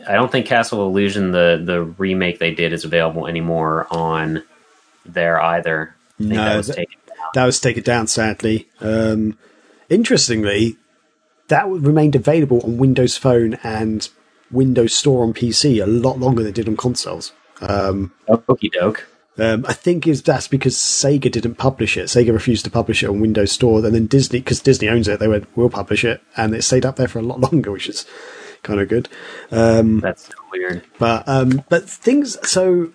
I 0.08 0.12
don't 0.14 0.30
think 0.32 0.46
Castle 0.46 0.86
Illusion, 0.86 1.32
the 1.32 1.60
the 1.64 1.82
remake 1.82 2.38
they 2.38 2.54
did, 2.54 2.72
is 2.72 2.84
available 2.84 3.26
anymore 3.26 3.86
on 3.90 4.42
there 5.06 5.40
either. 5.40 5.94
I 6.18 6.22
think 6.22 6.30
No, 6.34 6.44
that 6.44 6.56
was 6.56 6.66
that- 6.68 6.76
taken. 6.76 6.94
That 7.34 7.44
was 7.44 7.60
taken 7.60 7.82
down, 7.84 8.06
sadly. 8.08 8.66
Um, 8.80 9.38
interestingly, 9.88 10.76
that 11.48 11.68
remained 11.68 12.16
available 12.16 12.60
on 12.64 12.76
Windows 12.78 13.16
Phone 13.16 13.54
and 13.62 14.08
Windows 14.50 14.94
Store 14.94 15.22
on 15.22 15.32
PC 15.32 15.80
a 15.82 15.86
lot 15.86 16.18
longer 16.18 16.42
than 16.42 16.50
it 16.50 16.54
did 16.56 16.68
on 16.68 16.76
consoles. 16.76 17.32
Um, 17.60 18.12
Okie 18.28 18.72
doke. 18.72 19.06
um, 19.38 19.64
I 19.68 19.72
think 19.74 20.06
is 20.06 20.22
that's 20.22 20.48
because 20.48 20.74
Sega 20.76 21.30
didn't 21.30 21.54
publish 21.56 21.96
it. 21.96 22.06
Sega 22.06 22.32
refused 22.32 22.64
to 22.64 22.70
publish 22.70 23.02
it 23.04 23.08
on 23.10 23.20
Windows 23.20 23.52
Store, 23.52 23.84
and 23.84 23.94
then 23.94 24.06
Disney, 24.06 24.40
because 24.40 24.60
Disney 24.60 24.88
owns 24.88 25.06
it, 25.08 25.20
they 25.20 25.28
went, 25.28 25.46
"We'll 25.56 25.70
publish 25.70 26.04
it," 26.04 26.20
and 26.36 26.52
it 26.54 26.62
stayed 26.64 26.86
up 26.86 26.96
there 26.96 27.06
for 27.08 27.18
a 27.20 27.22
lot 27.22 27.40
longer, 27.52 27.70
which 27.70 27.88
is 27.88 28.06
kind 28.62 28.80
of 28.80 28.88
good. 28.88 29.08
Um, 29.50 30.00
That's 30.00 30.26
so 30.26 30.34
weird. 30.52 30.84
But 30.98 31.28
um, 31.28 31.62
but 31.68 31.88
things 31.88 32.36
so 32.48 32.92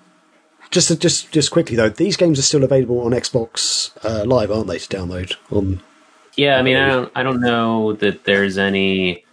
just 0.72 1.00
just 1.02 1.32
just 1.32 1.52
quickly 1.52 1.76
though, 1.76 1.90
these 1.90 2.18
games 2.18 2.40
are 2.40 2.44
still 2.44 2.64
available 2.64 3.02
on 3.02 3.12
Xbox 3.12 3.92
uh, 4.04 4.26
Live, 4.26 4.52
aren't 4.52 4.68
they? 4.68 4.80
To 4.80 4.88
download 4.98 5.36
on 5.52 5.82
Yeah, 6.36 6.58
I 6.58 6.62
mean, 6.62 6.78
I 6.78 6.88
don't, 6.90 7.12
I 7.16 7.24
don't 7.24 7.42
know 7.42 7.94
that 7.94 8.24
there's 8.26 8.58
any. 8.58 9.24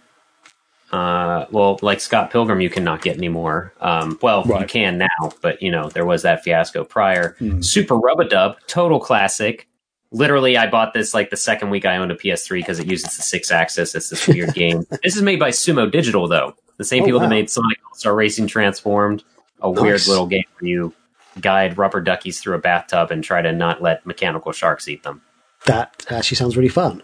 Uh, 0.91 1.47
well, 1.49 1.79
like 1.81 1.99
Scott 1.99 2.29
Pilgrim, 2.29 2.61
you 2.61 2.69
cannot 2.69 3.01
get 3.01 3.17
anymore. 3.17 3.73
Um, 3.81 4.19
well, 4.21 4.45
you 4.45 4.67
can 4.67 4.99
now, 4.99 5.31
but 5.41 5.59
you 5.61 5.71
know 5.71 5.89
there 5.89 6.05
was 6.05 6.21
that 6.21 6.43
fiasco 6.43 6.83
prior. 6.83 7.35
Super 7.61 7.95
Rub-a-Dub, 7.95 8.57
total 8.67 8.99
classic. 8.99 9.67
Literally, 10.13 10.55
I 10.57 10.69
bought 10.69 10.93
this 10.93 11.13
like 11.13 11.29
the 11.31 11.37
second 11.37 11.69
week 11.71 11.85
I 11.85 11.97
owned 11.97 12.11
a 12.11 12.15
PS3 12.15 12.59
because 12.59 12.79
it 12.79 12.87
uses 12.87 13.17
the 13.17 13.23
Sixaxis. 13.39 13.95
It's 13.95 14.09
this 14.09 14.27
weird 14.27 14.53
game. 14.55 14.85
This 15.03 15.15
is 15.15 15.21
made 15.21 15.39
by 15.39 15.49
Sumo 15.49 15.91
Digital, 15.91 16.27
though. 16.27 16.55
The 16.77 16.83
same 16.83 17.03
Oh, 17.03 17.05
people 17.05 17.19
wow. 17.19 17.25
that 17.25 17.29
made 17.29 17.49
Sonic 17.49 17.79
Star 17.95 18.13
Racing 18.15 18.47
Transformed, 18.47 19.23
a 19.59 19.69
weird 19.71 20.07
little 20.07 20.27
game 20.27 20.43
where 20.59 20.69
you 20.69 20.93
guide 21.41 21.77
rubber 21.77 21.99
duckies 21.99 22.39
through 22.39 22.55
a 22.55 22.59
bathtub 22.59 23.09
and 23.11 23.23
try 23.23 23.41
to 23.41 23.51
not 23.51 23.81
let 23.81 24.05
mechanical 24.05 24.51
sharks 24.51 24.87
eat 24.87 25.01
them. 25.03 25.21
that 25.65 26.05
actually 26.09 26.35
sounds 26.37 26.55
really 26.55 26.69
fun. 26.69 27.01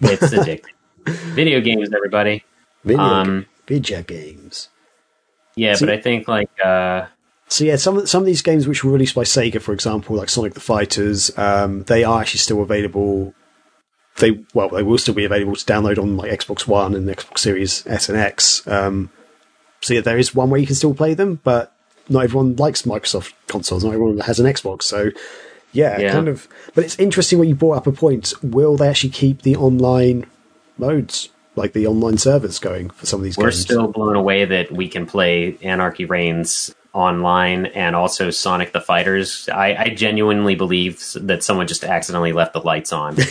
It's 0.00 0.22
addicting. 0.34 0.72
Video 1.34 1.60
games, 1.60 1.88
everybody. 1.94 2.44
Video, 2.84 3.00
Um, 3.02 3.46
video 3.66 4.02
games. 4.02 4.68
Yeah, 5.54 5.74
See- 5.74 5.86
but 5.86 5.94
I 5.94 6.00
think 6.00 6.28
like 6.28 6.50
uh, 6.62 7.06
So 7.48 7.64
yeah, 7.64 7.76
some 7.76 7.98
of- 7.98 8.08
some 8.08 8.22
of 8.22 8.26
these 8.26 8.42
games 8.42 8.66
which 8.66 8.82
were 8.84 8.92
released 8.92 9.14
by 9.14 9.22
Sega, 9.22 9.60
for 9.60 9.72
example, 9.72 10.16
like 10.16 10.28
Sonic 10.28 10.54
the 10.54 10.60
Fighters, 10.60 11.30
um, 11.38 11.84
they 11.84 12.02
are 12.04 12.20
actually 12.20 12.38
still 12.40 12.60
available. 12.62 13.34
They 14.18 14.40
well, 14.54 14.68
they 14.70 14.82
will 14.82 14.98
still 14.98 15.14
be 15.14 15.24
available 15.24 15.54
to 15.56 15.64
download 15.64 15.98
on 15.98 16.16
like 16.16 16.30
Xbox 16.30 16.66
One 16.66 16.94
and 16.94 17.08
Xbox 17.08 17.38
Series 17.38 17.86
S 17.86 18.08
and 18.08 18.18
X. 18.18 18.66
Um, 18.66 19.10
so 19.80 19.94
yeah, 19.94 20.00
there 20.00 20.18
is 20.18 20.34
one 20.34 20.50
way 20.50 20.58
you 20.60 20.66
can 20.66 20.74
still 20.74 20.94
play 20.94 21.14
them, 21.14 21.38
but 21.44 21.72
not 22.08 22.24
everyone 22.24 22.56
likes 22.56 22.82
Microsoft 22.82 23.32
consoles. 23.46 23.84
Not 23.84 23.92
everyone 23.92 24.18
has 24.18 24.40
an 24.40 24.46
Xbox, 24.46 24.82
so 24.84 25.10
yeah, 25.72 25.98
Yeah. 26.00 26.12
kind 26.12 26.28
of. 26.28 26.48
But 26.74 26.84
it's 26.84 26.98
interesting 26.98 27.38
when 27.38 27.48
you 27.48 27.54
brought 27.54 27.76
up 27.76 27.86
a 27.86 27.92
point. 27.92 28.32
Will 28.42 28.76
they 28.76 28.88
actually 28.88 29.10
keep 29.10 29.42
the 29.42 29.54
online 29.56 30.24
modes, 30.78 31.28
like 31.54 31.74
the 31.74 31.86
online 31.86 32.16
servers, 32.18 32.58
going 32.58 32.90
for 32.90 33.06
some 33.06 33.20
of 33.20 33.24
these 33.24 33.36
we're 33.36 33.50
games? 33.50 33.60
still 33.60 33.86
blown 33.88 34.16
away 34.16 34.46
that 34.46 34.72
we 34.72 34.88
can 34.88 35.04
play 35.06 35.58
Anarchy 35.62 36.06
Reigns 36.06 36.74
online 36.96 37.66
and 37.66 37.94
also 37.94 38.30
Sonic 38.30 38.72
the 38.72 38.80
Fighters. 38.80 39.48
I, 39.52 39.74
I 39.74 39.88
genuinely 39.90 40.54
believe 40.54 41.02
that 41.20 41.44
someone 41.44 41.66
just 41.66 41.84
accidentally 41.84 42.32
left 42.32 42.52
the 42.54 42.60
lights 42.60 42.92
on. 42.92 43.16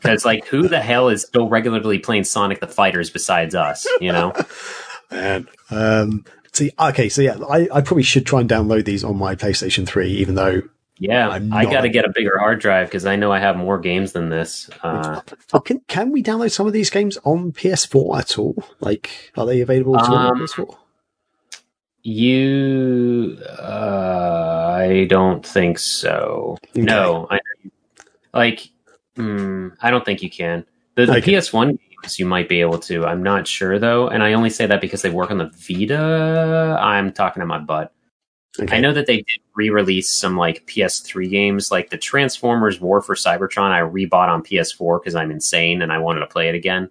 Because 0.00 0.24
like, 0.24 0.46
who 0.46 0.68
the 0.68 0.80
hell 0.80 1.08
is 1.10 1.22
still 1.22 1.48
regularly 1.50 1.98
playing 1.98 2.24
Sonic 2.24 2.60
the 2.60 2.66
Fighters 2.66 3.10
besides 3.10 3.54
us? 3.54 3.86
You 4.00 4.12
know, 4.12 4.32
Man. 5.10 5.46
Um, 5.70 6.24
see, 6.52 6.70
okay, 6.80 7.10
so 7.10 7.20
yeah, 7.20 7.36
I, 7.50 7.68
I 7.70 7.80
probably 7.82 8.04
should 8.04 8.24
try 8.24 8.40
and 8.40 8.48
download 8.48 8.86
these 8.86 9.04
on 9.04 9.18
my 9.18 9.34
PlayStation 9.34 9.86
3, 9.86 10.08
even 10.08 10.34
though. 10.34 10.62
yeah. 10.98 11.28
I'm 11.28 11.52
I 11.52 11.64
got 11.64 11.82
to 11.82 11.90
get 11.90 12.06
a 12.06 12.12
bigger 12.14 12.38
hard 12.38 12.58
drive 12.60 12.86
because 12.86 13.04
I 13.04 13.16
know 13.16 13.30
I 13.32 13.38
have 13.40 13.56
more 13.56 13.78
games 13.78 14.12
than 14.12 14.30
this. 14.30 14.70
Uh, 14.82 15.20
can, 15.64 15.80
can 15.88 16.10
we 16.10 16.22
download 16.22 16.52
some 16.52 16.66
of 16.66 16.72
these 16.72 16.88
games 16.88 17.18
on 17.24 17.52
PS4 17.52 18.18
at 18.18 18.38
all? 18.38 18.64
Like, 18.80 19.32
are 19.36 19.44
they 19.44 19.60
available 19.60 19.94
to 19.94 20.04
on 20.04 20.40
Um, 20.40 20.46
PS4? 20.46 20.74
You, 22.08 23.36
uh, 23.58 24.76
I 24.78 25.04
don't 25.10 25.44
think 25.44 25.78
so. 25.78 26.56
Okay. 26.70 26.80
No, 26.80 27.26
I 27.30 27.38
like. 28.32 28.70
Mm, 29.16 29.76
I 29.82 29.90
don't 29.90 30.06
think 30.06 30.22
you 30.22 30.30
can. 30.30 30.64
The, 30.94 31.04
the 31.04 31.16
Okay. 31.18 31.34
PS1 31.34 31.78
games 31.78 32.18
you 32.18 32.24
might 32.24 32.48
be 32.48 32.62
able 32.62 32.78
to. 32.78 33.04
I'm 33.04 33.22
not 33.22 33.46
sure 33.46 33.78
though, 33.78 34.08
and 34.08 34.22
I 34.22 34.32
only 34.32 34.48
say 34.48 34.64
that 34.64 34.80
because 34.80 35.02
they 35.02 35.10
work 35.10 35.30
on 35.30 35.36
the 35.36 35.50
Vita. 35.54 36.78
I'm 36.80 37.12
talking 37.12 37.40
to 37.40 37.46
my 37.46 37.58
butt. 37.58 37.92
Okay. 38.58 38.78
I 38.78 38.80
know 38.80 38.94
that 38.94 39.06
they 39.06 39.18
did 39.18 39.40
re-release 39.54 40.08
some 40.08 40.34
like 40.38 40.66
PS3 40.66 41.28
games, 41.28 41.70
like 41.70 41.90
the 41.90 41.98
Transformers 41.98 42.80
War 42.80 43.02
for 43.02 43.16
Cybertron. 43.16 43.70
I 43.70 43.80
rebought 43.80 44.28
on 44.28 44.42
PS4 44.42 45.00
because 45.00 45.14
I'm 45.14 45.30
insane 45.30 45.82
and 45.82 45.92
I 45.92 45.98
wanted 45.98 46.20
to 46.20 46.26
play 46.26 46.48
it 46.48 46.54
again. 46.54 46.88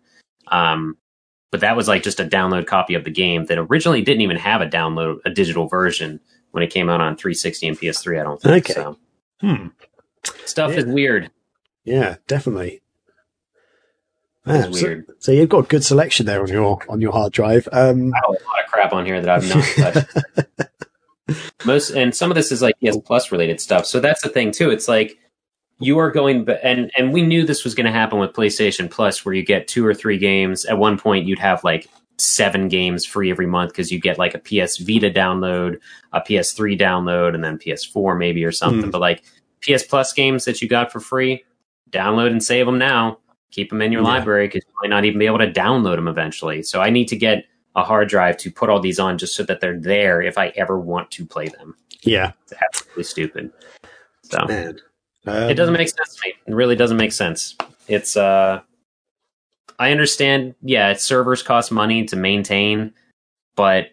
Um, 0.49 0.95
but 1.51 1.61
that 1.61 1.75
was 1.75 1.87
like 1.87 2.03
just 2.03 2.19
a 2.19 2.25
download 2.25 2.65
copy 2.67 2.93
of 2.95 3.03
the 3.03 3.11
game 3.11 3.45
that 3.45 3.57
originally 3.57 4.01
didn't 4.01 4.21
even 4.21 4.37
have 4.37 4.61
a 4.61 4.65
download, 4.67 5.17
a 5.25 5.29
digital 5.29 5.67
version 5.67 6.19
when 6.51 6.63
it 6.63 6.67
came 6.71 6.89
out 6.89 7.01
on 7.01 7.15
360 7.17 7.67
and 7.67 7.79
PS3. 7.79 8.19
I 8.19 8.23
don't 8.23 8.41
think 8.41 8.65
Okay. 8.69 8.73
so. 8.73 8.97
Hmm. 9.41 9.67
Stuff 10.45 10.71
is 10.73 10.85
weird. 10.85 11.29
Yeah, 11.85 12.15
definitely. 12.27 12.81
It 14.45 14.51
is 14.51 14.61
Man, 14.63 14.73
so, 14.73 14.83
weird. 14.87 15.05
so 15.19 15.31
you've 15.31 15.49
got 15.49 15.65
a 15.65 15.67
good 15.67 15.83
selection 15.83 16.25
there 16.25 16.41
on 16.41 16.47
your 16.47 16.79
on 16.89 17.01
your 17.01 17.11
hard 17.11 17.33
drive. 17.33 17.67
Um, 17.71 18.13
I 18.13 18.17
have 18.17 18.29
a 18.29 18.31
lot 18.31 18.63
of 18.65 18.71
crap 18.71 18.93
on 18.93 19.05
here 19.05 19.21
that 19.21 19.29
I've 19.29 19.47
not 19.49 19.63
touched. 19.93 20.67
Most 21.65 21.89
and 21.91 22.15
some 22.15 22.31
of 22.31 22.35
this 22.35 22.51
is 22.53 22.61
like 22.61 22.75
PS 22.79 22.97
Plus 23.05 23.31
related 23.31 23.59
stuff. 23.59 23.85
So 23.85 23.99
that's 23.99 24.21
the 24.21 24.29
thing 24.29 24.51
too. 24.51 24.69
It's 24.71 24.87
like 24.87 25.17
you 25.79 25.99
are 25.99 26.11
going 26.11 26.47
and 26.63 26.91
and 26.97 27.13
we 27.13 27.21
knew 27.21 27.45
this 27.45 27.63
was 27.63 27.75
going 27.75 27.85
to 27.85 27.91
happen 27.91 28.19
with 28.19 28.33
PlayStation 28.33 28.89
Plus, 28.89 29.23
where 29.25 29.33
you 29.35 29.43
get 29.43 29.67
two 29.67 29.85
or 29.85 29.93
three 29.93 30.17
games. 30.17 30.65
At 30.65 30.77
one 30.77 30.97
point, 30.97 31.25
you'd 31.27 31.39
have 31.39 31.63
like 31.63 31.87
seven 32.17 32.67
games 32.67 33.05
free 33.05 33.29
every 33.29 33.45
month 33.45 33.71
because 33.71 33.91
you 33.91 33.99
get 33.99 34.17
like 34.17 34.33
a 34.33 34.39
PS 34.39 34.77
Vita 34.77 35.09
download, 35.11 35.77
a 36.13 36.19
PS3 36.21 36.79
download, 36.79 37.35
and 37.35 37.43
then 37.43 37.59
PS4 37.59 38.17
maybe 38.17 38.43
or 38.43 38.51
something. 38.51 38.85
Hmm. 38.85 38.89
But 38.89 39.01
like 39.01 39.23
PS 39.61 39.83
Plus 39.83 40.13
games 40.13 40.45
that 40.45 40.61
you 40.61 40.67
got 40.67 40.91
for 40.91 40.99
free, 40.99 41.43
download 41.91 42.31
and 42.31 42.43
save 42.43 42.65
them 42.65 42.77
now. 42.79 43.19
Keep 43.51 43.69
them 43.69 43.81
in 43.81 43.91
your 43.91 44.01
Yeah. 44.01 44.07
library 44.09 44.47
because 44.47 44.63
you 44.67 44.73
might 44.81 44.89
not 44.89 45.05
even 45.05 45.19
be 45.19 45.25
able 45.27 45.37
to 45.39 45.51
download 45.51 45.95
them 45.95 46.07
eventually. 46.07 46.63
So 46.63 46.81
I 46.81 46.89
need 46.89 47.07
to 47.09 47.15
get 47.15 47.45
a 47.75 47.83
hard 47.83 48.09
drive 48.09 48.37
to 48.37 48.51
put 48.51 48.69
all 48.69 48.79
these 48.79 48.99
on 48.99 49.17
just 49.19 49.35
so 49.35 49.43
that 49.43 49.61
they're 49.61 49.79
there 49.79 50.19
if 50.21 50.37
I 50.39 50.47
ever 50.55 50.79
want 50.79 51.11
to 51.11 51.25
play 51.25 51.47
them. 51.49 51.75
yeah, 52.01 52.31
It's 52.43 52.53
absolutely 52.61 53.03
stupid. 53.03 53.51
So 54.23 54.43
man. 54.47 54.79
Um, 55.27 55.49
it 55.49 55.55
doesn't 55.55 55.73
make 55.73 55.89
sense 55.89 56.15
to 56.15 56.27
me. 56.27 56.33
It 56.45 56.53
really 56.53 56.75
doesn't 56.75 56.97
make 56.97 57.11
sense. 57.11 57.55
It's 57.87 58.15
uh 58.17 58.61
I 59.79 59.91
understand, 59.91 60.55
yeah, 60.61 60.93
servers 60.93 61.43
cost 61.43 61.71
money 61.71 62.05
to 62.05 62.15
maintain, 62.15 62.93
but 63.55 63.91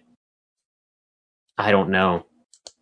I 1.59 1.71
don't 1.73 1.91
know. 1.91 2.25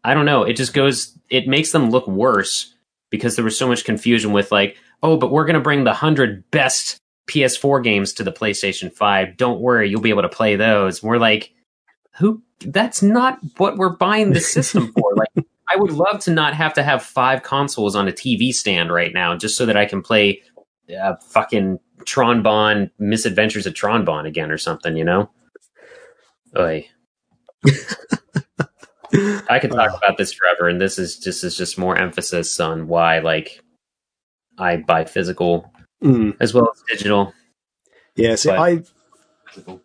I 0.04 0.14
don't 0.14 0.26
know. 0.26 0.44
It 0.44 0.54
just 0.54 0.74
goes 0.74 1.16
it 1.30 1.48
makes 1.48 1.72
them 1.72 1.90
look 1.90 2.06
worse 2.06 2.74
because 3.10 3.36
there 3.36 3.44
was 3.44 3.58
so 3.58 3.68
much 3.68 3.84
confusion 3.84 4.32
with 4.32 4.52
like, 4.52 4.76
oh, 5.02 5.16
but 5.16 5.30
we're 5.30 5.46
gonna 5.46 5.60
bring 5.60 5.84
the 5.84 5.94
hundred 5.94 6.50
best 6.50 6.98
PS4 7.28 7.82
games 7.82 8.12
to 8.14 8.24
the 8.24 8.32
PlayStation 8.32 8.92
5. 8.92 9.36
Don't 9.36 9.60
worry, 9.60 9.88
you'll 9.88 10.00
be 10.00 10.10
able 10.10 10.22
to 10.22 10.28
play 10.28 10.56
those. 10.56 11.02
We're 11.02 11.18
like, 11.18 11.52
who 12.18 12.42
that's 12.60 13.02
not 13.02 13.38
what 13.56 13.76
we're 13.76 13.96
buying 13.96 14.32
the 14.32 14.40
system 14.40 14.92
for. 14.92 15.14
Like 15.22 15.46
I 15.72 15.76
would 15.76 15.92
love 15.92 16.20
to 16.20 16.30
not 16.30 16.54
have 16.54 16.74
to 16.74 16.82
have 16.82 17.02
five 17.02 17.42
consoles 17.42 17.94
on 17.96 18.08
a 18.08 18.12
TV 18.12 18.52
stand 18.52 18.92
right 18.92 19.12
now 19.14 19.36
just 19.36 19.56
so 19.56 19.64
that 19.66 19.76
I 19.76 19.86
can 19.86 20.02
play 20.02 20.42
uh, 21.00 21.14
fucking 21.30 21.78
Tron 22.04 22.42
Bonne 22.42 22.90
Misadventures 22.98 23.66
of 23.66 23.74
Tron 23.74 24.04
Bonne 24.04 24.26
again 24.26 24.50
or 24.50 24.58
something, 24.58 24.96
you 24.96 25.04
know? 25.04 25.30
Oy. 26.58 26.86
I 29.48 29.58
could 29.60 29.70
talk 29.70 29.90
about 29.96 30.16
this 30.16 30.32
forever, 30.32 30.68
and 30.68 30.80
this 30.80 30.98
is 30.98 31.18
just 31.18 31.44
is 31.44 31.56
just 31.56 31.78
more 31.78 31.96
emphasis 31.96 32.58
on 32.60 32.88
why 32.88 33.18
like 33.18 33.62
I 34.58 34.76
buy 34.78 35.04
physical 35.04 35.70
Mm. 36.02 36.36
as 36.40 36.52
well 36.52 36.68
as 36.74 36.82
digital. 36.88 37.32
Yeah, 38.16 38.34
see, 38.34 38.48
But- 38.48 38.58
I 38.58 38.82
Physical. 39.50 39.81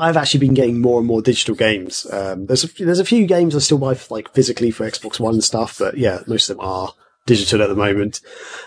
I've 0.00 0.16
actually 0.16 0.40
been 0.40 0.54
getting 0.54 0.80
more 0.80 0.98
and 0.98 1.06
more 1.06 1.22
digital 1.22 1.54
games. 1.54 2.06
Um, 2.12 2.46
there's 2.46 2.64
a, 2.64 2.68
few- 2.68 2.86
there's 2.86 2.98
a 2.98 3.04
few 3.04 3.26
games 3.26 3.54
I 3.54 3.58
still 3.60 3.78
buy 3.78 3.96
like 4.10 4.32
physically 4.32 4.70
for 4.70 4.84
Xbox 4.88 5.20
One 5.20 5.34
and 5.34 5.44
stuff, 5.44 5.78
but 5.78 5.96
yeah, 5.98 6.20
most 6.26 6.48
of 6.50 6.56
them 6.56 6.66
are 6.66 6.94
digital 7.26 7.62
at 7.62 7.68
the 7.68 7.76
moment. 7.76 8.20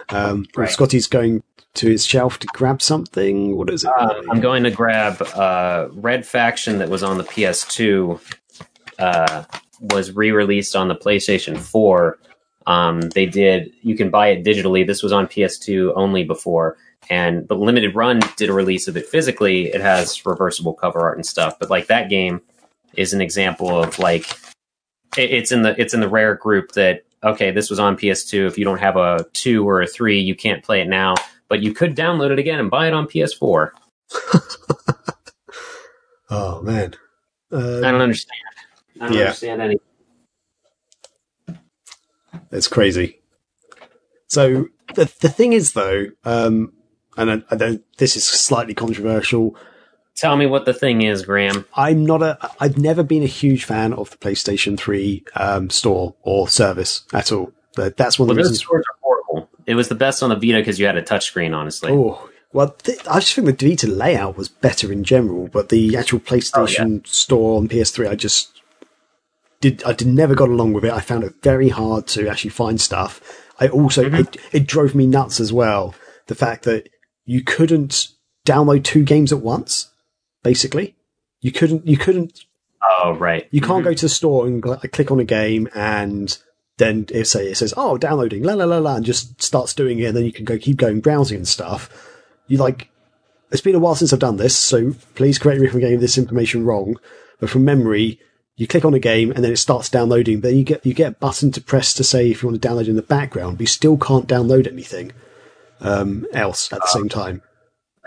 Um, 0.10 0.46
Right. 0.56 0.70
Scotty's 0.70 1.08
going 1.08 1.44
to 1.76 1.90
his 1.90 2.06
shelf 2.06 2.38
to 2.40 2.48
grab 2.54 2.82
something. 2.82 3.58
What 3.58 3.70
is 3.72 3.84
it? 3.84 3.90
Um, 3.90 4.30
I'm 4.30 4.40
going 4.42 4.64
to 4.64 4.72
grab 4.72 5.22
uh, 5.36 5.88
Red 5.92 6.26
Faction 6.26 6.78
that 6.78 6.90
was 6.90 7.02
on 7.04 7.18
the 7.18 7.24
PS2. 7.24 8.20
Uh, 9.00 9.44
was 9.82 10.12
re-released 10.12 10.76
on 10.76 10.88
the 10.88 10.96
PlayStation 10.96 11.58
4. 11.58 12.18
Um, 12.68 13.02
they 13.02 13.26
did. 13.26 13.74
You 13.82 13.98
can 13.98 14.10
buy 14.10 14.28
it 14.30 14.46
digitally. 14.46 14.86
This 14.88 15.04
was 15.04 15.12
on 15.12 15.28
PS2 15.28 15.94
only 15.96 16.24
before, 16.24 16.78
and 17.10 17.48
but 17.48 17.60
Limited 17.60 17.96
Run 17.96 18.22
did 18.38 18.50
a 18.50 18.54
release 18.54 18.88
of 18.88 18.98
it 18.98 19.08
physically. 19.08 19.66
It 19.68 19.82
has 19.82 20.26
reversible 20.26 20.74
cover 20.74 21.00
art 21.02 21.18
and 21.18 21.26
stuff. 21.26 21.58
But 21.60 21.70
like 21.70 21.88
that 21.88 22.10
game 22.10 22.42
is 22.96 23.14
an 23.14 23.22
example 23.22 23.70
of 23.70 24.00
like 24.00 24.30
it, 25.18 25.32
it's 25.32 25.52
in 25.52 25.62
the 25.64 25.80
it's 25.80 25.94
in 25.94 26.00
the 26.00 26.10
rare 26.10 26.36
group 26.36 26.72
that 26.74 27.04
okay, 27.24 27.52
this 27.52 27.70
was 27.70 27.80
on 27.80 27.98
PS2. 27.98 28.48
If 28.48 28.58
you 28.58 28.66
don't 28.66 28.80
have 28.80 28.98
a 28.98 29.26
two 29.34 29.68
or 29.68 29.82
a 29.82 29.88
three, 29.88 30.20
you 30.20 30.36
can't 30.36 30.64
play 30.64 30.82
it 30.82 30.88
now. 30.88 31.16
But 31.50 31.62
you 31.62 31.74
could 31.74 31.96
download 31.96 32.32
it 32.32 32.40
again 32.40 32.60
and 32.60 32.72
buy 32.72 32.88
it 32.88 32.94
on 32.94 33.08
PS4. 33.08 33.72
oh 36.30 36.62
man, 36.62 36.94
uh, 37.52 37.80
I 37.80 37.92
don't 37.92 38.02
understand. 38.02 38.40
I 39.02 39.08
don't 39.08 39.18
Yeah. 39.18 39.24
understand 39.26 39.62
any. 39.62 39.78
it's 42.52 42.68
crazy. 42.68 43.20
So 44.28 44.68
the 44.96 45.12
the 45.22 45.30
thing 45.30 45.54
is 45.54 45.74
though, 45.74 46.08
um, 46.24 46.74
and 47.18 47.32
I, 47.32 47.44
I 47.52 47.56
don't. 47.56 47.84
This 47.98 48.16
is 48.16 48.24
slightly 48.26 48.74
controversial. 48.74 49.56
Tell 50.16 50.38
me 50.38 50.46
what 50.46 50.66
the 50.66 50.74
thing 50.74 51.02
is, 51.02 51.24
Graham. 51.26 51.66
I'm 51.76 52.06
not 52.06 52.22
a. 52.22 52.38
I've 52.60 52.78
never 52.78 53.02
been 53.04 53.24
a 53.24 53.28
huge 53.28 53.64
fan 53.66 53.94
of 53.94 54.12
the 54.12 54.18
PlayStation 54.18 54.78
3 54.78 55.24
um, 55.36 55.70
store 55.70 56.14
or 56.22 56.48
service 56.48 57.04
at 57.14 57.32
all. 57.32 57.52
But 57.76 57.98
that's 57.98 58.20
one 58.20 58.28
Well, 58.28 58.34
of 58.34 58.38
the 58.38 58.42
reasons. 58.44 58.60
stores 58.60 58.86
are 58.88 58.96
horrible. 59.02 59.50
It 59.66 59.74
was 59.76 59.88
the 59.90 59.96
best 59.96 60.22
on 60.22 60.30
the 60.30 60.36
Vita 60.36 60.60
because 60.60 60.80
you 60.80 60.86
had 60.86 60.98
a 60.98 61.02
touchscreen, 61.02 61.56
honestly. 61.56 61.92
Oh 61.92 62.30
well, 62.52 62.70
th- 62.70 63.00
I 63.08 63.20
just 63.20 63.34
think 63.34 63.48
the 63.58 63.70
Vita 63.70 63.88
layout 63.88 64.38
was 64.38 64.48
better 64.50 64.92
in 64.92 65.04
general, 65.04 65.48
but 65.48 65.70
the 65.70 65.98
actual 65.98 66.20
PlayStation 66.20 67.06
store 67.08 67.58
on 67.58 67.68
PS3, 67.68 68.10
I 68.10 68.14
just 68.16 68.62
did. 69.62 69.84
I 69.84 69.94
did 69.94 70.08
never 70.08 70.36
got 70.36 70.50
along 70.50 70.74
with 70.74 70.86
it. 70.86 70.92
I 70.94 71.00
found 71.00 71.24
it 71.24 71.34
very 71.42 71.70
hard 71.70 72.06
to 72.10 72.28
actually 72.28 72.52
find 72.52 72.80
stuff. 72.80 73.20
I 73.60 73.68
also 73.70 74.12
it, 74.12 74.38
it 74.52 74.68
drove 74.68 74.94
me 74.94 75.08
nuts 75.08 75.40
as 75.40 75.52
well. 75.52 75.96
The 76.28 76.36
fact 76.36 76.64
that 76.66 76.90
you 77.26 77.44
couldn't 77.44 78.10
download 78.46 78.84
two 78.84 79.04
games 79.04 79.32
at 79.32 79.40
once. 79.40 79.92
Basically, 80.44 80.96
you 81.42 81.52
couldn't. 81.52 81.88
You 81.88 81.98
couldn't 81.98 82.46
Oh, 82.84 83.16
right. 83.16 83.48
You 83.52 83.62
can't 83.62 83.80
mm-hmm. 83.80 83.90
go 83.90 83.94
to 83.94 84.06
the 84.06 84.10
store 84.10 84.46
and 84.46 84.62
gl- 84.62 84.84
uh, 84.84 84.88
click 84.90 85.12
on 85.12 85.20
a 85.20 85.26
game 85.26 85.70
and 85.74 86.38
then 86.78 87.06
it 87.10 87.26
say 87.26 87.48
it 87.48 87.56
says, 87.56 87.74
"Oh, 87.78 87.98
downloading," 87.98 88.44
la 88.44 88.54
la 88.54 88.66
la 88.66 88.80
la, 88.80 88.96
and 88.96 89.06
just 89.06 89.42
starts 89.42 89.74
doing 89.74 90.00
it. 90.00 90.06
And 90.06 90.18
then 90.18 90.26
you 90.26 90.34
can 90.34 90.46
go 90.46 90.58
keep 90.58 90.78
going 90.78 91.00
browsing 91.00 91.38
and 91.38 91.48
stuff. 91.48 91.90
You 92.48 92.58
like, 92.58 92.90
it's 93.52 93.62
been 93.62 93.76
a 93.76 93.80
while 93.80 93.96
since 93.96 94.12
I've 94.12 94.20
done 94.20 94.38
this, 94.38 94.58
so 94.58 94.94
please 95.16 95.40
correct 95.40 95.62
me 95.62 95.68
if 95.68 95.74
I'm 95.74 95.80
getting 95.80 96.00
this 96.00 96.18
information 96.18 96.66
wrong. 96.66 96.98
But 97.40 97.50
from 97.50 97.64
memory, 97.64 98.20
you 98.56 98.68
click 98.68 98.86
on 98.86 98.94
a 98.94 99.00
game 99.00 99.32
and 99.32 99.44
then 99.44 99.52
it 99.52 99.58
starts 99.58 99.90
downloading. 99.90 100.42
Then 100.42 100.58
you 100.58 100.64
get 100.64 100.86
you 100.86 100.94
get 100.94 101.12
a 101.12 101.16
button 101.16 101.52
to 101.52 101.62
press 101.62 101.94
to 101.94 102.04
say 102.04 102.32
if 102.32 102.42
you 102.42 102.50
want 102.50 102.62
to 102.62 102.68
download 102.68 102.88
in 102.88 102.96
the 102.96 103.02
background, 103.02 103.58
but 103.58 103.62
you 103.62 103.68
still 103.68 103.98
can't 103.98 104.28
download 104.28 104.68
anything 104.68 105.12
um, 105.84 106.26
else 106.34 106.72
at 106.74 106.80
the 106.82 106.88
same 106.88 107.10
time. 107.10 107.42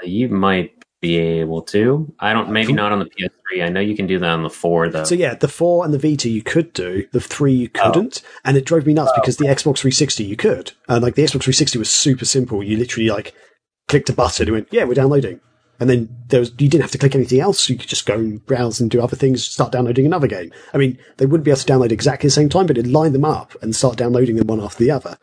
You 0.03 0.28
might 0.28 0.73
be 1.01 1.16
able 1.19 1.62
to. 1.62 2.12
I 2.19 2.32
don't. 2.32 2.51
Maybe 2.51 2.73
not 2.73 2.93
on 2.93 2.98
the 2.98 3.07
PS3. 3.07 3.65
I 3.65 3.69
know 3.69 3.81
you 3.81 3.94
can 3.97 4.07
do 4.07 4.19
that 4.19 4.28
on 4.31 4.43
the 4.43 4.51
four 4.51 4.89
though. 4.89 5.05
So 5.05 5.15
yeah, 5.15 5.35
the 5.35 5.48
four 5.48 5.85
and 5.85 5.93
the 5.94 5.98
Vita 5.98 6.28
you 6.28 6.43
could 6.43 6.73
do, 6.73 7.07
the 7.12 7.20
three 7.20 7.53
you 7.53 7.70
Oh. 7.77 7.93
couldn't, 7.93 8.23
and 8.44 8.57
it 8.57 8.65
drove 8.65 8.86
me 8.86 8.94
nuts 8.94 9.12
because 9.15 9.36
the 9.36 9.44
Xbox 9.47 9.78
360 9.78 10.24
you 10.24 10.36
could, 10.36 10.73
and 10.89 11.03
like 11.03 11.15
the 11.15 11.23
Xbox 11.23 11.43
360 11.44 11.78
was 11.78 11.90
super 11.90 12.24
simple. 12.24 12.62
You 12.62 12.77
literally 12.77 13.09
like 13.11 13.35
clicked 13.89 14.09
a 14.11 14.12
button 14.12 14.48
and 14.48 14.55
went, 14.55 14.69
yeah, 14.73 14.85
we're 14.85 14.94
downloading, 14.94 15.40
and 15.78 15.89
then 15.89 16.09
there 16.28 16.40
was 16.40 16.51
you 16.59 16.69
didn't 16.69 16.82
have 16.82 16.90
to 16.93 16.98
click 16.98 17.15
anything 17.15 17.40
else. 17.40 17.69
You 17.69 17.77
could 17.77 17.89
just 17.89 18.07
go 18.07 18.15
and 18.15 18.44
browse 18.44 18.81
and 18.81 18.90
do 18.90 19.01
other 19.03 19.16
things, 19.16 19.47
start 19.47 19.73
downloading 19.73 20.07
another 20.07 20.27
game. 20.27 20.51
I 20.74 20.78
mean, 20.78 20.98
they 21.19 21.27
wouldn't 21.27 21.44
be 21.44 21.51
able 21.51 21.61
to 21.61 21.73
download 21.73 21.93
exactly 21.93 22.27
the 22.28 22.32
same 22.32 22.48
time, 22.48 22.66
but 22.66 22.78
it'd 22.78 22.90
line 22.90 23.12
them 23.12 23.24
up 23.24 23.55
and 23.62 23.77
start 23.77 23.97
downloading 23.97 24.36
them 24.36 24.47
one 24.47 24.61
after 24.62 24.82
the 24.82 24.90
other. 24.90 25.19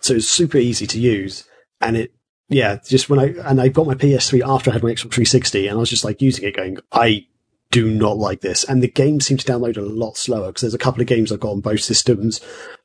So 0.00 0.12
it 0.14 0.18
was 0.18 0.30
super 0.30 0.58
easy 0.58 0.86
to 0.86 1.00
use, 1.00 1.44
and 1.80 1.96
it. 1.96 2.12
Yeah, 2.48 2.78
just 2.86 3.10
when 3.10 3.18
I 3.18 3.34
and 3.48 3.60
I 3.60 3.68
got 3.68 3.86
my 3.86 3.94
PS3 3.94 4.46
after 4.46 4.70
I 4.70 4.74
had 4.74 4.82
my 4.84 4.90
Xbox 4.90 5.12
360, 5.12 5.66
and 5.66 5.76
I 5.76 5.80
was 5.80 5.90
just 5.90 6.04
like 6.04 6.22
using 6.22 6.44
it, 6.44 6.54
going, 6.54 6.78
I 6.92 7.26
do 7.70 7.90
not 7.90 8.16
like 8.16 8.40
this. 8.40 8.64
And 8.64 8.82
the 8.82 8.88
game 8.88 9.20
seemed 9.20 9.40
to 9.40 9.52
download 9.52 9.76
a 9.76 9.82
lot 9.82 10.16
slower 10.16 10.46
because 10.48 10.62
there's 10.62 10.74
a 10.74 10.78
couple 10.78 11.00
of 11.00 11.06
games 11.06 11.32
I've 11.32 11.40
got 11.40 11.50
on 11.50 11.60
both 11.60 11.80
systems. 11.80 12.40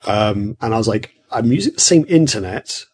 Um, 0.06 0.58
and 0.62 0.74
I 0.74 0.78
was 0.78 0.88
like, 0.88 1.14
I'm 1.32 1.52
using 1.52 1.74
the 1.74 1.80
same 1.80 2.06
internet. 2.08 2.86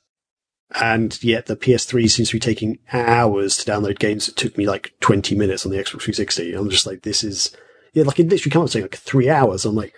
And 0.82 1.22
yet 1.24 1.46
the 1.46 1.56
PS3 1.56 2.10
seems 2.10 2.30
to 2.30 2.36
be 2.36 2.40
taking 2.40 2.80
hours 2.92 3.56
to 3.58 3.72
download 3.72 4.00
games 4.00 4.26
that 4.26 4.36
took 4.36 4.58
me 4.58 4.68
like 4.68 4.94
20 5.00 5.34
minutes 5.36 5.66
on 5.66 5.72
the 5.72 5.78
Xbox 5.78 6.02
360. 6.02 6.54
I'm 6.54 6.70
just 6.70 6.86
like, 6.86 7.04
this 7.04 7.24
is, 7.24 7.56
yeah, 7.94 8.04
like 8.04 8.20
it 8.20 8.28
literally 8.28 8.52
comes 8.52 8.74
saying 8.74 8.84
like 8.84 8.98
three 8.98 9.30
hours. 9.30 9.64
I'm 9.64 9.76
like, 9.76 9.94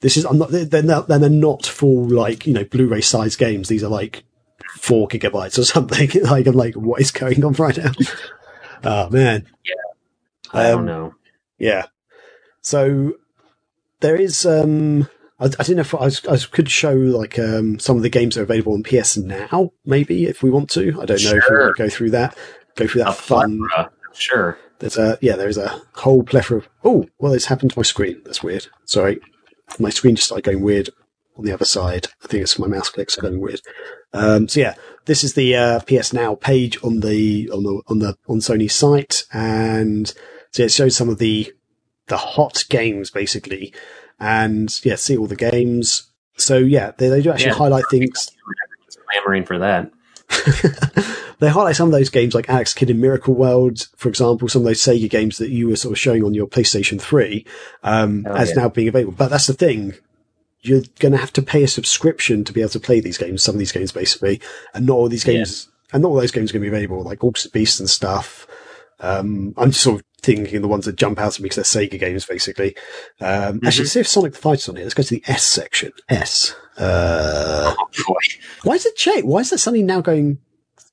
this 0.00 0.16
is, 0.16 0.24
I'm 0.24 0.38
not, 0.38 0.50
they're, 0.50 0.64
they're 0.64 1.30
not 1.30 1.66
full 1.66 2.08
like, 2.08 2.46
you 2.46 2.52
know, 2.52 2.64
Blu-ray 2.64 3.02
size 3.02 3.36
games. 3.36 3.68
These 3.68 3.84
are 3.84 3.88
like 3.88 4.24
four 4.76 5.08
gigabytes 5.08 5.58
or 5.58 5.64
something. 5.64 6.10
like, 6.22 6.46
I'm 6.46 6.54
like, 6.54 6.74
what 6.74 7.00
is 7.00 7.10
going 7.10 7.44
on 7.44 7.52
right 7.54 7.76
now? 7.76 7.92
oh 8.84 9.10
man. 9.10 9.46
Yeah. 9.64 9.74
I 10.52 10.62
don't 10.70 10.80
um, 10.80 10.86
know. 10.86 11.14
Yeah. 11.58 11.86
So 12.62 13.14
there 14.00 14.16
is, 14.16 14.44
um, 14.44 15.08
I, 15.38 15.46
I 15.46 15.62
don't 15.62 15.76
know 15.76 15.80
if 15.80 15.94
I, 15.94 16.32
I 16.32 16.36
could 16.38 16.70
show 16.70 16.92
like, 16.92 17.38
um, 17.38 17.78
some 17.78 17.96
of 17.96 18.02
the 18.02 18.08
games 18.08 18.34
that 18.34 18.42
are 18.42 18.44
available 18.44 18.74
on 18.74 18.82
PS 18.82 19.16
now, 19.16 19.72
maybe 19.84 20.26
if 20.26 20.42
we 20.42 20.50
want 20.50 20.70
to. 20.70 21.00
I 21.00 21.04
don't 21.06 21.22
know 21.22 21.36
if 21.36 21.44
we 21.50 21.56
want 21.56 21.76
to 21.76 21.82
go 21.82 21.88
through 21.88 22.10
that, 22.10 22.36
go 22.76 22.86
through 22.86 23.04
that 23.04 23.10
A 23.10 23.12
fun. 23.12 23.60
plethora. 23.68 23.92
Sure. 24.12 24.58
There's 24.80 24.96
a, 24.98 25.18
yeah, 25.20 25.36
there's 25.36 25.58
a 25.58 25.80
whole 25.94 26.22
plethora 26.24 26.58
of, 26.58 26.68
oh, 26.84 27.06
well, 27.18 27.32
it's 27.34 27.46
happened 27.46 27.72
to 27.72 27.78
my 27.78 27.82
screen. 27.82 28.22
That's 28.24 28.42
weird. 28.42 28.66
Sorry. 28.86 29.20
My 29.78 29.90
screen 29.90 30.16
just 30.16 30.26
started 30.26 30.44
going 30.44 30.62
weird 30.62 30.90
on 31.36 31.44
the 31.44 31.52
other 31.52 31.64
side. 31.64 32.08
I 32.24 32.26
think 32.26 32.42
it's 32.42 32.58
my 32.58 32.66
mouse 32.66 32.88
clicks 32.88 33.16
are 33.16 33.22
going 33.22 33.40
weird. 33.40 33.60
Um, 34.12 34.48
so 34.48 34.60
yeah, 34.60 34.74
this 35.06 35.22
is 35.24 35.34
the, 35.34 35.54
uh, 35.56 35.80
PS 35.80 36.12
Now 36.12 36.34
page 36.34 36.78
on 36.82 37.00
the, 37.00 37.50
on 37.52 37.62
the, 37.62 37.82
on 37.88 37.98
the, 38.00 38.16
on 38.28 38.38
Sony's 38.38 38.74
site. 38.74 39.24
And 39.32 40.12
so 40.50 40.64
it 40.64 40.72
shows 40.72 40.96
some 40.96 41.08
of 41.08 41.18
the, 41.18 41.52
the 42.08 42.16
hot 42.16 42.64
games 42.68 43.10
basically. 43.10 43.72
And 44.18 44.68
yeah, 44.84 44.96
see 44.96 45.16
all 45.16 45.26
the 45.26 45.36
games. 45.36 46.10
So 46.36 46.58
yeah, 46.58 46.92
they, 46.98 47.08
they 47.08 47.22
do 47.22 47.30
actually 47.30 47.46
Yeah. 47.48 47.54
highlight 47.54 47.84
things. 47.90 48.30
Clamoring 49.10 49.44
for 49.46 49.58
that. 49.58 49.90
they 51.40 51.48
highlight 51.48 51.76
some 51.76 51.88
of 51.88 51.92
those 51.92 52.10
games 52.10 52.34
like 52.34 52.48
Alex 52.48 52.74
Kidd 52.74 52.90
in 52.90 53.00
Miracle 53.00 53.34
World, 53.34 53.88
for 53.96 54.08
example, 54.08 54.48
some 54.48 54.62
of 54.62 54.66
those 54.66 54.80
Sega 54.80 55.08
games 55.10 55.38
that 55.38 55.50
you 55.50 55.68
were 55.68 55.76
sort 55.76 55.92
of 55.92 55.98
showing 55.98 56.22
on 56.22 56.34
your 56.34 56.46
PlayStation 56.46 57.00
3, 57.00 57.44
um, 57.82 58.24
Oh, 58.28 58.34
as 58.34 58.50
yeah. 58.50 58.62
now 58.62 58.68
being 58.68 58.88
available. 58.88 59.14
But 59.16 59.30
that's 59.30 59.46
the 59.46 59.54
thing. 59.54 59.94
You're 60.62 60.82
going 60.98 61.12
to 61.12 61.18
have 61.18 61.32
to 61.34 61.42
pay 61.42 61.62
a 61.62 61.68
subscription 61.68 62.44
to 62.44 62.52
be 62.52 62.60
able 62.60 62.70
to 62.70 62.80
play 62.80 63.00
these 63.00 63.16
games, 63.18 63.42
some 63.42 63.54
of 63.54 63.58
these 63.58 63.72
games 63.72 63.92
basically, 63.92 64.40
and 64.74 64.86
not 64.86 64.94
all 64.94 65.08
these 65.08 65.24
games, 65.24 65.68
and 65.92 66.02
not 66.02 66.08
all 66.10 66.16
those 66.16 66.30
games 66.32 66.50
are 66.50 66.54
going 66.54 66.64
to 66.64 66.70
be 66.70 66.76
available, 66.76 67.02
like 67.02 67.24
Altered 67.24 67.52
Beasts 67.52 67.80
and 67.80 67.88
stuff. 67.88 68.46
Um, 69.00 69.54
I'm 69.56 69.70
just 69.70 69.82
sort 69.82 70.00
of 70.00 70.06
thinking 70.20 70.60
the 70.60 70.68
ones 70.68 70.84
that 70.84 70.96
jump 70.96 71.18
out 71.18 71.34
at 71.34 71.40
me 71.40 71.44
because 71.48 71.72
they're 71.72 71.88
Sega 71.88 71.98
games, 71.98 72.26
basically. 72.26 72.76
Um, 73.20 73.60
actually, 73.64 73.86
see 73.86 74.00
if 74.00 74.08
Sonic 74.08 74.32
the 74.34 74.38
Fighter's 74.38 74.68
on 74.68 74.76
here. 74.76 74.84
Let's 74.84 74.94
go 74.94 75.02
to 75.02 75.14
the 75.14 75.24
S 75.26 75.42
section. 75.44 75.92
S. 76.10 76.54
Uh, 76.76 77.74
Oh 77.78 77.88
boy. 78.06 78.14
why 78.64 78.74
is 78.74 78.84
it 78.84 78.96
J? 78.96 79.22
Why 79.22 79.40
is 79.40 79.50
that 79.50 79.58
suddenly 79.58 79.82
now 79.82 80.00
going 80.02 80.38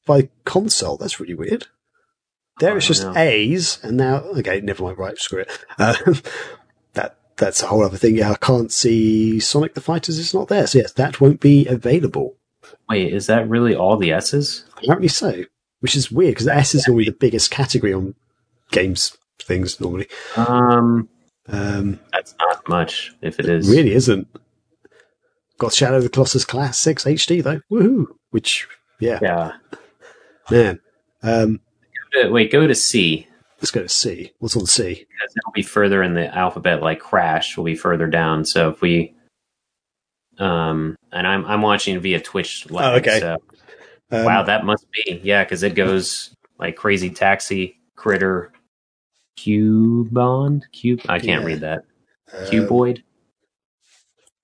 by 0.06 0.30
console? 0.46 0.96
That's 0.98 1.20
really 1.20 1.34
weird. 1.34 1.68
There 2.60 2.76
it's 2.78 2.88
just 2.88 3.04
know. 3.04 3.14
A's, 3.16 3.80
and 3.84 3.98
now 3.98 4.18
okay, 4.38 4.62
never 4.62 4.84
mind. 4.84 4.98
Right, 4.98 5.18
screw 5.18 5.42
it. 5.42 5.52
Uh, 5.78 5.96
that's 7.38 7.64
a 7.64 7.68
whole 7.68 7.84
other 7.84 7.98
thing. 7.98 8.18
Yeah, 8.18 8.32
I 8.32 8.36
can't 8.36 8.72
see 8.72 9.40
Sonic 9.40 9.74
the 9.74 9.82
Fighters. 9.82 10.20
It's 10.20 10.34
not 10.34 10.48
there. 10.48 10.68
So 10.68 10.80
yes, 10.80 10.94
that 10.94 11.22
won't 11.22 11.40
be 11.40 11.66
available. 11.68 12.36
Wait, 12.90 13.14
is 13.14 13.28
that 13.28 13.48
really 13.48 13.76
all 13.76 13.98
the 13.98 14.12
S's? 14.12 14.66
Apparently 14.78 15.08
so, 15.08 15.44
which 15.80 15.96
is 15.96 16.12
weird 16.12 16.32
because 16.32 16.46
the 16.46 16.56
S 16.56 16.76
is 16.76 16.88
normally 16.88 17.06
the 17.06 17.12
biggest 17.18 17.52
category 17.52 17.94
on 17.94 18.16
games 18.72 19.16
things 19.40 19.80
normally. 19.80 20.08
Um, 20.36 21.10
Um, 21.50 22.00
that's 22.12 22.36
not 22.40 22.68
much. 22.68 23.14
If 23.22 23.40
it 23.40 23.48
is, 23.48 23.70
really 23.70 23.94
isn't. 23.94 24.28
Got 25.60 25.74
Shadow 25.74 25.98
of 25.98 26.04
the 26.04 26.10
Colossus 26.10 26.46
Classics 26.46 27.06
HD 27.06 27.42
though. 27.42 27.62
Woohoo! 27.72 28.08
Which 28.32 28.68
yeah, 29.00 29.20
yeah. 29.22 29.52
man. 30.52 30.80
Um, 31.24 31.62
Uh, 32.22 32.30
Wait, 32.30 32.52
go 32.52 32.68
to 32.68 32.76
C 32.76 33.27
let's 33.60 33.72
go 33.72 33.82
to 33.82 33.90
C. 33.90 34.32
What's 34.40 34.56
on 34.56 34.66
C? 34.66 34.94
because 34.94 35.36
it'll 35.36 35.52
be 35.54 35.64
further 35.64 36.04
in 36.04 36.14
the 36.14 36.34
alphabet. 36.36 36.82
Like 36.82 37.00
Crash 37.00 37.58
will 37.58 37.64
be 37.66 37.76
further 37.76 38.08
down. 38.08 38.46
So 38.46 38.70
if 38.70 38.82
we, 38.82 39.14
um, 40.40 40.96
and 41.12 41.26
I'm 41.28 41.46
I'm 41.46 41.62
watching 41.62 42.00
via 42.00 42.20
Twitch. 42.20 42.70
Live, 42.70 42.94
Oh, 42.94 42.98
okay. 42.98 43.20
So 43.20 43.38
Um, 44.12 44.24
wow, 44.24 44.44
that 44.44 44.64
must 44.66 44.86
be 44.92 45.20
yeah, 45.24 45.44
because 45.44 45.64
it 45.64 45.76
goes 45.76 46.34
like 46.60 46.76
crazy 46.76 47.10
taxi 47.10 47.78
critter 47.96 48.52
cubond 49.38 50.66
cube. 50.72 51.02
I 51.10 51.20
can't 51.20 51.42
Yeah. 51.42 51.48
read 51.48 51.60
that 51.62 51.80
um, 52.34 52.46
cuboid. 52.46 53.04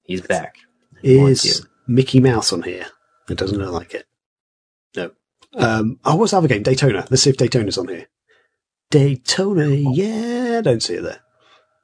He's 0.03 0.21
back. 0.21 0.57
Is 1.01 1.65
Mickey 1.87 2.19
Mouse 2.19 2.51
on 2.53 2.61
here? 2.63 2.85
It 3.29 3.37
doesn't 3.37 3.57
look 3.57 3.71
like 3.71 3.93
it. 3.93 4.05
No. 4.95 5.11
Um, 5.55 5.99
oh, 6.03 6.15
what's 6.15 6.31
the 6.31 6.37
other 6.37 6.47
game? 6.47 6.63
Daytona. 6.63 7.05
Let's 7.09 7.23
see 7.23 7.29
if 7.29 7.37
Daytona's 7.37 7.77
on 7.77 7.87
here. 7.87 8.07
Daytona, 8.93 9.69
yeah, 9.69 10.57
I 10.59 10.61
don't 10.61 10.83
see 10.83 10.93
it 10.93 11.01
there. 11.01 11.21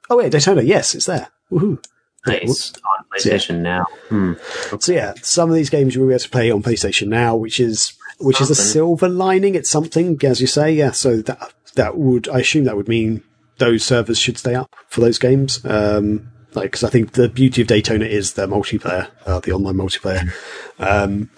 Oh, 0.08 0.16
wait, 0.16 0.30
Daytona, 0.30 0.62
yes, 0.62 0.94
it's 0.94 1.06
there. 1.06 1.26
Woohoo. 1.50 1.84
Okay, 2.24 2.44
Nice 2.46 2.72
on 2.74 3.04
PlayStation 3.12 3.58
now. 3.62 3.84
Hmm. 4.08 4.34
So 4.78 4.92
yeah, 4.92 5.14
some 5.20 5.48
of 5.48 5.56
these 5.56 5.70
games 5.70 5.92
you 5.92 6.02
will 6.02 6.08
be 6.08 6.14
able 6.14 6.20
to 6.20 6.30
play 6.30 6.52
on 6.52 6.62
PlayStation 6.62 7.08
now, 7.08 7.34
which 7.34 7.58
is 7.58 7.94
which 8.20 8.40
is 8.40 8.48
a 8.48 8.54
silver 8.54 9.08
lining. 9.08 9.56
It's 9.56 9.70
something, 9.70 10.20
as 10.22 10.40
you 10.40 10.46
say. 10.46 10.72
Yeah, 10.72 10.92
so 10.92 11.16
that 11.22 11.52
that 11.74 11.96
would 11.96 12.28
I 12.28 12.40
assume 12.40 12.64
that 12.64 12.76
would 12.76 12.86
mean 12.86 13.24
those 13.58 13.82
servers 13.82 14.18
should 14.18 14.38
stay 14.38 14.54
up 14.54 14.72
for 14.86 15.00
those 15.00 15.18
games. 15.18 15.64
Um, 15.64 16.30
like 16.54 16.64
because 16.64 16.84
I 16.84 16.90
think 16.90 17.12
the 17.12 17.28
beauty 17.28 17.62
of 17.62 17.68
Daytona 17.68 18.04
is 18.04 18.34
the 18.34 18.46
multiplayer, 18.46 19.08
uh, 19.26 19.40
the 19.40 19.52
online 19.52 19.74
multiplayer. 19.74 20.32
Um, 20.78 21.30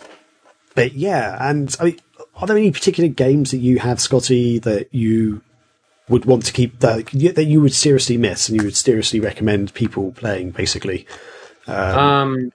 but 0.75 0.93
yeah, 0.93 1.39
and 1.41 1.75
I 1.81 1.85
mean, 1.85 2.01
are 2.35 2.47
there 2.47 2.59
any 2.59 2.73
particular 2.73 3.09
games 3.09 3.53
that 3.53 3.59
you 3.59 3.79
have, 3.79 4.01
Scotty, 4.01 4.59
that 4.59 4.93
you 4.93 5.43
would 6.13 6.27
want 6.27 6.45
to 6.45 6.53
keep 6.53 6.79
that 6.81 7.07
that 7.35 7.45
you 7.47 7.61
would 7.61 7.73
seriously 7.73 8.17
miss 8.17 8.49
and 8.49 8.61
you 8.61 8.65
would 8.67 8.77
seriously 8.77 9.19
recommend 9.19 9.75
people 9.75 10.13
playing, 10.13 10.51
basically? 10.51 11.07
Um, 11.67 12.53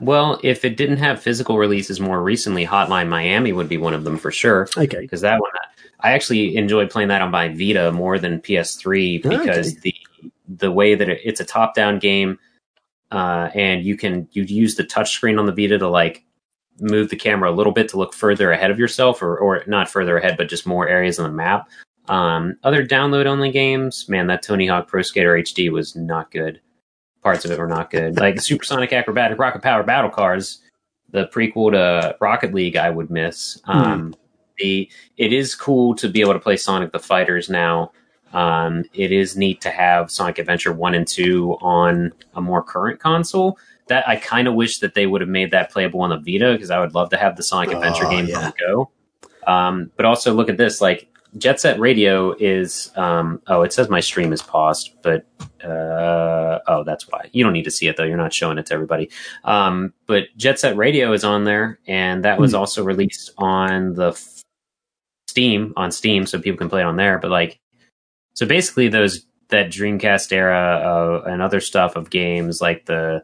well, 0.00 0.38
if 0.42 0.64
it 0.64 0.76
didn't 0.76 0.98
have 0.98 1.22
physical 1.22 1.56
releases 1.58 1.98
more 1.98 2.22
recently, 2.22 2.66
Hotline 2.66 3.08
Miami 3.08 3.52
would 3.52 3.68
be 3.68 3.78
one 3.78 3.94
of 3.94 4.04
them 4.04 4.18
for 4.18 4.30
sure. 4.30 4.68
Okay. 4.76 5.00
Because 5.00 5.22
that 5.22 5.40
one, 5.40 5.50
I 6.00 6.12
actually 6.12 6.56
enjoyed 6.56 6.90
playing 6.90 7.08
that 7.08 7.22
on 7.22 7.30
my 7.30 7.48
Vita 7.48 7.90
more 7.90 8.18
than 8.18 8.40
PS3 8.40 9.22
because 9.22 9.72
Okay. 9.72 9.80
the 9.82 9.94
the 10.46 10.70
way 10.70 10.94
that 10.94 11.08
it, 11.08 11.20
it's 11.24 11.40
a 11.40 11.44
top 11.44 11.74
down 11.74 11.98
game, 11.98 12.38
uh, 13.10 13.48
and 13.54 13.82
you 13.82 13.96
can 13.96 14.28
you 14.32 14.42
use 14.42 14.74
the 14.74 14.84
touchscreen 14.84 15.38
on 15.38 15.46
the 15.46 15.52
Vita 15.52 15.78
to 15.78 15.88
like 15.88 16.22
move 16.80 17.08
the 17.08 17.16
camera 17.16 17.50
a 17.50 17.54
little 17.54 17.72
bit 17.72 17.88
to 17.88 17.96
look 17.96 18.12
further 18.12 18.52
ahead 18.52 18.70
of 18.70 18.78
yourself, 18.78 19.22
or 19.22 19.38
or 19.38 19.62
not 19.66 19.88
further 19.88 20.18
ahead, 20.18 20.36
but 20.36 20.48
just 20.48 20.66
more 20.66 20.86
areas 20.86 21.18
on 21.18 21.24
the 21.30 21.34
map. 21.34 21.68
Um, 22.08 22.56
other 22.62 22.84
download 22.86 23.26
only 23.26 23.50
games, 23.50 24.08
man, 24.08 24.26
that 24.26 24.42
Tony 24.42 24.66
Hawk 24.66 24.88
Pro 24.88 25.02
Skater 25.02 25.34
HD 25.34 25.70
was 25.70 25.96
not 25.96 26.30
good. 26.30 26.60
Parts 27.22 27.44
of 27.44 27.50
it 27.50 27.58
were 27.58 27.66
not 27.66 27.90
good. 27.90 28.18
Like 28.18 28.40
Supersonic 28.40 28.92
Acrobatic 28.92 29.38
Rocket 29.38 29.62
Power 29.62 29.82
Battle 29.82 30.10
Cars, 30.10 30.60
the 31.10 31.26
prequel 31.28 31.72
to 31.72 32.16
Rocket 32.20 32.52
League, 32.52 32.76
I 32.76 32.90
would 32.90 33.10
miss. 33.10 33.58
Um, 33.64 34.14
the 34.58 34.90
it 35.16 35.32
is 35.32 35.54
cool 35.54 35.94
to 35.96 36.08
be 36.08 36.20
able 36.20 36.34
to 36.34 36.38
play 36.38 36.56
Sonic 36.56 36.92
the 36.92 36.98
Fighters 36.98 37.48
now. 37.48 37.92
Um, 38.34 38.84
it 38.92 39.10
is 39.12 39.36
neat 39.36 39.60
to 39.62 39.70
have 39.70 40.10
Sonic 40.10 40.38
Adventure 40.38 40.72
one 40.72 40.94
and 40.94 41.06
two 41.08 41.56
on 41.62 42.12
a 42.34 42.40
more 42.42 42.62
current 42.62 43.00
console. 43.00 43.58
That 43.88 44.06
I 44.08 44.16
kind 44.16 44.48
of 44.48 44.54
wish 44.54 44.78
that 44.80 44.94
they 44.94 45.06
would 45.06 45.20
have 45.20 45.30
made 45.30 45.50
that 45.52 45.70
playable 45.70 46.00
on 46.00 46.10
the 46.10 46.16
Vita 46.18 46.52
because 46.52 46.70
I 46.70 46.78
would 46.80 46.94
love 46.94 47.10
to 47.10 47.16
have 47.16 47.36
the 47.36 47.42
Sonic 47.42 47.70
Oh, 47.70 47.76
Adventure 47.76 48.08
game 48.08 48.26
yeah. 48.26 48.50
go. 48.58 48.90
Um, 49.46 49.90
but 49.96 50.04
also 50.06 50.32
look 50.34 50.48
at 50.48 50.56
this, 50.56 50.80
like 50.80 51.08
Jet 51.36 51.58
Set 51.60 51.78
Radio 51.80 52.32
is. 52.38 52.92
Um, 52.96 53.42
oh, 53.48 53.62
it 53.62 53.72
says 53.72 53.88
my 53.88 54.00
stream 54.00 54.32
is 54.32 54.40
paused, 54.42 54.94
but 55.02 55.26
uh, 55.64 56.58
oh, 56.68 56.84
that's 56.84 57.08
why 57.08 57.28
you 57.32 57.42
don't 57.42 57.52
need 57.52 57.64
to 57.64 57.70
see 57.70 57.88
it 57.88 57.96
though. 57.96 58.04
You're 58.04 58.16
not 58.16 58.32
showing 58.32 58.58
it 58.58 58.66
to 58.66 58.74
everybody. 58.74 59.10
Um, 59.44 59.92
but 60.06 60.24
Jet 60.36 60.60
Set 60.60 60.76
Radio 60.76 61.12
is 61.12 61.24
on 61.24 61.44
there, 61.44 61.78
and 61.88 62.24
that 62.24 62.38
was 62.38 62.52
Hmm. 62.52 62.58
also 62.58 62.84
released 62.84 63.32
on 63.38 63.94
the 63.94 64.10
f- 64.10 64.42
Steam 65.28 65.72
on 65.76 65.90
Steam, 65.90 66.26
so 66.26 66.38
people 66.38 66.58
can 66.58 66.68
play 66.68 66.82
it 66.82 66.84
on 66.86 66.96
there. 66.96 67.18
But 67.18 67.30
like, 67.32 67.58
so 68.34 68.46
basically, 68.46 68.88
those 68.88 69.26
that 69.48 69.68
Dreamcast 69.70 70.32
era 70.32 71.22
uh, 71.26 71.28
and 71.30 71.42
other 71.42 71.60
stuff 71.60 71.96
of 71.96 72.10
games 72.10 72.60
like 72.60 72.86
the 72.86 73.22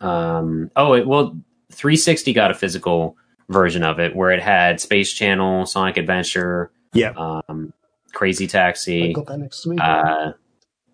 um 0.00 0.70
oh 0.76 0.94
it, 0.94 1.06
well 1.06 1.38
360 1.72 2.32
got 2.32 2.50
a 2.50 2.54
physical 2.54 3.16
version 3.48 3.82
of 3.84 4.00
it 4.00 4.14
where 4.16 4.30
it 4.30 4.42
had 4.42 4.80
Space 4.80 5.12
Channel, 5.12 5.66
Sonic 5.66 5.96
Adventure, 5.96 6.70
Yeah. 6.94 7.12
um, 7.16 7.72
Crazy 8.12 8.46
Taxi. 8.46 9.14
next 9.36 9.62
to. 9.62 9.76
Uh, 9.76 10.32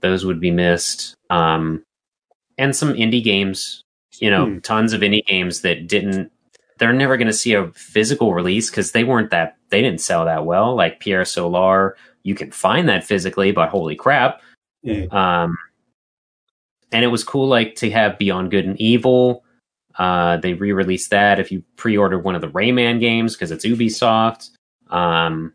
those 0.00 0.24
would 0.24 0.40
be 0.40 0.50
missed. 0.50 1.16
Um, 1.28 1.84
and 2.58 2.74
some 2.74 2.94
indie 2.94 3.22
games, 3.22 3.82
you 4.18 4.30
know, 4.30 4.46
Hmm. 4.46 4.58
tons 4.60 4.92
of 4.92 5.02
indie 5.02 5.24
games 5.26 5.60
that 5.62 5.86
didn't, 5.86 6.32
they're 6.78 6.92
never 6.92 7.16
going 7.16 7.26
to 7.26 7.32
see 7.32 7.52
a 7.52 7.68
physical 7.72 8.32
release 8.34 8.70
because 8.70 8.92
they 8.92 9.04
weren't 9.04 9.30
that, 9.30 9.56
they 9.68 9.82
didn't 9.82 10.00
sell 10.00 10.24
that 10.24 10.46
well. 10.46 10.74
Like 10.74 11.00
Pier 11.00 11.24
Solar, 11.24 11.96
you 12.22 12.34
can 12.34 12.50
find 12.50 12.88
that 12.88 13.04
physically, 13.04 13.52
but 13.52 13.68
holy 13.68 13.96
crap. 13.96 14.40
Yeah. 14.82 15.04
Um, 15.10 15.56
and 16.92 17.04
it 17.04 17.08
was 17.08 17.22
cool, 17.22 17.46
like 17.46 17.74
to 17.76 17.90
have 17.90 18.18
Beyond 18.18 18.50
Good 18.50 18.64
and 18.64 18.80
Evil. 18.80 19.44
Uh, 19.98 20.38
they 20.38 20.54
re-released 20.54 21.10
that 21.10 21.38
if 21.38 21.52
you 21.52 21.62
pre-ordered 21.76 22.20
one 22.24 22.34
of 22.34 22.40
the 22.40 22.48
Rayman 22.48 23.00
games 23.00 23.36
because 23.36 23.50
it's 23.50 23.66
Ubisoft. 23.66 24.48
Um, 24.88 25.52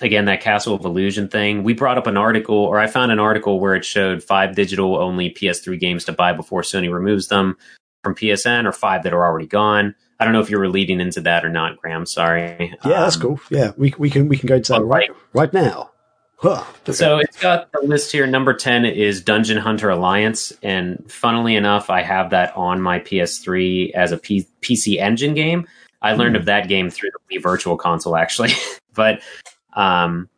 again, 0.00 0.24
that 0.26 0.40
Castle 0.40 0.74
of 0.74 0.84
Illusion 0.84 1.28
thing. 1.28 1.62
We 1.62 1.72
brought 1.74 1.98
up 1.98 2.06
an 2.06 2.16
article, 2.16 2.56
or 2.56 2.78
I 2.78 2.86
found 2.86 3.12
an 3.12 3.18
article 3.18 3.60
where 3.60 3.74
it 3.74 3.84
showed 3.84 4.22
five 4.22 4.54
digital 4.54 4.96
only 4.96 5.30
PS3 5.30 5.78
games 5.78 6.04
to 6.04 6.12
buy 6.12 6.32
before 6.32 6.62
Sony 6.62 6.92
removes 6.92 7.28
them 7.28 7.56
from 8.02 8.14
PSN, 8.14 8.66
or 8.66 8.72
five 8.72 9.02
that 9.04 9.12
are 9.14 9.24
already 9.24 9.46
gone. 9.46 9.94
I 10.20 10.24
don't 10.24 10.32
know 10.32 10.40
if 10.40 10.50
you 10.50 10.58
were 10.58 10.68
leading 10.68 11.00
into 11.00 11.20
that 11.22 11.44
or 11.44 11.48
not, 11.48 11.76
Graham. 11.78 12.06
Sorry. 12.06 12.76
Yeah, 12.84 13.00
that's 13.00 13.16
Um, 13.16 13.22
cool. 13.22 13.40
Yeah, 13.50 13.72
we 13.76 13.94
we 13.98 14.10
can 14.10 14.28
we 14.28 14.36
can 14.36 14.46
go 14.46 14.60
to 14.60 14.72
that 14.74 14.82
right 14.82 15.10
right 15.32 15.52
now. 15.52 15.90
Huh. 16.38 16.62
Okay. 16.82 16.92
So 16.92 17.18
it's 17.18 17.38
got 17.40 17.72
the 17.72 17.80
list 17.82 18.12
here. 18.12 18.26
Number 18.26 18.52
10 18.52 18.84
is 18.84 19.22
Dungeon 19.22 19.56
Hunter 19.56 19.88
Alliance. 19.88 20.52
And 20.62 21.02
funnily 21.10 21.56
enough, 21.56 21.88
I 21.88 22.02
have 22.02 22.30
that 22.30 22.54
on 22.54 22.82
my 22.82 22.98
PS3 22.98 23.92
as 23.92 24.12
a 24.12 24.18
P- 24.18 24.46
PC 24.60 24.98
Engine 24.98 25.32
game. 25.32 25.66
I 26.02 26.12
learned 26.14 26.36
of 26.36 26.44
that 26.44 26.68
game 26.68 26.90
through 26.90 27.10
the 27.12 27.36
Wii 27.38 27.42
Virtual 27.42 27.78
Console, 27.78 28.14
actually. 28.16 28.50
but 28.94 29.22
um, 29.74 30.28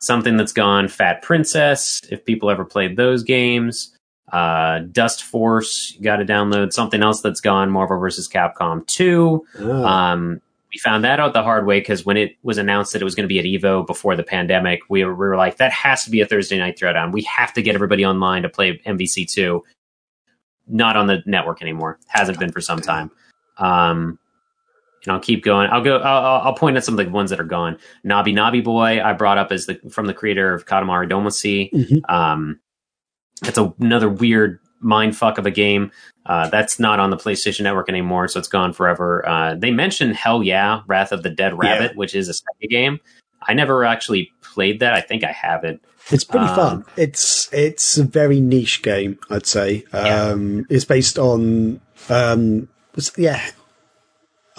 something 0.00 0.36
that's 0.36 0.52
gone 0.52 0.88
Fat 0.88 1.22
Princess, 1.22 2.00
if 2.10 2.24
people 2.24 2.50
ever 2.50 2.64
played 2.64 2.96
those 2.96 3.22
games. 3.22 3.94
Uh, 4.32 4.80
Dustforce, 4.92 5.94
you 5.96 6.02
got 6.02 6.16
to 6.16 6.24
download. 6.24 6.72
Something 6.72 7.02
else 7.02 7.20
that's 7.20 7.40
gone 7.40 7.70
Marvel 7.70 7.98
vs. 7.98 8.28
Capcom 8.28 8.86
2. 8.86 9.44
Ah, 9.60 10.12
Um, 10.12 10.40
we 10.72 10.78
found 10.78 11.02
that 11.02 11.18
out 11.18 11.32
the 11.32 11.42
hard 11.42 11.66
way 11.66 11.80
because 11.80 12.06
when 12.06 12.16
it 12.16 12.36
was 12.44 12.56
announced 12.56 12.92
that 12.92 13.02
it 13.02 13.04
was 13.04 13.16
going 13.16 13.24
to 13.24 13.28
be 13.28 13.40
at 13.40 13.44
Evo 13.44 13.84
before 13.84 14.14
the 14.14 14.22
pandemic, 14.22 14.80
we 14.88 15.04
were, 15.04 15.14
we 15.14 15.26
were 15.26 15.36
like, 15.36 15.56
that 15.56 15.72
has 15.72 16.04
to 16.04 16.10
be 16.10 16.20
a 16.20 16.26
Thursday 16.26 16.58
night 16.58 16.78
throwdown. 16.78 17.10
We 17.10 17.22
have 17.22 17.52
to 17.54 17.62
get 17.62 17.74
everybody 17.74 18.06
online 18.06 18.42
to 18.42 18.48
play 18.48 18.78
MVC2. 18.86 19.60
Not 20.68 20.96
on 20.96 21.08
the 21.08 21.24
network 21.26 21.60
anymore. 21.60 21.98
Hasn't 22.06 22.38
been 22.38 22.52
for 22.52 22.60
some 22.60 22.80
time. 22.80 23.10
Um, 23.58 24.16
and 25.04 25.12
I'll 25.12 25.20
keep 25.20 25.42
going. 25.44 25.68
I'll 25.70 25.82
go. 25.82 25.96
I'll, 25.98 26.24
I'll- 26.26 26.40
I'll 26.48 26.54
point 26.54 26.76
at 26.76 26.84
some 26.84 26.98
of 26.98 27.04
the 27.04 27.10
ones 27.10 27.30
that 27.30 27.40
are 27.40 27.44
gone. 27.44 27.78
Noby 28.04 28.32
Noby 28.34 28.62
Boy, 28.62 29.02
I 29.02 29.12
brought 29.14 29.38
up 29.38 29.50
as 29.52 29.66
the 29.66 29.80
from 29.90 30.06
the 30.06 30.14
creator 30.14 30.52
of 30.54 30.66
Katamari 30.66 31.10
Damacy. 31.10 31.72
mhm. 31.72 32.10
Um, 32.10 32.60
it's 33.44 33.56
a, 33.58 33.72
another 33.80 34.08
weird 34.08 34.58
mind 34.80 35.16
fuck 35.16 35.38
of 35.38 35.46
a 35.46 35.50
game. 35.50 35.90
Uh, 36.26 36.48
that's 36.50 36.78
not 36.78 37.00
on 37.00 37.10
the 37.10 37.16
PlayStation 37.16 37.62
Network 37.62 37.88
anymore, 37.88 38.28
so 38.28 38.38
it's 38.38 38.48
gone 38.48 38.72
forever. 38.74 39.26
Uh, 39.26 39.54
they 39.54 39.70
mentioned 39.70 40.14
Hell 40.14 40.42
Yeah, 40.42 40.82
Wrath 40.86 41.12
of 41.12 41.22
the 41.22 41.30
Dead 41.30 41.56
Rabbit, 41.58 41.96
which 41.96 42.14
is 42.14 42.28
a 42.28 42.32
Sega 42.32 42.68
game. 42.68 43.00
I 43.42 43.54
never 43.54 43.84
actually 43.86 44.30
played 44.42 44.80
that. 44.80 44.92
I 44.92 45.00
think 45.00 45.24
I 45.24 45.32
have 45.32 45.64
it. 45.64 45.80
It's 46.10 46.24
pretty 46.24 46.44
um, 46.46 46.54
fun. 46.56 46.84
It's 46.98 47.48
it's 47.52 47.96
a 47.96 48.04
very 48.04 48.38
niche 48.40 48.82
game, 48.82 49.18
I'd 49.30 49.46
say. 49.46 49.84
Um, 49.92 50.66
It's 50.68 50.84
based 50.84 51.18
on 51.18 51.80
um, 52.10 52.68
it's- 52.96 53.12
yeah. 53.16 53.40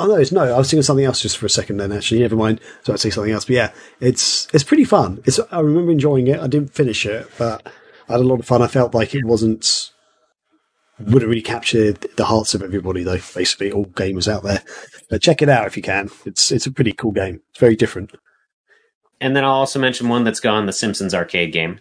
Oh 0.02 0.08
no, 0.08 0.16
it's 0.16 0.32
no. 0.32 0.42
I 0.44 0.58
was 0.58 0.70
thinking 0.70 0.84
something 0.84 1.06
else 1.06 1.22
just 1.22 1.38
for 1.38 1.46
a 1.46 1.50
second. 1.50 1.78
Then 1.78 1.92
actually, 1.92 2.22
never 2.22 2.36
mind. 2.36 2.60
So 2.84 2.94
I'd 2.94 3.00
say 3.00 3.10
something 3.10 3.32
else. 3.34 3.46
But 3.46 3.56
yeah, 3.56 3.72
it's 4.00 4.48
it's 4.54 4.64
pretty 4.64 4.84
fun. 4.86 5.22
It's 5.26 5.40
I 5.52 5.60
remember 5.60 5.92
enjoying 5.92 6.28
it. 6.28 6.40
I 6.40 6.48
didn't 6.48 6.74
finish 6.74 7.06
it, 7.06 7.30
but 7.38 7.66
I 8.10 8.14
had 8.14 8.22
a 8.22 8.24
lot 8.24 8.40
of 8.40 8.46
fun. 8.46 8.62
I 8.62 8.68
felt 8.68 8.94
like 8.96 9.14
it 9.16 9.26
wasn't 9.26 9.92
wouldn't 11.00 11.30
really 11.30 11.42
capture 11.42 11.94
the 11.94 12.26
hearts 12.26 12.54
of 12.54 12.62
everybody 12.62 13.04
though. 13.04 13.20
Basically, 13.36 13.72
all 13.72 13.86
gamers 13.86 14.28
out 14.32 14.44
there. 14.44 14.62
But 15.10 15.22
check 15.22 15.42
it 15.42 15.50
out 15.50 15.68
if 15.68 15.76
you 15.78 15.84
can. 15.84 16.10
It's 16.26 16.52
it's 16.52 16.66
a 16.66 16.72
pretty 16.72 16.94
cool 16.94 17.12
game. 17.12 17.42
It's 17.52 17.60
very 17.60 17.76
different. 17.76 18.12
And 19.20 19.36
then 19.36 19.44
I'll 19.44 19.52
also 19.52 19.80
mention 19.80 20.10
one 20.10 20.24
that's 20.24 20.40
gone, 20.40 20.66
the 20.66 20.74
Simpsons 20.74 21.14
arcade 21.14 21.54
game. 21.54 21.80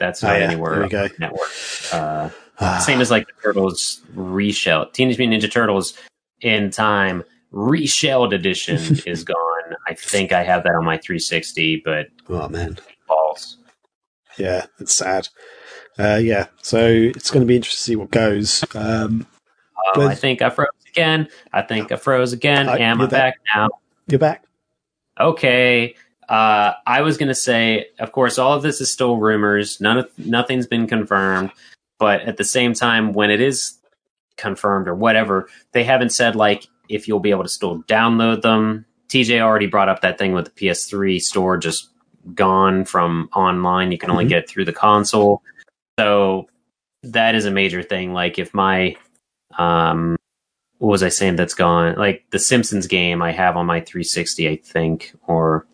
That's 0.00 0.24
Oh, 0.24 0.28
not 0.28 0.40
yeah. 0.40 0.46
anywhere 0.46 0.82
on 0.82 0.88
the 0.88 1.10
network. 1.18 1.48
Uh, 1.92 2.30
Ah, 2.60 2.78
same 2.78 3.00
as 3.00 3.10
like 3.10 3.26
the 3.26 3.32
Turtles 3.42 4.00
reshell, 4.14 4.92
Teenage 4.92 5.18
Mutant 5.18 5.42
Ninja 5.42 5.50
Turtles 5.50 5.98
in 6.40 6.70
Time 6.70 7.24
reshelled 7.54 8.32
edition 8.32 8.76
is 9.06 9.24
gone. 9.24 9.76
I 9.86 9.94
think 9.94 10.32
I 10.32 10.42
have 10.42 10.64
that 10.64 10.74
on 10.74 10.84
my 10.84 10.98
360, 10.98 11.82
but 11.84 12.08
oh 12.28 12.48
man. 12.48 12.76
balls. 13.08 13.58
Yeah, 14.36 14.66
it's 14.80 14.94
sad. 14.94 15.28
Uh, 15.98 16.18
yeah, 16.20 16.46
so 16.62 16.84
it's 16.86 17.30
going 17.30 17.40
to 17.42 17.46
be 17.46 17.54
interesting 17.56 17.78
to 17.78 17.84
see 17.84 17.96
what 17.96 18.10
goes. 18.10 18.64
Um, 18.74 19.26
Oh, 19.96 20.08
I 20.08 20.14
think 20.14 20.40
I 20.40 20.48
froze. 20.50 20.68
again. 20.88 21.28
I 21.52 21.60
think 21.62 21.92
I 21.92 21.96
froze 21.96 22.32
again. 22.32 22.68
Uh, 22.68 22.76
Am 22.78 23.00
I 23.02 23.06
back 23.06 23.34
now? 23.54 23.68
You're 24.08 24.18
back. 24.18 24.44
Okay. 25.20 25.94
Uh, 26.26 26.72
I 26.86 27.02
was 27.02 27.18
going 27.18 27.28
to 27.28 27.34
say, 27.34 27.88
of 27.98 28.10
course, 28.10 28.38
all 28.38 28.54
of 28.54 28.62
this 28.62 28.80
is 28.80 28.90
still 28.90 29.18
rumors. 29.18 29.80
None 29.82 29.98
of 29.98 30.10
nothing's 30.18 30.66
been 30.66 30.86
confirmed. 30.86 31.50
But 31.98 32.22
at 32.22 32.38
the 32.38 32.44
same 32.44 32.72
time, 32.72 33.12
when 33.12 33.30
it 33.30 33.42
is 33.42 33.78
confirmed 34.38 34.88
or 34.88 34.94
whatever, 34.94 35.48
they 35.72 35.84
haven't 35.84 36.10
said 36.10 36.34
like 36.34 36.66
if 36.88 37.08
you'll 37.08 37.20
be 37.20 37.30
able 37.30 37.42
to 37.42 37.48
still 37.48 37.82
download 37.84 38.42
them. 38.42 38.84
TJ 39.08 39.40
already 39.40 39.66
brought 39.66 39.88
up 39.88 40.00
that 40.02 40.18
thing 40.18 40.32
with 40.32 40.46
the 40.46 40.50
PS3 40.50 41.20
store 41.20 41.56
just 41.56 41.90
gone 42.34 42.84
from 42.84 43.28
online. 43.34 43.92
You 43.92 43.98
can 43.98 44.10
only 44.10 44.24
Mhm. 44.24 44.28
get 44.30 44.38
it 44.44 44.48
through 44.48 44.64
the 44.64 44.72
console. 44.72 45.42
So 45.98 46.48
that 47.02 47.34
is 47.34 47.44
a 47.44 47.50
major 47.50 47.82
thing. 47.82 48.12
Like 48.12 48.38
if 48.38 48.52
my 48.54 48.96
um 49.58 50.16
what 50.78 50.88
was 50.90 51.02
I 51.02 51.08
saying 51.08 51.36
that's 51.36 51.54
gone? 51.54 51.94
Like 51.96 52.24
the 52.30 52.38
Simpsons 52.38 52.86
game 52.86 53.22
I 53.22 53.30
have 53.32 53.56
on 53.56 53.66
my 53.66 53.80
360, 53.80 54.48
I 54.48 54.56
think, 54.56 55.14
or 55.26 55.66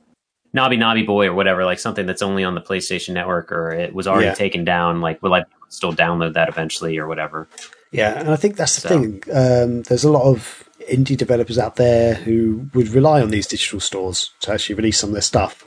Noby 0.55 0.77
Noby 0.77 1.07
Boy 1.07 1.27
or 1.28 1.35
whatever, 1.35 1.65
like 1.65 1.78
something 1.78 2.07
that's 2.07 2.23
only 2.23 2.45
on 2.45 2.55
the 2.55 2.61
PlayStation 2.61 3.15
Network 3.15 3.51
or 3.51 3.70
it 3.70 3.95
was 3.95 4.07
already 4.07 4.27
Yeah. 4.27 4.35
taken 4.35 4.65
down. 4.65 5.01
Like, 5.01 5.23
will 5.23 5.35
I 5.35 5.45
still 5.69 5.93
download 5.93 6.35
that 6.35 6.49
eventually 6.49 6.99
or 6.99 7.07
whatever? 7.07 7.49
Yeah, 7.93 8.19
and 8.20 8.31
I 8.31 8.37
think 8.37 8.57
that's 8.57 8.74
the 8.77 8.81
So- 8.82 8.89
thing. 8.89 9.23
Um, 9.32 9.82
there's 9.82 10.05
a 10.05 10.11
lot 10.12 10.24
of 10.24 10.65
indie 10.89 11.16
developers 11.16 11.59
out 11.59 11.77
there 11.77 12.15
who 12.15 12.69
would 12.74 12.89
rely 12.89 13.20
on 13.20 13.31
these 13.31 13.47
digital 13.47 13.81
stores 13.81 14.31
to 14.40 14.52
actually 14.52 14.77
release 14.77 14.98
some 14.98 15.11
of 15.11 15.15
their 15.15 15.23
stuff 15.23 15.65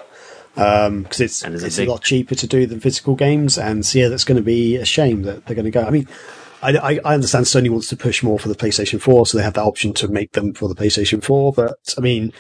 because 0.56 1.20
it's 1.20 1.44
a 1.44 1.54
it's 1.54 1.78
a 1.78 1.82
big- 1.82 1.90
lot 1.90 2.02
cheaper 2.02 2.36
to 2.36 2.48
do 2.48 2.66
than 2.66 2.80
physical 2.80 3.16
games. 3.16 3.58
And 3.58 3.86
so, 3.86 4.00
yeah, 4.00 4.08
that's 4.08 4.24
going 4.24 4.38
to 4.38 4.44
be 4.44 4.76
a 4.76 4.86
shame 4.86 5.24
that 5.24 5.46
they're 5.46 5.56
going 5.56 5.66
to 5.66 5.72
go. 5.72 5.84
I 5.84 5.90
mean, 5.90 6.08
I, 6.62 7.00
I, 7.04 7.14
understand 7.14 7.46
Sony 7.46 7.70
wants 7.70 7.90
to 7.90 7.98
push 7.98 8.24
more 8.24 8.40
for 8.40 8.48
the 8.48 8.56
PlayStation 8.56 9.02
4, 9.02 9.28
so 9.28 9.38
they 9.38 9.44
have 9.44 9.56
that 9.56 9.66
option 9.66 9.94
to 9.96 10.08
make 10.08 10.32
them 10.32 10.54
for 10.54 10.70
the 10.70 10.76
PlayStation 10.76 11.22
4. 11.22 11.52
But 11.54 11.94
I 11.98 12.02
mean, 12.02 12.32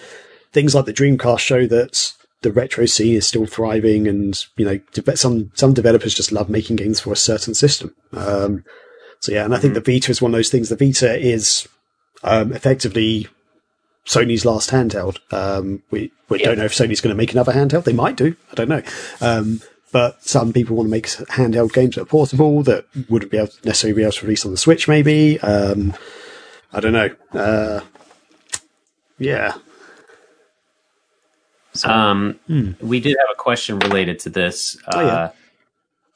things 0.53 0.73
like 0.73 0.85
the 0.85 0.93
Dreamcast 0.93 1.39
show 1.39 1.67
that 1.67 2.13
the 2.41 2.51
retro 2.51 2.85
scene 2.85 3.15
is 3.15 3.27
still 3.27 3.45
thriving, 3.45 4.07
and 4.07 4.45
you 4.57 4.65
know, 4.65 4.79
some 5.15 5.51
some 5.55 5.73
developers 5.73 6.13
just 6.13 6.31
love 6.31 6.49
making 6.49 6.77
games 6.77 6.99
for 6.99 7.11
a 7.11 7.17
certain 7.17 7.53
system. 7.53 7.93
Um, 8.13 8.63
so 9.19 9.31
yeah, 9.31 9.43
and 9.43 9.55
I 9.55 9.59
think 9.59 9.73
the 9.73 9.81
Vita 9.81 10.11
is 10.11 10.21
one 10.21 10.33
of 10.33 10.37
those 10.37 10.49
things. 10.49 10.69
The 10.69 10.75
Vita 10.75 11.17
is 11.17 11.67
um, 12.23 12.51
effectively 12.53 13.27
Sony's 14.05 14.45
last 14.45 14.69
handheld. 14.71 15.19
Um, 15.33 15.83
we 15.91 16.11
we 16.29 16.39
Yeah. 16.39 16.47
don't 16.47 16.57
know 16.59 16.65
if 16.65 16.73
Sony's 16.73 17.01
going 17.01 17.13
to 17.15 17.17
make 17.17 17.31
another 17.31 17.53
handheld. 17.53 17.83
They 17.85 17.93
might 17.93 18.15
do. 18.15 18.35
I 18.51 18.55
don't 18.55 18.69
know. 18.69 18.81
Um, 19.21 19.61
but 19.91 20.23
some 20.23 20.51
people 20.53 20.75
want 20.75 20.87
to 20.87 20.91
make 20.91 21.05
handheld 21.07 21.71
games 21.73 21.95
that 21.95 22.01
are 22.01 22.05
portable 22.05 22.63
that 22.63 22.85
wouldn't 23.09 23.31
be 23.31 23.37
able 23.37 23.47
to 23.47 23.65
necessarily 23.65 23.95
be 23.97 24.01
able 24.01 24.11
to 24.13 24.25
release 24.25 24.43
on 24.45 24.51
the 24.51 24.57
Switch. 24.57 24.87
Maybe 24.87 25.39
um, 25.41 25.93
I 26.73 26.79
don't 26.79 26.93
know. 26.93 27.09
Uh, 27.33 27.81
yeah, 29.19 29.53
Um, 31.85 32.39
We 32.81 32.99
did 32.99 33.15
have 33.19 33.29
a 33.31 33.35
question 33.37 33.79
related 33.79 34.19
to 34.19 34.29
this. 34.29 34.77
Uh, 34.87 34.91
Hmm. 34.91 34.99
Oh, 34.99 35.07
yeah. 35.07 35.29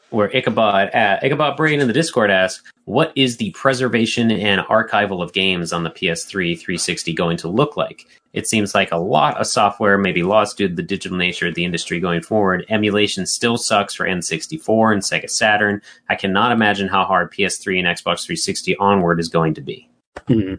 Where 0.10 0.34
Ichabod, 0.34 0.96
uh, 0.96 1.20
Ichabod 1.22 1.58
Brain 1.58 1.82
in 1.82 1.88
the 1.88 1.94
Discord 1.94 2.32
asks, 2.32 2.64
"What 2.86 3.12
is 3.16 3.38
the 3.38 3.52
preservation 3.52 4.32
and 4.32 4.62
archival 4.62 5.22
of 5.22 5.34
games 5.34 5.74
on 5.74 5.84
the 5.84 5.90
PS3 5.90 6.56
360 6.56 7.14
going 7.14 7.36
to 7.38 7.50
look 7.50 7.76
like? 7.76 8.06
It 8.34 8.48
seems 8.48 8.76
like 8.76 8.92
a 8.92 8.98
lot 8.98 9.38
of 9.38 9.48
software 9.48 9.98
may 9.98 10.12
be 10.12 10.24
lost 10.24 10.58
due 10.58 10.68
to 10.68 10.74
the 10.74 10.84
digital 10.84 11.18
nature 11.18 11.48
of 11.48 11.56
the 11.56 11.66
industry 11.66 12.00
going 12.00 12.22
forward. 12.22 12.66
Emulation 12.70 13.26
still 13.26 13.58
sucks 13.58 13.96
for 13.96 14.06
N64 14.06 14.94
and 14.94 15.02
Sega 15.02 15.30
Saturn. 15.30 15.82
I 16.08 16.16
cannot 16.16 16.52
imagine 16.52 16.88
how 16.88 17.04
hard 17.04 17.32
PS3 17.32 17.80
and 17.80 17.88
Xbox 17.88 18.26
360 18.26 18.78
onward 18.78 19.20
is 19.20 19.28
going 19.28 19.56
to 19.56 19.62
be. 19.62 19.90
Hmm. 20.28 20.56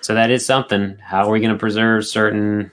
So 0.00 0.14
that 0.14 0.30
is 0.30 0.44
something. 0.44 0.98
How 1.00 1.28
are 1.28 1.30
we 1.30 1.40
going 1.40 1.52
to 1.52 1.58
preserve 1.58 2.06
certain 2.06 2.72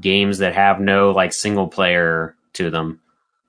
games 0.00 0.38
that 0.38 0.54
have 0.54 0.80
no 0.80 1.10
like 1.10 1.32
single 1.32 1.68
player 1.68 2.36
to 2.54 2.70
them? 2.70 3.00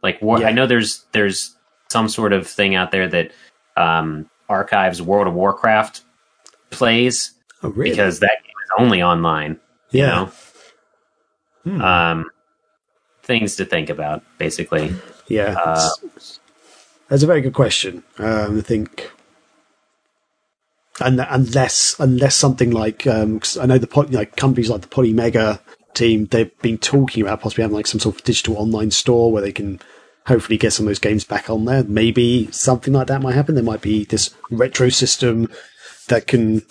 Like 0.05 0.21
war- 0.21 0.39
Yeah. 0.39 0.47
I 0.49 0.51
know 0.51 0.67
there's 0.67 1.03
there's 1.11 1.55
some 1.89 2.07
sort 2.09 2.31
of 2.31 2.45
thing 2.47 2.75
out 2.75 2.91
there 2.91 3.07
that 3.09 3.31
um, 3.75 4.29
archives 4.47 5.01
World 5.01 5.27
of 5.27 5.33
Warcraft 5.33 6.01
plays 6.69 7.31
oh 7.63 7.69
really? 7.69 7.89
because 7.89 8.19
that 8.19 8.37
game 8.43 8.53
is 8.65 8.71
only 8.77 9.01
online. 9.01 9.59
You 9.91 10.01
yeah, 10.03 10.29
Hmm. 11.63 11.81
um, 11.81 12.25
things 13.23 13.55
to 13.55 13.65
think 13.65 13.89
about, 13.89 14.21
basically. 14.37 14.93
yeah. 15.27 15.55
uh, 15.57 15.89
It's- 16.03 16.39
That's 17.09 17.23
a 17.23 17.27
very 17.27 17.41
good 17.41 17.53
question. 17.53 18.03
Um, 18.19 18.59
I 18.59 18.61
think, 18.61 19.09
and 20.99 21.19
unless 21.29 21.95
unless 21.99 22.35
something 22.35 22.71
like 22.71 23.05
um, 23.07 23.39
'cause 23.39 23.57
I 23.57 23.65
know 23.65 23.77
the 23.77 23.87
poly, 23.87 24.09
like 24.09 24.35
companies 24.35 24.69
like 24.69 24.81
the 24.81 24.87
Polymega 24.87 25.59
team, 25.95 26.25
they've 26.25 26.57
been 26.61 26.77
talking 26.77 27.23
about 27.23 27.41
possibly 27.41 27.63
having 27.63 27.75
like 27.75 27.87
some 27.87 27.99
sort 27.99 28.15
of 28.15 28.23
digital 28.23 28.57
online 28.57 28.91
store 28.91 29.31
where 29.31 29.41
they 29.41 29.51
can 29.51 29.79
hopefully 30.27 30.57
get 30.57 30.73
some 30.73 30.85
of 30.85 30.89
those 30.89 30.99
games 30.99 31.23
back 31.23 31.49
on 31.49 31.65
there. 31.65 31.83
Maybe 31.83 32.51
something 32.51 32.93
like 32.93 33.07
that 33.07 33.21
might 33.21 33.35
happen. 33.35 33.55
There 33.55 33.63
might 33.63 33.81
be 33.81 34.05
this 34.05 34.33
retro 34.49 34.89
system 34.89 35.49
that 36.07 36.27
can 36.27 36.63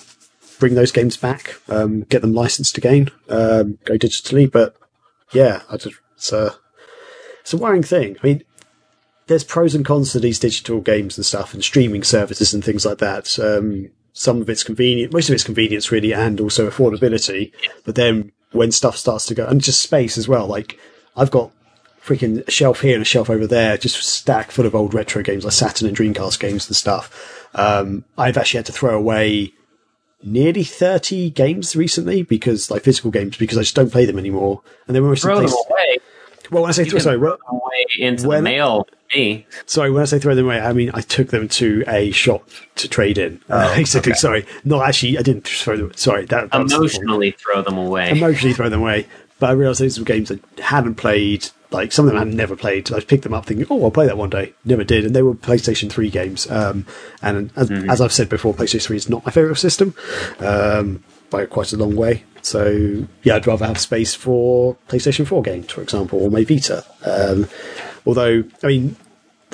bring 0.59 0.75
those 0.75 0.93
games 0.93 1.17
back, 1.17 1.61
um, 1.69 2.03
get 2.03 2.23
them 2.23 2.33
licensed 2.33 2.79
again, 2.79 3.11
um, 3.29 3.79
go 3.85 3.99
digitally. 3.99 4.51
But 4.51 4.77
yeah, 5.33 5.63
I 5.71 5.77
just, 5.77 5.97
it's 6.17 6.33
a 6.33 6.55
it's 7.41 7.53
a 7.53 7.59
worrying 7.59 7.83
thing. 7.83 8.17
I 8.23 8.27
mean, 8.27 8.45
there's 9.27 9.45
pros 9.45 9.75
and 9.75 9.85
cons 9.85 10.13
to 10.13 10.21
these 10.21 10.39
digital 10.39 10.81
games 10.81 11.17
and 11.17 11.25
stuff, 11.25 11.55
and 11.55 11.63
streaming 11.63 12.03
services 12.03 12.55
and 12.55 12.65
things 12.65 12.87
like 12.87 12.99
that. 12.99 13.39
Um, 13.39 13.91
some 14.13 14.41
of 14.41 14.49
it's 14.49 14.63
convenient, 14.63 15.13
most 15.13 15.29
of 15.29 15.35
it's 15.35 15.45
convenience 15.45 15.91
really, 15.91 16.15
and 16.15 16.41
also 16.41 16.69
affordability. 16.69 17.53
But 17.85 17.97
then 17.97 18.33
when 18.55 18.73
stuff 18.73 18.97
starts 18.97 19.27
to 19.27 19.35
go, 19.35 19.47
and 19.47 19.61
just 19.61 19.81
space 19.81 20.17
as 20.17 20.29
well. 20.29 20.47
Like 20.47 20.79
I've 21.17 21.31
got 21.31 21.51
freaking 22.03 22.47
a 22.47 22.51
shelf 22.51 22.81
here 22.81 22.95
and 22.95 23.03
a 23.03 23.07
shelf 23.07 23.31
over 23.31 23.47
there, 23.47 23.79
just 23.79 24.03
stacked 24.03 24.53
full 24.53 24.67
of 24.67 24.75
old 24.75 24.93
retro 24.93 25.23
games 25.23 25.45
like 25.45 25.53
Saturn 25.53 25.89
and 25.89 25.97
Dreamcast 25.97 26.39
games 26.39 26.69
and 26.69 26.77
stuff. 26.77 27.49
Um, 27.55 28.05
I've 28.19 28.37
actually 28.37 28.59
had 28.59 28.67
to 28.67 28.73
throw 28.73 28.97
away 28.97 29.53
nearly 30.23 30.65
30 30.65 31.31
games 31.31 31.77
recently 31.77 32.23
because 32.23 32.71
like 32.71 32.83
physical 32.83 33.11
games 33.11 33.37
because 33.37 33.59
I 33.59 33.63
just 33.63 33.75
don't 33.75 33.93
play 33.93 34.05
them 34.05 34.19
anymore. 34.19 34.63
And 34.87 34.95
they 34.95 35.01
were 35.01 35.15
Throw 35.17 35.41
them 35.41 35.51
away. 35.51 35.99
Well, 36.55 36.63
when 36.63 36.71
I 36.71 36.73
say 36.73 36.85
throw, 36.85 36.99
sorry, 37.01 37.19
throw 37.19 37.29
well, 37.31 37.39
them 37.39 37.61
away 37.61 37.85
into 37.99 38.29
when- 38.29 38.45
the 38.45 38.51
mail. 38.51 38.89
Me. 39.15 39.47
sorry, 39.67 39.93
when 39.93 40.03
I 40.03 40.07
say 40.07 40.19
throw 40.19 40.35
them 40.35 40.47
away, 40.47 40.59
I 40.61 40.73
mean 40.73 40.91
I 40.93 41.01
took 41.01 41.29
them 41.29 41.47
to 41.49 41.85
a 41.87 42.11
shop 42.11 42.49
to 42.77 42.89
trade 42.89 43.17
in. 43.19 43.41
Uh, 43.49 43.69
Oh, 43.71 43.75
basically, 43.77 44.13
okay. 44.13 44.19
sorry, 44.19 44.47
no, 44.65 44.83
actually, 44.83 45.19
I 45.19 45.23
didn't 45.23 45.47
throw 45.47 45.77
them. 45.77 45.93
Sorry, 45.95 46.25
that 46.27 46.51
that's 46.51 46.71
the. 46.73 46.77
Emotionally 46.79 47.31
throw 47.33 47.63
them 47.63 47.77
away. 47.79 48.11
emotionally 48.11 48.55
throw 48.55 48.69
them 48.69 48.81
away. 48.81 49.07
But 49.39 49.51
I 49.51 49.53
realised 49.53 49.81
these 49.81 49.99
were 49.99 50.05
games 50.05 50.33
I 50.33 50.39
hadn't 50.61 50.95
played. 50.97 51.49
Like 51.71 51.93
some 51.93 52.07
of 52.07 52.13
them 52.15 52.21
I 52.21 52.25
never 52.25 52.55
played. 52.57 52.93
I 52.93 53.01
picked 53.01 53.23
them 53.25 53.35
up 53.35 53.47
thinking, 53.47 53.67
"Oh, 53.71 53.85
I'll 53.85 53.91
play 53.91 54.07
that 54.07 54.17
one 54.17 54.31
day." 54.31 54.53
Never 54.65 54.85
did, 54.85 55.05
and 55.05 55.15
they 55.15 55.23
were 55.23 55.35
PlayStation 55.35 55.91
Three 55.91 56.09
games. 56.11 56.49
Um, 56.51 56.87
and 57.23 57.51
as, 57.57 57.71
as 57.71 58.01
I've 58.01 58.13
said 58.13 58.29
before, 58.29 58.55
PlayStation 58.55 58.83
Three 58.87 58.97
is 58.97 59.09
not 59.09 59.25
my 59.27 59.31
favourite 59.33 59.59
system 59.59 59.95
um, 60.41 61.03
by 61.35 61.47
quite 61.47 61.73
a 61.73 61.77
long 61.77 61.97
way. 61.97 62.23
So 62.43 63.07
yeah, 63.23 63.37
I'd 63.37 63.47
rather 63.47 63.67
have 63.67 63.79
space 63.79 64.15
for 64.15 64.77
PlayStation 64.89 65.27
Four 65.27 65.43
games, 65.43 65.71
for 65.73 65.83
example, 65.83 66.23
or 66.23 66.31
my 66.31 66.45
Vita. 66.45 66.85
Um, 67.05 67.49
although, 68.07 68.45
I 68.63 68.67
mean, 68.67 68.97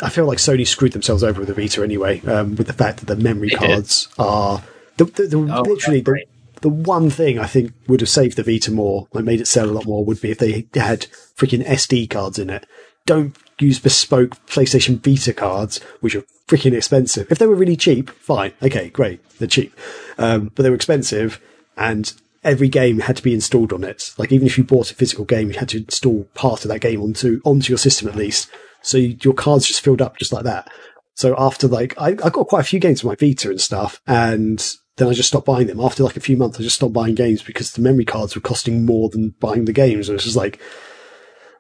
I 0.03 0.11
feel 0.11 0.27
like 0.27 0.39
Sony 0.39 0.67
screwed 0.67 0.93
themselves 0.93 1.23
over 1.23 1.41
with 1.41 1.49
the 1.49 1.55
Vita 1.55 1.83
anyway, 1.83 2.21
um, 2.27 2.57
with 2.57 2.67
the 2.67 2.73
fact 2.73 2.99
that 2.99 3.07
the 3.07 3.17
memory 3.17 3.51
cards 3.51 4.09
are 4.19 4.63
the, 4.99 5.05
the, 5.07 5.27
the 5.27 5.37
Oh, 5.39 5.63
literally 5.63 6.01
the, 6.01 6.25
the 6.61 6.69
one 6.69 7.09
thing 7.09 7.39
I 7.39 7.47
think 7.47 7.73
would 7.89 8.01
have 8.01 8.09
saved 8.09 8.37
the 8.37 8.43
Vita 8.43 8.71
more, 8.71 9.09
like 9.13 9.25
made 9.25 9.41
it 9.41 9.47
sell 9.47 9.71
a 9.71 9.73
lot 9.73 9.87
more, 9.87 10.05
would 10.05 10.21
be 10.21 10.33
if 10.33 10.39
they 10.39 10.67
had 10.75 11.07
freaking 11.37 11.65
SD 11.65 12.11
cards 12.11 12.39
in 12.39 12.51
it. 12.51 12.67
Don't 13.07 13.35
use 13.59 13.79
bespoke 13.79 14.33
PlayStation 14.47 15.03
Vita 15.03 15.33
cards, 15.33 15.81
which 16.01 16.15
are 16.15 16.25
freaking 16.47 16.75
expensive. 16.75 17.31
If 17.31 17.39
they 17.39 17.47
were 17.47 17.55
really 17.55 17.77
cheap, 17.77 18.11
fine, 18.11 18.53
okay, 18.63 18.91
great, 18.91 19.27
they're 19.39 19.49
cheap, 19.49 19.73
um, 20.19 20.51
but 20.55 20.63
they 20.63 20.71
were 20.71 20.77
expensive, 20.77 21.41
and 21.81 22.13
every 22.45 22.69
game 22.69 23.01
had 23.01 23.17
to 23.17 23.23
be 23.23 23.35
installed 23.35 23.73
on 23.73 23.83
it. 23.83 24.13
Like 24.17 24.31
even 24.31 24.47
if 24.47 24.57
you 24.57 24.65
bought 24.65 24.91
a 24.91 24.95
physical 24.95 25.25
game, 25.25 25.51
you 25.51 25.59
had 25.59 25.71
to 25.71 25.79
install 25.79 26.25
part 26.35 26.65
of 26.65 26.69
that 26.69 26.81
game 26.81 27.03
onto 27.03 27.41
onto 27.45 27.71
your 27.71 27.79
system 27.79 28.09
at 28.09 28.17
least. 28.17 28.49
So 28.83 28.99
you, 28.99 29.17
your 29.23 29.35
cards 29.35 29.67
just 29.67 29.83
filled 29.83 30.01
up 30.01 30.19
just 30.19 30.33
like 30.33 30.45
that. 30.45 30.71
So 31.15 31.35
after 31.37 31.67
like, 31.67 31.95
I, 31.99 32.11
I 32.11 32.31
got 32.31 32.49
quite 32.49 32.61
a 32.61 32.69
few 32.69 32.81
games 32.81 33.05
on 33.05 33.09
my 33.09 33.15
Vita 33.15 33.51
and 33.51 33.61
stuff, 33.61 34.01
and 34.07 34.65
then 34.97 35.09
I 35.09 35.13
just 35.13 35.29
stopped 35.29 35.47
buying 35.47 35.67
them. 35.67 35.81
After 35.81 36.03
like 36.03 36.17
a 36.17 36.21
few 36.21 36.37
months, 36.37 36.59
I 36.59 36.63
just 36.63 36.77
stopped 36.77 36.95
buying 36.95 37.15
games 37.15 37.43
because 37.43 37.73
the 37.73 37.83
memory 37.83 38.05
cards 38.05 38.35
were 38.35 38.41
costing 38.41 38.87
more 38.87 39.11
than 39.11 39.35
buying 39.41 39.65
the 39.67 39.73
games. 39.73 40.09
And 40.09 40.17
it's 40.17 40.25
just 40.25 40.37
like, 40.37 40.61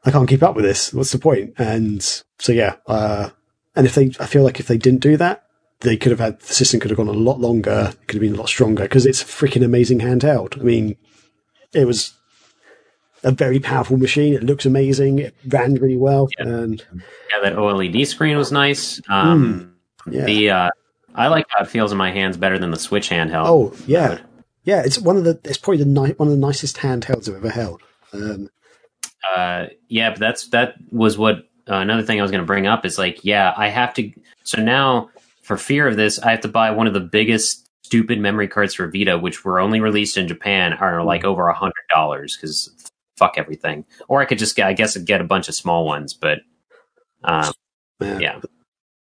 I 0.05 0.11
can't 0.11 0.29
keep 0.29 0.43
up 0.43 0.57
with 0.57 0.65
this. 0.65 0.95
What's 0.95 1.13
the 1.13 1.19
point? 1.19 1.55
And 1.59 2.03
so 2.39 2.53
yeah, 2.53 2.77
uh, 2.87 3.31
and 3.77 3.87
if 3.87 3.95
they, 3.95 4.13
I 4.19 4.27
feel 4.27 4.45
like 4.45 4.61
if 4.61 4.67
they 4.67 4.79
didn't 4.79 5.01
do 5.01 5.17
that, 5.19 5.45
they 5.81 5.97
could 5.97 6.11
have 6.11 6.20
had 6.20 6.40
the 6.40 6.55
system 6.55 6.81
could 6.81 6.90
have 6.90 6.97
gone 6.98 7.09
a 7.09 7.12
lot 7.12 7.40
longer, 7.40 7.93
could 8.07 8.15
have 8.16 8.20
been 8.20 8.35
a 8.35 8.39
lot 8.39 8.48
stronger 8.48 8.82
because 8.85 9.07
it's 9.07 9.23
a 9.23 9.27
freaking 9.27 9.65
amazing 9.65 10.01
handheld. 10.01 10.59
I 10.61 10.62
mean, 10.62 10.97
it 11.73 11.86
was 11.86 12.15
a 13.23 13.31
very 13.32 13.59
powerful 13.61 13.97
machine. 13.97 14.35
It 14.35 14.43
looks 14.43 14.65
amazing. 14.66 15.19
It 15.19 15.35
ran 15.47 15.74
really 15.74 15.97
well, 15.97 16.28
Yeah. 16.39 16.47
and 16.48 16.85
Yeah, 17.32 17.40
that 17.43 17.57
OLED 17.57 18.07
screen 18.07 18.36
was 18.36 18.51
nice. 18.52 19.01
Um, 19.09 19.74
Hmm. 20.05 20.12
yeah. 20.12 20.24
The 20.24 20.51
uh, 20.51 20.70
I 21.15 21.28
like 21.28 21.47
how 21.51 21.62
it 21.65 21.69
feels 21.69 21.93
in 21.93 21.98
my 21.98 22.11
hands 22.11 22.36
better 22.36 22.59
than 22.59 22.70
the 22.70 22.78
Switch 22.78 23.11
handheld. 23.11 23.44
Oh 23.47 23.74
yeah, 23.86 24.19
yeah. 24.65 24.82
It's 24.85 24.98
one 24.98 25.16
of 25.16 25.24
the. 25.24 25.39
It's 25.44 25.59
probably 25.59 25.82
the 25.85 25.90
ni- 25.90 26.15
one 26.15 26.28
of 26.28 26.35
the 26.35 26.47
nicest 26.47 26.77
handhelds 26.78 27.28
I've 27.28 27.36
ever 27.36 27.51
held. 27.51 27.82
Um, 28.12 28.48
uh, 29.36 29.66
yeah, 29.89 30.11
but 30.11 30.19
that's 30.20 30.48
that 30.48 30.74
was 30.90 31.19
what 31.19 31.36
uh, 31.69 31.74
another 31.77 32.02
thing 32.02 32.19
I 32.19 32.23
was 32.23 32.31
going 32.31 32.43
to 32.43 32.47
bring 32.47 32.66
up 32.66 32.86
is 32.86 32.97
like, 32.98 33.24
yeah, 33.24 33.52
I 33.57 33.69
have 33.69 33.93
to. 33.94 34.11
So 34.44 34.62
now, 34.62 35.11
for 35.51 35.57
fear 35.57 35.89
of 35.89 35.97
this, 35.97 36.21
I 36.21 36.31
have 36.31 36.43
to 36.43 36.49
buy 36.49 36.71
one 36.71 36.87
of 36.87 36.95
the 36.95 37.01
biggest 37.01 37.69
stupid 37.83 38.21
memory 38.21 38.47
cards 38.47 38.73
for 38.75 38.89
Vita, 38.89 39.19
which 39.19 39.45
were 39.45 39.59
only 39.59 39.81
released 39.81 40.17
in 40.17 40.29
Japan, 40.29 40.75
are 40.75 41.03
like 41.03 41.25
over 41.25 41.49
a 41.49 41.55
hundred 41.55 41.83
dollars 41.93 42.37
because 42.37 42.71
fuck 43.17 43.35
everything. 43.37 43.85
Or 44.07 44.21
I 44.21 44.27
could 44.27 44.39
just 44.39 44.55
get, 44.55 44.69
I 44.69 44.75
guess, 44.75 44.97
get 44.99 45.21
a 45.21 45.25
bunch 45.25 45.49
of 45.49 45.57
small 45.57 45.85
ones, 45.85 46.15
but 46.15 46.39
um, 47.25 47.53
man. 47.99 48.21
yeah. 48.21 48.41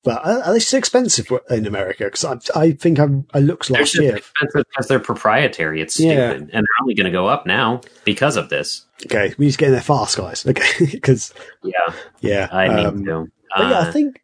But 0.04 0.26
are, 0.26 0.54
they 0.54 0.58
still 0.60 0.80
expensive 0.80 1.28
in 1.52 1.68
America? 1.68 2.06
Because 2.06 2.26
I, 2.26 2.60
I 2.60 2.72
think 2.72 3.00
I, 3.00 3.06
I 3.36 3.40
looked 3.40 3.68
They're 3.68 3.84
year. 3.84 4.16
expensive 4.18 4.66
because 4.72 4.88
they're 4.88 5.00
proprietary. 5.00 5.80
It's 5.80 6.00
Yeah. 6.00 6.32
stupid, 6.32 6.50
and 6.54 6.64
they're 6.66 6.82
only 6.82 6.96
going 6.96 7.06
to 7.06 7.12
go 7.12 7.28
up 7.28 7.46
now 7.46 7.82
because 8.04 8.36
of 8.36 8.50
this. 8.50 8.88
Okay, 9.06 9.36
we 9.38 9.46
need 9.46 9.52
to 9.52 9.58
get 9.60 9.68
in 9.68 9.74
there 9.74 9.82
fast, 9.82 10.18
guys. 10.18 10.44
Okay, 10.50 10.88
because 10.92 11.32
Yeah, 11.64 11.94
yeah, 12.20 12.48
I 12.52 12.68
need 12.76 12.86
um, 12.88 13.06
to. 13.06 13.28
But 13.56 13.70
yeah, 13.70 13.80
I 13.82 13.88
Uh, 13.90 13.92
think 13.92 14.22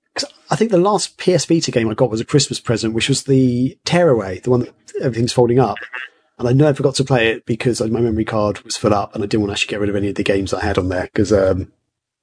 I 0.49 0.55
think 0.55 0.71
the 0.71 0.77
last 0.77 1.17
PS 1.17 1.45
Vita 1.45 1.71
game 1.71 1.89
I 1.89 1.93
got 1.93 2.09
was 2.09 2.21
a 2.21 2.25
Christmas 2.25 2.59
present, 2.59 2.93
which 2.93 3.09
was 3.09 3.23
the 3.23 3.77
Tearaway, 3.85 4.39
the 4.39 4.49
one 4.49 4.61
that 4.61 4.73
everything's 5.01 5.33
folding 5.33 5.59
up. 5.59 5.77
And 6.39 6.47
I 6.47 6.53
know 6.53 6.67
I 6.69 6.73
forgot 6.73 6.95
to 6.95 7.03
play 7.03 7.29
it 7.31 7.45
because 7.45 7.81
my 7.81 7.99
memory 7.99 8.25
card 8.25 8.59
was 8.61 8.77
full 8.77 8.93
up, 8.93 9.13
and 9.15 9.23
I 9.23 9.27
didn't 9.27 9.41
want 9.41 9.49
to 9.49 9.53
actually 9.53 9.71
get 9.71 9.79
rid 9.81 9.89
of 9.89 9.95
any 9.95 10.09
of 10.09 10.15
the 10.15 10.23
games 10.23 10.53
I 10.53 10.63
had 10.63 10.77
on 10.77 10.89
there. 10.89 11.03
Because, 11.03 11.33
um, 11.33 11.71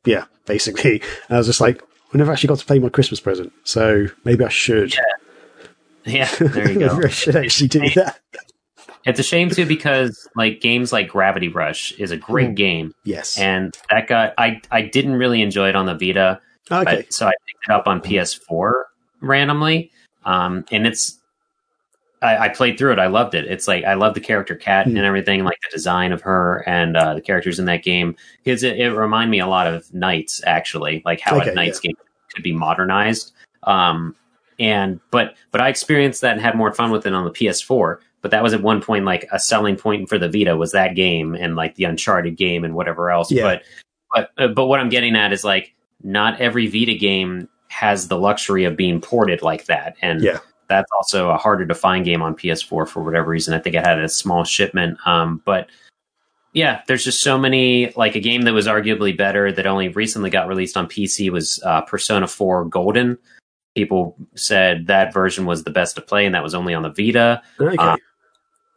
yeah, 0.05 0.25
basically, 0.47 1.03
I 1.31 1.37
was 1.39 1.47
just 1.49 1.61
like, 1.61 1.83
I 2.13 2.19
never 2.19 2.31
actually 2.33 2.49
got 2.49 2.59
to 2.61 2.67
play 2.67 2.79
my 2.79 2.89
Christmas 2.91 3.21
present, 3.21 3.53
so 3.65 4.07
maybe 4.25 4.45
I 4.45 4.49
should. 4.49 4.95
yeah, 4.95 5.03
yeah 6.07 6.49
there 6.49 6.71
you 6.71 6.79
go. 6.79 7.01
I 7.05 7.09
should 7.09 7.35
actually 7.37 7.69
do 7.69 7.91
that. 7.97 8.21
It's 9.05 9.21
a 9.21 9.25
shame 9.25 9.51
too 9.51 9.67
because 9.67 10.27
like 10.35 10.61
games 10.63 10.91
like 10.93 11.09
Gravity 11.09 11.49
Rush 11.49 11.93
is 11.99 12.11
a 12.11 12.17
great 12.17 12.51
Mm. 12.51 12.55
game, 12.57 12.95
Yes. 13.05 13.37
and 13.37 13.77
that 13.91 14.07
got 14.07 14.33
I 14.39 14.63
I 14.71 14.83
didn't 14.83 15.17
really 15.17 15.43
enjoy 15.43 15.69
it 15.69 15.77
on 15.77 15.85
the 15.87 15.95
Vita, 15.95 16.41
okay. 16.71 16.97
but, 16.97 17.13
so 17.13 17.27
I 17.27 17.33
picked 17.47 17.69
it 17.69 17.73
up 17.73 17.87
on 17.87 18.01
PS4 18.01 18.83
randomly, 19.21 19.91
um, 20.25 20.65
and 20.71 20.87
it's 20.87 21.19
I, 22.25 22.47
I 22.47 22.49
played 22.49 22.79
through 22.79 22.93
it. 22.93 22.99
I 22.99 23.07
loved 23.07 23.35
it. 23.35 23.45
It's 23.45 23.69
like 23.69 23.85
I 23.85 23.95
love 23.95 24.15
the 24.15 24.21
character 24.21 24.57
Cat 24.57 24.87
Hmm. 24.87 24.97
and 24.97 25.07
everything, 25.07 25.45
like 25.45 25.59
the 25.63 25.77
design 25.77 26.11
of 26.13 26.23
her 26.23 26.65
and 26.67 26.97
uh, 26.97 27.15
the 27.15 27.21
characters 27.21 27.59
in 27.59 27.67
that 27.67 27.85
game. 27.85 28.17
Because 28.43 28.63
it, 28.63 28.79
it 28.79 28.93
reminded 28.93 29.31
me 29.31 29.41
a 29.41 29.47
lot 29.47 29.67
of 29.67 29.87
NiGHTS, 29.89 30.43
actually, 30.47 31.03
like 31.05 31.21
how 31.21 31.37
Okay, 31.37 31.51
a 31.51 31.55
NiGHTS 31.55 31.83
game 31.83 31.95
could 32.33 32.43
be 32.43 32.53
modernized. 32.53 33.33
Um, 33.65 34.17
and 34.59 35.01
but 35.11 35.37
but 35.51 35.61
I 35.61 35.69
experienced 35.69 36.23
that 36.23 36.33
and 36.33 36.41
had 36.41 36.55
more 36.55 36.73
fun 36.73 36.91
with 36.91 37.07
it 37.07 37.13
on 37.13 37.25
the 37.25 37.31
PS4. 37.31 37.99
But 38.23 38.31
that 38.31 38.43
was 38.43 38.55
at 38.55 38.63
one 38.63 38.81
point 38.81 39.05
like 39.05 39.29
a 39.33 39.39
selling 39.39 39.77
point 39.77 40.09
for 40.09 40.19
the 40.19 40.31
Vita 40.31 40.57
was 40.57 40.73
that 40.73 40.95
game 40.95 41.35
and 41.35 41.57
like 41.57 41.75
the 41.75 41.85
Uncharted 41.85 42.37
game 42.37 42.65
and 42.65 42.75
whatever 42.75 43.11
else. 43.11 43.31
Yeah. 43.31 43.43
But 43.43 43.63
but 44.15 44.31
uh, 44.43 44.49
but 44.49 44.67
what 44.67 44.81
I'm 44.81 44.89
getting 44.89 45.15
at 45.15 45.33
is 45.33 45.45
like 45.45 45.74
not 46.03 46.41
every 46.41 46.67
Vita 46.67 46.95
game 46.95 47.49
has 47.69 48.09
the 48.09 48.19
luxury 48.19 48.65
of 48.65 48.77
being 48.77 49.01
ported 49.01 49.43
like 49.43 49.67
that, 49.67 49.97
and 50.03 50.23
Yeah. 50.23 50.39
that's 50.69 50.91
also 50.97 51.31
a 51.31 51.37
harder 51.37 51.67
to 51.67 51.75
find 51.75 52.05
game 52.05 52.23
on 52.23 52.35
PS4 52.35 52.87
for 52.89 53.03
whatever 53.03 53.29
reason. 53.31 53.55
I 53.55 53.59
think 53.59 53.75
it 53.77 53.85
had 53.87 53.99
a 53.99 54.09
small 54.09 54.45
shipment, 54.45 54.99
um, 55.07 55.43
but 55.45 55.69
yeah, 56.53 56.83
there's 56.87 57.03
just 57.05 57.21
so 57.21 57.37
many. 57.37 57.93
Like 57.97 58.15
a 58.15 58.21
game 58.21 58.43
that 58.43 58.53
was 58.55 58.69
arguably 58.69 59.17
better 59.17 59.51
that 59.51 59.67
only 59.67 59.89
recently 59.89 60.31
got 60.31 60.47
released 60.47 60.77
on 60.77 60.87
PC 60.87 61.29
was 61.31 61.61
uh, 61.65 61.81
Persona 61.81 62.29
4 62.29 62.67
Golden. 62.67 63.19
People 63.75 64.15
said 64.37 64.87
that 64.87 65.13
version 65.13 65.47
was 65.47 65.65
the 65.65 65.71
best 65.73 65.97
to 65.97 66.01
play, 66.01 66.25
and 66.27 66.35
that 66.37 66.45
was 66.45 66.55
only 66.55 66.73
on 66.73 66.83
the 66.83 66.91
Vita. 66.91 67.43
Okay. 67.61 67.75
uh, 67.77 67.97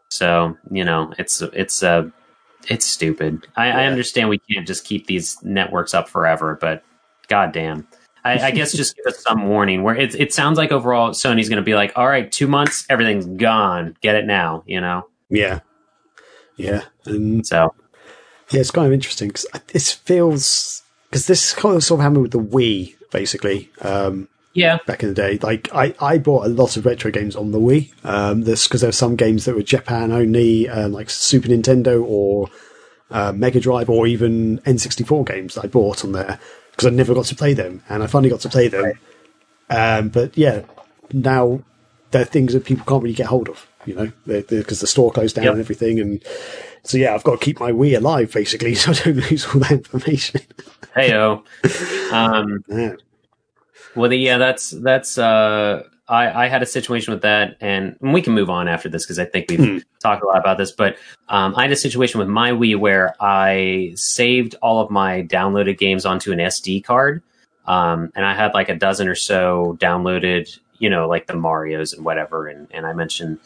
So 0.10 0.58
you 0.72 0.84
know, 0.84 1.14
it's 1.20 1.42
it's 1.54 1.84
uh, 1.84 2.10
it's 2.68 2.86
stupid. 2.86 3.46
I, 3.56 3.68
I 3.70 3.86
understand 3.86 4.30
we 4.30 4.40
can't 4.52 4.66
just 4.66 4.84
keep 4.84 5.06
these 5.06 5.38
networks 5.44 5.94
up 5.94 6.10
forever, 6.10 6.58
but 6.60 6.84
goddamn. 7.28 7.88
I, 8.28 8.48
I 8.48 8.52
guess 8.52 8.74
just 8.74 8.96
give 8.96 9.06
us 9.06 9.24
some 9.24 9.48
warning. 9.48 9.84
Where 9.84 9.96
it 9.96 10.14
it 10.16 10.34
sounds 10.34 10.58
like 10.58 10.72
overall 10.72 11.12
Sony's 11.12 11.50
going 11.50 11.58
to 11.58 11.64
be 11.64 11.76
like, 11.76 11.94
all 11.96 12.08
right, 12.08 12.30
two 12.32 12.48
months, 12.48 12.86
everything's 12.90 13.26
gone. 13.26 13.96
Get 14.02 14.16
it 14.16 14.26
now, 14.26 14.64
you 14.66 14.82
know. 14.82 15.08
yeah. 15.30 15.62
Yeah. 16.58 16.84
And 17.06 17.46
So 17.46 17.74
Yeah, 18.52 18.62
it's 18.62 18.72
kind 18.72 18.88
of 18.88 18.94
interesting 18.94 19.30
because 19.30 19.46
this 19.68 19.92
feels 19.92 20.84
because 21.10 21.28
this 21.28 21.54
kind 21.54 21.76
of 21.76 21.84
sort 21.84 22.00
of 22.00 22.04
happened 22.04 22.24
with 22.24 22.32
the 22.32 22.40
Wii, 22.40 22.96
basically. 23.12 23.70
Um, 23.82 24.28
yeah, 24.54 24.80
back 24.88 25.04
in 25.04 25.10
the 25.10 25.16
day, 25.16 25.38
like 25.44 25.70
I, 25.74 25.94
I 26.02 26.18
bought 26.18 26.48
a 26.48 26.50
lot 26.50 26.78
of 26.78 26.86
retro 26.86 27.12
games 27.12 27.36
on 27.36 27.52
the 27.52 27.60
Wii. 27.60 27.94
Um, 28.04 28.42
this 28.42 28.68
because 28.68 28.82
there 28.82 28.88
were 28.88 28.94
some 28.94 29.16
games 29.16 29.46
that 29.46 29.56
were 29.56 29.62
Japan 29.62 30.12
only, 30.12 30.68
um, 30.68 30.94
like 30.94 31.12
Super 31.12 31.48
Nintendo 31.50 32.04
or 32.04 32.50
uh, 33.12 33.32
Mega 33.34 33.60
Drive 33.60 33.88
or 33.88 34.08
even 34.08 34.58
N64 34.60 35.28
games 35.28 35.54
that 35.54 35.66
I 35.66 35.68
bought 35.68 36.04
on 36.04 36.14
there 36.14 36.40
because 36.78 36.86
I 36.94 36.96
never 36.96 37.14
got 37.16 37.26
to 37.26 37.36
play 37.36 37.54
them, 37.56 37.82
and 37.90 38.04
I 38.04 38.08
finally 38.08 38.30
got 38.30 38.40
to 38.42 38.50
play 38.50 38.68
them. 38.68 38.94
Um, 39.70 40.10
but 40.10 40.38
yeah, 40.38 40.62
now 41.12 41.62
they're 42.12 42.24
things 42.24 42.54
that 42.54 42.66
people 42.66 42.86
can't 42.86 43.02
really 43.04 43.16
get 43.16 43.26
hold 43.26 43.50
of, 43.50 43.68
you 43.86 43.96
know, 43.96 44.12
because 44.28 44.80
the 44.80 44.88
store 44.88 45.12
closed 45.12 45.36
down 45.36 45.46
Yep. 45.46 45.52
and 45.54 45.60
everything, 45.62 46.00
and 46.00 46.24
so 46.84 46.98
yeah, 46.98 47.14
I've 47.16 47.24
got 47.24 47.40
to 47.40 47.44
keep 47.46 47.60
my 47.60 47.72
Wii 47.72 47.98
alive 47.98 48.32
basically, 48.32 48.76
so 48.76 48.92
I 48.92 48.94
don't 48.94 49.30
lose 49.32 49.46
all 49.48 49.60
that 49.62 49.72
information. 49.72 50.42
heyo. 50.96 51.44
um, 52.14 52.64
Yeah. 52.70 52.94
well, 53.96 54.14
yeah, 54.14 54.38
that's 54.38 54.70
that's. 54.70 55.18
Uh, 55.18 55.84
I 56.10 56.46
I 56.46 56.48
had 56.48 56.62
a 56.62 56.66
situation 56.66 57.14
with 57.14 57.22
that, 57.24 57.58
and 57.62 57.98
we 58.02 58.22
can 58.22 58.34
move 58.34 58.50
on 58.50 58.68
after 58.68 58.90
this 58.90 59.06
because 59.06 59.20
I 59.20 59.26
think 59.26 59.50
we've 59.50 59.60
Hmm. 59.60 59.78
talked 60.00 60.24
a 60.24 60.26
lot 60.26 60.40
about 60.40 60.58
this. 60.58 60.72
But 60.72 60.98
um, 61.30 61.54
I 61.58 61.64
had 61.64 61.72
a 61.72 61.76
situation 61.76 62.20
with 62.20 62.28
my 62.30 62.52
Wii 62.52 62.78
where 62.78 63.16
I 63.20 63.92
saved 63.96 64.56
all 64.62 64.82
of 64.82 64.90
my 64.90 65.24
downloaded 65.24 65.78
games 65.78 66.06
onto 66.06 66.32
an 66.32 66.40
SD 66.40 66.84
card, 66.84 67.22
um, 67.66 68.12
and 68.16 68.26
I 68.26 68.34
had 68.34 68.54
like 68.54 68.70
a 68.70 68.76
dozen 68.76 69.08
or 69.08 69.16
so 69.16 69.78
downloaded. 69.80 70.58
You 70.80 70.90
know, 70.90 71.08
like 71.08 71.26
the 71.28 71.36
Mario's 71.36 71.94
and 71.94 72.06
whatever, 72.06 72.48
and 72.48 72.68
and 72.72 72.86
I 72.86 72.94
mentioned 72.94 73.40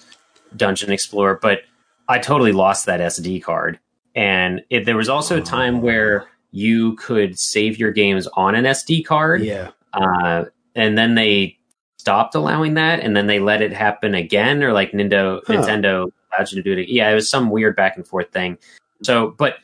Dungeon 0.55 0.91
Explorer, 0.91 1.39
but 1.41 1.61
I 2.07 2.19
totally 2.19 2.51
lost 2.51 2.85
that 2.87 2.99
SD 2.99 3.41
card. 3.41 3.79
And 4.13 4.61
it, 4.69 4.85
there 4.85 4.97
was 4.97 5.07
also 5.07 5.37
a 5.37 5.41
time 5.41 5.81
where 5.81 6.27
you 6.51 6.97
could 6.97 7.39
save 7.39 7.79
your 7.79 7.93
games 7.93 8.27
on 8.33 8.55
an 8.55 8.65
SD 8.65 9.05
card, 9.05 9.41
yeah, 9.41 9.71
uh, 9.93 10.43
and 10.75 10.97
then 10.97 11.15
they 11.15 11.57
stopped 12.01 12.33
allowing 12.35 12.73
that, 12.73 12.99
and 12.99 13.15
then 13.15 13.27
they 13.27 13.39
let 13.39 13.61
it 13.61 13.71
happen 13.71 14.15
again, 14.15 14.63
or 14.63 14.73
like 14.73 14.91
Nintendo 14.91 15.39
Huh. 15.45 15.53
Nintendo 15.53 16.11
allowed 16.33 16.51
you 16.51 16.61
to 16.61 16.63
do 16.63 16.79
it. 16.81 16.89
Yeah, 16.89 17.09
it 17.09 17.13
was 17.13 17.29
some 17.29 17.49
weird 17.51 17.75
back 17.75 17.95
and 17.95 18.07
forth 18.07 18.31
thing. 18.31 18.57
So, 19.03 19.35
but 19.37 19.55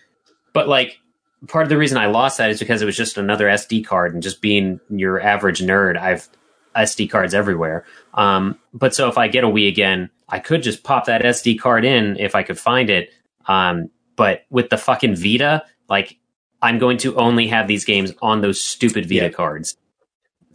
but 0.53 0.67
like 0.67 0.99
part 1.47 1.63
of 1.63 1.69
the 1.69 1.77
reason 1.77 1.97
I 1.97 2.05
lost 2.07 2.37
that 2.37 2.49
is 2.49 2.59
because 2.59 2.81
it 2.81 2.85
was 2.85 2.95
just 2.95 3.17
another 3.17 3.47
SD 3.47 3.85
card, 3.85 4.13
and 4.13 4.21
just 4.21 4.41
being 4.41 4.79
your 4.89 5.19
average 5.19 5.59
nerd, 5.61 5.97
I've 5.97 6.29
SD 6.75 7.09
cards 7.09 7.33
everywhere. 7.33 7.85
Um, 8.13 8.57
but 8.73 8.93
so 8.93 9.07
if 9.09 9.17
I 9.17 9.27
get 9.27 9.43
a 9.43 9.47
Wii 9.47 9.67
again, 9.67 10.09
I 10.29 10.37
could 10.39 10.61
just 10.61 10.83
pop 10.83 11.05
that 11.05 11.23
SD 11.23 11.59
card 11.59 11.85
in 11.85 12.17
if 12.17 12.35
I 12.35 12.43
could 12.43 12.59
find 12.59 12.89
it. 12.91 13.09
Um, 13.47 13.89
but 14.15 14.43
with 14.51 14.69
the 14.69 14.77
fucking 14.77 15.15
Vita, 15.15 15.63
like 15.89 16.17
I'm 16.61 16.77
going 16.77 16.97
to 16.99 17.15
only 17.15 17.47
have 17.47 17.67
these 17.67 17.83
games 17.85 18.13
on 18.21 18.41
those 18.41 18.61
stupid 18.61 19.05
Vita 19.05 19.25
Yeah. 19.25 19.29
cards. 19.29 19.75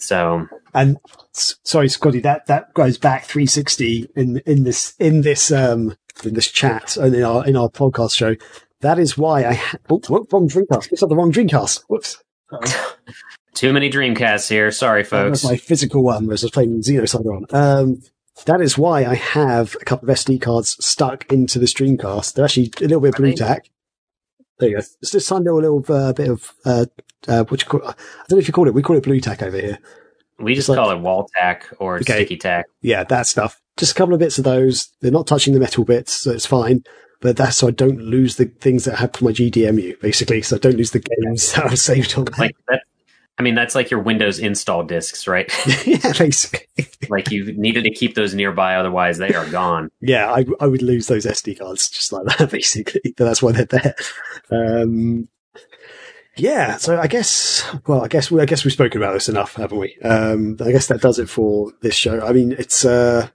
So 0.03 0.49
and 0.75 0.99
sorry, 1.33 1.89
Scotty, 1.89 2.21
that 2.21 2.47
that 2.47 2.75
goes 2.75 2.99
back 2.99 3.25
360 3.25 4.11
in 4.17 4.39
in 4.47 4.65
this 4.65 4.95
in 4.99 5.23
this 5.23 5.53
um 5.53 5.97
in 6.25 6.35
this 6.35 6.51
chat 6.51 6.97
and 6.97 7.15
in 7.15 7.23
our 7.23 7.47
in 7.47 7.57
our 7.57 7.69
podcast 7.69 8.17
show. 8.17 8.37
That 8.81 8.99
is 8.99 9.17
why 9.17 9.45
I 9.45 9.55
ha- 9.55 9.79
oh, 9.91 10.01
whoop, 10.09 10.33
wrong 10.33 10.49
Dreamcast. 10.49 10.91
It's 10.91 11.03
not 11.03 11.09
the 11.09 11.17
wrong 11.17 11.33
Dreamcast. 11.33 11.85
Whoops. 11.89 12.23
too 13.55 13.73
many 13.73 13.91
Dreamcasts 13.91 14.49
here. 14.49 14.71
Sorry, 14.73 15.05
folks. 15.05 15.45
my 15.45 15.57
physical 15.57 16.03
one, 16.03 16.27
was 16.27 16.49
playing 16.51 16.83
Xenosaga 16.83 17.37
on. 17.37 17.47
Um, 17.51 18.03
that 18.47 18.61
is 18.61 18.77
why 18.77 19.05
I 19.05 19.15
have 19.15 19.77
a 19.81 19.85
couple 19.85 20.11
of 20.11 20.17
SD 20.17 20.41
cards 20.41 20.77
stuck 20.85 21.33
into 21.33 21.61
the 21.61 21.67
Dreamcast. 21.67 22.35
They're 22.35 22.45
actually 22.45 22.73
a 22.79 22.83
little 22.83 23.01
bit 23.01 23.15
Blu 23.15 23.35
Tack. 23.35 23.71
There 24.63 24.69
you 24.71 24.77
go. 24.77 24.83
It's 25.01 25.11
just 25.11 25.29
a 25.33 25.35
little, 25.39 25.61
little 25.61 25.85
uh, 25.93 26.13
bit 26.13 26.29
of, 26.29 26.53
uh, 26.65 26.87
uh, 27.27 27.43
what 27.45 27.61
you 27.61 27.67
call 27.69 27.81
I 27.83 27.95
don't 28.29 28.33
know 28.33 28.39
if 28.39 28.47
you 28.47 28.55
call 28.55 28.69
it, 28.69 28.75
we 28.75 28.81
call 28.83 28.97
it 28.97 29.03
Blu 29.03 29.19
Tack 29.21 29.43
over 29.43 29.57
here. 29.61 29.79
we 30.39 30.55
just 30.55 30.69
like- 30.69 30.77
call 30.79 30.91
it 30.93 31.01
wall 31.01 31.29
tack 31.37 31.67
or 31.81 31.97
Okay. 31.97 32.05
sticky 32.15 32.37
tack. 32.37 32.67
Yeah, 32.81 33.03
that 33.03 33.27
stuff. 33.27 33.61
Just 33.77 33.91
a 33.91 33.95
couple 33.97 34.15
of 34.15 34.21
bits 34.21 34.39
of 34.39 34.45
those. 34.45 34.91
They're 35.01 35.11
not 35.11 35.27
touching 35.27 35.53
the 35.53 35.59
metal 35.59 35.85
bits, 35.85 36.13
so 36.13 36.31
it's 36.31 36.47
fine. 36.47 36.85
But 37.21 37.37
that's 37.37 37.57
so 37.57 37.69
I 37.69 37.71
don't 37.73 38.01
lose 38.01 38.37
the 38.37 38.45
things 38.47 38.85
that 38.85 38.95
I 38.95 39.01
have 39.01 39.15
for 39.15 39.25
my 39.25 39.33
GDMU, 39.33 40.01
basically. 40.01 40.43
So 40.43 40.57
I 40.57 40.59
don't 40.61 40.77
lose 40.77 40.93
the 40.93 41.01
games 41.01 41.53
that 41.55 41.67
I've 41.67 41.79
saved 41.81 42.17
on. 42.17 42.27
Like 42.39 42.55
that. 42.69 42.83
I 43.43 43.45
mean, 43.45 43.57
that's 43.57 43.75
like 43.75 43.91
your 43.91 43.99
Windows 43.99 44.39
install 44.39 44.85
discs, 44.85 45.27
right? 45.27 45.53
yeah, 45.85 46.13
basically. 46.17 46.87
like 47.09 47.33
you 47.33 47.53
needed 47.59 47.83
to 47.83 47.91
keep 47.91 48.15
those 48.15 48.35
nearby, 48.37 48.77
otherwise 48.77 49.19
they 49.19 49.35
are 49.35 49.49
gone. 49.51 49.91
Yeah, 50.01 50.31
I, 50.33 50.47
I 50.61 50.69
would 50.69 50.81
lose 50.81 51.09
those 51.09 51.27
SD 51.27 51.59
cards 51.59 51.91
just 51.91 52.13
like 52.13 52.25
that, 52.39 52.51
basically. 52.53 53.15
But 53.17 53.25
that's 53.25 53.43
why 53.43 53.51
they're 53.51 53.65
there. 53.65 53.95
Um, 54.53 55.29
Yeah, 56.37 56.77
so 56.77 57.01
I 57.01 57.09
guess, 57.09 57.69
well, 57.89 58.05
I 58.05 58.07
guess 58.09 58.31
we, 58.31 58.41
I 58.41 58.47
guess 58.47 58.65
we've 58.65 58.73
spoken 58.73 59.03
about 59.03 59.15
this 59.15 59.29
enough, 59.29 59.57
haven't 59.57 59.79
we? 59.79 59.99
Um, 60.05 60.57
I 60.65 60.71
guess 60.71 60.87
that 60.87 61.01
does 61.01 61.19
it 61.19 61.29
for 61.29 61.73
this 61.81 61.97
show. 61.97 62.21
I 62.25 62.33
mean, 62.33 62.53
it's, 62.53 62.85
uh, 62.85 63.29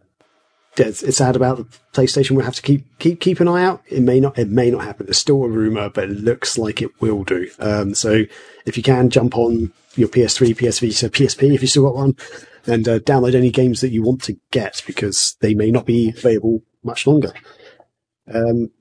it's, 0.80 1.18
sad 1.18 1.36
about 1.36 1.58
the 1.58 1.64
PlayStation. 1.94 2.32
We'll 2.32 2.46
have 2.46 2.56
to 2.56 2.62
keep, 2.62 2.86
keep, 3.00 3.20
keep 3.20 3.40
an 3.40 3.48
eye 3.48 3.64
out. 3.64 3.82
It 3.88 4.02
may 4.02 4.20
not, 4.20 4.38
it 4.38 4.50
may 4.50 4.70
not 4.70 4.84
happen. 4.84 5.06
There's 5.06 5.18
still 5.18 5.44
a 5.44 5.50
rumor, 5.50 5.90
but 5.90 6.06
it 6.06 6.20
looks 6.22 6.58
like 6.58 6.82
it 6.82 7.02
will 7.02 7.24
do. 7.24 7.50
Um, 7.60 7.96
so 7.96 8.24
if 8.66 8.78
you 8.78 8.84
can 8.84 9.10
jump 9.10 9.36
on 9.38 9.72
your 9.96 10.08
PS3, 10.08 10.56
PS 10.56 10.80
Vita, 10.80 11.10
PSP, 11.10 11.54
if 11.54 11.62
you 11.62 11.68
still 11.68 11.86
got 11.86 11.96
one, 11.96 12.16
and 12.66 12.88
uh, 12.88 13.00
download 13.00 13.34
any 13.34 13.50
games 13.50 13.82
that 13.82 13.92
you 13.92 14.04
want 14.04 14.22
to 14.24 14.38
get 14.52 14.84
because 14.86 15.36
they 15.42 15.54
may 15.54 15.72
not 15.72 15.86
be 15.86 16.10
available 16.10 16.62
much 16.84 17.08
longer. 17.08 17.32
Um, 18.32 18.72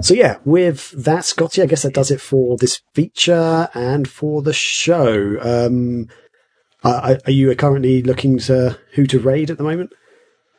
so 0.00 0.14
yeah, 0.14 0.38
with 0.44 0.90
that, 0.90 1.24
Scotty, 1.24 1.62
I 1.62 1.66
guess 1.66 1.82
that 1.82 1.94
does 1.94 2.10
it 2.10 2.20
for 2.20 2.56
this 2.56 2.80
feature 2.94 3.68
and 3.74 4.08
for 4.08 4.42
the 4.42 4.52
show. 4.52 5.38
Um, 5.40 6.08
are 6.84 7.18
you 7.28 7.54
currently 7.54 8.02
looking 8.02 8.38
to 8.40 8.78
who 8.94 9.06
to 9.06 9.20
raid 9.20 9.50
at 9.50 9.58
the 9.58 9.64
moment? 9.64 9.92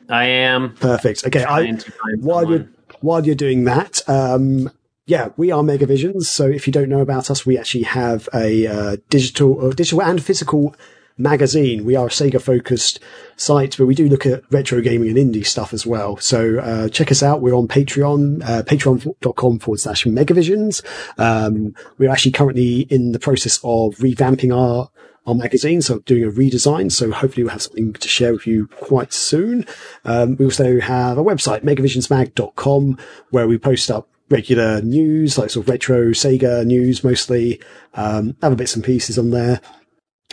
I 0.08 0.26
am 0.26 0.74
perfect. 0.74 1.26
Okay, 1.26 1.44
I, 1.44 1.72
while 2.18 2.48
you're 2.48 2.68
while 3.00 3.24
you're 3.24 3.34
doing 3.34 3.64
that, 3.64 4.00
um, 4.08 4.70
yeah, 5.06 5.28
we 5.36 5.50
are 5.50 5.62
Megavisions. 5.62 6.24
So 6.24 6.46
if 6.46 6.66
you 6.66 6.72
don't 6.72 6.88
know 6.88 7.00
about 7.00 7.30
us, 7.30 7.44
we 7.44 7.58
actually 7.58 7.84
have 7.84 8.28
a 8.32 8.66
uh, 8.66 8.96
digital, 9.10 9.66
uh, 9.66 9.70
digital 9.70 10.02
and 10.02 10.22
physical 10.22 10.74
magazine. 11.18 11.84
We 11.84 11.94
are 11.94 12.06
a 12.06 12.10
Sega 12.10 12.40
focused 12.40 13.00
site, 13.36 13.76
but 13.76 13.86
we 13.86 13.94
do 13.94 14.08
look 14.08 14.26
at 14.26 14.42
retro 14.50 14.80
gaming 14.80 15.16
and 15.16 15.34
indie 15.34 15.46
stuff 15.46 15.72
as 15.72 15.86
well. 15.86 16.16
So, 16.16 16.58
uh, 16.58 16.88
check 16.88 17.12
us 17.12 17.22
out. 17.22 17.42
We're 17.42 17.54
on 17.54 17.68
Patreon, 17.68 18.42
uh, 18.42 18.62
patreon.com 18.62 19.58
forward 19.58 19.78
slash 19.78 20.04
megavisions. 20.04 20.82
Um, 21.18 21.74
we're 21.98 22.10
actually 22.10 22.32
currently 22.32 22.80
in 22.80 23.12
the 23.12 23.20
process 23.20 23.58
of 23.58 23.96
revamping 23.96 24.56
our 24.56 24.90
our 25.26 25.34
magazine, 25.34 25.80
so 25.82 26.00
doing 26.00 26.24
a 26.24 26.30
redesign. 26.30 26.92
So 26.92 27.10
hopefully 27.10 27.44
we'll 27.44 27.52
have 27.52 27.62
something 27.62 27.92
to 27.94 28.08
share 28.08 28.32
with 28.32 28.46
you 28.46 28.66
quite 28.66 29.12
soon. 29.12 29.66
Um, 30.04 30.36
we 30.36 30.44
also 30.44 30.80
have 30.80 31.18
a 31.18 31.24
website, 31.24 31.62
megavisionsmag.com, 31.62 32.98
where 33.30 33.48
we 33.48 33.58
post 33.58 33.90
up 33.90 34.08
regular 34.30 34.80
news, 34.82 35.38
like 35.38 35.50
sort 35.50 35.64
of 35.64 35.68
retro 35.70 36.10
Sega 36.10 36.64
news 36.64 37.04
mostly, 37.04 37.60
um, 37.94 38.36
other 38.42 38.56
bits 38.56 38.74
and 38.74 38.84
pieces 38.84 39.18
on 39.18 39.30
there. 39.30 39.60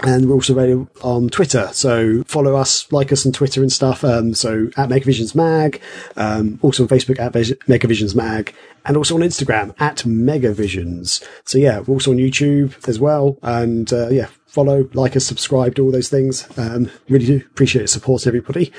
And 0.04 0.28
we're 0.28 0.36
also 0.36 0.54
available 0.54 0.90
on 1.04 1.30
Twitter. 1.30 1.70
So 1.74 2.24
follow 2.24 2.56
us, 2.56 2.92
like 2.92 3.12
us 3.12 3.26
on 3.26 3.34
Twitter 3.34 3.62
and 3.62 3.72
stuff. 3.72 4.04
Um, 4.04 4.34
so 4.34 4.70
at 4.78 4.90
Megavisions 4.90 5.36
Mag, 5.36 5.82
um, 6.16 6.60
also 6.62 6.84
on 6.84 6.90
Facebook 6.90 7.20
at 7.20 7.34
Megavisions 7.34 8.16
Mag, 8.16 8.56
and 8.86 8.98
also 8.98 9.16
on 9.16 9.22
Instagram 9.22 9.76
at 9.80 9.98
Megavisions. 9.98 11.24
So 11.46 11.58
yeah, 11.58 11.80
we're 11.80 11.96
also 11.96 12.12
on 12.12 12.18
YouTube 12.18 12.88
as 12.88 13.00
well. 13.00 13.38
And, 13.44 13.92
uh, 13.94 14.10
yeah, 14.10 14.28
follow, 14.52 14.90
like 14.94 15.16
us, 15.16 15.26
subscribe 15.26 15.76
to 15.76 15.84
all 15.84 15.92
those 15.92 16.10
things. 16.10 16.48
Um, 16.58 16.92
really 17.10 17.26
do 17.26 17.38
appreciate 17.38 17.84
the 17.84 17.88
support, 17.88 18.28
everybody. 18.28 18.72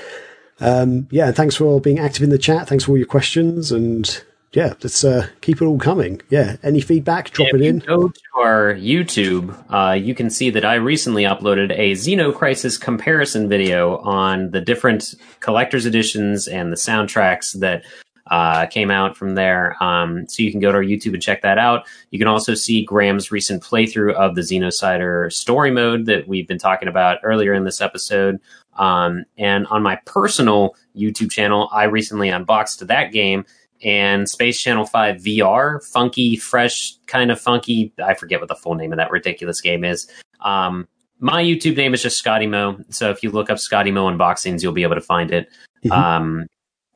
Um, 0.59 1.07
yeah, 1.09 1.31
thanks 1.31 1.55
for 1.55 1.81
being 1.81 1.99
active 1.99 2.21
in 2.21 2.29
the 2.29 2.37
chat. 2.37 2.67
Thanks 2.67 2.83
for 2.83 2.91
all 2.91 2.97
your 2.97 3.07
questions 3.07 3.71
and 3.71 4.23
yeah, 4.53 4.75
let's 4.83 5.03
uh, 5.03 5.27
keep 5.41 5.61
it 5.61 5.65
all 5.65 5.79
coming. 5.79 6.21
Yeah, 6.29 6.57
any 6.61 6.79
feedback, 6.79 7.31
drop 7.31 7.49
if 7.49 7.55
it 7.55 7.61
in. 7.61 7.79
go 7.79 8.09
to 8.09 8.21
our 8.35 8.75
YouTube, 8.75 9.57
uh, 9.73 9.93
you 9.93 10.13
can 10.13 10.29
see 10.29 10.51
that 10.51 10.63
I 10.63 10.75
recently 10.75 11.23
uploaded 11.23 11.71
a 11.71 11.93
Xeno 11.93 12.33
Crisis 12.33 12.77
comparison 12.77 13.49
video 13.49 13.97
on 13.97 14.51
the 14.51 14.61
different 14.61 15.15
collector's 15.39 15.87
editions 15.87 16.47
and 16.47 16.71
the 16.71 16.75
soundtracks 16.77 17.59
that 17.61 17.83
uh, 18.31 18.65
came 18.67 18.89
out 18.89 19.17
from 19.17 19.35
there. 19.35 19.81
Um, 19.83 20.27
so 20.27 20.43
you 20.43 20.51
can 20.51 20.59
go 20.59 20.71
to 20.71 20.77
our 20.77 20.83
YouTube 20.83 21.13
and 21.13 21.21
check 21.21 21.41
that 21.41 21.57
out. 21.57 21.85
You 22.11 22.19
can 22.19 22.27
also 22.27 22.53
see 22.53 22.83
Graham's 22.83 23.31
recent 23.31 23.61
playthrough 23.61 24.13
of 24.13 24.35
the 24.35 24.41
Xenocider 24.41 25.31
story 25.31 25.71
mode 25.71 26.05
that 26.05 26.27
we've 26.27 26.47
been 26.47 26.57
talking 26.57 26.87
about 26.87 27.19
earlier 27.23 27.53
in 27.53 27.65
this 27.65 27.81
episode. 27.81 28.39
Um, 28.77 29.25
and 29.37 29.67
on 29.67 29.83
my 29.83 29.97
personal 30.05 30.75
YouTube 30.95 31.31
channel, 31.31 31.69
I 31.71 31.83
recently 31.83 32.29
unboxed 32.29 32.87
that 32.87 33.11
game 33.11 33.45
and 33.83 34.29
Space 34.29 34.59
Channel 34.61 34.85
5 34.85 35.17
VR, 35.17 35.83
funky, 35.85 36.37
fresh, 36.37 36.93
kind 37.07 37.31
of 37.31 37.39
funky. 37.39 37.91
I 38.03 38.13
forget 38.13 38.39
what 38.39 38.47
the 38.47 38.55
full 38.55 38.75
name 38.75 38.93
of 38.93 38.97
that 38.97 39.11
ridiculous 39.11 39.59
game 39.61 39.83
is. 39.83 40.09
Um, 40.39 40.87
my 41.19 41.43
YouTube 41.43 41.77
name 41.77 41.93
is 41.93 42.01
just 42.01 42.17
Scotty 42.17 42.47
Mo. 42.47 42.79
So 42.89 43.09
if 43.09 43.23
you 43.23 43.31
look 43.31 43.49
up 43.49 43.59
Scotty 43.59 43.91
Mo 43.91 44.09
unboxings, 44.09 44.63
you'll 44.63 44.73
be 44.73 44.83
able 44.83 44.95
to 44.95 45.01
find 45.01 45.31
it. 45.31 45.49
Mm-hmm. 45.85 45.91
Um, 45.91 46.47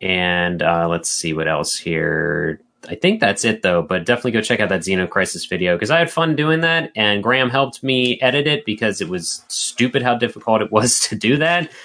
and 0.01 0.61
uh, 0.61 0.87
let's 0.87 1.09
see 1.09 1.33
what 1.33 1.47
else 1.47 1.75
here. 1.75 2.61
I 2.89 2.95
think 2.95 3.19
that's 3.19 3.43
it 3.43 3.63
though, 3.63 3.81
but 3.81 4.05
definitely 4.05 4.31
go 4.31 4.41
check 4.41 4.59
out 4.59 4.69
that 4.69 4.81
Xeno 4.81 5.09
Crisis 5.09 5.45
video 5.45 5.75
because 5.75 5.91
I 5.91 5.99
had 5.99 6.11
fun 6.11 6.35
doing 6.35 6.61
that, 6.61 6.91
and 6.95 7.21
Graham 7.23 7.49
helped 7.49 7.83
me 7.83 8.19
edit 8.21 8.47
it 8.47 8.65
because 8.65 9.01
it 9.01 9.09
was 9.09 9.43
stupid 9.47 10.03
how 10.03 10.15
difficult 10.15 10.61
it 10.61 10.71
was 10.71 10.99
to 11.09 11.15
do 11.15 11.37
that. 11.37 11.71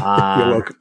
Uh, 0.00 0.36
You're 0.38 0.50
welcome. 0.54 0.76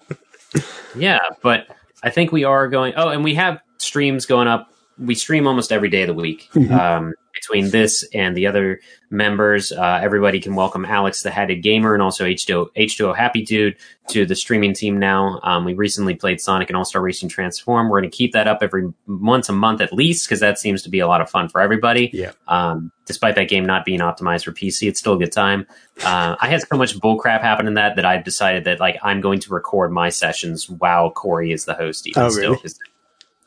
yeah, 0.95 1.19
but 1.41 1.67
I 2.03 2.09
think 2.11 2.31
we 2.31 2.43
are 2.43 2.67
going. 2.67 2.93
Oh, 2.95 3.09
and 3.09 3.23
we 3.23 3.33
have 3.35 3.59
streams 3.77 4.25
going 4.25 4.47
up. 4.47 4.72
We 4.97 5.15
stream 5.15 5.47
almost 5.47 5.71
every 5.71 5.89
day 5.89 6.03
of 6.03 6.07
the 6.07 6.13
week. 6.13 6.49
Mm-hmm. 6.53 6.73
Um, 6.73 7.13
between 7.33 7.71
this 7.71 8.07
and 8.13 8.37
the 8.37 8.47
other 8.47 8.79
members, 9.09 9.71
uh, 9.71 9.99
everybody 10.01 10.39
can 10.39 10.55
welcome 10.55 10.85
Alex, 10.85 11.23
the 11.23 11.31
Hatted 11.31 11.63
Gamer, 11.63 11.93
and 11.93 12.01
also 12.01 12.25
H2O, 12.25 12.67
H2O 12.77 13.15
Happy 13.15 13.43
Dude 13.43 13.75
to 14.09 14.25
the 14.25 14.35
streaming 14.35 14.73
team 14.73 14.99
now. 14.99 15.39
Um, 15.43 15.65
we 15.65 15.73
recently 15.73 16.15
played 16.15 16.39
Sonic 16.39 16.69
and 16.69 16.77
All 16.77 16.85
Star 16.85 17.01
Racing 17.01 17.29
Transform. 17.29 17.89
We're 17.89 17.99
going 17.99 18.11
to 18.11 18.15
keep 18.15 18.33
that 18.33 18.47
up 18.47 18.59
every 18.61 18.93
once 19.07 19.49
a 19.49 19.53
month 19.53 19.81
at 19.81 19.91
least 19.91 20.27
because 20.27 20.39
that 20.41 20.59
seems 20.59 20.83
to 20.83 20.89
be 20.89 20.99
a 20.99 21.07
lot 21.07 21.21
of 21.21 21.29
fun 21.29 21.49
for 21.49 21.59
everybody. 21.59 22.11
Yeah. 22.13 22.31
Um, 22.47 22.91
despite 23.05 23.35
that 23.35 23.49
game 23.49 23.65
not 23.65 23.83
being 23.83 23.99
optimized 23.99 24.45
for 24.45 24.51
PC, 24.51 24.87
it's 24.87 24.99
still 24.99 25.13
a 25.13 25.19
good 25.19 25.31
time. 25.31 25.65
Uh, 26.03 26.35
I 26.39 26.47
had 26.47 26.61
so 26.61 26.77
much 26.77 26.97
bullcrap 26.99 27.41
happen 27.41 27.67
in 27.67 27.73
that 27.73 27.95
that 27.95 28.05
I 28.05 28.17
decided 28.17 28.63
that 28.65 28.79
like 28.79 28.97
I'm 29.01 29.21
going 29.21 29.39
to 29.39 29.53
record 29.53 29.91
my 29.91 30.09
sessions 30.09 30.69
while 30.69 31.11
Corey 31.11 31.51
is 31.51 31.65
the 31.65 31.73
host. 31.73 32.07
Even 32.07 32.21
oh, 32.21 32.29
really? 32.29 32.59
it's 32.63 32.79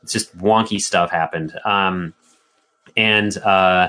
just 0.06 0.36
wonky 0.38 0.80
stuff 0.80 1.10
happened. 1.10 1.52
Um, 1.64 2.14
and 2.96 3.36
uh, 3.38 3.88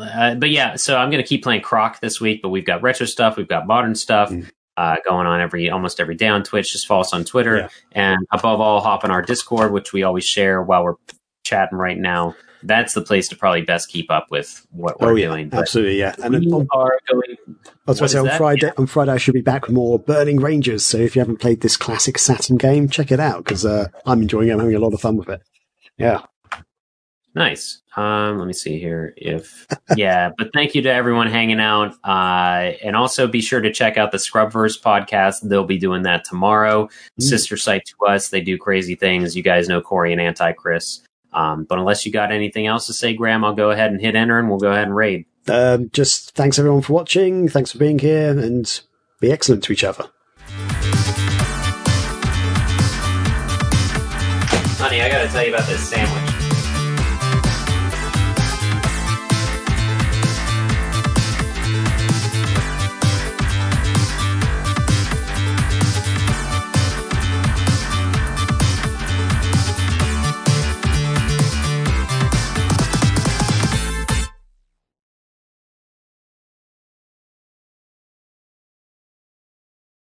uh, 0.00 0.34
but 0.34 0.50
yeah, 0.50 0.76
so 0.76 0.96
I'm 0.96 1.10
going 1.10 1.22
to 1.22 1.28
keep 1.28 1.42
playing 1.42 1.62
Croc 1.62 2.00
this 2.00 2.20
week. 2.20 2.42
But 2.42 2.50
we've 2.50 2.66
got 2.66 2.82
retro 2.82 3.06
stuff, 3.06 3.36
we've 3.36 3.48
got 3.48 3.66
modern 3.66 3.94
stuff. 3.94 4.30
Mm. 4.30 4.50
Uh, 4.76 4.96
going 5.04 5.26
on 5.26 5.42
every 5.42 5.68
almost 5.68 6.00
every 6.00 6.14
day 6.14 6.28
on 6.28 6.42
Twitch. 6.42 6.72
Just 6.72 6.86
follow 6.86 7.02
us 7.02 7.12
on 7.12 7.22
Twitter, 7.24 7.56
yeah. 7.58 7.68
and 7.92 8.26
above 8.30 8.60
all, 8.62 8.80
hop 8.80 9.04
on 9.04 9.10
our 9.10 9.20
Discord, 9.20 9.72
which 9.72 9.92
we 9.92 10.04
always 10.04 10.24
share 10.24 10.62
while 10.62 10.84
we're 10.84 10.94
chatting 11.44 11.76
right 11.76 11.98
now. 11.98 12.34
That's 12.62 12.94
the 12.94 13.00
place 13.00 13.28
to 13.28 13.36
probably 13.36 13.62
best 13.62 13.88
keep 13.88 14.10
up 14.10 14.30
with 14.30 14.66
what 14.70 15.00
we're 15.00 15.12
oh, 15.12 15.14
yeah, 15.14 15.26
doing. 15.28 15.50
absolutely, 15.52 15.98
yeah. 15.98 16.14
And 16.22 16.38
we 16.38 16.46
on, 16.52 16.66
are 16.72 16.98
going. 17.10 17.36
I 17.86 17.90
was 17.90 17.98
going 18.00 18.08
to 18.08 18.12
say 18.12 18.18
on 18.18 18.38
Friday. 18.38 18.66
Yeah. 18.66 18.72
On 18.78 18.86
Friday, 18.86 19.12
I 19.12 19.18
should 19.18 19.34
be 19.34 19.40
back 19.40 19.66
with 19.66 19.74
more 19.74 19.98
Burning 19.98 20.40
Rangers. 20.40 20.84
So 20.84 20.98
if 20.98 21.16
you 21.16 21.20
haven't 21.20 21.38
played 21.38 21.60
this 21.60 21.76
classic 21.76 22.18
Saturn 22.18 22.56
game, 22.56 22.88
check 22.88 23.10
it 23.10 23.20
out 23.20 23.44
because 23.44 23.64
uh, 23.64 23.88
I'm 24.06 24.22
enjoying 24.22 24.48
it. 24.48 24.52
I'm 24.52 24.60
having 24.60 24.74
a 24.74 24.80
lot 24.80 24.94
of 24.94 25.00
fun 25.00 25.16
with 25.16 25.28
it. 25.28 25.42
Yeah. 25.96 26.22
Nice. 27.34 27.82
Um, 27.96 28.38
let 28.38 28.46
me 28.46 28.52
see 28.52 28.78
here 28.80 29.14
if 29.16 29.66
yeah, 29.96 30.30
but 30.38 30.50
thank 30.52 30.74
you 30.74 30.82
to 30.82 30.92
everyone 30.92 31.28
hanging 31.28 31.60
out. 31.60 31.94
Uh, 32.04 32.72
and 32.82 32.96
also 32.96 33.28
be 33.28 33.40
sure 33.40 33.60
to 33.60 33.72
check 33.72 33.96
out 33.96 34.10
the 34.10 34.18
Scrubverse 34.18 34.80
podcast. 34.80 35.48
They'll 35.48 35.64
be 35.64 35.78
doing 35.78 36.02
that 36.02 36.24
tomorrow. 36.24 36.86
Mm. 36.86 37.22
Sister 37.22 37.56
site 37.56 37.84
to 37.86 38.06
us. 38.06 38.30
They 38.30 38.40
do 38.40 38.58
crazy 38.58 38.96
things. 38.96 39.36
You 39.36 39.42
guys 39.42 39.68
know 39.68 39.80
Corey 39.80 40.12
and 40.12 40.20
Anti 40.20 40.52
Chris. 40.52 41.02
Um, 41.32 41.64
but 41.64 41.78
unless 41.78 42.04
you 42.04 42.12
got 42.12 42.32
anything 42.32 42.66
else 42.66 42.86
to 42.86 42.92
say, 42.92 43.14
Graham, 43.14 43.44
I'll 43.44 43.54
go 43.54 43.70
ahead 43.70 43.92
and 43.92 44.00
hit 44.00 44.16
enter 44.16 44.38
and 44.38 44.48
we'll 44.48 44.58
go 44.58 44.72
ahead 44.72 44.84
and 44.84 44.96
raid. 44.96 45.26
Um, 45.48 45.90
just 45.92 46.34
thanks 46.34 46.58
everyone 46.58 46.82
for 46.82 46.92
watching. 46.92 47.48
Thanks 47.48 47.72
for 47.72 47.78
being 47.78 47.98
here 47.98 48.38
and 48.38 48.80
be 49.20 49.32
excellent 49.32 49.64
to 49.64 49.72
each 49.72 49.84
other. 49.84 50.04
Honey, 54.78 55.02
I 55.02 55.08
gotta 55.10 55.28
tell 55.28 55.44
you 55.44 55.54
about 55.54 55.68
this 55.68 55.88
sandwich. 55.88 56.19